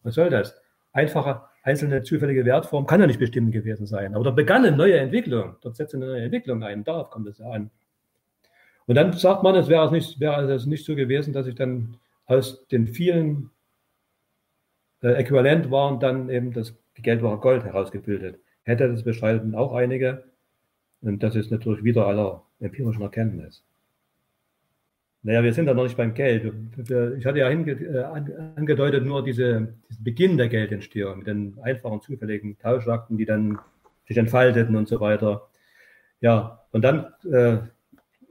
was 0.02 0.14
soll 0.14 0.30
das? 0.30 0.60
Einfache 0.92 1.42
einzelne 1.62 2.02
zufällige 2.02 2.44
Wertform 2.44 2.86
kann 2.86 3.00
ja 3.00 3.06
nicht 3.06 3.18
bestimmend 3.18 3.52
gewesen 3.52 3.86
sein. 3.86 4.14
Aber 4.14 4.24
da 4.24 4.30
begann 4.30 4.64
eine 4.64 4.76
neue 4.76 4.98
Entwicklung. 4.98 5.56
Dort 5.60 5.76
setzt 5.76 5.94
eine 5.94 6.06
neue 6.06 6.22
Entwicklung 6.22 6.62
ein. 6.62 6.84
Darauf 6.84 7.10
kommt 7.10 7.28
es 7.28 7.38
ja 7.38 7.50
an. 7.50 7.70
Und 8.86 8.94
dann 8.94 9.12
sagt 9.12 9.42
man, 9.42 9.54
es 9.54 9.68
wäre 9.68 9.84
es 9.84 9.90
nicht, 9.90 10.20
wäre 10.20 10.52
es 10.52 10.66
nicht 10.66 10.84
so 10.84 10.94
gewesen, 10.94 11.32
dass 11.32 11.46
ich 11.46 11.54
dann 11.54 11.96
aus 12.26 12.66
den 12.68 12.88
vielen 12.88 13.50
äh, 15.02 15.12
Äquivalentwaren 15.12 16.00
dann 16.00 16.28
eben 16.28 16.52
das 16.52 16.74
die 16.96 17.02
Geldware 17.02 17.38
Gold 17.38 17.64
herausgebildet. 17.64 18.40
Hätte 18.62 18.88
das 18.88 19.04
bestreiten 19.04 19.54
auch 19.54 19.74
einige. 19.74 20.24
Und 21.02 21.22
das 21.22 21.34
ist 21.34 21.50
natürlich 21.50 21.82
wieder 21.84 22.06
aller 22.06 22.42
empirischen 22.60 23.02
Erkenntnis. 23.02 23.62
Naja, 25.22 25.42
wir 25.42 25.52
sind 25.52 25.66
da 25.66 25.74
noch 25.74 25.82
nicht 25.82 25.96
beim 25.96 26.14
Geld. 26.14 26.50
Ich 27.18 27.26
hatte 27.26 27.38
ja 27.38 27.50
äh, 27.50 28.32
angedeutet 28.56 29.04
nur 29.04 29.22
diese, 29.22 29.74
diesen 29.90 30.04
Beginn 30.04 30.38
der 30.38 30.48
Geldentstehung 30.48 31.18
mit 31.18 31.26
den 31.26 31.58
einfachen, 31.62 32.00
zufälligen 32.00 32.58
Tauschakten, 32.58 33.18
die 33.18 33.26
dann 33.26 33.58
sich 34.08 34.16
entfalteten 34.16 34.76
und 34.76 34.88
so 34.88 34.98
weiter. 35.00 35.48
Ja, 36.20 36.64
und 36.72 36.82
dann 36.82 37.06
äh, 37.30 37.58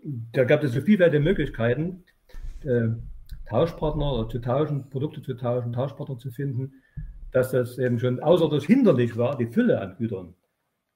da 0.04 0.44
gab 0.44 0.64
es 0.64 0.74
so 0.74 0.82
vielfältige 0.82 1.24
Möglichkeiten, 1.24 2.04
äh, 2.64 2.90
Tauschpartner 3.48 4.28
zu 4.30 4.40
tauschen, 4.40 4.90
Produkte 4.90 5.22
zu 5.22 5.34
tauschen, 5.34 5.74
Tauschpartner 5.74 6.18
zu 6.18 6.32
finden, 6.32 6.74
dass 7.32 7.52
das 7.52 7.78
eben 7.78 8.00
schon 8.00 8.20
außer 8.20 8.50
das 8.50 8.66
hinderlich 8.66 9.18
war, 9.18 9.38
die 9.38 9.48
Fülle 9.48 9.82
an 9.82 9.96
Gütern 9.98 10.36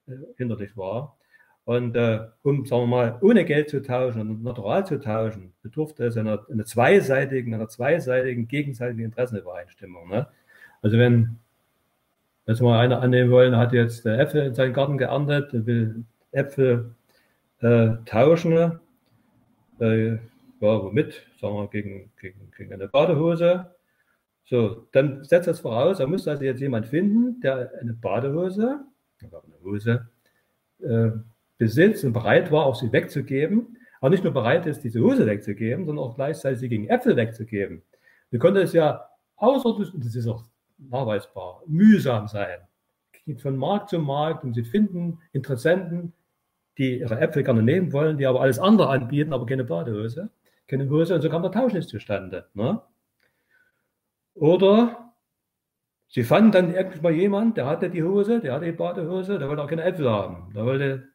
äh, 0.07 0.13
hinderlich 0.37 0.75
war. 0.77 1.17
Und 1.65 1.95
äh, 1.95 2.27
um, 2.41 2.65
sagen 2.65 2.83
wir 2.83 2.87
mal, 2.87 3.17
ohne 3.21 3.45
Geld 3.45 3.69
zu 3.69 3.81
tauschen 3.81 4.21
und 4.21 4.43
natural 4.43 4.85
zu 4.85 4.99
tauschen, 4.99 5.53
bedurfte 5.61 6.05
es 6.05 6.17
einer, 6.17 6.45
einer 6.49 6.65
zweiseitigen, 6.65 7.53
einer 7.53 7.69
zweiseitigen 7.69 8.47
gegenseitigen 8.47 9.05
Interessenübereinstimmung. 9.05 10.09
Ne? 10.09 10.27
Also 10.81 10.97
wenn 10.97 11.37
jetzt 12.45 12.61
mal 12.61 12.79
einer 12.79 13.01
annehmen 13.01 13.31
wollen, 13.31 13.55
hat 13.55 13.71
jetzt 13.71 14.05
Äpfel 14.05 14.47
in 14.47 14.53
seinen 14.53 14.73
Garten 14.73 14.97
geerntet, 14.97 15.51
will 15.65 16.03
Äpfel 16.33 16.93
äh, 17.61 17.91
tauschen, 18.05 18.79
äh, 19.79 20.11
ja, 20.15 20.19
womit? 20.59 21.25
Sagen 21.39 21.55
wir 21.55 21.67
gegen, 21.69 22.11
gegen, 22.19 22.51
gegen 22.57 22.73
eine 22.73 22.87
Badehose. 22.87 23.73
So, 24.45 24.87
dann 24.91 25.23
setzt 25.23 25.47
das 25.47 25.61
voraus, 25.61 25.99
da 25.99 26.07
muss 26.07 26.27
also 26.27 26.43
jetzt 26.43 26.59
jemand 26.59 26.87
finden, 26.87 27.39
der 27.41 27.71
eine 27.79 27.93
Badehose, 27.93 28.81
eine 29.21 29.31
Hose, 29.63 30.09
äh, 30.81 31.11
besitzt 31.63 32.03
und 32.03 32.11
bereit 32.11 32.51
war, 32.51 32.65
auch 32.65 32.75
sie 32.75 32.91
wegzugeben, 32.91 33.77
aber 34.01 34.09
nicht 34.09 34.23
nur 34.25 34.33
bereit 34.33 34.65
ist, 34.65 34.83
diese 34.83 34.99
Hose 34.99 35.25
wegzugeben, 35.25 35.85
sondern 35.85 36.03
auch 36.03 36.15
gleichzeitig 36.15 36.59
sie 36.59 36.67
gegen 36.67 36.89
Äpfel 36.89 37.15
wegzugeben. 37.15 37.83
Wir 38.31 38.39
konnte 38.39 38.61
es 38.61 38.73
ja 38.73 39.07
außer, 39.37 39.77
das 39.95 40.15
ist 40.15 40.27
auch 40.27 40.43
nachweisbar, 40.77 41.61
mühsam 41.67 42.27
sein. 42.27 42.59
Geht 43.25 43.41
von 43.41 43.55
Markt 43.55 43.91
zu 43.91 43.99
Markt 43.99 44.43
und 44.43 44.53
sie 44.53 44.65
finden 44.65 45.19
Interessenten, 45.31 46.11
die 46.77 46.99
ihre 46.99 47.17
Äpfel 47.17 47.43
gerne 47.43 47.63
nehmen 47.63 47.93
wollen, 47.93 48.17
die 48.17 48.25
aber 48.25 48.41
alles 48.41 48.59
andere 48.59 48.89
anbieten, 48.89 49.31
aber 49.31 49.45
keine 49.45 49.63
Badehose, 49.63 50.29
keine 50.67 50.89
Hose 50.89 51.15
und 51.15 51.21
so 51.21 51.29
kam 51.29 51.41
der 51.41 51.51
Tausch 51.51 51.71
nicht 51.71 51.87
zustande. 51.87 52.47
Ne? 52.53 52.81
Oder 54.33 55.13
sie 56.09 56.23
fanden 56.23 56.51
dann 56.51 56.73
irgendwie 56.73 56.99
mal 56.99 57.13
jemand, 57.13 57.55
der 57.55 57.67
hatte 57.67 57.89
die 57.89 58.03
Hose, 58.03 58.41
der 58.41 58.53
hatte 58.53 58.65
die 58.65 58.73
Badehose, 58.73 59.39
der 59.39 59.47
wollte 59.47 59.63
auch 59.63 59.69
keine 59.69 59.83
Äpfel 59.83 60.09
haben. 60.09 60.51
Der 60.53 60.65
wollte, 60.65 61.12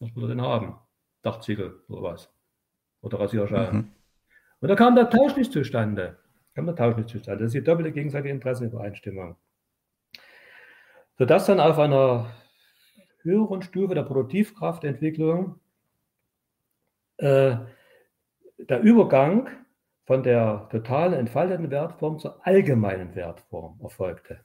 was 0.00 0.14
wollte 0.14 0.28
er 0.32 0.36
denn 0.36 0.42
haben? 0.42 0.74
Dachziegel 1.22 1.82
oder 1.88 2.02
was? 2.02 2.32
Oder 3.02 3.20
Rasierschaum. 3.20 3.76
Mhm. 3.76 3.92
Und 4.60 4.68
da 4.68 4.74
kam 4.74 4.94
der 4.94 5.08
Tausch 5.08 5.36
nicht 5.36 5.52
zustande. 5.52 6.18
Kam 6.54 6.66
der 6.66 6.76
Tausch 6.76 6.96
nicht 6.96 7.08
zustande. 7.08 7.44
Das 7.44 7.54
ist 7.54 7.60
die 7.60 7.64
doppelte 7.64 7.92
gegenseitige 7.92 8.34
Interessenübereinstimmung. 8.34 9.36
Sodass 11.18 11.46
dann 11.46 11.60
auf 11.60 11.78
einer 11.78 12.32
höheren 13.22 13.62
Stufe 13.62 13.94
der 13.94 14.02
Produktivkraftentwicklung 14.02 15.60
äh, 17.18 17.56
der 18.58 18.80
Übergang 18.80 19.48
von 20.06 20.22
der 20.22 20.68
total 20.70 21.14
entfalteten 21.14 21.70
Wertform 21.70 22.18
zur 22.18 22.44
allgemeinen 22.46 23.14
Wertform 23.14 23.78
erfolgte. 23.82 24.40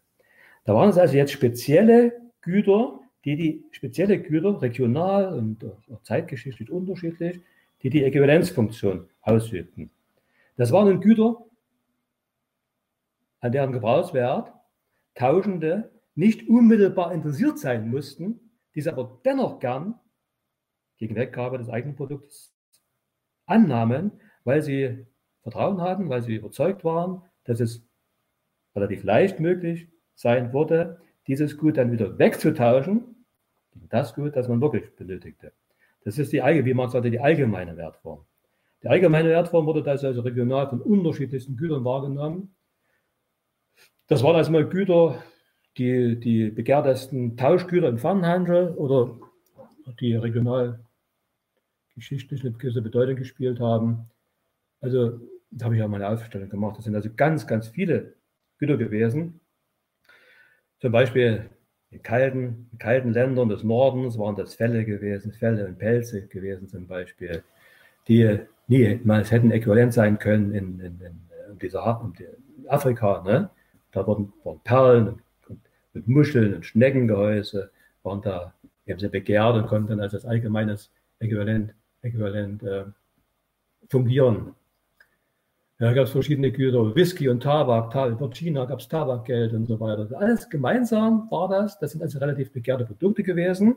Da 0.66 0.74
waren 0.74 0.90
es 0.90 0.98
also 0.98 1.16
jetzt 1.16 1.32
spezielle 1.32 2.14
Güter, 2.42 3.00
die 3.26 3.36
die 3.36 3.66
spezielle 3.72 4.22
Güter 4.22 4.62
regional 4.62 5.34
und 5.34 5.66
auch 5.66 6.02
zeitgeschichtlich 6.04 6.70
unterschiedlich, 6.70 7.42
die 7.82 7.90
die 7.90 8.04
Äquivalenzfunktion 8.04 9.10
ausübten. 9.22 9.90
Das 10.58 10.72
waren 10.72 11.02
Güter, 11.02 11.44
an 13.40 13.52
deren 13.52 13.72
Gebrauchswert 13.72 14.54
Tauschende 15.16 15.92
nicht 16.14 16.48
unmittelbar 16.48 17.14
interessiert 17.14 17.58
sein 17.58 17.90
mussten, 17.90 18.40
diese 18.76 18.92
aber 18.92 19.20
dennoch 19.26 19.60
gern 19.60 20.00
gegen 20.98 21.16
Weggabe 21.16 21.58
des 21.58 21.70
eigenen 21.70 21.96
Produktes 21.96 22.54
annahmen, 23.46 24.12
weil 24.44 24.62
sie 24.62 25.06
Vertrauen 25.42 25.82
hatten, 25.82 26.10
weil 26.10 26.22
sie 26.22 26.36
überzeugt 26.36 26.84
waren, 26.84 27.22
dass 27.44 27.60
es 27.60 27.86
relativ 28.76 29.04
leicht 29.04 29.40
möglich 29.40 29.88
sein 30.16 30.54
würde, 30.54 31.02
dieses 31.28 31.58
Gut 31.58 31.78
dann 31.78 31.92
wieder 31.92 32.18
wegzutauschen 32.18 33.15
das 33.90 34.14
Gut, 34.14 34.36
das 34.36 34.48
man 34.48 34.62
wirklich 34.62 34.96
benötigte. 34.96 35.52
Das 36.04 36.18
ist 36.18 36.32
die, 36.32 36.40
wie 36.40 36.74
man 36.74 36.90
sagte, 36.90 37.12
die 37.12 37.20
allgemeine 37.20 37.78
Wertform. 37.78 38.26
Die 38.84 38.88
allgemeine 38.88 39.30
Wertform 39.30 39.66
wurde 39.66 39.90
also 39.90 40.22
regional 40.22 40.70
von 40.70 40.82
unterschiedlichsten 40.82 41.58
Gütern 41.58 41.84
wahrgenommen. 41.84 42.56
Das 44.08 44.22
waren 44.22 44.36
also 44.36 44.52
mal 44.52 44.68
Güter, 44.68 45.24
die, 45.78 46.20
die 46.20 46.52
begehrtesten 46.52 47.36
Tauschgüter 47.38 47.90
im 47.90 47.98
Fernhandel 47.98 48.76
oder 48.76 49.18
die 50.00 50.16
regional 50.16 50.80
geschichtlich 51.96 52.42
eine 52.42 52.52
gewisse 52.52 52.82
Bedeutung 52.82 53.16
gespielt 53.16 53.60
haben. 53.60 54.10
Also, 54.82 55.20
da 55.50 55.66
habe 55.66 55.76
ich 55.76 55.80
ja 55.80 55.88
mal 55.88 56.02
eine 56.02 56.14
Aufstellung 56.14 56.50
gemacht. 56.50 56.78
Das 56.78 56.86
sind 56.86 56.96
also 56.96 57.10
ganz, 57.16 57.48
ganz 57.48 57.70
viele 57.70 58.14
Güter 58.58 58.78
gewesen. 58.78 59.40
Zum 60.80 60.92
Beispiel 60.92 61.50
in 61.92 62.02
kalten, 62.02 62.70
in 62.72 62.78
kalten 62.78 63.14
Ländern 63.14 63.50
des 63.50 63.64
Nordens 63.64 64.18
waren 64.18 64.36
das 64.36 64.56
Felle 64.56 64.86
gewesen, 64.86 65.32
Felle 65.32 65.66
und 65.68 65.78
Pelze 65.78 66.28
gewesen 66.28 66.68
zum 66.68 66.88
Beispiel, 66.88 67.44
die 68.08 68.40
niemals 68.68 69.32
hätten 69.32 69.52
äquivalent 69.52 69.94
sein 69.94 70.20
können 70.20 70.54
in, 70.54 70.80
in, 70.80 71.02
in, 71.02 71.60
dieser, 71.60 72.02
in 72.18 72.68
Afrika. 72.68 73.24
Ne? 73.24 73.50
Da 73.92 74.06
waren, 74.06 74.34
waren 74.44 74.60
Perlen 74.64 75.08
und, 75.08 75.22
und, 75.94 76.08
Muscheln 76.08 76.56
und 76.56 76.66
Schneckengehäuse, 76.66 77.72
waren 78.04 78.22
da 78.22 78.54
eben 78.86 79.00
sehr 79.00 79.10
begehrt 79.10 79.56
und 79.56 79.68
konnten 79.68 79.90
dann 79.90 80.02
als 80.02 80.26
allgemeines 80.26 80.92
Äquivalent, 81.20 81.74
Äquivalent 82.02 82.64
äh, 82.64 82.86
fungieren. 83.90 84.54
Ja, 85.78 85.92
gab 85.92 86.06
es 86.06 86.12
verschiedene 86.12 86.54
Güter, 86.54 86.96
Whisky 86.96 87.28
und 87.28 87.44
Tabak, 87.44 87.94
über 88.10 88.30
China 88.30 88.64
gab 88.64 88.80
es 88.80 88.88
Tabakgeld 88.88 89.54
und 89.54 89.66
so 89.66 89.78
weiter. 89.78 90.08
Alles 90.18 90.50
gemeinsam 90.50 91.30
war 91.30 91.50
das. 91.50 91.78
Das 91.80 91.92
sind 91.92 92.02
also 92.02 92.18
relativ 92.20 92.54
begehrte 92.54 92.86
Produkte 92.86 93.24
gewesen, 93.24 93.76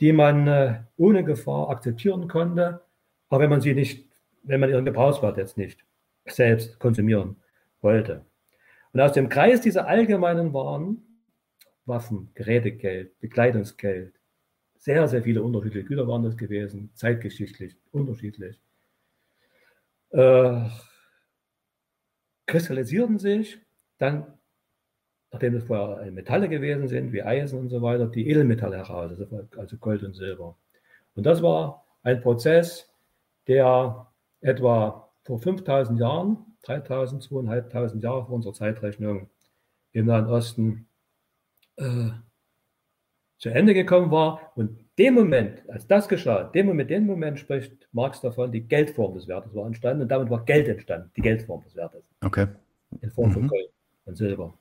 die 0.00 0.12
man 0.12 0.48
äh, 0.48 0.80
ohne 0.96 1.22
Gefahr 1.22 1.70
akzeptieren 1.70 2.26
konnte, 2.26 2.80
aber 3.28 3.42
wenn 3.42 3.50
man 3.50 3.60
sie 3.60 3.74
nicht, 3.74 4.08
wenn 4.42 4.58
man 4.58 4.70
ihren 4.70 4.84
Gebrauchswert 4.84 5.36
jetzt 5.36 5.56
nicht 5.56 5.84
selbst 6.26 6.80
konsumieren 6.80 7.36
wollte. 7.80 8.24
Und 8.92 9.00
aus 9.00 9.12
dem 9.12 9.28
Kreis 9.28 9.60
dieser 9.60 9.86
allgemeinen 9.86 10.52
Waren, 10.52 11.04
Waffen, 11.86 12.30
Gerätegeld, 12.34 13.18
Bekleidungsgeld, 13.20 14.14
sehr, 14.78 15.06
sehr 15.06 15.22
viele 15.22 15.42
unterschiedliche 15.42 15.86
Güter 15.86 16.08
waren 16.08 16.24
das 16.24 16.36
gewesen, 16.36 16.90
zeitgeschichtlich 16.94 17.76
unterschiedlich. 17.92 18.60
Äh, 20.10 20.68
kristallisierten 22.48 23.18
sich 23.18 23.60
dann, 23.98 24.26
nachdem 25.30 25.54
es 25.54 25.64
vorher 25.64 26.10
Metalle 26.10 26.48
gewesen 26.48 26.88
sind, 26.88 27.12
wie 27.12 27.22
Eisen 27.22 27.60
und 27.60 27.68
so 27.68 27.80
weiter, 27.82 28.06
die 28.06 28.28
Edelmetalle 28.28 28.78
heraus, 28.78 29.12
also 29.56 29.76
Gold 29.76 30.02
und 30.02 30.14
Silber. 30.14 30.56
Und 31.14 31.26
das 31.26 31.42
war 31.42 31.84
ein 32.02 32.20
Prozess, 32.20 32.90
der 33.46 34.08
etwa 34.40 35.10
vor 35.22 35.38
5000 35.38 36.00
Jahren, 36.00 36.38
3000, 36.62 37.22
2500 37.22 38.02
Jahre 38.02 38.26
vor 38.26 38.34
unserer 38.34 38.54
Zeitrechnung 38.54 39.28
im 39.92 40.06
Nahen 40.06 40.26
Osten 40.26 40.88
äh, 41.76 42.10
zu 43.38 43.50
Ende 43.50 43.74
gekommen 43.74 44.10
war. 44.10 44.52
Und 44.56 44.87
dem 44.98 45.14
Moment, 45.14 45.62
als 45.68 45.86
das 45.86 46.08
geschah, 46.08 46.44
dem 46.44 46.66
Moment, 46.66 46.90
dem 46.90 47.06
Moment 47.06 47.38
spricht 47.38 47.88
Marx 47.92 48.20
davon, 48.20 48.50
die 48.50 48.62
Geldform 48.62 49.14
des 49.14 49.28
Wertes 49.28 49.54
war 49.54 49.66
entstanden 49.66 50.02
und 50.02 50.08
damit 50.08 50.28
war 50.28 50.44
Geld 50.44 50.68
entstanden, 50.68 51.10
die 51.16 51.22
Geldform 51.22 51.62
des 51.62 51.76
Wertes. 51.76 52.02
Okay. 52.22 52.48
In 53.00 53.10
Form 53.10 53.28
mhm. 53.28 53.34
von 53.34 53.48
Gold 53.48 53.70
und 54.06 54.16
Silber. 54.16 54.54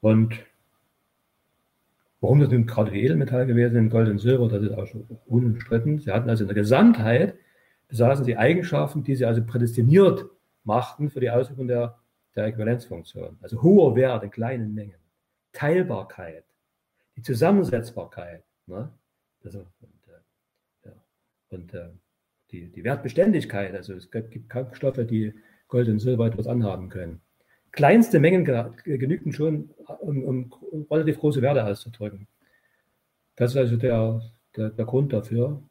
Und 0.00 0.34
warum 2.20 2.40
das 2.40 2.50
nun 2.50 2.66
gerade 2.66 2.90
die 2.90 3.02
Edelmetalle 3.02 3.46
gewesen 3.46 3.74
sind, 3.74 3.90
Gold 3.90 4.08
und 4.08 4.18
Silber, 4.18 4.48
das 4.48 4.62
ist 4.62 4.72
auch 4.72 4.86
schon 4.86 5.06
unumstritten. 5.26 6.00
Sie 6.00 6.10
hatten 6.10 6.28
also 6.28 6.44
in 6.44 6.48
der 6.48 6.56
Gesamtheit, 6.56 7.34
besaßen 7.88 8.24
sie 8.24 8.36
Eigenschaften, 8.36 9.04
die 9.04 9.14
sie 9.14 9.26
also 9.26 9.44
prädestiniert 9.44 10.26
machten 10.64 11.10
für 11.10 11.20
die 11.20 11.30
Ausübung 11.30 11.68
der, 11.68 11.98
der 12.34 12.46
Äquivalenzfunktion. 12.46 13.38
Also 13.42 13.62
hoher 13.62 13.94
Wert 13.94 14.24
in 14.24 14.30
kleinen 14.30 14.74
Mengen, 14.74 14.98
Teilbarkeit, 15.52 16.44
die 17.16 17.22
Zusammensetzbarkeit. 17.22 18.42
Ne? 18.66 18.90
Also, 19.44 19.60
und, 19.80 20.08
äh, 20.08 20.88
ja. 20.88 20.92
und 21.50 21.74
äh, 21.74 21.88
die, 22.50 22.68
die 22.68 22.84
Wertbeständigkeit, 22.84 23.74
also 23.74 23.94
es 23.94 24.10
gibt 24.10 24.48
Kampfstoffe, 24.48 25.06
die 25.06 25.34
Gold 25.68 25.88
und 25.88 26.00
Silber 26.00 26.26
etwas 26.26 26.46
anhaben 26.46 26.88
können. 26.88 27.20
Kleinste 27.72 28.18
Mengen 28.18 28.44
genügten 28.84 29.32
schon, 29.32 29.70
um, 30.00 30.24
um, 30.24 30.52
um, 30.70 30.86
relativ 30.90 31.18
große 31.18 31.40
Werte 31.40 31.64
auszudrücken. 31.64 32.26
Das 33.36 33.52
ist 33.52 33.56
also 33.56 33.76
der, 33.76 34.20
der, 34.56 34.70
der 34.70 34.84
Grund 34.84 35.12
dafür. 35.12 35.62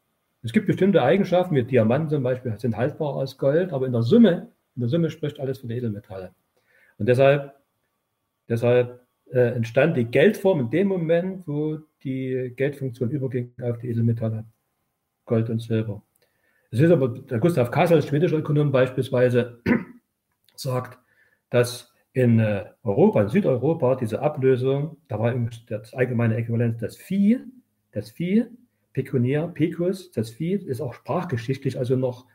Es 0.42 0.52
gibt 0.52 0.66
bestimmte 0.66 1.02
Eigenschaften, 1.02 1.54
wie 1.54 1.62
Diamanten 1.62 2.08
zum 2.08 2.22
Beispiel, 2.22 2.58
sind 2.58 2.76
haltbar 2.76 3.16
als 3.16 3.36
Gold, 3.36 3.72
aber 3.72 3.86
in 3.86 3.92
der 3.92 4.02
Summe, 4.02 4.50
in 4.74 4.80
der 4.80 4.88
Summe 4.88 5.10
spricht 5.10 5.38
alles 5.38 5.60
die 5.60 5.70
Edelmetalle. 5.72 6.34
Und 6.96 7.06
deshalb, 7.06 7.54
deshalb 8.48 9.06
äh, 9.32 9.54
entstand 9.54 9.96
die 9.96 10.04
Geldform 10.04 10.60
in 10.60 10.70
dem 10.70 10.88
Moment, 10.88 11.46
wo 11.46 11.78
die 12.02 12.52
Geldfunktion 12.56 13.10
überging 13.10 13.52
auf 13.62 13.78
die 13.78 13.88
Edelmetalle, 13.88 14.44
Gold 15.24 15.50
und 15.50 15.60
Silber. 15.60 16.02
Es 16.70 16.80
ist 16.80 16.90
aber, 16.90 17.08
der 17.08 17.38
Gustav 17.38 17.70
Kassel, 17.70 18.02
schwedischer 18.02 18.38
Ökonom 18.38 18.70
beispielsweise, 18.70 19.60
sagt, 20.54 20.98
dass 21.50 21.92
in 22.12 22.38
äh, 22.38 22.64
Europa, 22.82 23.22
in 23.22 23.28
Südeuropa, 23.28 23.94
diese 23.94 24.20
Ablösung, 24.20 24.96
da 25.08 25.18
war 25.18 25.34
das 25.68 25.94
allgemeine 25.94 26.36
Äquivalent 26.36 26.82
das 26.82 26.96
Vieh, 26.96 27.40
das 27.92 28.10
Vieh, 28.10 28.46
Pekuniär, 28.92 29.46
Pecus, 29.48 30.10
das 30.10 30.30
Vieh 30.30 30.54
ist 30.54 30.80
auch 30.80 30.94
sprachgeschichtlich 30.94 31.78
also 31.78 31.96
noch 31.96 32.26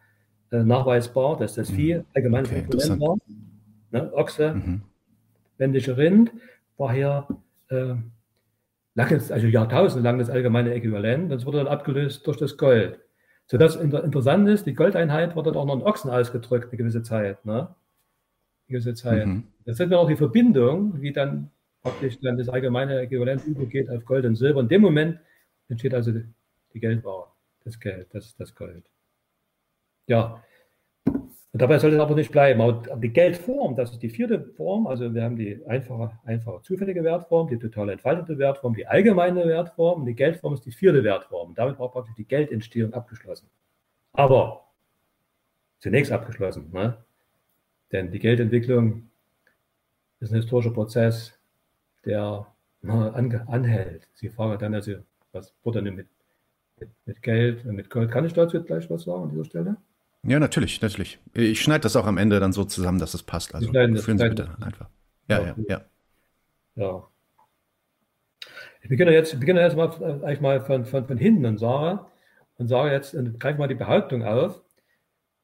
äh, 0.51 0.63
nachweisbar, 0.63 1.37
dass 1.37 1.55
das 1.55 1.69
Vieh 1.69 1.95
mhm. 1.95 2.05
allgemeines 2.13 2.49
okay, 2.49 2.59
Äquivalent 2.59 3.01
war. 3.01 3.17
Ne? 3.91 4.13
Ochse, 4.13 4.53
mhm. 4.53 4.81
männliche 5.57 5.97
Rind, 5.97 6.31
war 6.77 6.93
hier 6.93 7.27
äh, 7.69 7.95
lange, 8.93 9.21
also 9.29 9.47
jahrtausendelang 9.47 10.19
das 10.19 10.29
allgemeine 10.29 10.73
Äquivalent. 10.73 11.31
Das 11.31 11.45
wurde 11.45 11.59
dann 11.59 11.67
abgelöst 11.67 12.25
durch 12.27 12.37
das 12.37 12.57
Gold. 12.57 12.99
Sodass 13.47 13.75
interessant 13.75 14.49
ist, 14.49 14.65
die 14.65 14.73
Goldeinheit 14.73 15.35
wurde 15.35 15.51
dann 15.51 15.61
auch 15.61 15.65
noch 15.65 15.75
in 15.75 15.83
Ochsen 15.83 16.09
ausgedrückt, 16.09 16.69
eine 16.69 16.77
gewisse 16.77 17.03
Zeit. 17.03 17.45
Ne? 17.45 17.53
Eine 17.53 17.67
gewisse 18.67 18.95
Zeit. 18.95 19.27
Mhm. 19.27 19.43
Jetzt 19.65 19.77
sehen 19.77 19.89
wir 19.89 19.99
auch 19.99 20.07
die 20.07 20.15
Verbindung, 20.15 21.01
wie 21.01 21.11
dann 21.11 21.51
praktisch 21.83 22.19
dann 22.21 22.37
das 22.37 22.49
allgemeine 22.49 22.99
Äquivalent 23.01 23.45
übergeht 23.45 23.89
auf 23.89 24.03
Gold 24.05 24.25
und 24.25 24.35
Silber. 24.35 24.61
In 24.61 24.67
dem 24.67 24.81
Moment 24.81 25.19
entsteht 25.69 25.93
also 25.93 26.11
die, 26.11 26.25
die 26.73 26.79
Geldware, 26.79 27.27
das 27.63 27.79
Geld, 27.79 28.07
das, 28.11 28.35
das 28.35 28.55
Gold. 28.55 28.89
Ja, 30.07 30.43
und 31.55 31.61
dabei 31.61 31.79
soll 31.79 31.93
es 31.93 31.99
aber 32.01 32.15
nicht 32.15 32.33
bleiben. 32.33 32.59
Aber 32.59 32.97
die 32.97 33.13
Geldform, 33.13 33.77
das 33.77 33.93
ist 33.93 34.03
die 34.03 34.09
vierte 34.09 34.43
Form. 34.57 34.87
Also 34.87 35.13
wir 35.13 35.23
haben 35.23 35.37
die 35.37 35.65
einfache, 35.67 36.11
einfache 36.25 36.61
zufällige 36.63 37.01
Wertform, 37.01 37.47
die 37.47 37.57
total 37.57 37.91
entfaltete 37.91 38.37
Wertform, 38.37 38.73
die 38.75 38.85
allgemeine 38.85 39.45
Wertform. 39.45 40.01
Und 40.01 40.05
die 40.05 40.15
Geldform 40.15 40.55
ist 40.55 40.65
die 40.65 40.73
vierte 40.73 41.01
Wertform. 41.01 41.47
Und 41.47 41.57
damit 41.57 41.79
war 41.79 41.89
praktisch 41.89 42.13
die 42.15 42.25
Geldentstehung 42.25 42.91
abgeschlossen. 42.91 43.47
Aber 44.11 44.65
zunächst 45.79 46.11
abgeschlossen. 46.11 46.71
Ne? 46.73 46.97
Denn 47.93 48.11
die 48.11 48.19
Geldentwicklung 48.19 49.09
ist 50.19 50.33
ein 50.33 50.41
historischer 50.41 50.71
Prozess, 50.71 51.39
der 52.03 52.47
an, 52.83 53.43
anhält. 53.47 54.09
Sie 54.15 54.27
fragen 54.27 54.59
dann 54.59 54.73
also, 54.73 54.95
was 55.31 55.55
wurde 55.63 55.81
denn 55.81 55.95
mit, 55.95 56.07
mit, 56.81 56.89
mit 57.05 57.21
Geld 57.21 57.65
und 57.65 57.75
mit 57.75 57.89
Gold? 57.89 58.11
Kann 58.11 58.25
ich 58.25 58.33
dazu 58.33 58.61
gleich 58.61 58.89
was 58.89 59.03
sagen 59.03 59.23
an 59.23 59.29
dieser 59.29 59.45
Stelle? 59.45 59.77
Ja, 60.27 60.39
natürlich, 60.39 60.81
natürlich. 60.81 61.19
Ich 61.33 61.61
schneide 61.61 61.81
das 61.81 61.95
auch 61.95 62.07
am 62.07 62.17
Ende 62.17 62.39
dann 62.39 62.51
so 62.51 62.63
zusammen, 62.63 62.99
dass 62.99 63.13
es 63.13 63.23
passt. 63.23 63.53
Also 63.53 63.71
führen 63.71 64.17
Sie 64.17 64.29
bitte 64.29 64.49
einfach. 64.59 64.89
Ja, 65.27 65.41
ja, 65.41 65.55
ja. 65.67 65.85
Ja. 66.75 67.07
Ich 68.81 68.89
beginne 68.89 69.13
jetzt, 69.13 69.39
beginne 69.39 69.61
jetzt 69.61 69.75
mal, 69.75 69.89
äh, 70.01 70.25
eigentlich 70.25 70.41
mal 70.41 70.61
von, 70.61 70.85
von, 70.85 71.07
von 71.07 71.17
hinten 71.17 71.45
und 71.45 71.57
sage, 71.57 72.05
und 72.57 72.67
sage 72.67 72.91
jetzt, 72.91 73.15
und 73.15 73.39
greife 73.39 73.59
mal 73.59 73.67
die 73.67 73.75
Behauptung 73.75 74.23
auf 74.23 74.61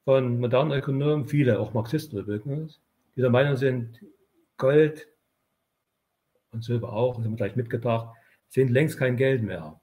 von 0.03 0.40
modernen 0.40 0.72
Ökonomen, 0.72 1.28
viele, 1.28 1.60
auch 1.60 1.74
Marxisten 1.74 2.18
übrigens, 2.18 2.80
die 3.16 3.22
der 3.22 3.30
Meinung 3.30 3.56
sind, 3.56 3.99
Gold 4.58 5.08
und 6.52 6.64
Silber 6.64 6.94
auch, 6.94 7.16
das 7.16 7.26
haben 7.26 7.32
wir 7.32 7.38
gleich 7.38 7.56
mitgedacht, 7.56 8.16
sind 8.49 8.70
längst 8.70 8.98
kein 8.98 9.16
Geld 9.16 9.44
mehr. 9.44 9.80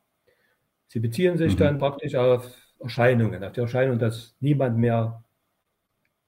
Sie 0.89 1.01
beziehen 1.01 1.37
sich 1.37 1.55
mhm. 1.55 1.59
dann 1.59 1.79
praktisch 1.79 2.15
auf 2.15 2.55
Erscheinungen, 2.81 3.43
auf 3.45 3.53
die 3.53 3.61
Erscheinung, 3.61 3.99
dass 3.99 4.37
niemand 4.41 4.79
mehr 4.79 5.25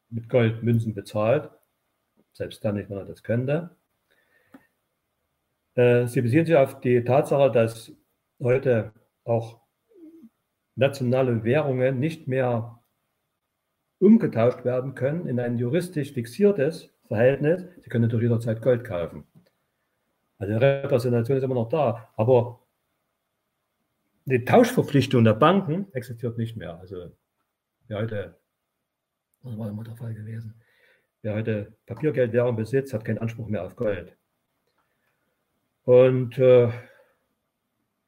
mit 0.08 0.28
Gold 0.28 0.62
Münzen 0.62 0.94
bezahlt, 0.94 1.50
selbst 2.32 2.64
dann 2.64 2.76
nicht, 2.76 2.90
wenn 2.90 2.98
er 2.98 3.04
das 3.04 3.22
könnte. 3.22 3.76
Äh, 5.74 6.06
sie 6.06 6.20
beziehen 6.20 6.46
sich 6.46 6.56
auf 6.56 6.80
die 6.80 7.04
Tatsache, 7.04 7.50
dass 7.50 7.92
heute 8.40 8.92
auch 9.24 9.60
nationale 10.74 11.44
Währungen 11.44 12.00
nicht 12.00 12.26
mehr 12.26 12.80
umgetauscht 13.98 14.64
werden 14.64 14.94
können 14.94 15.26
in 15.26 15.38
ein 15.38 15.58
juristisch 15.58 16.12
fixiertes 16.12 16.90
Verhältnis. 17.06 17.64
Sie 17.82 17.90
können 17.90 18.02
natürlich 18.02 18.24
jederzeit 18.30 18.62
Gold 18.62 18.84
kaufen. 18.84 19.24
Also 20.38 20.54
die 20.54 20.64
Repräsentation 20.64 21.36
ist 21.36 21.44
immer 21.44 21.54
noch 21.54 21.68
da, 21.68 22.08
aber 22.16 22.60
die 24.30 24.44
Tauschverpflichtung 24.44 25.24
der 25.24 25.34
Banken 25.34 25.92
existiert 25.92 26.38
nicht 26.38 26.56
mehr. 26.56 26.78
Also 26.78 27.10
wer 27.88 27.98
heute, 27.98 28.36
das 29.42 29.58
war 29.58 29.68
immer 29.68 29.84
der 29.84 29.96
Fall 29.96 30.14
gewesen, 30.14 30.54
wer 31.22 31.34
heute 31.34 31.76
Papiergeldwährung 31.86 32.56
besitzt, 32.56 32.92
hat 32.92 33.04
keinen 33.04 33.18
Anspruch 33.18 33.48
mehr 33.48 33.64
auf 33.64 33.76
Gold. 33.76 34.16
Und 35.84 36.38
äh, 36.38 36.70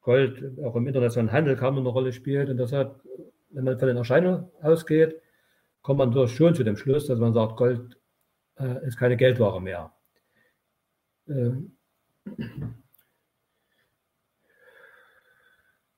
Gold 0.01 0.59
auch 0.63 0.75
im 0.75 0.87
internationalen 0.87 1.31
Handel 1.31 1.55
kaum 1.55 1.77
eine 1.77 1.89
Rolle 1.89 2.13
spielt. 2.13 2.49
Und 2.49 2.57
deshalb, 2.57 3.01
wenn 3.49 3.63
man 3.63 3.79
von 3.79 3.87
den 3.87 3.97
Erscheinungen 3.97 4.49
ausgeht, 4.61 5.21
kommt 5.81 5.97
man 5.97 6.11
durch 6.11 6.35
schon 6.35 6.55
zu 6.55 6.63
dem 6.63 6.77
Schluss, 6.77 7.07
dass 7.07 7.19
man 7.19 7.33
sagt, 7.33 7.57
Gold 7.57 7.97
äh, 8.57 8.85
ist 8.85 8.97
keine 8.97 9.17
Geldware 9.17 9.61
mehr. 9.61 9.93
Äh, 11.27 11.51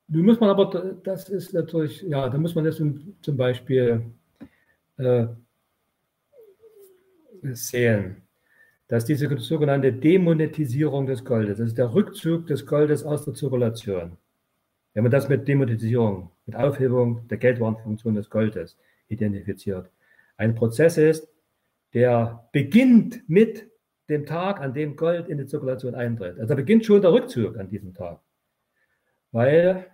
nun 0.07 0.25
muss 0.25 0.39
man 0.39 0.49
aber, 0.49 0.95
das 1.03 1.29
ist 1.29 1.53
natürlich, 1.53 2.01
ja, 2.03 2.29
da 2.29 2.37
muss 2.37 2.55
man 2.55 2.65
jetzt 2.65 2.81
zum 3.21 3.37
Beispiel 3.37 4.05
äh, 4.97 5.27
sehen 7.53 8.25
dass 8.87 9.05
diese 9.05 9.35
sogenannte 9.39 9.91
Demonetisierung 9.91 11.07
des 11.07 11.25
Goldes, 11.25 11.57
das 11.57 11.69
ist 11.69 11.77
der 11.77 11.93
Rückzug 11.93 12.47
des 12.47 12.65
Goldes 12.65 13.03
aus 13.03 13.25
der 13.25 13.33
Zirkulation. 13.33 14.17
Wenn 14.93 15.03
man 15.03 15.11
das 15.11 15.27
mit 15.27 15.47
Demonetisierung, 15.47 16.31
mit 16.45 16.55
Aufhebung 16.55 17.27
der 17.27 17.37
Geldwarenfunktion 17.37 18.15
des 18.15 18.29
Goldes 18.29 18.77
identifiziert, 19.07 19.89
ein 20.37 20.55
Prozess 20.55 20.97
ist, 20.97 21.27
der 21.93 22.47
beginnt 22.51 23.27
mit 23.27 23.67
dem 24.09 24.25
Tag, 24.25 24.61
an 24.61 24.73
dem 24.73 24.95
Gold 24.95 25.29
in 25.29 25.39
die 25.39 25.47
Zirkulation 25.47 25.95
eintritt. 25.95 26.37
Also 26.37 26.49
da 26.49 26.55
beginnt 26.55 26.85
schon 26.85 27.01
der 27.01 27.11
Rückzug 27.11 27.57
an 27.57 27.67
diesem 27.67 27.93
Tag. 27.93 28.19
Weil, 29.31 29.87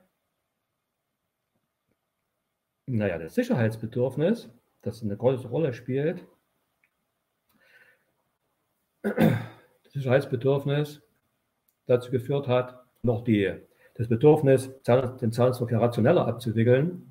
naja, 2.92 3.18
das 3.18 3.36
Sicherheitsbedürfnis, 3.36 4.50
das 4.82 5.02
eine 5.02 5.16
große 5.16 5.48
Rolle 5.48 5.74
spielt, 5.74 6.26
das 9.02 9.94
Sicherheitsbedürfnis 9.94 11.02
dazu 11.86 12.12
geführt 12.12 12.48
hat, 12.48 12.84
noch 13.04 13.24
die, 13.24 13.54
das 13.96 14.08
Bedürfnis, 14.08 14.70
den 14.84 15.32
Zahlungsverkehr 15.32 15.82
rationeller 15.82 16.28
abzuwickeln, 16.28 17.08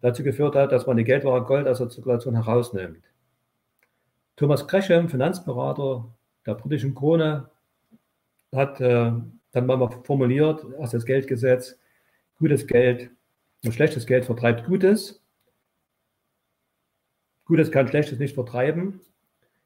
dazu 0.00 0.22
geführt 0.22 0.54
hat, 0.54 0.72
dass 0.72 0.86
man 0.86 0.96
die 0.96 1.04
Geldware 1.04 1.44
Gold 1.44 1.66
aus 1.66 1.78
der 1.78 1.88
Zirkulation 1.88 2.34
herausnimmt. 2.34 3.04
Thomas 4.36 4.66
Gresham, 4.66 5.08
Finanzberater 5.08 6.14
der 6.46 6.54
britischen 6.54 6.94
Krone, 6.94 7.50
hat 8.54 8.80
äh, 8.80 9.12
dann 9.52 9.66
mal 9.66 9.90
formuliert, 10.04 10.64
aus 10.78 10.90
das 10.90 11.04
Geldgesetz, 11.04 11.78
gutes 12.38 12.66
Geld 12.66 13.10
und 13.64 13.72
schlechtes 13.72 14.06
Geld 14.06 14.24
vertreibt 14.24 14.66
Gutes. 14.66 15.22
Gutes 17.44 17.70
kann 17.70 17.88
Schlechtes 17.88 18.18
nicht 18.18 18.34
vertreiben. 18.34 19.00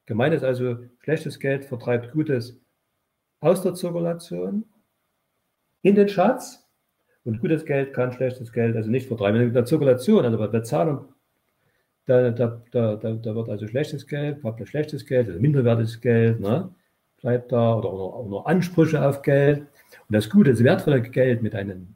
Gemeint 0.06 0.34
ist 0.34 0.44
also, 0.44 0.78
schlechtes 1.00 1.38
Geld 1.38 1.64
vertreibt 1.64 2.12
Gutes 2.12 2.60
aus 3.40 3.62
der 3.62 3.74
Zirkulation 3.74 4.64
in 5.82 5.94
den 5.94 6.08
Schatz 6.08 6.66
und 7.24 7.40
gutes 7.40 7.64
Geld 7.64 7.92
kann 7.92 8.12
schlechtes 8.12 8.52
Geld 8.52 8.76
also 8.76 8.90
nicht 8.90 9.06
vertreiben. 9.06 9.40
In 9.40 9.52
der 9.52 9.66
Zirkulation, 9.66 10.24
also 10.24 10.38
bei 10.38 10.46
der 10.46 10.62
Zahlung, 10.62 11.08
da, 12.06 12.30
da, 12.30 12.62
da, 12.70 12.96
da, 12.96 13.34
wird 13.34 13.48
also 13.48 13.66
schlechtes 13.66 14.06
Geld, 14.06 14.38
schlechtes 14.64 15.06
Geld, 15.06 15.28
also 15.28 15.40
minderwertiges 15.40 16.00
Geld, 16.00 16.40
ne, 16.40 16.74
bleibt 17.20 17.52
da 17.52 17.76
oder, 17.76 17.92
oder, 17.92 18.16
oder 18.16 18.46
Ansprüche 18.46 19.06
auf 19.06 19.22
Geld. 19.22 19.60
Und 19.60 20.14
das 20.14 20.28
gute, 20.28 20.50
das 20.50 20.64
wertvolle 20.64 21.00
Geld 21.02 21.42
mit 21.42 21.54
einem 21.54 21.94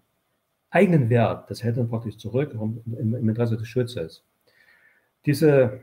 eigenen 0.70 1.08
Wert, 1.08 1.50
das 1.50 1.62
hält 1.62 1.76
dann 1.76 1.88
praktisch 1.88 2.16
zurück 2.16 2.52
im, 2.54 2.82
im 2.98 3.28
Interesse 3.28 3.56
des 3.56 3.68
Schutzes. 3.68 4.24
Diese, 5.24 5.80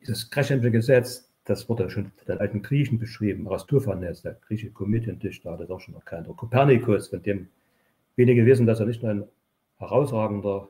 dieses 0.00 0.30
Crescente 0.30 0.70
Gesetz, 0.70 1.30
das 1.44 1.68
wurde 1.68 1.88
schon 1.90 2.12
von 2.16 2.26
den 2.26 2.38
alten 2.38 2.62
Griechen 2.62 2.98
beschrieben. 2.98 3.48
Aristophanes, 3.48 4.22
der 4.22 4.34
griechische 4.46 4.72
Komödiendichter, 4.72 5.52
hat 5.52 5.60
das 5.60 5.70
auch 5.70 5.80
schon 5.80 5.94
erkannt. 5.94 6.28
Oder 6.28 6.36
Kopernikus, 6.36 7.08
von 7.08 7.22
dem 7.22 7.48
wenige 8.16 8.44
wissen, 8.44 8.66
dass 8.66 8.80
er 8.80 8.86
nicht 8.86 9.02
nur 9.02 9.12
ein 9.12 9.24
herausragender 9.78 10.68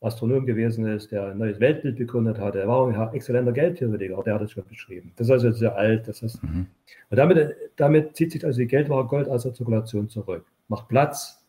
Astronom 0.00 0.46
gewesen 0.46 0.86
ist, 0.86 1.10
der 1.10 1.28
ein 1.28 1.38
neues 1.38 1.58
Weltbild 1.58 1.96
begründet 1.96 2.38
hat. 2.38 2.54
Er 2.54 2.68
war 2.68 2.86
ein 2.86 3.14
exzellenter 3.14 3.52
Geldtheoretiker, 3.52 4.22
der 4.22 4.34
hat 4.34 4.42
das 4.42 4.52
schon 4.52 4.64
beschrieben. 4.64 5.12
Das 5.16 5.26
ist 5.26 5.32
also 5.32 5.50
sehr 5.50 5.74
alt. 5.74 6.06
Das 6.06 6.22
ist, 6.22 6.42
mhm. 6.42 6.66
Und 7.10 7.16
damit, 7.16 7.56
damit 7.76 8.14
zieht 8.14 8.32
sich 8.32 8.44
also 8.44 8.60
die 8.60 8.66
Geldware 8.66 9.06
Gold 9.06 9.28
aus 9.28 9.42
der 9.42 9.54
Zirkulation 9.54 10.08
zurück, 10.08 10.44
macht 10.68 10.88
Platz 10.88 11.44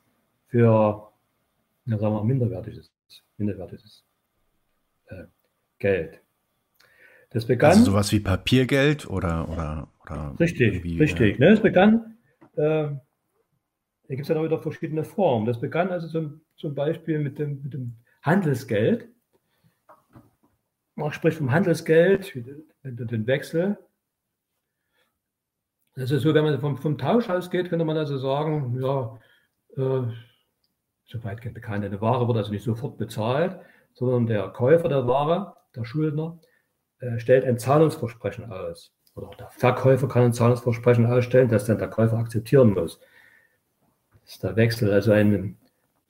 für, 0.49 1.11
ja, 1.85 1.97
sagen 1.97 2.13
wir, 2.13 2.23
minderwertiges, 2.23 2.91
minderwertiges 3.37 4.03
äh, 5.07 5.23
Geld. 5.79 6.21
Das 7.29 7.45
begann. 7.45 7.71
Also 7.71 7.91
sowas 7.91 8.11
wie 8.11 8.19
Papiergeld 8.19 9.07
oder. 9.07 9.47
oder, 9.49 9.87
oder 10.03 10.35
richtig, 10.39 10.83
richtig. 10.99 11.39
Ne, 11.39 11.49
es 11.49 11.61
begann. 11.61 12.17
Äh, 12.55 12.89
da 14.09 14.15
gibt 14.15 14.21
es 14.21 14.27
ja 14.27 14.35
auch 14.35 14.43
wieder 14.43 14.59
verschiedene 14.59 15.03
Formen. 15.03 15.45
Das 15.45 15.59
begann 15.59 15.91
also 15.91 16.07
zum, 16.07 16.41
zum 16.57 16.73
Beispiel 16.73 17.19
mit 17.19 17.37
dem, 17.37 17.61
mit 17.61 17.73
dem 17.73 17.93
Handelsgeld. 18.23 19.07
Man 20.95 21.13
spricht 21.13 21.37
vom 21.37 21.51
Handelsgeld, 21.51 22.33
den 22.83 23.27
Wechsel. 23.27 23.77
Das 25.95 26.11
ist 26.11 26.23
so, 26.23 26.33
wenn 26.33 26.43
man 26.43 26.59
vom, 26.59 26.77
vom 26.77 26.97
Tausch 26.97 27.29
ausgeht, 27.29 27.69
könnte 27.69 27.85
man 27.85 27.97
also 27.97 28.17
sagen, 28.17 28.79
ja, 28.81 29.19
äh, 29.77 30.11
soweit 31.09 31.41
bekannt, 31.53 31.83
eine 31.83 32.01
Ware 32.01 32.27
wird 32.27 32.37
also 32.37 32.51
nicht 32.51 32.63
sofort 32.63 32.97
bezahlt, 32.97 33.59
sondern 33.93 34.27
der 34.27 34.47
Käufer 34.49 34.89
der 34.89 35.07
Ware, 35.07 35.55
der 35.75 35.83
Schuldner, 35.83 36.39
äh, 36.99 37.19
stellt 37.19 37.45
ein 37.45 37.57
Zahlungsversprechen 37.57 38.51
aus. 38.51 38.93
Oder 39.15 39.27
auch 39.27 39.35
der 39.35 39.49
Verkäufer 39.49 40.07
kann 40.07 40.23
ein 40.23 40.33
Zahlungsversprechen 40.33 41.05
ausstellen, 41.05 41.49
das 41.49 41.65
dann 41.65 41.79
der 41.79 41.89
Käufer 41.89 42.17
akzeptieren 42.17 42.73
muss. 42.73 42.99
Das 44.21 44.35
ist 44.35 44.43
der 44.43 44.55
Wechsel, 44.55 44.93
also 44.93 45.11
ein, 45.11 45.57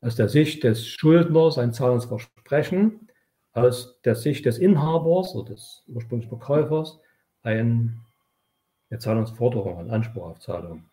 aus 0.02 0.16
der 0.16 0.30
Sicht 0.30 0.64
des 0.64 0.86
Schuldners 0.86 1.58
ein 1.58 1.74
Zahlungsversprechen, 1.74 3.10
aus 3.54 4.00
der 4.04 4.16
Sicht 4.16 4.46
des 4.46 4.58
Inhabers 4.58 5.34
oder 5.34 5.54
des 5.54 5.84
ursprünglichen 5.88 6.30
Verkäufers 6.30 7.00
ein, 7.42 8.02
eine 8.90 9.00
Zahlungsforderung, 9.00 9.80
ein 9.80 9.90
Anspruch 9.90 10.30
auf 10.30 10.40
Zahlung. 10.40 10.84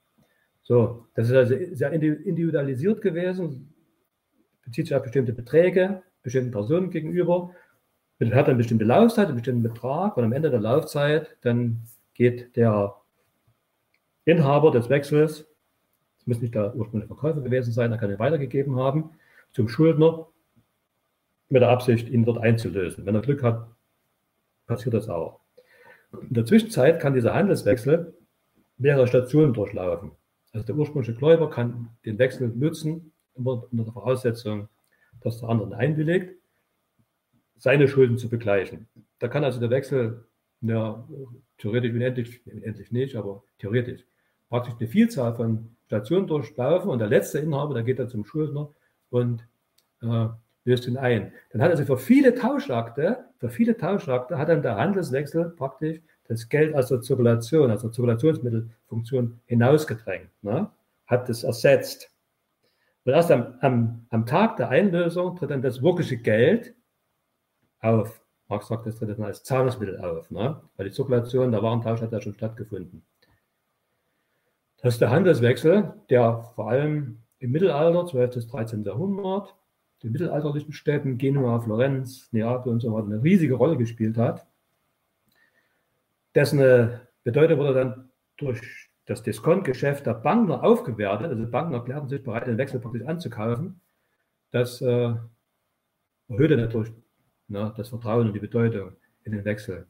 So, 0.63 1.07
das 1.15 1.29
ist 1.29 1.35
also 1.35 1.57
sehr 1.73 1.93
individualisiert 1.93 3.01
gewesen, 3.03 3.73
bezieht 4.67 4.89
sich 4.89 4.95
auf 4.95 5.03
bestimmte 5.03 5.33
Beträge, 5.33 6.03
bestimmten 6.23 6.51
Personen 6.51 6.91
gegenüber 6.91 7.53
hat 8.21 8.49
eine 8.49 8.57
bestimmte 8.57 8.85
Laufzeit, 8.85 9.27
einen 9.27 9.37
bestimmten 9.37 9.63
Betrag 9.63 10.17
und 10.17 10.25
am 10.25 10.33
Ende 10.33 10.51
der 10.51 10.61
Laufzeit 10.61 11.37
dann 11.43 11.83
geht 12.15 12.57
der 12.57 12.95
Inhaber 14.25 14.71
des 14.71 14.89
Wechsels, 14.89 15.47
das 16.19 16.27
muss 16.27 16.41
nicht 16.41 16.55
der 16.55 16.75
ursprüngliche 16.75 17.15
Verkäufer 17.15 17.41
gewesen 17.41 17.73
sein, 17.73 17.93
er 17.93 17.99
kann 17.99 18.11
ihn 18.11 18.19
weitergegeben 18.19 18.77
haben, 18.77 19.11
zum 19.53 19.69
Schuldner 19.69 20.27
mit 21.49 21.63
der 21.63 21.69
Absicht, 21.69 22.09
ihn 22.09 22.25
dort 22.25 22.39
einzulösen. 22.39 23.07
Wenn 23.07 23.15
er 23.15 23.21
Glück 23.21 23.43
hat, 23.43 23.69
passiert 24.67 24.95
das 24.95 25.09
auch. 25.09 25.41
In 26.13 26.35
der 26.35 26.45
Zwischenzeit 26.45 26.99
kann 27.01 27.15
dieser 27.15 27.35
Handelswechsel 27.35 28.15
mehrere 28.79 29.07
Stationen 29.07 29.53
durchlaufen. 29.53 30.13
Also 30.53 30.67
der 30.67 30.75
ursprüngliche 30.75 31.15
Gläuber 31.15 31.51
kann 31.51 31.91
den 32.05 32.19
Wechsel 32.19 32.49
nutzen, 32.49 33.13
unter 33.37 33.69
der 33.73 33.93
Voraussetzung, 33.93 34.69
dass 35.21 35.41
der 35.41 35.49
andere 35.49 35.77
einwilligt 35.77 36.35
seine 37.59 37.89
Schulden 37.89 38.19
zu 38.19 38.29
begleichen. 38.29 38.87
Da 39.19 39.29
kann 39.29 39.45
also 39.45 39.61
der 39.61 39.71
Wechsel, 39.71 40.27
ja, 40.61 41.07
theoretisch 41.59 41.93
unendlich, 41.93 42.47
unendlich 42.47 42.93
nicht, 42.93 43.17
aber 43.17 43.43
theoretisch, 43.59 44.05
praktisch 44.49 44.75
eine 44.79 44.89
Vielzahl 44.89 45.35
von 45.35 45.77
Stationen 45.87 46.27
durchlaufen 46.27 46.91
und 46.91 46.99
der 46.99 47.09
letzte 47.09 47.39
Inhaber, 47.39 47.75
der 47.75 47.83
geht 47.83 47.99
dann 47.99 48.09
zum 48.09 48.25
Schuldner 48.25 48.71
und 49.11 49.47
äh, 50.03 50.29
löst 50.65 50.87
ihn 50.87 50.97
ein. 50.97 51.33
Dann 51.51 51.63
hat 51.63 51.71
also 51.71 51.85
für 51.85 51.97
viele 51.97 52.35
Tauschakte, 52.35 53.25
für 53.39 53.49
viele 53.49 53.77
Tauschakte 53.77 54.37
hat 54.37 54.49
dann 54.49 54.63
der 54.63 54.77
Handelswechsel 54.77 55.51
praktisch 55.51 56.01
das 56.29 56.49
Geld 56.49 56.75
aus 56.75 56.89
der 56.89 57.01
Zirkulation, 57.01 57.71
aus 57.71 57.83
der 57.83 57.93
Zirkulationsmittelfunktion 57.93 59.41
hinausgedrängt, 59.47 60.31
ne? 60.43 60.71
hat 61.07 61.29
es 61.29 61.45
ersetzt. 61.45 62.11
Und 63.07 63.13
erst 63.13 63.31
am, 63.31 63.55
am, 63.61 64.07
am 64.11 64.27
Tag 64.27 64.57
der 64.57 64.69
Einlösung 64.69 65.37
tritt 65.37 65.51
dann 65.51 65.63
das 65.63 65.81
wirkliche 65.81 66.17
Geld 66.17 66.75
auf. 67.79 68.21
Marx 68.49 68.67
sagt, 68.67 68.85
das 68.85 68.97
tritt 68.97 69.11
dann 69.11 69.23
als 69.23 69.45
Zahlungsmittel 69.45 69.99
auf, 70.01 70.29
ne? 70.33 70.61
weil 70.77 70.89
die 70.89 70.93
Zirkulation, 70.93 71.53
der 71.53 71.63
Warentausch 71.63 72.01
hat 72.01 72.11
ja 72.11 72.21
schon 72.21 72.35
stattgefunden. 72.35 73.05
Das 74.83 74.95
ist 74.95 75.01
der 75.01 75.11
Handelswechsel, 75.11 75.95
der 76.11 76.51
vor 76.57 76.69
allem 76.69 77.23
im 77.39 77.53
Mittelalter, 77.53 78.07
12. 78.07 78.35
bis 78.35 78.49
13. 78.49 78.83
Jahrhundert, 78.83 79.55
den 80.03 80.11
mittelalterlichen 80.11 80.73
Städten, 80.73 81.17
Genua, 81.17 81.61
Florenz, 81.61 82.29
Neapel 82.33 82.73
und 82.73 82.81
so 82.81 82.93
weiter, 82.93 83.07
eine 83.07 83.23
riesige 83.23 83.55
Rolle 83.55 83.77
gespielt 83.77 84.17
hat. 84.17 84.49
Dessen 86.35 86.59
äh, 86.59 86.99
Bedeutung 87.23 87.59
wurde 87.59 87.75
dann 87.75 88.11
durch 88.37 88.86
das 89.07 89.23
Diskontgeschäft 89.23 90.05
der 90.07 90.15
Bankner 90.15 90.63
aufgewertet. 90.63 91.31
Also 91.31 91.47
Banken 91.49 91.75
erklärten 91.75 92.09
sich 92.09 92.23
bereit, 92.23 92.47
den 92.47 92.59
Wechsel 92.59 92.81
praktisch 92.81 93.07
anzukaufen. 93.07 93.81
Das 94.51 94.81
äh, 94.83 95.15
erhöhte 96.29 96.57
natürlich 96.57 96.93
ne, 97.49 97.73
das 97.77 97.89
Vertrauen 97.89 98.27
und 98.27 98.33
die 98.33 98.41
Bedeutung 98.41 98.93
in 99.25 99.33
den 99.33 99.45
Wechsel. 99.45 99.87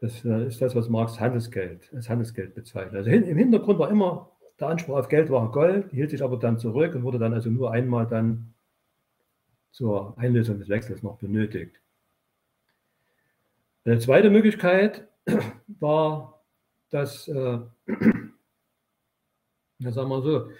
Das 0.00 0.24
äh, 0.24 0.46
ist 0.46 0.62
das, 0.62 0.74
was 0.74 0.88
Marx 0.88 1.20
Handelsgeld, 1.20 1.92
als 1.94 2.08
Handelsgeld 2.08 2.54
bezeichnet. 2.54 2.94
Also 2.94 3.10
hin, 3.10 3.24
im 3.24 3.36
Hintergrund 3.36 3.78
war 3.78 3.90
immer 3.90 4.30
der 4.58 4.68
Anspruch 4.68 4.98
auf 4.98 5.08
Geld 5.08 5.30
war 5.30 5.50
Gold, 5.50 5.90
hielt 5.90 6.10
sich 6.10 6.22
aber 6.22 6.38
dann 6.38 6.58
zurück 6.58 6.94
und 6.94 7.02
wurde 7.02 7.18
dann 7.18 7.32
also 7.32 7.50
nur 7.50 7.70
einmal 7.70 8.06
dann 8.06 8.54
zur 9.70 10.18
Einlösung 10.18 10.58
des 10.58 10.68
Wechsels 10.68 11.02
noch 11.02 11.18
benötigt. 11.18 11.80
Eine 13.84 13.98
zweite 13.98 14.30
Möglichkeit 14.30 15.08
war, 15.66 16.39
dass, 16.90 17.28
äh, 17.28 17.32
ja, 19.78 19.92
sagen 19.92 20.08
wir 20.08 20.22
so, 20.22 20.50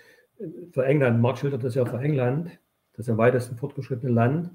für 0.73 0.86
England, 0.86 1.20
Marx 1.20 1.40
schildert 1.40 1.65
das 1.65 1.74
ja 1.74 1.85
für 1.85 1.98
England, 1.98 2.59
das 2.94 3.09
am 3.09 3.19
weitesten 3.19 3.57
fortgeschrittene 3.57 4.12
Land, 4.12 4.51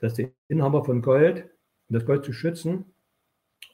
dass 0.00 0.14
die 0.14 0.32
Inhaber 0.48 0.84
von 0.84 1.00
Gold, 1.00 1.48
um 1.88 1.94
das 1.94 2.04
Gold 2.04 2.24
zu 2.24 2.32
schützen, 2.32 2.86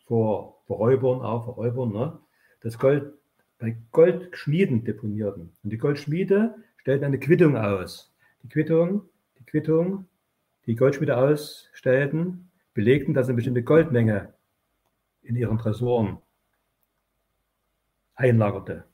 vor, 0.06 0.62
vor 0.66 0.76
Räubern, 0.78 1.22
auch 1.22 1.46
vor 1.46 1.54
Räubern, 1.54 1.92
ne, 1.92 2.18
das 2.60 2.78
Gold 2.78 3.12
bei 3.58 3.76
Goldschmieden 3.92 4.84
deponierten. 4.84 5.52
Und 5.62 5.70
die 5.70 5.78
Goldschmiede 5.78 6.54
stellten 6.76 7.04
eine 7.04 7.18
Quittung 7.18 7.56
aus. 7.56 8.14
Die 8.42 8.48
Quittung, 8.48 9.08
die 9.38 9.44
Quittung, 9.44 10.06
die 10.66 10.76
Goldschmiede 10.76 11.16
ausstellten, 11.16 12.50
belegten, 12.74 13.14
dass 13.14 13.26
eine 13.26 13.36
bestimmte 13.36 13.62
Goldmenge 13.62 14.34
in 15.22 15.34
ihren 15.34 15.58
Tresoren 15.58 16.18
einlagerte. 18.18 18.84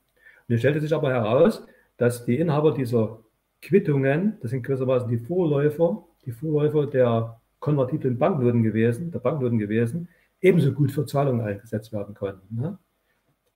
Und 0.47 0.55
es 0.55 0.59
stellte 0.59 0.79
sich 0.79 0.93
aber 0.93 1.09
heraus, 1.09 1.65
dass 1.97 2.25
die 2.25 2.39
Inhaber 2.39 2.73
dieser 2.73 3.19
Quittungen, 3.61 4.37
das 4.41 4.51
sind 4.51 4.63
gewissermaßen 4.63 5.09
die 5.09 5.17
Vorläufer, 5.17 6.03
die 6.25 6.31
Vorläufer 6.31 6.87
der 6.87 7.41
konvertiblen 7.59 8.17
Banknoten 8.17 8.63
gewesen, 8.63 9.11
der 9.11 9.19
Banknoten 9.19 9.57
gewesen, 9.57 10.07
ebenso 10.41 10.71
gut 10.71 10.91
für 10.91 11.05
Zahlungen 11.05 11.41
eingesetzt 11.41 11.91
werden 11.91 12.13
konnten. 12.13 12.55
Ne? 12.55 12.77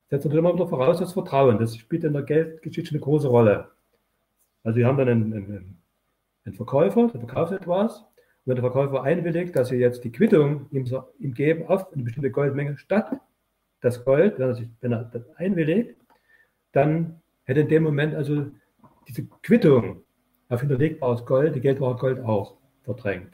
setzt 0.10 0.26
natürlich 0.26 0.44
immer 0.44 0.54
wieder 0.54 0.68
voraus 0.68 1.00
das 1.00 1.14
Vertrauen. 1.14 1.60
Das 1.60 1.78
spielt 1.78 2.04
in 2.04 2.14
der 2.14 2.24
Geldgeschichte 2.24 2.92
eine 2.92 3.00
große 3.00 3.28
Rolle. 3.28 3.70
Also 4.64 4.78
wir 4.78 4.88
haben 4.88 4.98
dann 4.98 5.08
einen, 5.08 5.34
einen, 5.34 5.78
einen 6.46 6.56
Verkäufer, 6.56 7.08
der 7.08 7.20
verkauft 7.20 7.52
etwas. 7.52 8.00
Und 8.00 8.08
wenn 8.46 8.56
der 8.56 8.64
Verkäufer 8.64 9.04
einwilligt, 9.04 9.56
dass 9.56 9.72
wir 9.72 9.78
jetzt 9.78 10.04
die 10.04 10.12
Quittung 10.12 10.68
ihm, 10.72 10.86
ihm 11.20 11.34
geben 11.34 11.68
auf 11.68 11.94
eine 11.94 12.04
bestimmte 12.04 12.32
Goldmenge 12.32 12.78
statt 12.78 13.20
das 13.82 14.04
Gold, 14.04 14.40
wenn 14.40 14.92
er, 14.92 15.04
das 15.06 15.24
einwilligt, 15.38 15.96
dann 16.72 17.22
hätte 17.44 17.62
in 17.62 17.70
dem 17.70 17.84
Moment 17.84 18.16
also 18.16 18.48
diese 19.08 19.26
Quittung 19.44 20.04
auf 20.50 20.60
hinterlegbares 20.62 21.26
Gold, 21.26 21.56
die 21.56 21.62
Geldware 21.62 21.96
Gold 21.96 22.20
auch 22.20 22.58
verdrängt. 22.84 23.34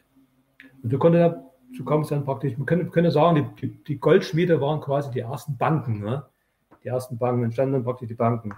Und 0.83 0.91
so 0.91 0.97
konnte 0.97 1.19
er, 1.19 1.51
so 1.77 1.83
kam 1.83 2.01
es 2.01 2.09
dann 2.09 2.25
praktisch, 2.25 2.57
man 2.57 2.65
könnte, 2.65 2.85
könnte 2.87 3.11
sagen, 3.11 3.53
die, 3.61 3.67
die, 3.83 3.97
Goldschmiede 3.97 4.61
waren 4.61 4.81
quasi 4.81 5.11
die 5.11 5.19
ersten 5.19 5.57
Banken. 5.57 5.99
Ne? 5.99 6.25
die 6.85 6.89
ersten 6.89 7.17
Banken 7.17 7.43
entstanden 7.43 7.73
dann 7.73 7.83
praktisch 7.83 8.07
die 8.07 8.13
Banken. 8.13 8.53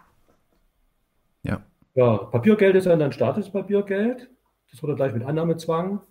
Ja. 1.43 1.61
Ja, 1.95 2.17
Papiergeld 2.17 2.75
ist 2.75 2.85
dann 2.85 3.11
staatliches 3.11 3.51
Papiergeld. 3.51 4.29
Das 4.69 4.83
wurde 4.83 4.95
gleich 4.95 5.13
mit 5.13 5.23
Annahmezwang, 5.23 6.01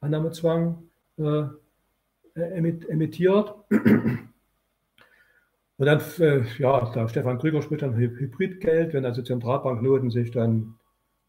Annahmezwang 0.00 0.84
äh, 1.18 1.42
emittiert. 2.34 3.54
Und 5.78 5.86
dann, 5.86 6.00
äh, 6.18 6.42
ja, 6.58 6.90
der 6.90 7.08
Stefan 7.08 7.38
Krüger 7.38 7.62
spricht 7.62 7.82
dann 7.82 7.96
Hybridgeld, 7.96 8.92
wenn 8.92 9.04
also 9.04 9.22
Zentralbanknoten 9.22 10.10
sich 10.10 10.30
dann, 10.30 10.74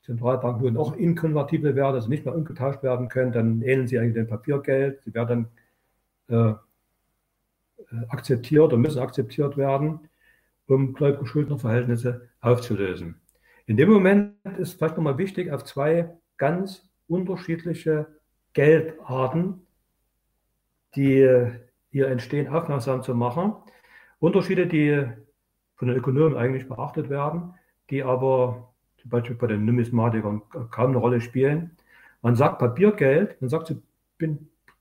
Zentralbanknoten 0.02 0.78
auch 0.78 0.96
inkonvertibel 0.96 1.76
werden, 1.76 1.96
also 1.96 2.10
nicht 2.10 2.26
mehr 2.26 2.36
umgetauscht 2.36 2.84
werden 2.84 3.10
können, 3.10 3.32
dann 3.32 3.62
ähneln 3.62 3.88
sie 3.88 4.00
eigentlich 4.00 4.16
dem 4.16 4.28
Papiergeld. 4.28 5.02
Sie 5.04 5.14
werden 5.14 5.48
dann 6.28 6.58
äh, 7.92 7.96
akzeptiert 8.08 8.66
oder 8.66 8.78
müssen 8.78 9.00
akzeptiert 9.00 9.56
werden 9.56 10.02
um 10.70 10.94
Gläubiger-Schuldner-Verhältnisse 10.94 12.30
aufzulösen. 12.42 13.20
In 13.66 13.78
dem 13.78 13.90
Moment 13.90 14.36
ist 14.58 14.74
vielleicht 14.74 14.98
nochmal 14.98 15.18
wichtig, 15.18 15.52
auf 15.52 15.64
zwei 15.64 16.10
ganz 16.38 16.88
unterschiedliche 17.08 18.08
Geldarten, 18.54 19.66
die 20.96 21.52
hier 21.92 22.08
entstehen, 22.08 22.48
aufmerksam 22.48 23.04
zu 23.04 23.16
machen. 23.16 23.54
Unterschiede, 24.20 24.68
die 24.68 25.06
von 25.76 25.88
den 25.88 25.98
Ökonomen 25.98 26.38
eigentlich 26.38 26.68
beachtet 26.68 27.10
werden, 27.10 27.54
die 27.90 28.04
aber 28.04 28.74
zum 28.98 29.10
Beispiel 29.10 29.36
bei 29.36 29.48
den 29.48 29.66
Numismatikern 29.66 30.42
kaum 30.72 30.92
eine 30.92 30.98
Rolle 30.98 31.22
spielen. 31.22 31.72
Man 32.22 32.36
sagt 32.36 32.60
Papiergeld, 32.60 33.42
man 33.42 33.50
sagt 33.50 33.68
so 33.68 33.76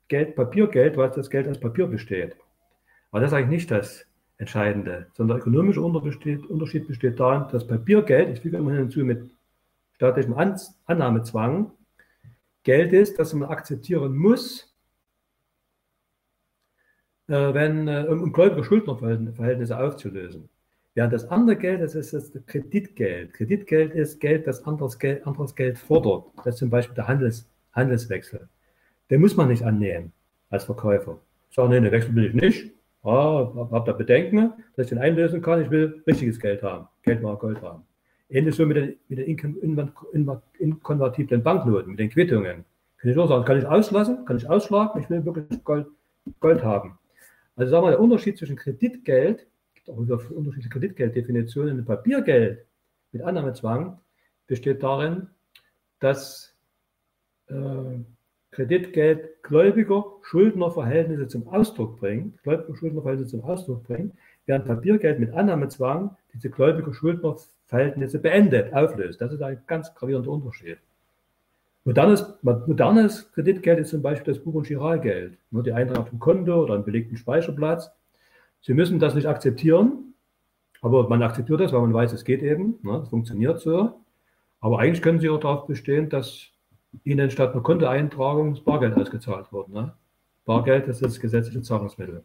Geld, 0.09 0.35
Papiergeld, 0.35 0.97
weil 0.97 1.09
das 1.09 1.29
Geld 1.29 1.47
aus 1.47 1.59
Papier 1.59 1.87
besteht. 1.87 2.35
Aber 3.11 3.21
das 3.21 3.31
ist 3.31 3.37
eigentlich 3.37 3.61
nicht 3.61 3.71
das 3.71 4.05
Entscheidende, 4.37 5.07
sondern 5.13 5.37
der 5.37 5.47
ökonomische 5.47 5.81
Unterschied 5.81 6.87
besteht 6.87 7.19
darin, 7.19 7.45
dass 7.51 7.67
Papiergeld, 7.67 8.29
ich 8.29 8.41
füge 8.41 8.57
immer 8.57 8.73
hinzu 8.73 8.99
mit 8.99 9.29
staatlichem 9.95 10.33
An 10.33 10.57
Annahmezwang, 10.85 11.71
Geld 12.63 12.91
ist, 12.93 13.17
das 13.19 13.33
man 13.33 13.49
akzeptieren 13.49 14.15
muss, 14.15 14.68
wenn, 17.29 17.87
äh, 17.87 18.05
um, 18.09 18.31
gläubige 18.31 18.63
Schuldnerverhältnisse 18.63 19.79
aufzulösen. 19.79 20.49
Während 20.95 21.13
das 21.13 21.29
andere 21.29 21.55
Geld, 21.55 21.81
das 21.81 21.95
ist 21.95 22.13
das 22.13 22.31
Kreditgeld. 22.47 23.33
Kreditgeld 23.33 23.93
ist 23.93 24.19
Geld, 24.19 24.47
das 24.47 24.65
anderes 24.65 24.97
Geld, 24.99 25.25
anderes 25.25 25.55
Geld 25.55 25.77
fordert. 25.77 26.25
Das 26.37 26.55
ist 26.55 26.59
zum 26.59 26.69
Beispiel 26.69 26.95
der 26.95 27.07
Handels, 27.07 27.47
Handelswechsel. 27.73 28.49
Den 29.09 29.21
muss 29.21 29.37
man 29.37 29.47
nicht 29.47 29.63
annehmen 29.63 30.11
als 30.49 30.65
Verkäufer. 30.65 31.19
Ich 31.49 31.55
sage, 31.55 31.69
nee, 31.69 31.79
den 31.79 31.91
Wechsel 31.91 32.13
will 32.15 32.25
ich 32.25 32.33
nicht 32.33 32.71
ah, 33.03 33.51
habe 33.71 33.83
da 33.85 33.93
Bedenken, 33.93 34.53
dass 34.75 34.85
ich 34.85 34.89
den 34.89 34.99
einlösen 34.99 35.41
kann, 35.41 35.61
ich 35.61 35.69
will 35.69 36.01
richtiges 36.07 36.39
Geld 36.39 36.63
haben, 36.63 36.87
Geld 37.03 37.21
mal 37.21 37.35
Gold 37.35 37.61
haben. 37.61 37.83
Ähnlich 38.29 38.55
so 38.55 38.65
mit 38.65 38.77
den, 38.77 38.95
mit 39.07 39.19
den 39.19 40.37
inkonvertiblen 40.59 41.41
Banknoten, 41.41 41.91
mit 41.91 41.99
den 41.99 42.09
Quittungen. 42.09 42.65
Kann 42.97 43.11
ich 43.11 43.17
auch 43.17 43.27
sagen, 43.27 43.45
kann 43.45 43.57
ich 43.57 43.65
auslassen, 43.65 44.25
kann 44.25 44.37
ich 44.37 44.49
ausschlagen, 44.49 45.01
ich 45.01 45.09
will 45.09 45.25
wirklich 45.25 45.63
Gold, 45.63 45.87
Gold 46.39 46.63
haben. 46.63 46.97
Also 47.59 47.71
sagen 47.71 47.87
wir, 47.87 47.91
der 47.91 47.99
Unterschied 47.99 48.37
zwischen 48.37 48.55
Kreditgeld, 48.55 49.45
gibt 49.73 49.89
auch 49.89 49.97
unterschiedliche 49.97 50.69
Kreditgelddefinitionen, 50.69 51.79
und 51.79 51.85
Papiergeld 51.85 52.65
mit 53.11 53.21
Annahmezwang 53.21 53.99
besteht 54.47 54.81
darin, 54.81 55.27
dass 55.99 56.55
äh, 57.47 57.99
Kreditgeld 58.51 59.43
Gläubiger 59.43 60.05
Schuldnerverhältnisse 60.21 61.27
zum 61.27 61.49
Ausdruck 61.49 61.99
bringt, 61.99 62.41
Gläubiger 62.43 62.77
Schuldnerverhältnisse 62.77 63.31
zum 63.31 63.43
Ausdruck 63.43 63.83
bringt, 63.83 64.13
während 64.45 64.65
Papiergeld 64.65 65.19
mit 65.19 65.33
Annahmezwang 65.33 66.15
diese 66.33 66.49
Gläubiger 66.49 66.93
Schuldnerverhältnisse 66.93 68.19
beendet, 68.19 68.73
auflöst. 68.73 69.19
Das 69.19 69.33
ist 69.33 69.41
ein 69.41 69.61
ganz 69.67 69.93
gravierender 69.95 70.31
Unterschied. 70.31 70.77
Modernes, 71.89 72.23
modernes 72.43 73.31
Kreditgeld 73.31 73.79
ist 73.79 73.89
zum 73.89 74.03
Beispiel 74.03 74.31
das 74.31 74.43
Buch- 74.43 74.53
und 74.53 74.67
Giralgeld. 74.67 75.39
Nur 75.49 75.63
die 75.63 75.73
Eintragung 75.73 76.03
auf 76.03 76.09
dem 76.11 76.19
Konto 76.19 76.61
oder 76.61 76.75
einen 76.75 76.83
belegten 76.83 77.17
Speicherplatz. 77.17 77.89
Sie 78.61 78.75
müssen 78.75 78.99
das 78.99 79.15
nicht 79.15 79.25
akzeptieren, 79.25 80.13
aber 80.83 81.09
man 81.09 81.23
akzeptiert 81.23 81.59
das, 81.61 81.73
weil 81.73 81.81
man 81.81 81.91
weiß, 81.91 82.13
es 82.13 82.25
geht 82.25 82.43
eben, 82.43 82.77
ne, 82.83 83.01
es 83.01 83.09
funktioniert 83.09 83.59
so. 83.59 84.01
Aber 84.59 84.77
eigentlich 84.77 85.01
können 85.01 85.19
Sie 85.19 85.31
auch 85.31 85.39
darauf 85.39 85.65
bestehen, 85.65 86.09
dass 86.09 86.51
Ihnen 87.05 87.31
statt 87.31 87.53
einer 87.53 87.63
Kontoeintragung 87.63 88.53
das 88.53 88.63
Bargeld 88.63 88.95
ausgezahlt 88.95 89.51
wird. 89.51 89.69
Ne? 89.69 89.91
Bargeld 90.45 90.87
ist 90.87 91.01
das 91.01 91.19
gesetzliche 91.19 91.63
Zahlungsmittel. 91.63 92.23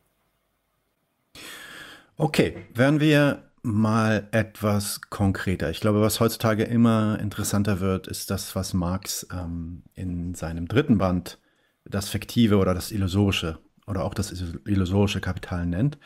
Okay, 2.18 2.66
werden 2.74 3.00
wir 3.00 3.44
mal 3.64 4.28
etwas 4.30 5.00
konkreter. 5.08 5.70
Ich 5.70 5.80
glaube, 5.80 6.02
was 6.02 6.20
heutzutage 6.20 6.64
immer 6.64 7.18
interessanter 7.18 7.80
wird, 7.80 8.06
ist 8.06 8.30
das, 8.30 8.54
was 8.54 8.74
Marx 8.74 9.26
ähm, 9.32 9.82
in 9.94 10.34
seinem 10.34 10.68
dritten 10.68 10.98
Band 10.98 11.38
das 11.84 12.10
Fiktive 12.10 12.58
oder 12.58 12.74
das 12.74 12.92
Illusorische 12.92 13.58
oder 13.86 14.04
auch 14.04 14.12
das 14.12 14.32
illusorische 14.66 15.20
Kapital 15.20 15.66
nennt. 15.66 15.98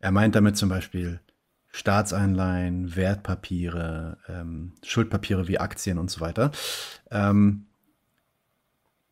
Er 0.00 0.10
meint 0.10 0.34
damit 0.34 0.56
zum 0.56 0.70
Beispiel 0.70 1.20
Staatseinleihen, 1.70 2.96
Wertpapiere, 2.96 4.18
ähm, 4.28 4.72
Schuldpapiere 4.82 5.48
wie 5.48 5.58
Aktien 5.58 5.98
und 5.98 6.10
so 6.10 6.20
weiter. 6.20 6.50
Ähm, 7.10 7.66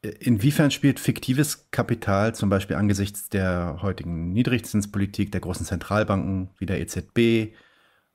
inwiefern 0.01 0.71
spielt 0.71 1.01
fiktives 1.01 1.71
Kapital 1.71 2.35
zum 2.35 2.49
Beispiel 2.49 2.77
angesichts 2.77 3.29
der 3.29 3.79
heutigen 3.83 4.33
Niedrigzinspolitik 4.33 5.33
der 5.33 5.43
großen 5.43 5.67
Zentralbanken 5.67 6.51
wie 6.59 6.67
der 6.67 6.81
EZB 6.81 7.55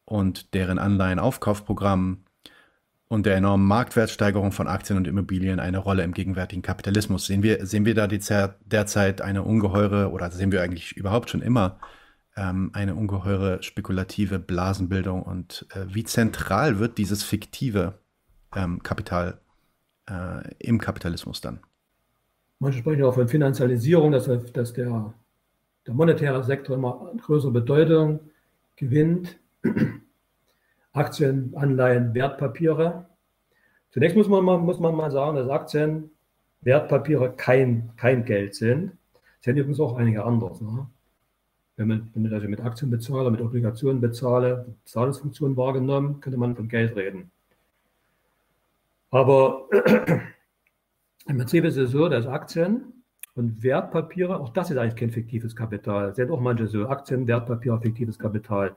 und 0.05 0.53
deren 0.53 0.79
Anleihenaufkaufprogramm 0.79 2.23
und 3.07 3.25
der 3.25 3.35
enormen 3.35 3.67
Marktwertsteigerung 3.67 4.51
von 4.51 4.67
Aktien 4.67 4.97
und 4.97 5.07
Immobilien 5.07 5.59
eine 5.59 5.77
Rolle 5.77 6.03
im 6.03 6.13
gegenwärtigen 6.13 6.61
Kapitalismus? 6.61 7.25
Sehen 7.25 7.43
wir, 7.43 7.65
sehen 7.65 7.85
wir 7.85 7.95
da 7.95 8.07
derzeit 8.07 9.21
eine 9.21 9.43
ungeheure 9.43 10.11
oder 10.11 10.31
sehen 10.31 10.51
wir 10.51 10.61
eigentlich 10.61 10.95
überhaupt 10.97 11.29
schon 11.29 11.41
immer 11.41 11.79
ähm, 12.35 12.71
eine 12.73 12.95
ungeheure 12.95 13.61
spekulative 13.63 14.39
Blasenbildung 14.39 15.23
und 15.23 15.65
äh, 15.73 15.85
wie 15.87 16.03
zentral 16.03 16.79
wird 16.79 16.97
dieses 16.97 17.23
fiktive 17.23 17.99
ähm, 18.55 18.81
Kapital 18.83 19.39
äh, 20.09 20.53
im 20.59 20.79
Kapitalismus 20.79 21.41
dann? 21.41 21.59
Manche 22.59 22.79
sprechen 22.79 23.03
auch 23.03 23.13
von 23.13 23.27
Finanzialisierung, 23.27 24.11
dass, 24.11 24.29
dass 24.53 24.73
der, 24.73 25.13
der 25.85 25.93
monetäre 25.93 26.43
Sektor 26.43 26.75
immer 26.75 27.11
größere 27.21 27.51
Bedeutung 27.51 28.19
gewinnt. 28.75 29.37
Aktien, 30.93 31.53
Anleihen, 31.55 32.13
Wertpapiere. 32.13 33.05
Zunächst 33.91 34.15
muss 34.17 34.27
man, 34.27 34.43
mal, 34.43 34.57
muss 34.57 34.79
man 34.79 34.95
mal 34.95 35.11
sagen, 35.11 35.35
dass 35.35 35.49
Aktien, 35.49 36.11
Wertpapiere 36.61 37.33
kein, 37.35 37.91
kein 37.95 38.25
Geld 38.25 38.55
sind. 38.55 38.91
Es 39.39 39.45
sind 39.45 39.57
übrigens 39.57 39.79
auch 39.79 39.97
einige 39.97 40.23
andere. 40.25 40.63
Ne? 40.63 40.87
Wenn, 41.77 41.87
man, 41.87 42.11
wenn 42.13 42.25
ich 42.25 42.33
also 42.33 42.47
mit 42.47 42.61
Aktien 42.61 42.89
bezahle, 42.89 43.29
mit 43.29 43.41
Obligationen 43.41 44.01
bezahle, 44.01 44.65
Zahlungsfunktion 44.85 45.55
wahrgenommen, 45.57 46.21
könnte 46.21 46.39
man 46.39 46.55
von 46.55 46.67
Geld 46.67 46.95
reden. 46.95 47.31
Aber 49.11 49.67
im 51.27 51.37
Prinzip 51.37 51.63
ist 51.65 51.77
es 51.77 51.91
so, 51.91 52.09
dass 52.09 52.25
Aktien 52.25 53.03
und 53.35 53.61
Wertpapiere, 53.61 54.39
auch 54.39 54.49
das 54.49 54.71
ist 54.71 54.77
eigentlich 54.77 54.95
kein 54.95 55.11
fiktives 55.11 55.55
Kapital. 55.55 56.15
Seht 56.15 56.31
auch 56.31 56.39
manche 56.39 56.67
so, 56.67 56.87
Aktien, 56.87 57.27
Wertpapiere, 57.27 57.79
fiktives 57.81 58.17
Kapital. 58.17 58.75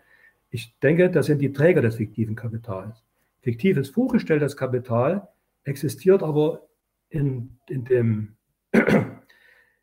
Ich 0.51 0.79
denke, 0.81 1.11
das 1.11 1.27
sind 1.27 1.41
die 1.41 1.53
Träger 1.53 1.83
des 1.83 1.97
fiktiven 1.97 2.35
Kapitals. 2.35 3.05
Fiktives 3.41 3.91
vorgestelltes 3.91 4.57
Kapital 4.57 5.29
existiert 5.65 6.23
aber 6.23 6.67
in, 7.11 7.59
in, 7.69 7.85
dem, 7.85 8.37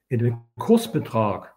in 0.09 0.19
dem 0.19 0.37
Kursbetrag 0.57 1.53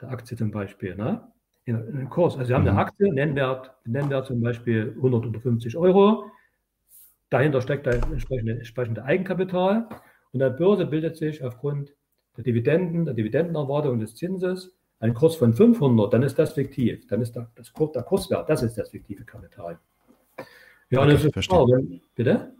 der 0.00 0.10
Aktie 0.10 0.36
zum 0.36 0.50
Beispiel, 0.50 0.96
ne? 0.96 1.30
in, 1.64 1.76
in 1.76 1.96
einem 1.96 2.10
Kurs. 2.10 2.34
Also 2.36 2.48
Sie 2.48 2.54
haben 2.54 2.62
eine 2.62 2.72
mhm. 2.72 2.78
Aktie, 2.78 3.12
Nennwert, 3.12 3.74
Nennwert 3.84 4.26
zum 4.26 4.40
Beispiel 4.40 4.92
100 4.96 5.26
oder 5.26 5.40
50 5.40 5.76
Euro. 5.76 6.30
Dahinter 7.30 7.60
steckt 7.60 7.86
ein 7.86 8.02
entsprechende, 8.12 8.52
entsprechende 8.52 9.04
Eigenkapital. 9.04 9.88
Und 10.32 10.40
der 10.40 10.50
Börse 10.50 10.86
bildet 10.86 11.16
sich 11.16 11.42
aufgrund 11.42 11.94
der 12.36 12.44
Dividenden, 12.44 13.04
der 13.04 13.14
Dividendenerwartung 13.14 13.98
des 13.98 14.14
Zinses 14.16 14.76
ein 15.00 15.14
Kurs 15.14 15.34
von 15.36 15.52
500, 15.54 16.12
dann 16.12 16.22
ist 16.22 16.38
das 16.38 16.52
fiktiv. 16.52 17.06
Dann 17.08 17.22
ist 17.22 17.34
der, 17.34 17.50
das, 17.54 17.72
der 17.72 18.02
Kurswert, 18.02 18.48
das 18.48 18.62
ist 18.62 18.76
das 18.76 18.90
fiktive 18.90 19.24
Kapital. 19.24 19.78
Ja, 20.90 21.00
okay, 21.00 21.12
das 21.12 21.24
ist 21.24 21.32
verstehe. 21.32 21.56
Klar, 21.56 21.68
wenn, 21.68 22.00
bitte? 22.14 22.52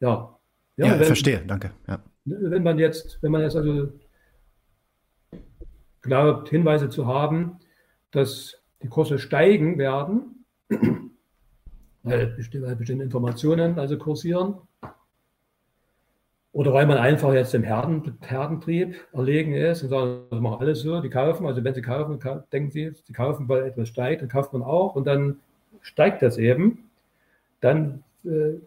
Ja. 0.00 0.38
Ja, 0.76 0.86
ja 0.86 0.98
wenn, 0.98 1.06
verstehe, 1.06 1.42
danke. 1.46 1.72
Ja. 1.86 2.02
Wenn 2.24 2.62
man 2.62 2.78
jetzt, 2.78 3.22
wenn 3.22 3.30
man 3.30 3.42
jetzt 3.42 3.56
also 3.56 3.92
glaubt, 6.00 6.48
Hinweise 6.48 6.88
zu 6.88 7.06
haben, 7.06 7.58
dass 8.10 8.62
die 8.82 8.88
Kurse 8.88 9.18
steigen 9.18 9.78
werden, 9.78 10.46
weil 12.02 12.26
bestimmte 12.28 13.04
Informationen 13.04 13.78
also 13.78 13.98
kursieren, 13.98 14.54
oder 16.52 16.74
weil 16.74 16.86
man 16.86 16.98
einfach 16.98 17.32
jetzt 17.32 17.54
im 17.54 17.62
Herden, 17.62 18.18
Herdentrieb 18.20 18.96
erlegen 19.12 19.54
ist 19.54 19.82
und 19.82 19.88
sagen, 19.88 20.24
das 20.30 20.40
machen 20.40 20.60
alle 20.60 20.74
so, 20.74 21.00
die 21.00 21.08
kaufen. 21.08 21.46
Also 21.46 21.64
wenn 21.64 21.74
sie 21.74 21.80
kaufen, 21.80 22.18
denken 22.52 22.70
sie, 22.70 22.92
sie 22.92 23.12
kaufen, 23.14 23.48
weil 23.48 23.64
etwas 23.64 23.88
steigt, 23.88 24.20
dann 24.20 24.28
kauft 24.28 24.52
man 24.52 24.62
auch 24.62 24.94
und 24.94 25.06
dann 25.06 25.40
steigt 25.80 26.20
das 26.20 26.36
eben. 26.36 26.90
Dann, 27.60 28.04
äh, 28.24 28.58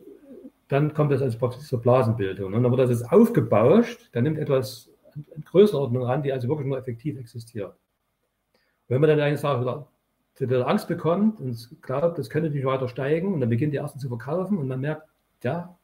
dann 0.68 0.96
kommt 0.96 1.12
das 1.12 1.22
als 1.22 1.38
praktisch 1.38 1.68
zur 1.68 1.80
Blasenbildung. 1.80 2.54
Und 2.54 2.64
dann 2.64 2.72
wird 2.72 2.82
das 2.82 2.90
jetzt 2.90 3.12
aufgebauscht, 3.12 4.10
dann 4.14 4.24
nimmt 4.24 4.40
etwas 4.40 4.90
eine 5.14 5.44
Größenordnung 5.44 6.08
an, 6.08 6.24
die 6.24 6.34
also 6.34 6.48
wirklich 6.48 6.68
nur 6.68 6.80
effektiv 6.80 7.20
existiert. 7.20 7.76
wenn 8.88 9.00
man 9.00 9.10
dann 9.10 9.20
eine 9.20 9.38
Sache 9.38 9.62
wieder, 9.62 9.88
wieder 10.40 10.68
Angst 10.68 10.88
bekommt 10.88 11.40
und 11.40 11.82
glaubt, 11.84 12.18
das 12.18 12.30
könnte 12.32 12.50
nicht 12.50 12.66
weiter 12.66 12.88
steigen 12.88 13.34
und 13.34 13.42
dann 13.42 13.50
beginnt 13.50 13.74
die 13.74 13.78
ersten 13.78 14.00
zu 14.00 14.08
verkaufen 14.10 14.58
und 14.58 14.68
man 14.68 14.82
merkt, 14.82 15.08
ja, 15.44 15.78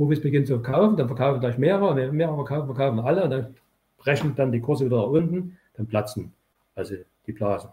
Profis 0.00 0.22
beginnen 0.22 0.46
zu 0.46 0.58
verkaufen, 0.58 0.96
dann 0.96 1.08
verkaufen 1.08 1.40
gleich 1.40 1.58
mehrere, 1.58 1.94
wenn 1.94 2.16
mehrere 2.16 2.36
verkaufen, 2.36 2.74
verkaufen 2.74 3.00
alle 3.00 3.24
und 3.24 3.30
dann 3.30 3.54
brechen 3.98 4.34
dann 4.34 4.50
die 4.50 4.62
Kurse 4.62 4.86
wieder 4.86 4.96
nach 4.96 5.08
unten, 5.08 5.58
dann 5.74 5.86
platzen 5.86 6.32
also 6.74 6.94
die 7.26 7.32
Blasen. 7.32 7.68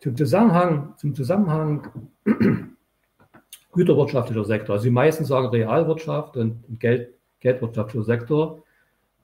Zum 0.00 0.16
Zusammenhang, 0.16 0.94
zum 0.96 1.14
Zusammenhang 1.14 2.08
güterwirtschaftlicher 3.74 4.44
Sektor. 4.44 4.74
Also 4.74 4.86
die 4.86 4.90
meisten 4.90 5.24
sagen 5.24 5.46
Realwirtschaft 5.46 6.36
und 6.36 6.64
Geld, 6.80 7.14
geldwirtschaftlicher 7.38 8.04
Sektor, 8.04 8.64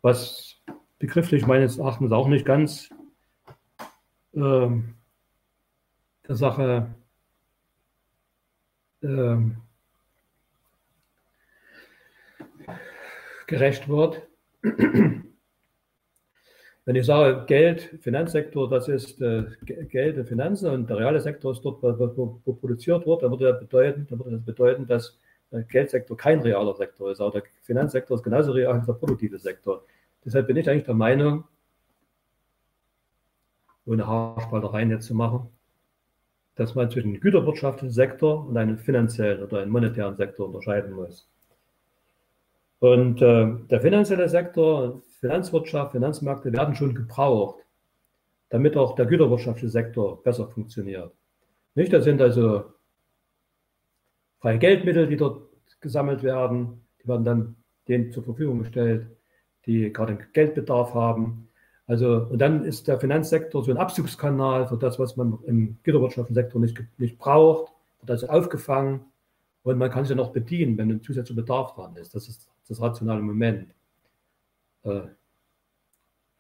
was 0.01 0.63
begrifflich 1.01 1.45
meines 1.45 1.79
Erachtens 1.79 2.13
auch 2.13 2.29
nicht 2.29 2.47
ganz 2.47 2.89
ähm, 4.33 4.95
der 6.29 6.37
Sache 6.37 6.87
ähm, 9.03 9.57
gerecht 13.51 13.89
wird. 13.89 14.23
Wenn 16.85 16.97
ich 16.97 17.05
sage 17.05 17.45
Geld, 17.47 17.99
Finanzsektor, 18.01 18.71
das 18.71 18.89
ist 18.89 19.21
äh, 19.21 19.45
Geld 19.63 20.17
und 20.17 20.27
Finanzen 20.27 20.71
und 20.71 20.89
der 20.89 20.97
reale 20.99 21.21
Sektor 21.21 21.53
ist 21.53 21.63
dort, 21.63 21.83
wo, 21.83 22.41
wo 22.45 22.53
produziert 22.55 23.07
wird, 23.07 23.23
dann 23.23 23.31
würde, 23.31 23.53
das 23.53 23.61
bedeuten, 23.61 24.07
dann 24.09 24.19
würde 24.19 24.37
das 24.37 24.45
bedeuten, 24.45 24.87
dass 24.87 25.19
der 25.53 25.63
Geldsektor 25.65 26.17
kein 26.17 26.41
realer 26.41 26.75
Sektor 26.75 27.11
ist. 27.11 27.21
Aber 27.21 27.33
der 27.33 27.43
Finanzsektor 27.63 28.17
ist 28.17 28.23
genauso 28.23 28.53
real 28.53 28.81
wie 28.81 28.87
der 28.87 28.93
produktive 28.95 29.39
Sektor. 29.39 29.85
Deshalb 30.25 30.47
bin 30.47 30.57
ich 30.57 30.71
eigentlich 30.71 30.85
der 30.85 30.95
Meinung, 30.95 31.45
ohne 33.85 34.07
Haarspaltereien 34.07 34.91
jetzt 34.91 35.07
zu 35.07 35.15
machen, 35.15 35.49
dass 36.55 36.75
man 36.77 36.89
zwischen 36.91 37.09
einem 37.09 37.21
güterwirtschaftlichen 37.21 37.93
Sektor 37.93 38.47
und 38.47 38.57
einem 38.57 38.79
finanziellen 38.79 39.43
oder 39.43 39.61
einem 39.61 39.73
monetären 39.73 40.17
Sektor 40.17 40.47
unterscheiden 40.47 40.93
muss. 40.93 41.29
Und 42.81 43.21
äh, 43.21 43.47
der 43.71 43.81
finanzielle 43.81 44.29
Sektor, 44.29 45.03
Finanzwirtschaft, 45.21 45.93
Finanzmärkte 45.93 46.53
werden 46.53 46.75
schon 46.75 46.95
gebraucht, 46.95 47.61
damit 48.49 48.77
auch 48.77 48.95
der 48.95 49.07
güterwirtschaftliche 49.07 49.69
Sektor 49.69 50.23
besser 50.23 50.49
funktioniert. 50.49 51.13
Nicht? 51.75 51.93
Das 51.93 52.05
sind 52.05 52.21
also 52.23 52.65
freie 54.41 54.59
Geldmittel, 54.59 55.07
die 55.07 55.19
dort 55.19 55.43
gesammelt 55.81 56.23
werden, 56.23 56.81
die 57.03 57.09
werden 57.09 57.25
dann 57.25 57.57
denen 57.87 58.13
zur 58.13 58.25
Verfügung 58.25 58.61
gestellt, 58.61 59.07
die 59.67 59.93
gerade 59.93 60.13
einen 60.13 60.33
Geldbedarf 60.33 60.95
haben. 60.95 61.49
Also, 61.87 62.29
und 62.31 62.39
dann 62.39 62.65
ist 62.65 62.89
der 62.89 62.99
Finanzsektor 62.99 63.63
so 63.63 63.71
ein 63.71 63.77
Abzugskanal 63.77 64.67
für 64.69 64.79
das, 64.79 64.99
was 64.99 65.17
man 65.17 65.39
im 65.45 65.77
güterwirtschaftlichen 65.83 66.35
Sektor 66.35 66.61
nicht, 66.61 66.83
nicht 66.97 67.19
braucht, 67.19 67.73
wird 68.01 68.11
also 68.11 68.29
aufgefangen 68.29 69.05
und 69.65 69.77
man 69.77 69.91
kann 69.91 70.05
sich 70.05 70.11
ja 70.11 70.17
noch 70.17 70.33
bedienen, 70.33 70.79
wenn 70.79 70.91
ein 70.91 71.03
zusätzlicher 71.03 71.43
Bedarf 71.43 71.75
dran 71.75 71.97
ist. 71.97 72.15
Das 72.15 72.29
ist 72.29 72.49
das 72.71 72.81
rationale 72.81 73.21
Moment, 73.21 73.75
äh, 74.85 74.91
äh, 74.99 75.05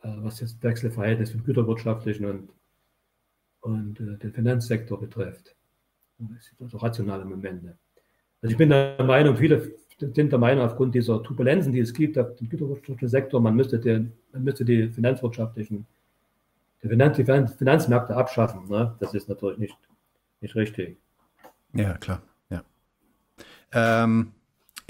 was 0.03 0.39
das 0.39 0.57
Wechselverhältnis 0.63 1.33
von 1.33 1.43
güterwirtschaftlichen 1.43 2.25
und, 2.25 2.49
und 3.61 4.01
äh, 4.01 4.17
den 4.17 4.33
Finanzsektor 4.33 4.99
betrifft. 4.99 5.57
Also 6.61 6.79
rationale 6.79 7.25
Momente. 7.25 7.77
Also 8.43 8.53
ich 8.53 8.57
bin 8.57 8.71
der 8.71 9.03
Meinung, 9.03 9.37
viele 9.37 9.75
sind 9.99 10.33
der 10.33 10.39
Meinung, 10.39 10.65
aufgrund 10.65 10.95
dieser 10.95 11.23
Turbulenzen, 11.23 11.73
die 11.73 11.81
es 11.81 11.93
gibt 11.93 12.17
auf 12.17 12.37
dem 12.37 12.49
güterwirtschaftlichen 12.49 13.09
Sektor, 13.09 13.41
man 13.41 13.55
müsste, 13.55 13.79
den, 13.79 14.13
man 14.33 14.45
müsste 14.45 14.65
die 14.65 14.89
finanzwirtschaftlichen, 14.89 15.87
die, 16.83 16.89
Finanz, 16.89 17.17
die 17.17 17.25
Finanzmärkte 17.25 18.17
abschaffen. 18.17 18.69
Ne? 18.69 18.95
Das 19.01 19.13
ist 19.15 19.29
natürlich 19.29 19.59
nicht, 19.59 19.77
nicht 20.41 20.55
richtig. 20.55 20.97
Ja, 21.75 21.99
klar. 21.99 22.23
Ja. 22.49 22.63
Ähm, 23.73 24.33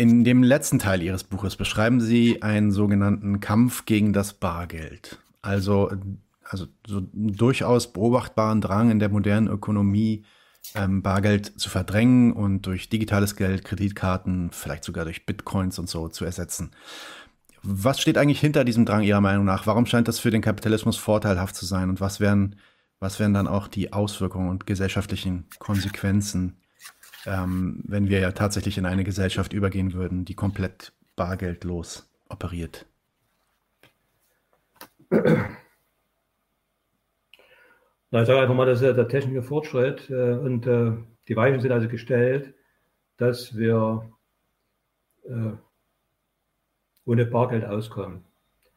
in 0.00 0.24
dem 0.24 0.42
letzten 0.42 0.78
Teil 0.78 1.02
Ihres 1.02 1.24
Buches 1.24 1.56
beschreiben 1.56 2.00
Sie 2.00 2.40
einen 2.40 2.70
sogenannten 2.70 3.40
Kampf 3.40 3.84
gegen 3.84 4.14
das 4.14 4.32
Bargeld. 4.32 5.18
Also, 5.42 5.92
also 6.42 6.68
so 6.86 7.02
durchaus 7.12 7.92
beobachtbaren 7.92 8.62
Drang 8.62 8.90
in 8.90 8.98
der 8.98 9.10
modernen 9.10 9.48
Ökonomie, 9.48 10.24
ähm, 10.74 11.02
Bargeld 11.02 11.60
zu 11.60 11.68
verdrängen 11.68 12.32
und 12.32 12.62
durch 12.62 12.88
digitales 12.88 13.36
Geld, 13.36 13.62
Kreditkarten, 13.62 14.52
vielleicht 14.52 14.84
sogar 14.84 15.04
durch 15.04 15.26
Bitcoins 15.26 15.78
und 15.78 15.90
so 15.90 16.08
zu 16.08 16.24
ersetzen. 16.24 16.70
Was 17.62 18.00
steht 18.00 18.16
eigentlich 18.16 18.40
hinter 18.40 18.64
diesem 18.64 18.86
Drang 18.86 19.02
Ihrer 19.02 19.20
Meinung 19.20 19.44
nach? 19.44 19.66
Warum 19.66 19.84
scheint 19.84 20.08
das 20.08 20.18
für 20.18 20.30
den 20.30 20.40
Kapitalismus 20.40 20.96
vorteilhaft 20.96 21.54
zu 21.54 21.66
sein? 21.66 21.90
Und 21.90 22.00
was 22.00 22.20
wären, 22.20 22.56
was 23.00 23.20
wären 23.20 23.34
dann 23.34 23.46
auch 23.46 23.68
die 23.68 23.92
Auswirkungen 23.92 24.48
und 24.48 24.66
gesellschaftlichen 24.66 25.44
Konsequenzen, 25.58 26.56
ähm, 27.26 27.82
wenn 27.86 28.08
wir 28.08 28.20
ja 28.20 28.32
tatsächlich 28.32 28.78
in 28.78 28.86
eine 28.86 29.04
Gesellschaft 29.04 29.52
übergehen 29.52 29.92
würden, 29.92 30.24
die 30.24 30.34
komplett 30.34 30.92
bargeldlos 31.16 32.08
operiert? 32.28 32.86
Na, 38.12 38.22
ich 38.22 38.26
sage 38.26 38.40
einfach 38.40 38.54
mal, 38.54 38.66
dass 38.66 38.80
der 38.80 39.08
technische 39.08 39.42
Fortschritt 39.42 40.08
äh, 40.10 40.32
und 40.32 40.66
äh, 40.66 40.92
die 41.28 41.36
Weichen 41.36 41.60
sind 41.60 41.72
also 41.72 41.88
gestellt, 41.88 42.54
dass 43.16 43.56
wir 43.56 44.10
äh, 45.28 45.52
ohne 47.04 47.26
Bargeld 47.26 47.64
auskommen. 47.64 48.24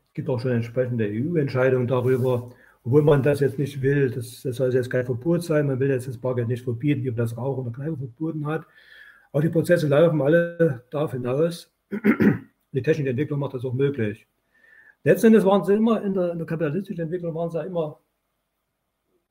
Es 0.09 0.13
gibt 0.13 0.29
auch 0.29 0.39
schon 0.39 0.51
entsprechende 0.51 1.05
EU-Entscheidungen 1.05 1.87
darüber, 1.87 2.51
obwohl 2.83 3.01
man 3.01 3.23
das 3.23 3.39
jetzt 3.39 3.57
nicht 3.57 3.81
will. 3.81 4.11
Das, 4.11 4.41
das 4.41 4.57
soll 4.57 4.73
jetzt 4.73 4.89
kein 4.89 5.05
Verbot 5.05 5.43
sein. 5.43 5.67
Man 5.67 5.79
will 5.79 5.89
jetzt 5.89 6.07
das 6.07 6.17
Bargeld 6.17 6.47
nicht 6.47 6.63
verbieten, 6.63 7.03
wie 7.03 7.09
man 7.09 7.17
das 7.17 7.37
Rauchen 7.37 7.65
oder 7.65 7.75
Kneipe 7.75 7.97
verboten 7.97 8.45
hat. 8.45 8.65
Aber 9.31 9.41
die 9.41 9.49
Prozesse 9.49 9.87
laufen 9.87 10.21
alle 10.21 10.83
darauf 10.91 11.11
hinaus. 11.11 11.73
Die 12.71 12.81
technische 12.81 13.11
Entwicklung 13.11 13.39
macht 13.39 13.53
das 13.53 13.65
auch 13.65 13.73
möglich. 13.73 14.27
Letztendlich 15.03 15.43
waren 15.45 15.63
sie 15.63 15.75
immer 15.75 16.01
in 16.01 16.13
der, 16.13 16.31
in 16.31 16.37
der 16.37 16.47
kapitalistischen 16.47 17.03
Entwicklung 17.03 17.35
waren 17.35 17.51
sie 17.51 17.63
immer, 17.63 17.99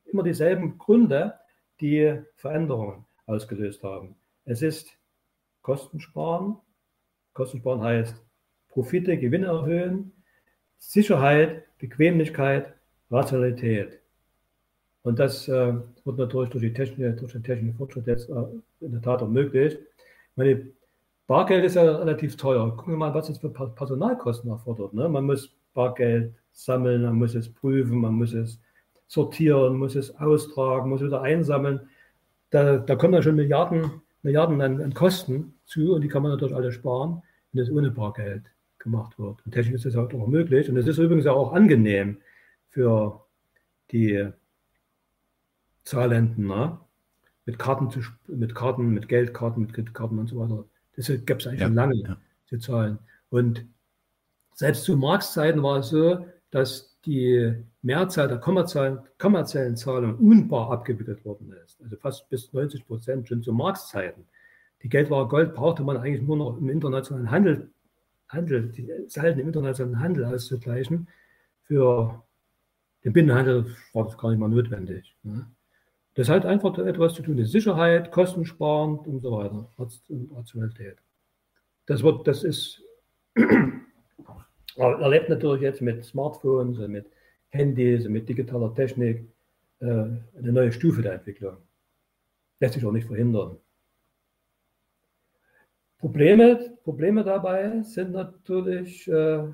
immer 0.04 0.22
dieselben 0.22 0.78
Gründe, 0.78 1.34
die 1.80 2.20
Veränderungen 2.36 3.04
ausgelöst 3.26 3.82
haben. 3.82 4.14
Es 4.44 4.62
ist 4.62 4.90
Kostensparen. 5.62 6.56
Kostensparen 7.32 7.80
heißt 7.80 8.22
Profite, 8.68 9.16
Gewinne 9.16 9.46
erhöhen, 9.46 10.12
Sicherheit, 10.78 11.64
Bequemlichkeit, 11.78 12.74
Rationalität. 13.12 14.00
Und 15.02 15.18
das 15.18 15.48
äh, 15.48 15.74
wird 16.04 16.18
natürlich 16.18 16.50
durch, 16.50 16.62
die 16.62 16.72
technische, 16.72 17.12
durch 17.12 17.32
den 17.32 17.42
technischen 17.42 17.76
Fortschritt 17.76 18.06
jetzt 18.06 18.30
äh, 18.30 18.44
in 18.80 18.92
der 18.92 19.02
Tat 19.02 19.20
ermöglicht. 19.20 19.78
Meine, 20.36 20.66
Bargeld 21.26 21.64
ist 21.64 21.76
ja 21.76 21.82
relativ 21.82 22.36
teuer. 22.36 22.76
Gucken 22.76 22.94
wir 22.94 22.98
mal, 22.98 23.14
was 23.14 23.28
das 23.28 23.38
für 23.38 23.50
Personalkosten 23.50 24.50
erfordert. 24.50 24.92
Ne? 24.92 25.08
Man 25.08 25.24
muss 25.24 25.54
Bargeld 25.74 26.34
sammeln, 26.52 27.02
man 27.02 27.14
muss 27.14 27.34
es 27.34 27.48
prüfen, 27.48 27.98
man 27.98 28.14
muss 28.14 28.32
es 28.32 28.60
sortieren, 29.08 29.76
muss 29.76 29.94
es 29.94 30.14
austragen, 30.18 30.90
muss 30.90 31.02
wieder 31.02 31.22
einsammeln. 31.22 31.80
Da, 32.50 32.78
da 32.78 32.96
kommen 32.96 33.12
dann 33.12 33.22
schon 33.22 33.36
Milliarden, 33.36 34.02
Milliarden 34.22 34.60
an, 34.60 34.82
an, 34.82 34.94
Kosten 34.94 35.54
zu 35.64 35.94
und 35.94 36.02
die 36.02 36.08
kann 36.08 36.22
man 36.22 36.32
natürlich 36.32 36.54
alle 36.54 36.72
sparen, 36.72 37.22
wenn 37.52 37.62
es 37.62 37.70
ohne 37.70 37.90
Bargeld 37.90 38.44
gemacht 38.78 39.18
wird. 39.18 39.38
Und 39.44 39.52
technisch 39.52 39.76
ist 39.76 39.86
das 39.86 39.96
halt 39.96 40.14
auch 40.14 40.26
möglich. 40.26 40.68
Und 40.68 40.76
es 40.76 40.86
ist 40.86 40.98
übrigens 40.98 41.26
auch 41.26 41.52
angenehm 41.52 42.18
für 42.72 43.24
die 43.90 44.30
Zahlenden, 45.84 46.46
ne? 46.46 46.78
mit 47.44 47.58
Karten 47.58 47.90
zu, 47.90 48.00
mit 48.26 48.54
Karten, 48.54 48.88
mit 48.88 49.08
Geldkarten, 49.08 49.62
mit 49.62 49.74
Kreditkarten 49.74 50.18
und 50.18 50.28
so 50.28 50.38
weiter. 50.38 50.64
Das 50.96 51.10
gab 51.26 51.38
es 51.38 51.46
eigentlich 51.46 51.60
ja, 51.60 51.66
schon 51.66 51.74
lange 51.74 51.96
ja. 51.96 52.16
zu 52.46 52.58
zahlen. 52.58 52.98
Und 53.30 53.66
selbst 54.54 54.84
zu 54.84 54.96
Marx-Zeiten 54.96 55.62
war 55.62 55.78
es 55.78 55.88
so, 55.88 56.26
dass 56.50 56.98
die 57.04 57.54
Mehrzahl 57.82 58.28
der 58.28 58.38
kommerziellen, 58.38 59.00
kommerziellen 59.18 59.76
Zahlungen 59.76 60.16
unbar 60.16 60.70
abgewickelt 60.70 61.24
worden 61.24 61.52
ist. 61.64 61.80
Also 61.82 61.96
fast 61.96 62.28
bis 62.28 62.52
90 62.52 62.86
Prozent 62.86 63.28
schon 63.28 63.42
zu 63.42 63.52
Marx-Zeiten. 63.52 64.26
Die 64.82 64.88
Geldware 64.88 65.28
Gold 65.28 65.54
brauchte 65.54 65.82
man 65.82 65.96
eigentlich 65.96 66.22
nur 66.22 66.36
noch 66.36 66.58
im 66.58 66.68
internationalen 66.68 67.30
Handel, 67.30 67.70
Handel 68.28 68.68
die 68.68 68.88
Salden 69.08 69.40
im 69.40 69.48
internationalen 69.48 69.98
Handel 69.98 70.24
auszugleichen. 70.24 71.08
Für 71.64 72.22
den 73.04 73.12
Binnenhandel 73.12 73.74
war 73.92 74.04
das 74.04 74.16
gar 74.16 74.30
nicht 74.30 74.38
mal 74.38 74.48
notwendig. 74.48 75.14
Ne? 75.22 75.46
Das 76.14 76.28
hat 76.28 76.44
einfach 76.44 76.76
etwas 76.78 77.14
zu 77.14 77.22
tun 77.22 77.36
mit 77.36 77.48
Sicherheit, 77.48 78.12
kostensparend 78.12 79.06
und 79.06 79.20
so 79.20 79.32
weiter, 79.32 79.68
Rationalität. 80.34 80.98
Das, 81.86 82.02
wird, 82.02 82.26
das 82.26 82.44
ist 82.44 82.82
erlebt 84.76 85.28
natürlich 85.28 85.62
jetzt 85.62 85.80
mit 85.80 86.04
Smartphones, 86.04 86.78
mit 86.86 87.06
Handys, 87.48 88.08
mit 88.08 88.28
digitaler 88.28 88.74
Technik 88.74 89.26
äh, 89.80 89.84
eine 89.84 90.52
neue 90.52 90.72
Stufe 90.72 91.02
der 91.02 91.14
Entwicklung. 91.14 91.56
Lässt 92.60 92.74
sich 92.74 92.84
auch 92.84 92.92
nicht 92.92 93.06
verhindern. 93.06 93.56
Probleme, 95.98 96.76
Probleme 96.82 97.24
dabei 97.24 97.82
sind 97.82 98.12
natürlich 98.12 99.06
äh, 99.08 99.44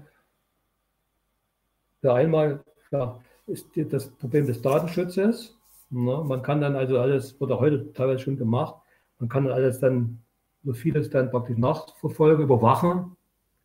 ja, 2.03 2.15
einmal 2.15 2.65
ja, 2.91 3.21
ist 3.49 3.69
das 3.75 4.09
Problem 4.11 4.47
des 4.47 4.63
Datenschutzes. 4.63 5.57
Na, 5.91 6.23
man 6.23 6.43
kann 6.43 6.61
dann 6.61 6.77
also 6.77 6.99
alles, 6.99 7.41
auch 7.41 7.61
heute 7.61 7.93
teilweise 7.93 8.21
schon 8.21 8.37
gemacht, 8.37 8.75
man 9.19 9.29
kann 9.29 9.49
alles 9.49 9.81
dann, 9.81 10.23
so 10.65 10.73
vieles 10.73 11.11
dann 11.11 11.31
praktisch 11.31 11.57
nachverfolgen, 11.57 12.45
überwachen. 12.45 13.17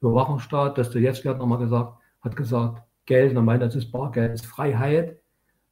Überwachungsstaat, 0.02 0.78
Dostoevsky 0.78 1.28
hat 1.28 1.38
nochmal 1.38 1.60
gesagt, 1.60 1.98
hat 2.22 2.36
gesagt, 2.36 2.84
Geld, 3.06 3.34
er 3.34 3.42
meint, 3.42 3.62
das 3.62 3.76
ist 3.76 3.92
Bargeld, 3.92 4.34
das 4.34 4.42
ist 4.42 4.48
Freiheit, 4.48 5.20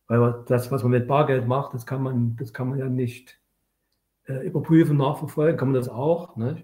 weil 0.07 0.43
das, 0.47 0.71
was 0.71 0.83
man 0.83 0.91
mit 0.91 1.07
Bargeld 1.07 1.47
macht, 1.47 1.73
das 1.73 1.85
kann 1.85 2.03
man, 2.03 2.35
das 2.38 2.53
kann 2.53 2.69
man 2.69 2.79
ja 2.79 2.88
nicht 2.88 3.39
äh, 4.25 4.45
überprüfen, 4.45 4.97
nachverfolgen, 4.97 5.57
kann 5.57 5.69
man 5.69 5.75
das 5.75 5.89
auch. 5.89 6.35
Ne? 6.35 6.63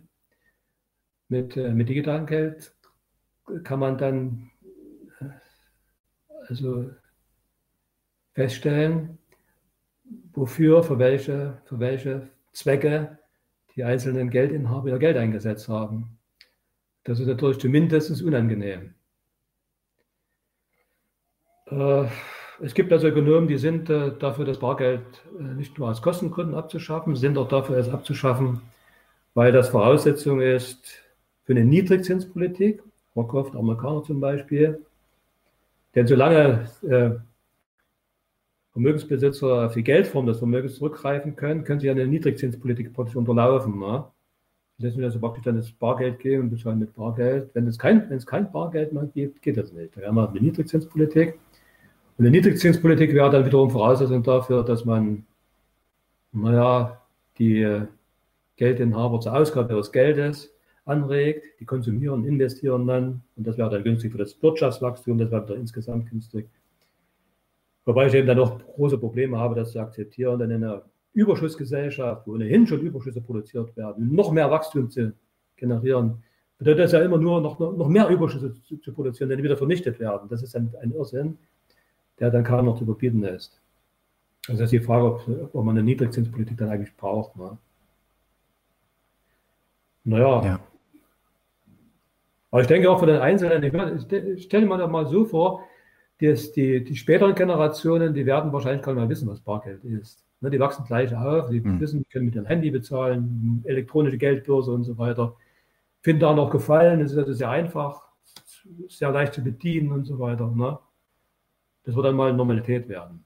Mit, 1.30 1.56
äh, 1.58 1.72
mit 1.72 1.90
digitalem 1.90 2.26
Geld 2.26 2.74
kann 3.64 3.80
man 3.80 3.98
dann 3.98 4.52
äh, 5.20 5.26
also 6.48 6.90
feststellen, 8.38 9.18
wofür, 10.34 10.84
für 10.84 11.00
welche, 11.00 11.58
für 11.66 11.80
welche 11.80 12.28
Zwecke 12.54 13.18
die 13.76 13.84
einzelnen 13.84 14.30
Geldinhaber 14.30 14.90
ihr 14.90 15.00
Geld 15.00 15.18
eingesetzt 15.18 15.68
haben. 15.70 16.20
Das 17.04 17.20
ist 17.20 17.26
natürlich 17.26 17.58
zumindest 17.58 18.22
unangenehm. 18.22 18.94
Äh, 21.66 22.06
es 22.62 22.76
gibt 22.76 22.94
also 22.94 23.08
Ökonomen, 23.08 23.48
die 23.48 23.58
sind 23.58 23.90
äh, 23.90 24.12
dafür, 24.20 24.46
das 24.46 24.60
Bargeld 24.60 25.02
äh, 25.40 25.42
nicht 25.42 25.76
nur 25.80 25.90
aus 25.90 26.04
Kostengründen 26.04 26.54
abzuschaffen, 26.54 27.16
sind 27.16 27.40
auch 27.40 27.48
dafür, 27.48 27.78
es 27.78 27.90
abzuschaffen, 27.90 28.62
weil 29.34 29.52
das 29.52 29.70
Voraussetzung 29.70 30.42
ist 30.42 31.02
für 31.44 31.54
eine 31.54 31.66
Niedrigzinspolitik. 31.66 32.84
Rockcroft, 33.16 33.56
Amerikaner 33.56 34.04
zum 34.04 34.20
Beispiel. 34.20 34.86
Denn 35.96 36.06
solange 36.06 36.70
Vermögensbesitzer 38.78 39.66
auf 39.66 39.74
die 39.74 39.84
Geldform 39.84 40.28
des 40.28 40.38
Vermögens 40.38 40.76
zurückgreifen 40.76 41.36
können, 41.36 41.64
können 41.64 41.80
sie 41.80 41.90
eine 41.90 42.06
Niedrigzinspolitik 42.06 42.94
praktisch 42.94 43.16
unterlaufen. 43.16 43.80
Ne? 43.80 44.06
lassen 44.78 45.00
wir 45.00 45.06
also 45.06 45.20
praktisch 45.20 45.44
dann 45.46 45.56
das 45.56 45.72
Bargeld 45.72 46.20
geben 46.20 46.44
und 46.44 46.50
bezahlen 46.52 46.78
mit 46.78 46.94
Bargeld. 46.94 47.50
Wenn 47.56 47.66
es 47.66 47.80
kein, 47.80 48.08
wenn 48.08 48.18
es 48.18 48.28
kein 48.28 48.52
Bargeld 48.52 48.94
mehr 48.94 49.10
gibt, 49.12 49.42
geht 49.42 49.58
das 49.58 49.74
nicht. 49.74 49.98
Da 49.98 50.06
haben 50.06 50.14
wir 50.14 50.30
eine 50.30 50.40
Niedrigzinspolitik. 50.40 51.40
Und 52.18 52.26
eine 52.26 52.30
Niedrigzinspolitik 52.30 53.16
wäre 53.16 53.32
dann 53.32 53.48
wiederum 53.48 53.72
Voraussetzung 53.72 54.22
dafür, 54.22 54.64
dass 54.64 54.86
man, 54.86 55.26
naja, 56.32 57.02
die 57.40 57.82
Geldinhaber 58.58 59.20
zur 59.20 59.36
Ausgabe 59.36 59.74
ihres 59.74 59.92
Geldes 59.92 60.54
anregt, 60.86 61.60
die 61.60 61.66
konsumieren, 61.66 62.26
investieren 62.26 62.86
dann 62.86 63.24
und 63.36 63.48
das 63.48 63.58
wäre 63.58 63.72
dann 63.72 63.84
günstig 63.84 64.12
für 64.12 64.20
das 64.20 64.40
Wirtschaftswachstum, 64.42 65.18
das 65.18 65.32
wäre 65.32 65.46
wieder 65.46 65.56
insgesamt 65.56 66.12
günstig. 66.12 66.48
Wobei 67.88 68.08
ich 68.08 68.14
eben 68.16 68.28
dann 68.28 68.36
noch 68.36 68.60
große 68.60 68.98
Probleme 68.98 69.40
habe, 69.40 69.56
das 69.56 69.72
zu 69.72 69.80
akzeptieren, 69.80 70.38
denn 70.40 70.52
in 70.52 70.62
einer 70.62 70.84
Überschussgesellschaft, 71.14 72.28
wo 72.28 72.34
ohnehin 72.34 72.68
schon 72.68 72.82
Überschüsse 72.82 73.22
produziert 73.22 73.78
werden, 73.78 74.14
noch 74.14 74.30
mehr 74.34 74.52
Wachstum 74.52 74.90
zu 74.90 75.14
generieren, 75.56 76.22
bedeutet 76.58 76.84
das 76.84 76.92
ja 76.92 77.00
immer 77.00 77.18
nur 77.18 77.40
noch, 77.40 77.58
noch 77.60 77.88
mehr 77.88 78.10
Überschüsse 78.10 78.54
zu, 78.62 78.76
zu 78.76 78.92
produzieren, 78.92 79.30
die 79.30 79.42
wieder 79.42 79.56
vernichtet 79.56 80.02
werden. 80.02 80.28
Das 80.28 80.44
ist 80.44 80.54
ein, 80.54 80.74
ein 80.82 80.92
Irrsinn, 80.92 81.38
der 82.20 82.30
dann 82.30 82.44
kaum 82.44 82.66
noch 82.66 82.76
zu 82.76 82.84
überbieten 82.84 83.24
ist. 83.24 83.62
Also 84.50 84.64
das 84.64 84.74
ist 84.74 84.82
die 84.82 84.86
Frage, 84.86 85.06
ob, 85.06 85.56
ob 85.56 85.64
man 85.64 85.78
eine 85.78 85.84
Niedrigzinspolitik 85.84 86.58
dann 86.58 86.70
eigentlich 86.70 86.94
braucht. 86.98 87.38
Ne? 87.38 87.58
Naja. 90.04 90.46
Ja. 90.46 90.60
Aber 92.52 92.62
ich 92.62 92.68
denke 92.68 92.92
auch 92.92 93.00
für 93.00 93.06
den 93.06 93.22
Einzelnen, 93.22 93.64
ich 94.36 94.44
stelle 94.44 94.66
mir 94.66 94.78
das 94.78 94.92
mal 94.92 95.08
so 95.08 95.24
vor, 95.24 95.64
dass 96.20 96.52
die, 96.52 96.84
die 96.84 96.96
späteren 96.96 97.36
Generationen, 97.36 98.14
die 98.14 98.26
werden 98.26 98.52
wahrscheinlich 98.52 98.84
gar 98.84 98.94
nicht 98.94 99.02
mehr 99.02 99.10
wissen, 99.10 99.28
was 99.28 99.40
Bargeld 99.40 99.84
ist. 99.84 100.26
Ne, 100.42 100.50
die 100.50 100.60
wachsen 100.60 100.86
gleich 100.86 101.16
auf, 101.16 101.50
die 101.50 101.62
mhm. 101.62 101.80
wissen, 101.80 102.00
die 102.00 102.06
können 102.06 102.26
mit 102.26 102.36
ihrem 102.36 102.46
Handy 102.46 102.70
bezahlen, 102.72 103.62
elektronische 103.66 104.18
Geldbörse 104.18 104.72
und 104.72 104.84
so 104.84 104.98
weiter. 104.98 105.36
Finden 106.02 106.22
da 106.22 106.34
noch 106.34 106.52
Gefallen, 106.52 107.02
es 107.02 107.12
ist 107.12 107.18
also 107.18 107.34
sehr 107.34 107.50
einfach, 107.50 108.04
sehr 108.88 109.12
leicht 109.12 109.34
zu 109.34 109.44
bedienen 109.44 109.92
und 109.92 110.06
so 110.06 110.20
weiter. 110.20 110.50
Ne? 110.52 110.78
Das 111.84 111.96
wird 111.96 112.06
dann 112.06 112.16
mal 112.16 112.34
Normalität 112.34 112.88
werden. 112.88 113.26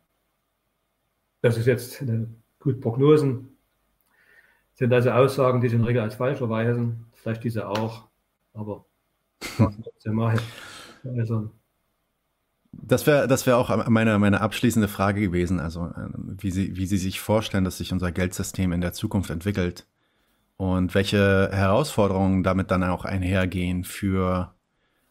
Das 1.41 1.57
ist 1.57 1.65
jetzt 1.65 2.01
eine 2.01 2.27
gut 2.59 2.79
Prognosen. 2.79 3.57
Sind 4.73 4.93
also 4.93 5.11
Aussagen, 5.11 5.59
die 5.59 5.67
sich 5.67 5.75
in 5.75 5.81
der 5.81 5.89
Regel 5.89 6.01
als 6.01 6.15
falsch 6.15 6.39
erweisen. 6.41 7.05
Vielleicht 7.13 7.43
diese 7.43 7.67
auch. 7.67 8.07
Aber 8.53 8.85
Also. 11.03 11.51
Das 12.73 13.05
wäre 13.05 13.27
das 13.27 13.45
wär 13.45 13.57
auch 13.57 13.87
meine, 13.89 14.17
meine 14.17 14.41
abschließende 14.41 14.87
Frage 14.87 15.21
gewesen, 15.21 15.59
also 15.59 15.87
äh, 15.87 16.07
wie 16.15 16.51
Sie, 16.51 16.77
wie 16.77 16.85
Sie 16.85 16.97
sich 16.97 17.19
vorstellen, 17.19 17.65
dass 17.65 17.77
sich 17.77 17.91
unser 17.91 18.11
Geldsystem 18.11 18.71
in 18.71 18.81
der 18.81 18.93
Zukunft 18.93 19.29
entwickelt 19.29 19.87
und 20.57 20.95
welche 20.95 21.49
Herausforderungen 21.51 22.43
damit 22.43 22.71
dann 22.71 22.83
auch 22.83 23.03
einhergehen 23.03 23.83
für 23.83 24.53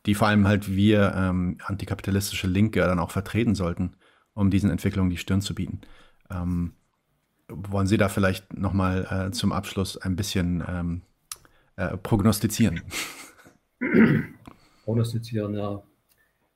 die 0.07 0.15
vor 0.15 0.29
allem 0.29 0.47
halt 0.49 0.75
wir 0.75 1.13
ähm, 1.15 1.59
antikapitalistische 1.65 2.47
Linke 2.47 2.81
dann 2.81 2.99
auch 2.99 3.11
vertreten 3.11 3.55
sollten, 3.55 3.97
um 4.33 4.51
diesen 4.51 4.71
Entwicklungen 4.71 5.11
die 5.11 5.19
Stirn 5.19 5.43
zu 5.43 5.55
bieten. 5.55 5.81
Ähm, 6.31 6.73
wollen 7.49 7.87
Sie 7.87 7.99
da 7.99 8.09
vielleicht 8.09 8.57
nochmal 8.57 9.07
äh, 9.29 9.31
zum 9.33 9.53
Abschluss 9.53 9.97
ein 9.99 10.17
bisschen 10.17 10.65
ähm, 10.67 11.03
äh, 11.77 11.97
prognostizieren? 11.97 12.81
Prognostizieren, 14.85 15.55
ja. 15.55 15.83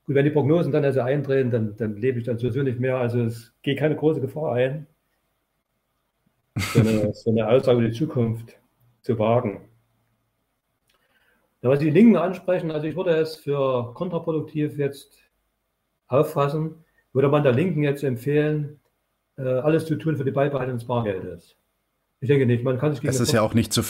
Gut, 0.06 0.16
wenn 0.16 0.24
die 0.24 0.31
Prognosen 0.31 0.72
dann 0.72 0.85
also 0.85 1.01
eintreten, 1.01 1.51
dann, 1.51 1.76
dann 1.76 1.97
lebe 1.97 2.18
ich 2.18 2.26
dann 2.26 2.39
sowieso 2.39 2.62
nicht 2.62 2.78
mehr. 2.78 2.98
Also 2.98 3.22
es 3.22 3.52
geht 3.62 3.78
keine 3.78 3.97
große 3.97 4.20
Gefahr 4.20 4.52
ein, 4.55 4.86
so 6.56 6.81
eine, 6.81 7.12
so 7.14 7.31
eine 7.31 7.48
Aussage 7.48 7.78
über 7.78 7.89
die 7.89 7.94
Zukunft 7.94 8.59
zu 9.01 9.18
wagen. 9.18 9.68
Ja, 11.62 11.70
was 11.70 11.78
die 11.78 11.89
Linken 11.89 12.16
ansprechen, 12.16 12.70
also 12.70 12.86
ich 12.86 12.94
würde 12.94 13.16
es 13.16 13.36
für 13.36 13.94
kontraproduktiv 13.94 14.76
jetzt 14.76 15.16
auffassen, 16.09 16.85
würde 17.14 17.28
man 17.28 17.43
der 17.43 17.52
Linken 17.52 17.82
jetzt 17.82 18.05
empfehlen, 18.05 18.81
äh, 19.39 19.43
alles 19.43 19.86
zu 19.86 19.97
tun 19.97 20.16
für 20.16 20.24
die 20.24 20.31
Beibehaltung 20.31 20.76
des 20.76 20.86
Bargeldes. 20.86 21.56
Ich 22.20 22.28
denke 22.28 22.44
nicht, 22.44 22.64
man 22.64 22.78
kann 22.78 22.93
sich 22.93 23.01
gegen 23.01 23.14
Es 23.14 23.20
ist 23.20 23.32
ja 23.32 23.40
auch 23.40 23.55
nicht 23.55 23.72
zu, 23.72 23.82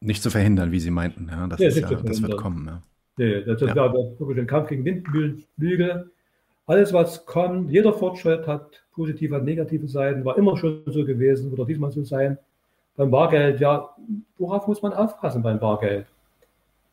nicht 0.00 0.22
zu 0.22 0.30
verhindern, 0.30 0.72
wie 0.72 0.80
Sie 0.80 0.90
meinten. 0.90 1.28
Ja, 1.28 1.46
das, 1.46 1.60
nee, 1.60 1.66
ist 1.66 1.78
ja, 1.78 1.88
das 1.88 2.22
wird 2.22 2.36
kommen. 2.36 2.66
Ja. 2.66 2.82
Nee, 3.16 3.42
das, 3.42 3.60
das 3.60 3.74
ja. 3.74 3.92
wirklich 3.92 4.38
ein 4.38 4.46
Kampf 4.46 4.68
gegen 4.68 4.84
Windmühle. 4.84 6.10
Alles, 6.66 6.92
was 6.92 7.24
kommt, 7.24 7.70
jeder 7.70 7.92
Fortschritt 7.92 8.46
hat 8.46 8.82
positive 8.92 9.36
und 9.36 9.44
negative 9.44 9.86
Seiten, 9.86 10.24
war 10.24 10.36
immer 10.36 10.56
schon 10.56 10.82
so 10.86 11.04
gewesen, 11.04 11.50
wird 11.50 11.60
auch 11.60 11.66
diesmal 11.66 11.92
so 11.92 12.02
sein. 12.02 12.38
Beim 12.96 13.10
Bargeld, 13.10 13.60
ja, 13.60 13.90
worauf 14.38 14.66
muss 14.66 14.82
man 14.82 14.92
aufpassen 14.92 15.42
beim 15.42 15.60
Bargeld? 15.60 16.06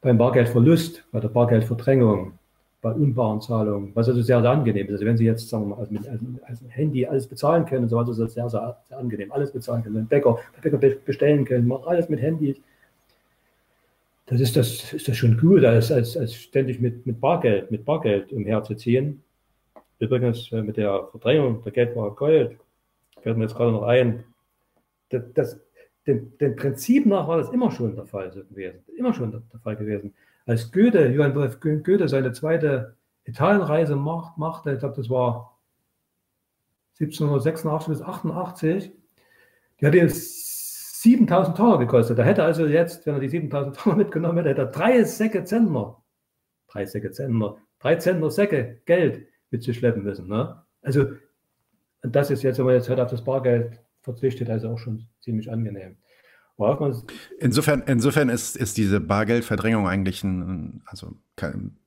Beim 0.02 0.18
Bargeldverlust, 0.18 1.04
bei 1.12 1.22
der 1.22 1.30
Bargeldverdrängung, 1.30 2.34
bei 2.82 2.92
unbaren 2.92 3.40
Zahlungen, 3.40 3.92
was 3.94 4.10
also 4.10 4.22
sehr, 4.22 4.42
sehr 4.42 4.52
angenehm 4.52 4.88
ist. 4.88 4.94
Also 4.94 5.06
wenn 5.06 5.18
Sie 5.18 5.26
jetzt, 5.26 5.48
sagen 5.48 5.70
wir 5.70 5.78
mal, 5.78 5.88
mit 5.90 6.08
einem 6.08 6.40
Handy 6.68 7.06
alles 7.06 7.26
bezahlen 7.26 7.66
können 7.66 7.84
und 7.84 7.90
so 7.90 7.96
weiter, 7.96 8.12
ist 8.12 8.20
das 8.20 8.34
sehr, 8.34 8.50
sehr, 8.50 8.78
sehr 8.90 8.98
angenehm. 8.98 9.32
Alles 9.32 9.52
bezahlen 9.52 9.82
können, 9.82 9.98
einen 9.98 10.08
Bäcker, 10.08 10.38
Bäcker 10.62 10.78
bestellen 10.78 11.46
können, 11.46 11.72
alles 11.86 12.10
mit 12.10 12.22
Handy 12.22 12.62
das 14.26 14.40
ist 14.40 14.56
das, 14.56 14.94
ist 14.94 15.08
das 15.08 15.18
schon 15.18 15.38
gut, 15.38 15.66
als, 15.66 15.92
als, 15.92 16.16
als 16.16 16.36
ständig 16.36 16.80
mit, 16.80 17.06
mit 17.06 17.20
Bargeld, 17.20 17.72
mit 17.72 17.84
Bargeld 17.84 18.32
umherzuziehen. 18.32 19.22
Übrigens 20.00 20.52
äh, 20.52 20.62
mit 20.62 20.78
der 20.78 21.08
Verdrängung 21.12 21.62
der 21.64 21.72
Geld 21.72 21.96
war 21.96 22.16
Gold, 22.16 22.58
fällt 23.22 23.38
mir 23.38 23.44
jetzt 23.44 23.56
gerade 23.56 23.72
noch 23.72 23.84
ein. 23.84 24.24
Das, 25.10 25.24
das, 25.34 25.60
dem, 26.08 26.38
dem 26.38 26.56
Prinzip 26.56 27.06
nach 27.06 27.28
war 27.28 27.38
das 27.38 27.50
immer 27.50 27.72
schon 27.72 27.96
der 27.96 28.06
Fall 28.06 28.30
gewesen. 28.30 28.80
Immer 28.98 29.14
schon 29.14 29.32
der, 29.32 29.60
Fall 29.60 29.76
gewesen. 29.76 30.14
Als 30.46 30.72
Goethe, 30.72 31.08
Johann 31.08 31.36
Wolf 31.36 31.60
Goethe, 31.60 32.08
seine 32.08 32.34
zweite 32.34 32.96
Italienreise 33.26 33.96
macht, 33.96 34.38
machte, 34.38 34.74
ich 34.74 34.80
glaube, 34.80 34.96
das 34.96 35.10
war 35.10 35.58
1786 37.00 37.88
bis 37.90 38.02
88, 38.02 38.92
die 39.80 39.86
hat 39.86 39.94
jetzt 39.94 40.53
7000 41.04 41.58
Taler 41.58 41.80
gekostet. 41.80 42.18
Da 42.18 42.24
hätte 42.24 42.44
also 42.44 42.66
jetzt, 42.66 43.06
wenn 43.06 43.16
er 43.16 43.20
die 43.20 43.30
7000 43.30 43.76
Taler 43.76 43.96
mitgenommen 43.98 44.38
hätte, 44.38 44.50
hätte 44.50 44.62
er 44.62 44.68
drei 44.72 45.04
Säcke 45.04 45.44
Zentner, 45.44 46.02
drei 46.68 46.86
Säcke 46.86 47.12
Zentner, 47.12 47.58
drei 47.80 47.98
Zentner 47.98 48.32
Säcke 48.32 48.82
Geld 48.86 49.28
mitzuschleppen 49.52 50.04
müssen. 50.04 50.28
Ne? 50.28 50.64
Also, 50.82 51.08
das 52.02 52.32
ist 52.32 52.42
jetzt, 52.44 52.58
wenn 52.58 52.66
man 52.66 52.76
jetzt 52.76 52.90
halt 52.90 53.00
auf 53.00 53.12
das 53.12 53.24
Bargeld 53.24 53.82
verzichtet, 54.02 54.50
also 54.50 54.70
auch 54.70 54.78
schon 54.78 55.08
ziemlich 55.20 55.52
angenehm. 55.52 55.98
Insofern, 57.40 57.84
insofern 57.86 58.30
ist, 58.30 58.56
ist 58.56 58.78
diese 58.78 59.00
Bargeldverdrängung 59.00 59.88
eigentlich 59.88 60.24
ein, 60.24 60.84
also 60.86 61.16
kein, 61.36 61.78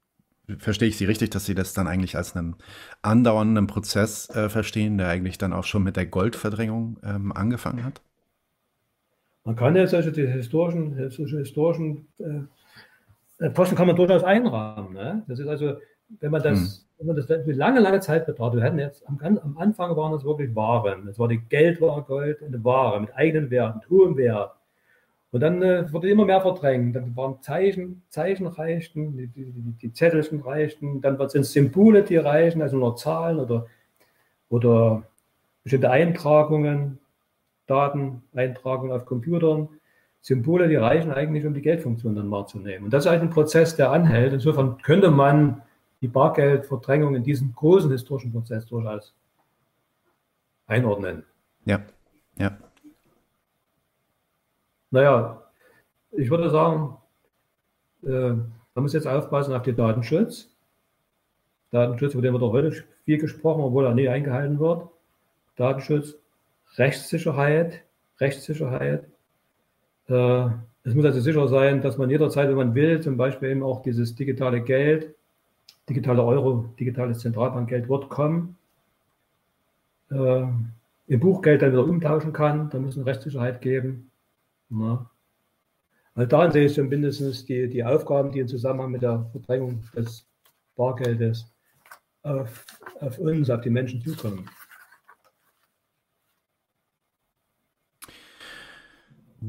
verstehe 0.59 0.89
ich 0.89 0.97
Sie 0.97 1.05
richtig, 1.05 1.31
dass 1.31 1.47
Sie 1.47 1.55
das 1.55 1.73
dann 1.73 1.87
eigentlich 1.87 2.17
als 2.17 2.37
einen 2.37 2.57
andauernden 3.01 3.67
Prozess 3.67 4.29
äh, 4.31 4.49
verstehen, 4.49 4.99
der 4.99 5.09
eigentlich 5.09 5.39
dann 5.39 5.53
auch 5.53 5.65
schon 5.65 5.85
mit 5.85 5.97
der 5.97 6.07
Goldverdrängung 6.07 6.99
ähm, 7.03 7.33
angefangen 7.33 7.85
hat? 7.85 8.03
Man 9.47 9.55
kann 9.55 9.77
jetzt 9.77 9.95
also 9.95 10.11
die 10.11 10.27
historischen, 10.27 11.09
solche 11.09 11.39
historischen 11.39 12.09
äh, 12.19 13.51
Posten 13.51 13.77
kann 13.77 13.87
man 13.87 13.95
durchaus 13.95 14.25
einrahmen. 14.25 14.93
Ne? 14.93 15.23
Das 15.29 15.39
ist 15.39 15.47
also, 15.47 15.75
wenn 16.21 16.33
man 16.33 16.43
das, 16.43 16.59
hm. 16.59 16.69
wenn 16.99 17.07
man 17.07 17.17
das 17.17 17.29
lange, 17.47 17.79
lange 17.79 18.01
Zeit 18.01 18.27
betrachtet, 18.27 18.59
wir 18.59 18.67
hatten 18.67 18.81
jetzt 18.81 19.07
am, 19.07 19.21
am 19.21 19.57
Anfang 19.57 19.97
waren 19.97 20.13
es 20.15 20.25
wirklich 20.25 20.53
Waren. 20.57 21.07
Es 21.07 21.21
war 21.21 21.29
die 21.29 21.39
Geldware, 21.39 22.03
Gold 22.03 22.43
und 22.43 22.49
eine 22.49 22.65
Ware 22.65 23.01
mit 23.01 23.15
eigenen 23.15 23.49
Wert, 23.51 23.77
mit 23.77 23.89
hohem 23.89 24.17
Wert. 24.17 24.51
Und 25.31 25.41
dann 25.41 25.63
äh, 25.63 25.93
wurde 25.93 26.11
immer 26.11 26.25
mehr 26.25 26.41
verdrängt. 26.41 26.97
Dann 26.97 27.15
waren 27.15 27.41
Zeichen, 27.41 28.03
Zeichen 28.09 28.49
reichten, 28.49 29.17
die, 29.17 29.29
die, 29.29 29.53
die 29.81 29.93
Zettelchen 29.93 30.41
reichten, 30.41 31.01
dann 31.01 31.17
sind 31.29 31.43
es 31.43 31.53
Symbole, 31.53 32.03
die 32.03 32.17
reichen, 32.17 32.63
also 32.63 32.77
nur 32.79 32.97
Zahlen 32.97 33.39
oder, 33.39 33.67
oder 34.49 35.05
bestimmte 35.63 35.91
Eintragungen. 35.91 36.99
Dateneintragung 37.67 38.93
auf 38.93 39.05
Computern, 39.05 39.69
Symbole, 40.21 40.69
die 40.69 40.77
reichen 40.77 41.13
eigentlich, 41.13 41.47
um 41.47 41.55
die 41.55 41.63
Geldfunktion 41.63 42.17
dann 42.17 42.31
wahrzunehmen. 42.31 42.87
Und 42.87 42.93
das 42.93 43.05
ist 43.05 43.11
ein 43.11 43.31
Prozess, 43.31 43.77
der 43.77 43.93
anhält. 43.93 44.33
Insofern 44.33 44.79
könnte 44.79 45.11
man 45.11 45.63
die 46.01 46.09
Bargeldverdrängung 46.09 47.15
in 47.15 47.23
diesem 47.23 47.55
großen 47.55 47.91
historischen 47.91 48.33
Prozess 48.33 48.67
durchaus 48.67 49.15
einordnen. 50.67 51.25
Ja, 51.65 51.81
ja. 52.39 52.57
Naja, 54.91 55.43
ich 56.13 56.31
würde 56.31 56.51
sagen, 56.51 56.97
äh, 58.03 58.31
man 58.77 58.83
muss 58.83 58.93
jetzt 58.93 59.07
aufpassen 59.07 59.55
auf 59.55 59.63
den 59.63 59.77
Datenschutz. 59.77 60.49
Datenschutz, 61.71 62.15
über 62.15 62.23
den 62.23 62.33
wird 62.33 62.43
auch 62.43 62.53
heute 62.53 62.85
viel 63.05 63.19
gesprochen, 63.19 63.63
obwohl 63.63 63.87
er 63.87 63.95
nie 63.95 64.09
eingehalten 64.09 64.59
wird. 64.59 64.89
Datenschutz, 65.57 66.15
Rechtssicherheit, 66.77 67.83
Rechtssicherheit. 68.21 69.05
Äh, 70.09 70.49
es 70.85 70.95
muss 70.95 71.05
also 71.05 71.21
sicher 71.21 71.49
sein, 71.49 71.83
dass 71.83 71.99
man 71.99 72.11
jederzeit, 72.11 72.49
wenn 72.49 72.57
man 72.57 72.75
will, 72.75 73.01
zum 73.01 73.17
Beispiel 73.17 73.51
eben 73.51 73.63
auch 73.63 73.83
dieses 73.83 74.15
digitale 74.15 74.61
Geld, 74.61 75.15
digitale 75.89 76.23
Euro, 76.23 76.73
digitales 76.79 77.21
Zentralbankgeld 77.21 77.89
wird 77.89 78.09
kommen, 78.09 78.57
äh, 80.11 80.45
im 81.09 81.21
Buchgeld 81.21 81.63
dann 81.63 81.73
wieder 81.73 81.85
umtauschen 81.85 82.33
kann. 82.33 82.71
Da 82.71 82.79
muss 82.79 82.97
eine 82.97 83.07
Rechtssicherheit 83.07 83.61
geben. 83.61 84.11
Na. 84.69 85.11
Also 86.15 86.29
darin 86.29 86.53
sehe 86.53 86.67
ich 86.67 86.75
so 86.75 86.83
mindestens 86.83 87.45
die, 87.45 87.69
die 87.69 87.85
Aufgaben, 87.85 88.33
die 88.33 88.41
im 88.41 88.49
Zusammenhang 88.49 88.91
mit 88.91 89.03
der 89.03 89.29
Verdrängung 89.33 89.85
des 89.95 90.27
Bargeldes 90.75 91.53
auf, 92.23 92.65
auf 93.01 93.19
uns, 93.19 93.51
auf 93.51 93.61
die 93.61 93.71
Menschen 93.71 94.01
zukommen. 94.01 94.49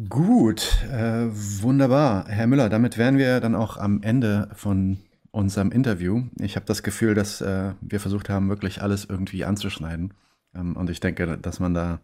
Gut, 0.10 0.84
äh, 0.92 1.28
wunderbar. 1.62 2.26
Herr 2.28 2.48
Müller, 2.48 2.68
damit 2.68 2.98
wären 2.98 3.18
wir 3.18 3.40
dann 3.40 3.56
auch 3.56 3.78
am 3.78 4.02
Ende 4.04 4.50
von 4.54 4.98
unserem 5.32 5.72
Interview. 5.72 6.24
Ich 6.40 6.58
habe 6.58 6.66
das 6.66 6.84
Gefühl, 6.84 7.14
dass 7.16 7.40
äh, 7.40 7.72
wir 7.80 8.02
versucht 8.02 8.30
haben, 8.30 8.50
wirklich 8.50 8.82
alles 8.82 9.06
irgendwie 9.06 9.46
anzuschneiden. 9.46 10.14
Ähm, 10.54 10.76
und 10.76 10.90
ich 10.90 11.00
denke, 11.00 11.38
dass 11.38 11.62
man 11.62 11.74
da 11.74 12.02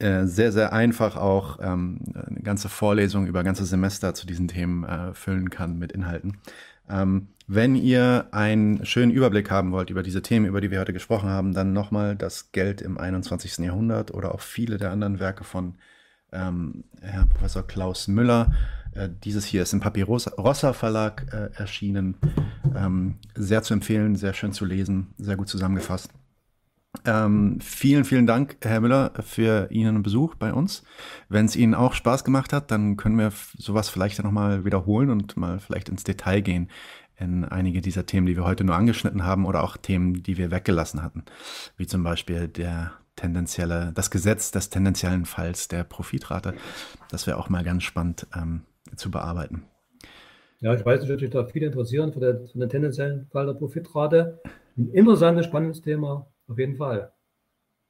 äh, 0.00 0.26
sehr, 0.26 0.52
sehr 0.52 0.74
einfach 0.74 1.16
auch 1.16 1.60
ähm, 1.62 2.00
eine 2.14 2.42
ganze 2.42 2.68
Vorlesung 2.68 3.26
über 3.26 3.42
ganze 3.42 3.64
Semester 3.64 4.12
zu 4.12 4.26
diesen 4.26 4.48
Themen 4.48 4.84
äh, 4.84 5.14
füllen 5.14 5.48
kann 5.48 5.78
mit 5.78 5.92
Inhalten. 5.92 6.38
Ähm, 6.90 7.28
wenn 7.46 7.74
ihr 7.74 8.28
einen 8.32 8.84
schönen 8.84 9.12
Überblick 9.12 9.50
haben 9.50 9.72
wollt 9.72 9.88
über 9.88 10.02
diese 10.02 10.20
Themen, 10.20 10.44
über 10.44 10.60
die 10.60 10.70
wir 10.70 10.80
heute 10.80 10.92
gesprochen 10.92 11.30
haben, 11.30 11.54
dann 11.54 11.72
nochmal 11.72 12.16
das 12.16 12.52
Geld 12.52 12.82
im 12.82 12.98
21. 12.98 13.58
Jahrhundert 13.58 14.12
oder 14.12 14.34
auch 14.34 14.40
viele 14.40 14.76
der 14.76 14.90
anderen 14.90 15.20
Werke 15.20 15.44
von 15.44 15.76
ähm, 16.32 16.84
Herr 17.00 17.26
Professor 17.26 17.66
Klaus 17.66 18.08
Müller. 18.08 18.52
Äh, 18.94 19.08
dieses 19.24 19.44
hier 19.44 19.62
ist 19.62 19.72
im 19.72 19.80
Papyrossa 19.80 20.72
Verlag 20.72 21.26
äh, 21.32 21.50
erschienen. 21.54 22.16
Ähm, 22.74 23.18
sehr 23.34 23.62
zu 23.62 23.74
empfehlen, 23.74 24.16
sehr 24.16 24.34
schön 24.34 24.52
zu 24.52 24.64
lesen, 24.64 25.14
sehr 25.18 25.36
gut 25.36 25.48
zusammengefasst. 25.48 26.10
Ähm, 27.04 27.58
vielen, 27.60 28.04
vielen 28.04 28.26
Dank, 28.26 28.58
Herr 28.62 28.80
Müller, 28.80 29.12
für 29.20 29.68
Ihren 29.70 30.02
Besuch 30.02 30.34
bei 30.34 30.52
uns. 30.52 30.84
Wenn 31.28 31.46
es 31.46 31.56
Ihnen 31.56 31.74
auch 31.74 31.94
Spaß 31.94 32.22
gemacht 32.22 32.52
hat, 32.52 32.70
dann 32.70 32.96
können 32.96 33.18
wir 33.18 33.32
sowas 33.56 33.88
vielleicht 33.88 34.22
nochmal 34.22 34.64
wiederholen 34.64 35.10
und 35.10 35.36
mal 35.36 35.58
vielleicht 35.58 35.88
ins 35.88 36.04
Detail 36.04 36.42
gehen 36.42 36.68
in 37.18 37.44
einige 37.44 37.80
dieser 37.80 38.04
Themen, 38.06 38.26
die 38.26 38.36
wir 38.36 38.44
heute 38.44 38.64
nur 38.64 38.74
angeschnitten 38.74 39.24
haben 39.24 39.46
oder 39.46 39.62
auch 39.62 39.76
Themen, 39.76 40.22
die 40.22 40.36
wir 40.36 40.50
weggelassen 40.50 41.02
hatten, 41.02 41.24
wie 41.76 41.86
zum 41.86 42.02
Beispiel 42.02 42.48
der 42.48 42.92
tendenzielle, 43.16 43.92
das 43.94 44.10
Gesetz 44.10 44.50
des 44.50 44.70
tendenziellen 44.70 45.24
Falls 45.24 45.68
der 45.68 45.84
Profitrate. 45.84 46.54
Das 47.10 47.26
wäre 47.26 47.38
auch 47.38 47.48
mal 47.48 47.64
ganz 47.64 47.82
spannend 47.82 48.26
ähm, 48.36 48.62
zu 48.96 49.10
bearbeiten. 49.10 49.64
Ja, 50.60 50.74
ich 50.74 50.84
weiß 50.84 51.02
nicht, 51.02 51.10
ob 51.10 51.20
sich 51.20 51.30
da 51.30 51.44
viele 51.44 51.66
interessieren 51.66 52.12
für 52.12 52.20
den, 52.20 52.46
für 52.48 52.58
den 52.58 52.68
tendenziellen 52.68 53.26
Fall 53.32 53.46
der 53.46 53.54
Profitrate. 53.54 54.40
Ein 54.76 54.90
interessantes, 54.90 55.46
spannendes 55.46 55.82
Thema, 55.82 56.26
auf 56.48 56.58
jeden 56.58 56.76
Fall. 56.76 57.12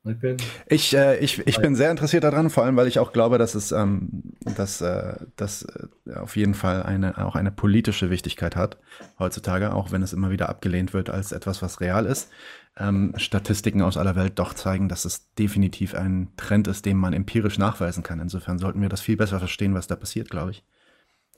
Ich, 0.05 0.19
bin, 0.19 0.37
ich, 0.67 0.97
äh, 0.97 1.19
ich, 1.19 1.47
ich 1.47 1.59
bin 1.59 1.77
sehr 1.77 1.91
interessiert 1.91 2.25
daran, 2.25 2.51
vor 2.51 2.65
allem, 2.65 2.77
weil 2.77 2.89
ich 2.89 2.99
auch 2.99 3.13
glaube, 3.13 3.39
dass 3.39 3.55
es 3.55 3.71
ähm, 3.71 4.35
dass, 4.45 4.81
äh, 4.81 5.15
dass, 5.37 5.63
äh, 5.63 6.15
auf 6.15 6.37
jeden 6.37 6.55
Fall 6.55 6.83
eine, 6.83 7.25
auch 7.25 7.37
eine 7.37 7.53
politische 7.53 8.11
Wichtigkeit 8.11 8.57
hat 8.57 8.79
heutzutage, 9.19 9.73
auch 9.73 9.93
wenn 9.93 10.03
es 10.03 10.13
immer 10.13 10.31
wieder 10.31 10.49
abgelehnt 10.49 10.93
wird 10.93 11.11
als 11.11 11.31
etwas, 11.33 11.63
was 11.63 11.81
real 11.81 12.07
ist. 12.07 12.31
Ähm, 12.79 13.13
Statistiken 13.17 13.83
aus 13.83 13.97
aller 13.99 14.17
Welt 14.17 14.39
doch 14.39 14.55
zeigen, 14.55 14.89
dass 14.89 15.05
es 15.05 15.33
definitiv 15.35 15.95
ein 15.95 16.29
Trend 16.37 16.69
ist, 16.69 16.87
den 16.87 16.97
man 16.97 17.13
empirisch 17.13 17.59
nachweisen 17.59 18.03
kann. 18.03 18.19
Insofern 18.19 18.59
sollten 18.59 18.81
wir 18.81 18.89
das 18.89 19.03
viel 19.03 19.17
besser 19.17 19.39
verstehen, 19.39 19.75
was 19.75 19.89
da 19.89 19.97
passiert, 19.97 20.31
glaube 20.31 20.53
ich. 20.53 20.65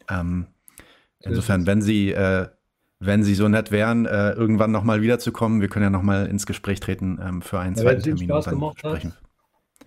Ähm, 0.08 0.46
insofern, 1.20 1.66
wenn 1.66 1.82
Sie 1.82 2.12
äh, 2.12 2.48
wenn 3.00 3.22
Sie 3.22 3.34
so 3.34 3.48
nett 3.48 3.70
wären, 3.70 4.06
äh, 4.06 4.32
irgendwann 4.32 4.70
nochmal 4.70 5.02
wiederzukommen. 5.02 5.60
Wir 5.60 5.68
können 5.68 5.84
ja 5.84 5.90
nochmal 5.90 6.26
ins 6.26 6.46
Gespräch 6.46 6.80
treten 6.80 7.18
ähm, 7.22 7.42
für 7.42 7.58
einen 7.58 7.76
ja, 7.76 7.82
zweiten 7.82 8.02
Termin 8.02 8.30
und 8.30 8.46
dann 8.46 8.72
sprechen. 8.76 9.12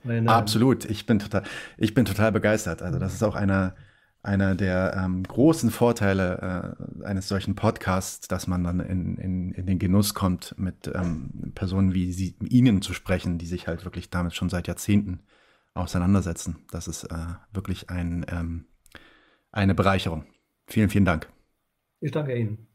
Meine, 0.03 0.31
Absolut, 0.31 0.85
ich 0.85 1.05
bin 1.05 1.19
total, 1.19 1.43
ich 1.77 1.93
bin 1.93 2.05
total 2.05 2.31
begeistert. 2.31 2.81
Also 2.81 2.99
das 2.99 3.13
ist 3.13 3.23
auch 3.23 3.35
einer, 3.35 3.75
einer 4.23 4.55
der 4.55 5.01
ähm, 5.01 5.23
großen 5.23 5.71
Vorteile 5.71 6.75
äh, 7.01 7.05
eines 7.05 7.27
solchen 7.27 7.55
Podcasts, 7.55 8.27
dass 8.27 8.47
man 8.47 8.63
dann 8.63 8.79
in, 8.79 9.17
in, 9.17 9.51
in 9.51 9.65
den 9.65 9.79
Genuss 9.79 10.13
kommt, 10.13 10.55
mit 10.57 10.91
ähm, 10.93 11.51
Personen 11.55 11.93
wie 11.93 12.11
Sie, 12.11 12.35
Ihnen 12.41 12.81
zu 12.81 12.93
sprechen, 12.93 13.37
die 13.37 13.45
sich 13.45 13.67
halt 13.67 13.85
wirklich 13.85 14.09
damit 14.09 14.35
schon 14.35 14.49
seit 14.49 14.67
Jahrzehnten 14.67 15.21
auseinandersetzen. 15.73 16.65
Das 16.71 16.87
ist 16.87 17.05
äh, 17.05 17.35
wirklich 17.53 17.89
ein, 17.89 18.25
ähm, 18.29 18.65
eine 19.51 19.75
Bereicherung. 19.75 20.25
Vielen, 20.67 20.89
vielen 20.89 21.05
Dank. 21.05 21.29
Ich 21.99 22.11
danke 22.11 22.37
Ihnen. 22.37 22.66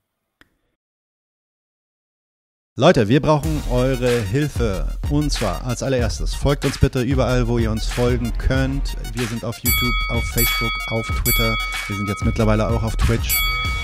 Leute, 2.74 3.06
wir 3.06 3.20
brauchen 3.20 3.62
eure 3.70 4.22
Hilfe. 4.22 4.88
Und 5.10 5.30
zwar 5.30 5.62
als 5.66 5.82
allererstes, 5.82 6.34
folgt 6.34 6.64
uns 6.64 6.78
bitte 6.78 7.02
überall, 7.02 7.46
wo 7.46 7.58
ihr 7.58 7.70
uns 7.70 7.86
folgen 7.86 8.32
könnt. 8.38 8.96
Wir 9.12 9.26
sind 9.26 9.44
auf 9.44 9.58
YouTube, 9.58 9.94
auf 10.08 10.24
Facebook, 10.32 10.72
auf 10.90 11.06
Twitter. 11.06 11.54
Wir 11.88 11.96
sind 11.96 12.08
jetzt 12.08 12.24
mittlerweile 12.24 12.66
auch 12.66 12.82
auf 12.82 12.96
Twitch. 12.96 13.36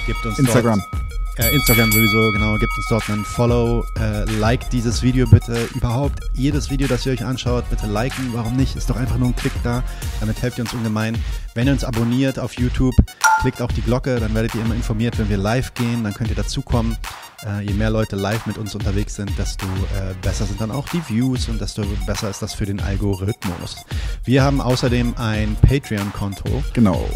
Gebt 0.07 0.25
uns 0.25 0.39
Instagram. 0.39 0.83
Dort, 0.91 1.08
äh, 1.39 1.55
Instagram 1.55 1.91
sowieso, 1.93 2.33
genau. 2.33 2.57
Gebt 2.59 2.73
uns 2.77 2.87
dort 2.89 3.09
einen 3.11 3.25
Follow. 3.25 3.85
Äh, 3.99 4.25
like 4.39 4.69
dieses 4.71 5.03
Video 5.03 5.27
bitte. 5.27 5.69
Überhaupt 5.75 6.19
jedes 6.35 6.71
Video, 6.71 6.89
das 6.89 7.07
ihr 7.07 7.13
euch 7.13 7.25
anschaut, 7.25 7.69
bitte 7.71 7.87
liken. 7.87 8.31
Warum 8.33 8.57
nicht? 8.57 8.77
Ist 8.77 8.91
doch 8.91 8.97
einfach 8.97 9.17
nur 9.19 9.29
ein 9.29 9.37
Klick 9.37 9.53
da. 9.63 9.83
Damit 10.21 10.43
helft 10.43 10.59
ihr 10.59 10.65
uns 10.65 10.73
ungemein. 10.73 11.17
Wenn 11.55 11.67
ihr 11.67 11.73
uns 11.73 11.85
abonniert 11.85 12.39
auf 12.39 12.55
YouTube, 12.55 12.95
klickt 13.41 13.63
auch 13.63 13.73
die 13.73 13.83
Glocke. 13.83 14.21
Dann 14.21 14.35
werdet 14.35 14.55
ihr 14.55 14.63
immer 14.63 14.75
informiert, 14.75 15.19
wenn 15.19 15.29
wir 15.29 15.39
live 15.39 15.75
gehen. 15.75 16.05
Dann 16.05 16.15
könnt 16.15 16.31
ihr 16.31 16.37
dazukommen. 16.37 16.97
Äh, 17.47 17.63
je 17.67 17.75
mehr 17.75 17.91
Leute 17.91 18.17
live 18.17 18.47
mit 18.47 18.59
uns 18.59 18.75
unterwegs 18.75 19.15
sind, 19.15 19.39
desto 19.39 19.65
äh, 19.67 20.15
besser 20.23 20.45
sind 20.45 20.61
dann 20.61 20.73
auch 20.73 20.89
die 20.89 21.01
Views 21.09 21.49
und 21.49 21.61
desto 21.61 21.85
besser 22.05 22.31
ist 22.31 22.43
das 22.43 22.53
für 22.53 22.67
den 22.67 22.81
Algorithmus. 22.81 23.77
Wir 24.25 24.43
haben 24.43 24.61
außerdem 24.61 25.15
ein 25.17 25.57
Patreon-Konto. 25.63 26.65
Genau. 26.73 27.09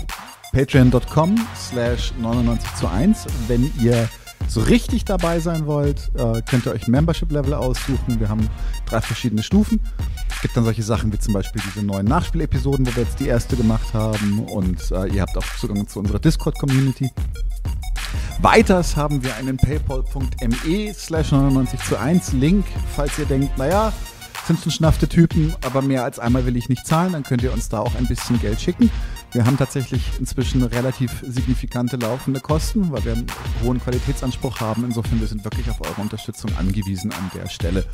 Patreon.com 0.53 1.35
slash 1.57 2.13
99 2.21 2.75
zu 2.77 2.89
1. 2.89 3.27
Wenn 3.49 3.73
ihr 3.81 4.09
so 4.49 4.61
richtig 4.61 5.05
dabei 5.05 5.41
sein 5.41 5.67
wollt, 5.67 6.11
äh, 6.15 6.43
könnt 6.43 6.67
ihr 6.67 6.73
euch 6.73 6.87
Membership-Level 6.87 7.55
aussuchen. 7.55 8.21
Wir 8.21 8.29
haben 8.29 8.49
drei 8.87 9.01
verschiedene 9.01 9.43
Stufen. 9.43 9.81
Es 10.31 10.43
gibt 10.43 10.57
dann 10.57 10.65
solche 10.65 10.83
Sachen 10.83 11.13
wie 11.13 11.19
zum 11.19 11.33
Beispiel 11.35 11.63
diese 11.65 11.85
neuen 11.85 12.07
Nachspielepisoden, 12.07 12.87
wo 12.87 12.97
wir 12.97 13.05
jetzt 13.05 13.21
die 13.21 13.29
erste 13.29 13.57
gemacht 13.57 13.95
haben. 13.95 14.41
Und 14.41 14.91
äh, 14.91 15.07
ihr 15.07 15.23
habt 15.23 15.37
auch 15.39 15.45
Zugang 15.59 15.89
zu 15.89 16.01
unserer 16.01 16.19
Discord-Community. 16.19 17.11
Weiters 18.41 18.97
haben 18.97 19.23
wir 19.23 19.37
einen 19.37 19.57
paypal.me 19.57 20.93
slash 20.95 21.33
99 21.33 21.81
zu 21.81 21.99
1 21.99 22.33
Link, 22.33 22.65
falls 22.95 23.19
ihr 23.19 23.27
denkt, 23.27 23.57
naja, 23.57 23.93
sind 24.47 24.61
schon 24.61 24.73
schnaffte 24.73 25.09
Typen, 25.09 25.55
aber 25.65 25.83
mehr 25.83 26.03
als 26.03 26.19
einmal 26.19 26.45
will 26.45 26.57
ich 26.57 26.69
nicht 26.69 26.87
zahlen, 26.87 27.13
dann 27.13 27.23
könnt 27.23 27.43
ihr 27.43 27.53
uns 27.53 27.69
da 27.69 27.79
auch 27.79 27.95
ein 27.95 28.07
bisschen 28.07 28.41
Geld 28.41 28.61
schicken. 28.61 28.91
Wir 29.33 29.47
haben 29.47 29.57
tatsächlich 29.57 30.03
inzwischen 30.19 30.63
relativ 30.63 31.25
signifikante 31.27 31.97
laufende 31.97 32.41
Kosten, 32.41 32.93
weil 32.93 33.05
wir 33.07 33.13
einen 33.15 33.27
hohen 33.65 33.81
Qualitätsanspruch 33.81 34.61
haben. 34.61 34.85
Insofern, 34.85 35.21
wir 35.21 35.27
sind 35.27 35.43
wirklich 35.45 35.71
auf 35.71 35.81
eure 35.81 36.03
Unterstützung 36.03 36.55
angewiesen 36.59 37.13
an 37.13 37.31
der 37.35 37.49
Stelle. 37.49 37.87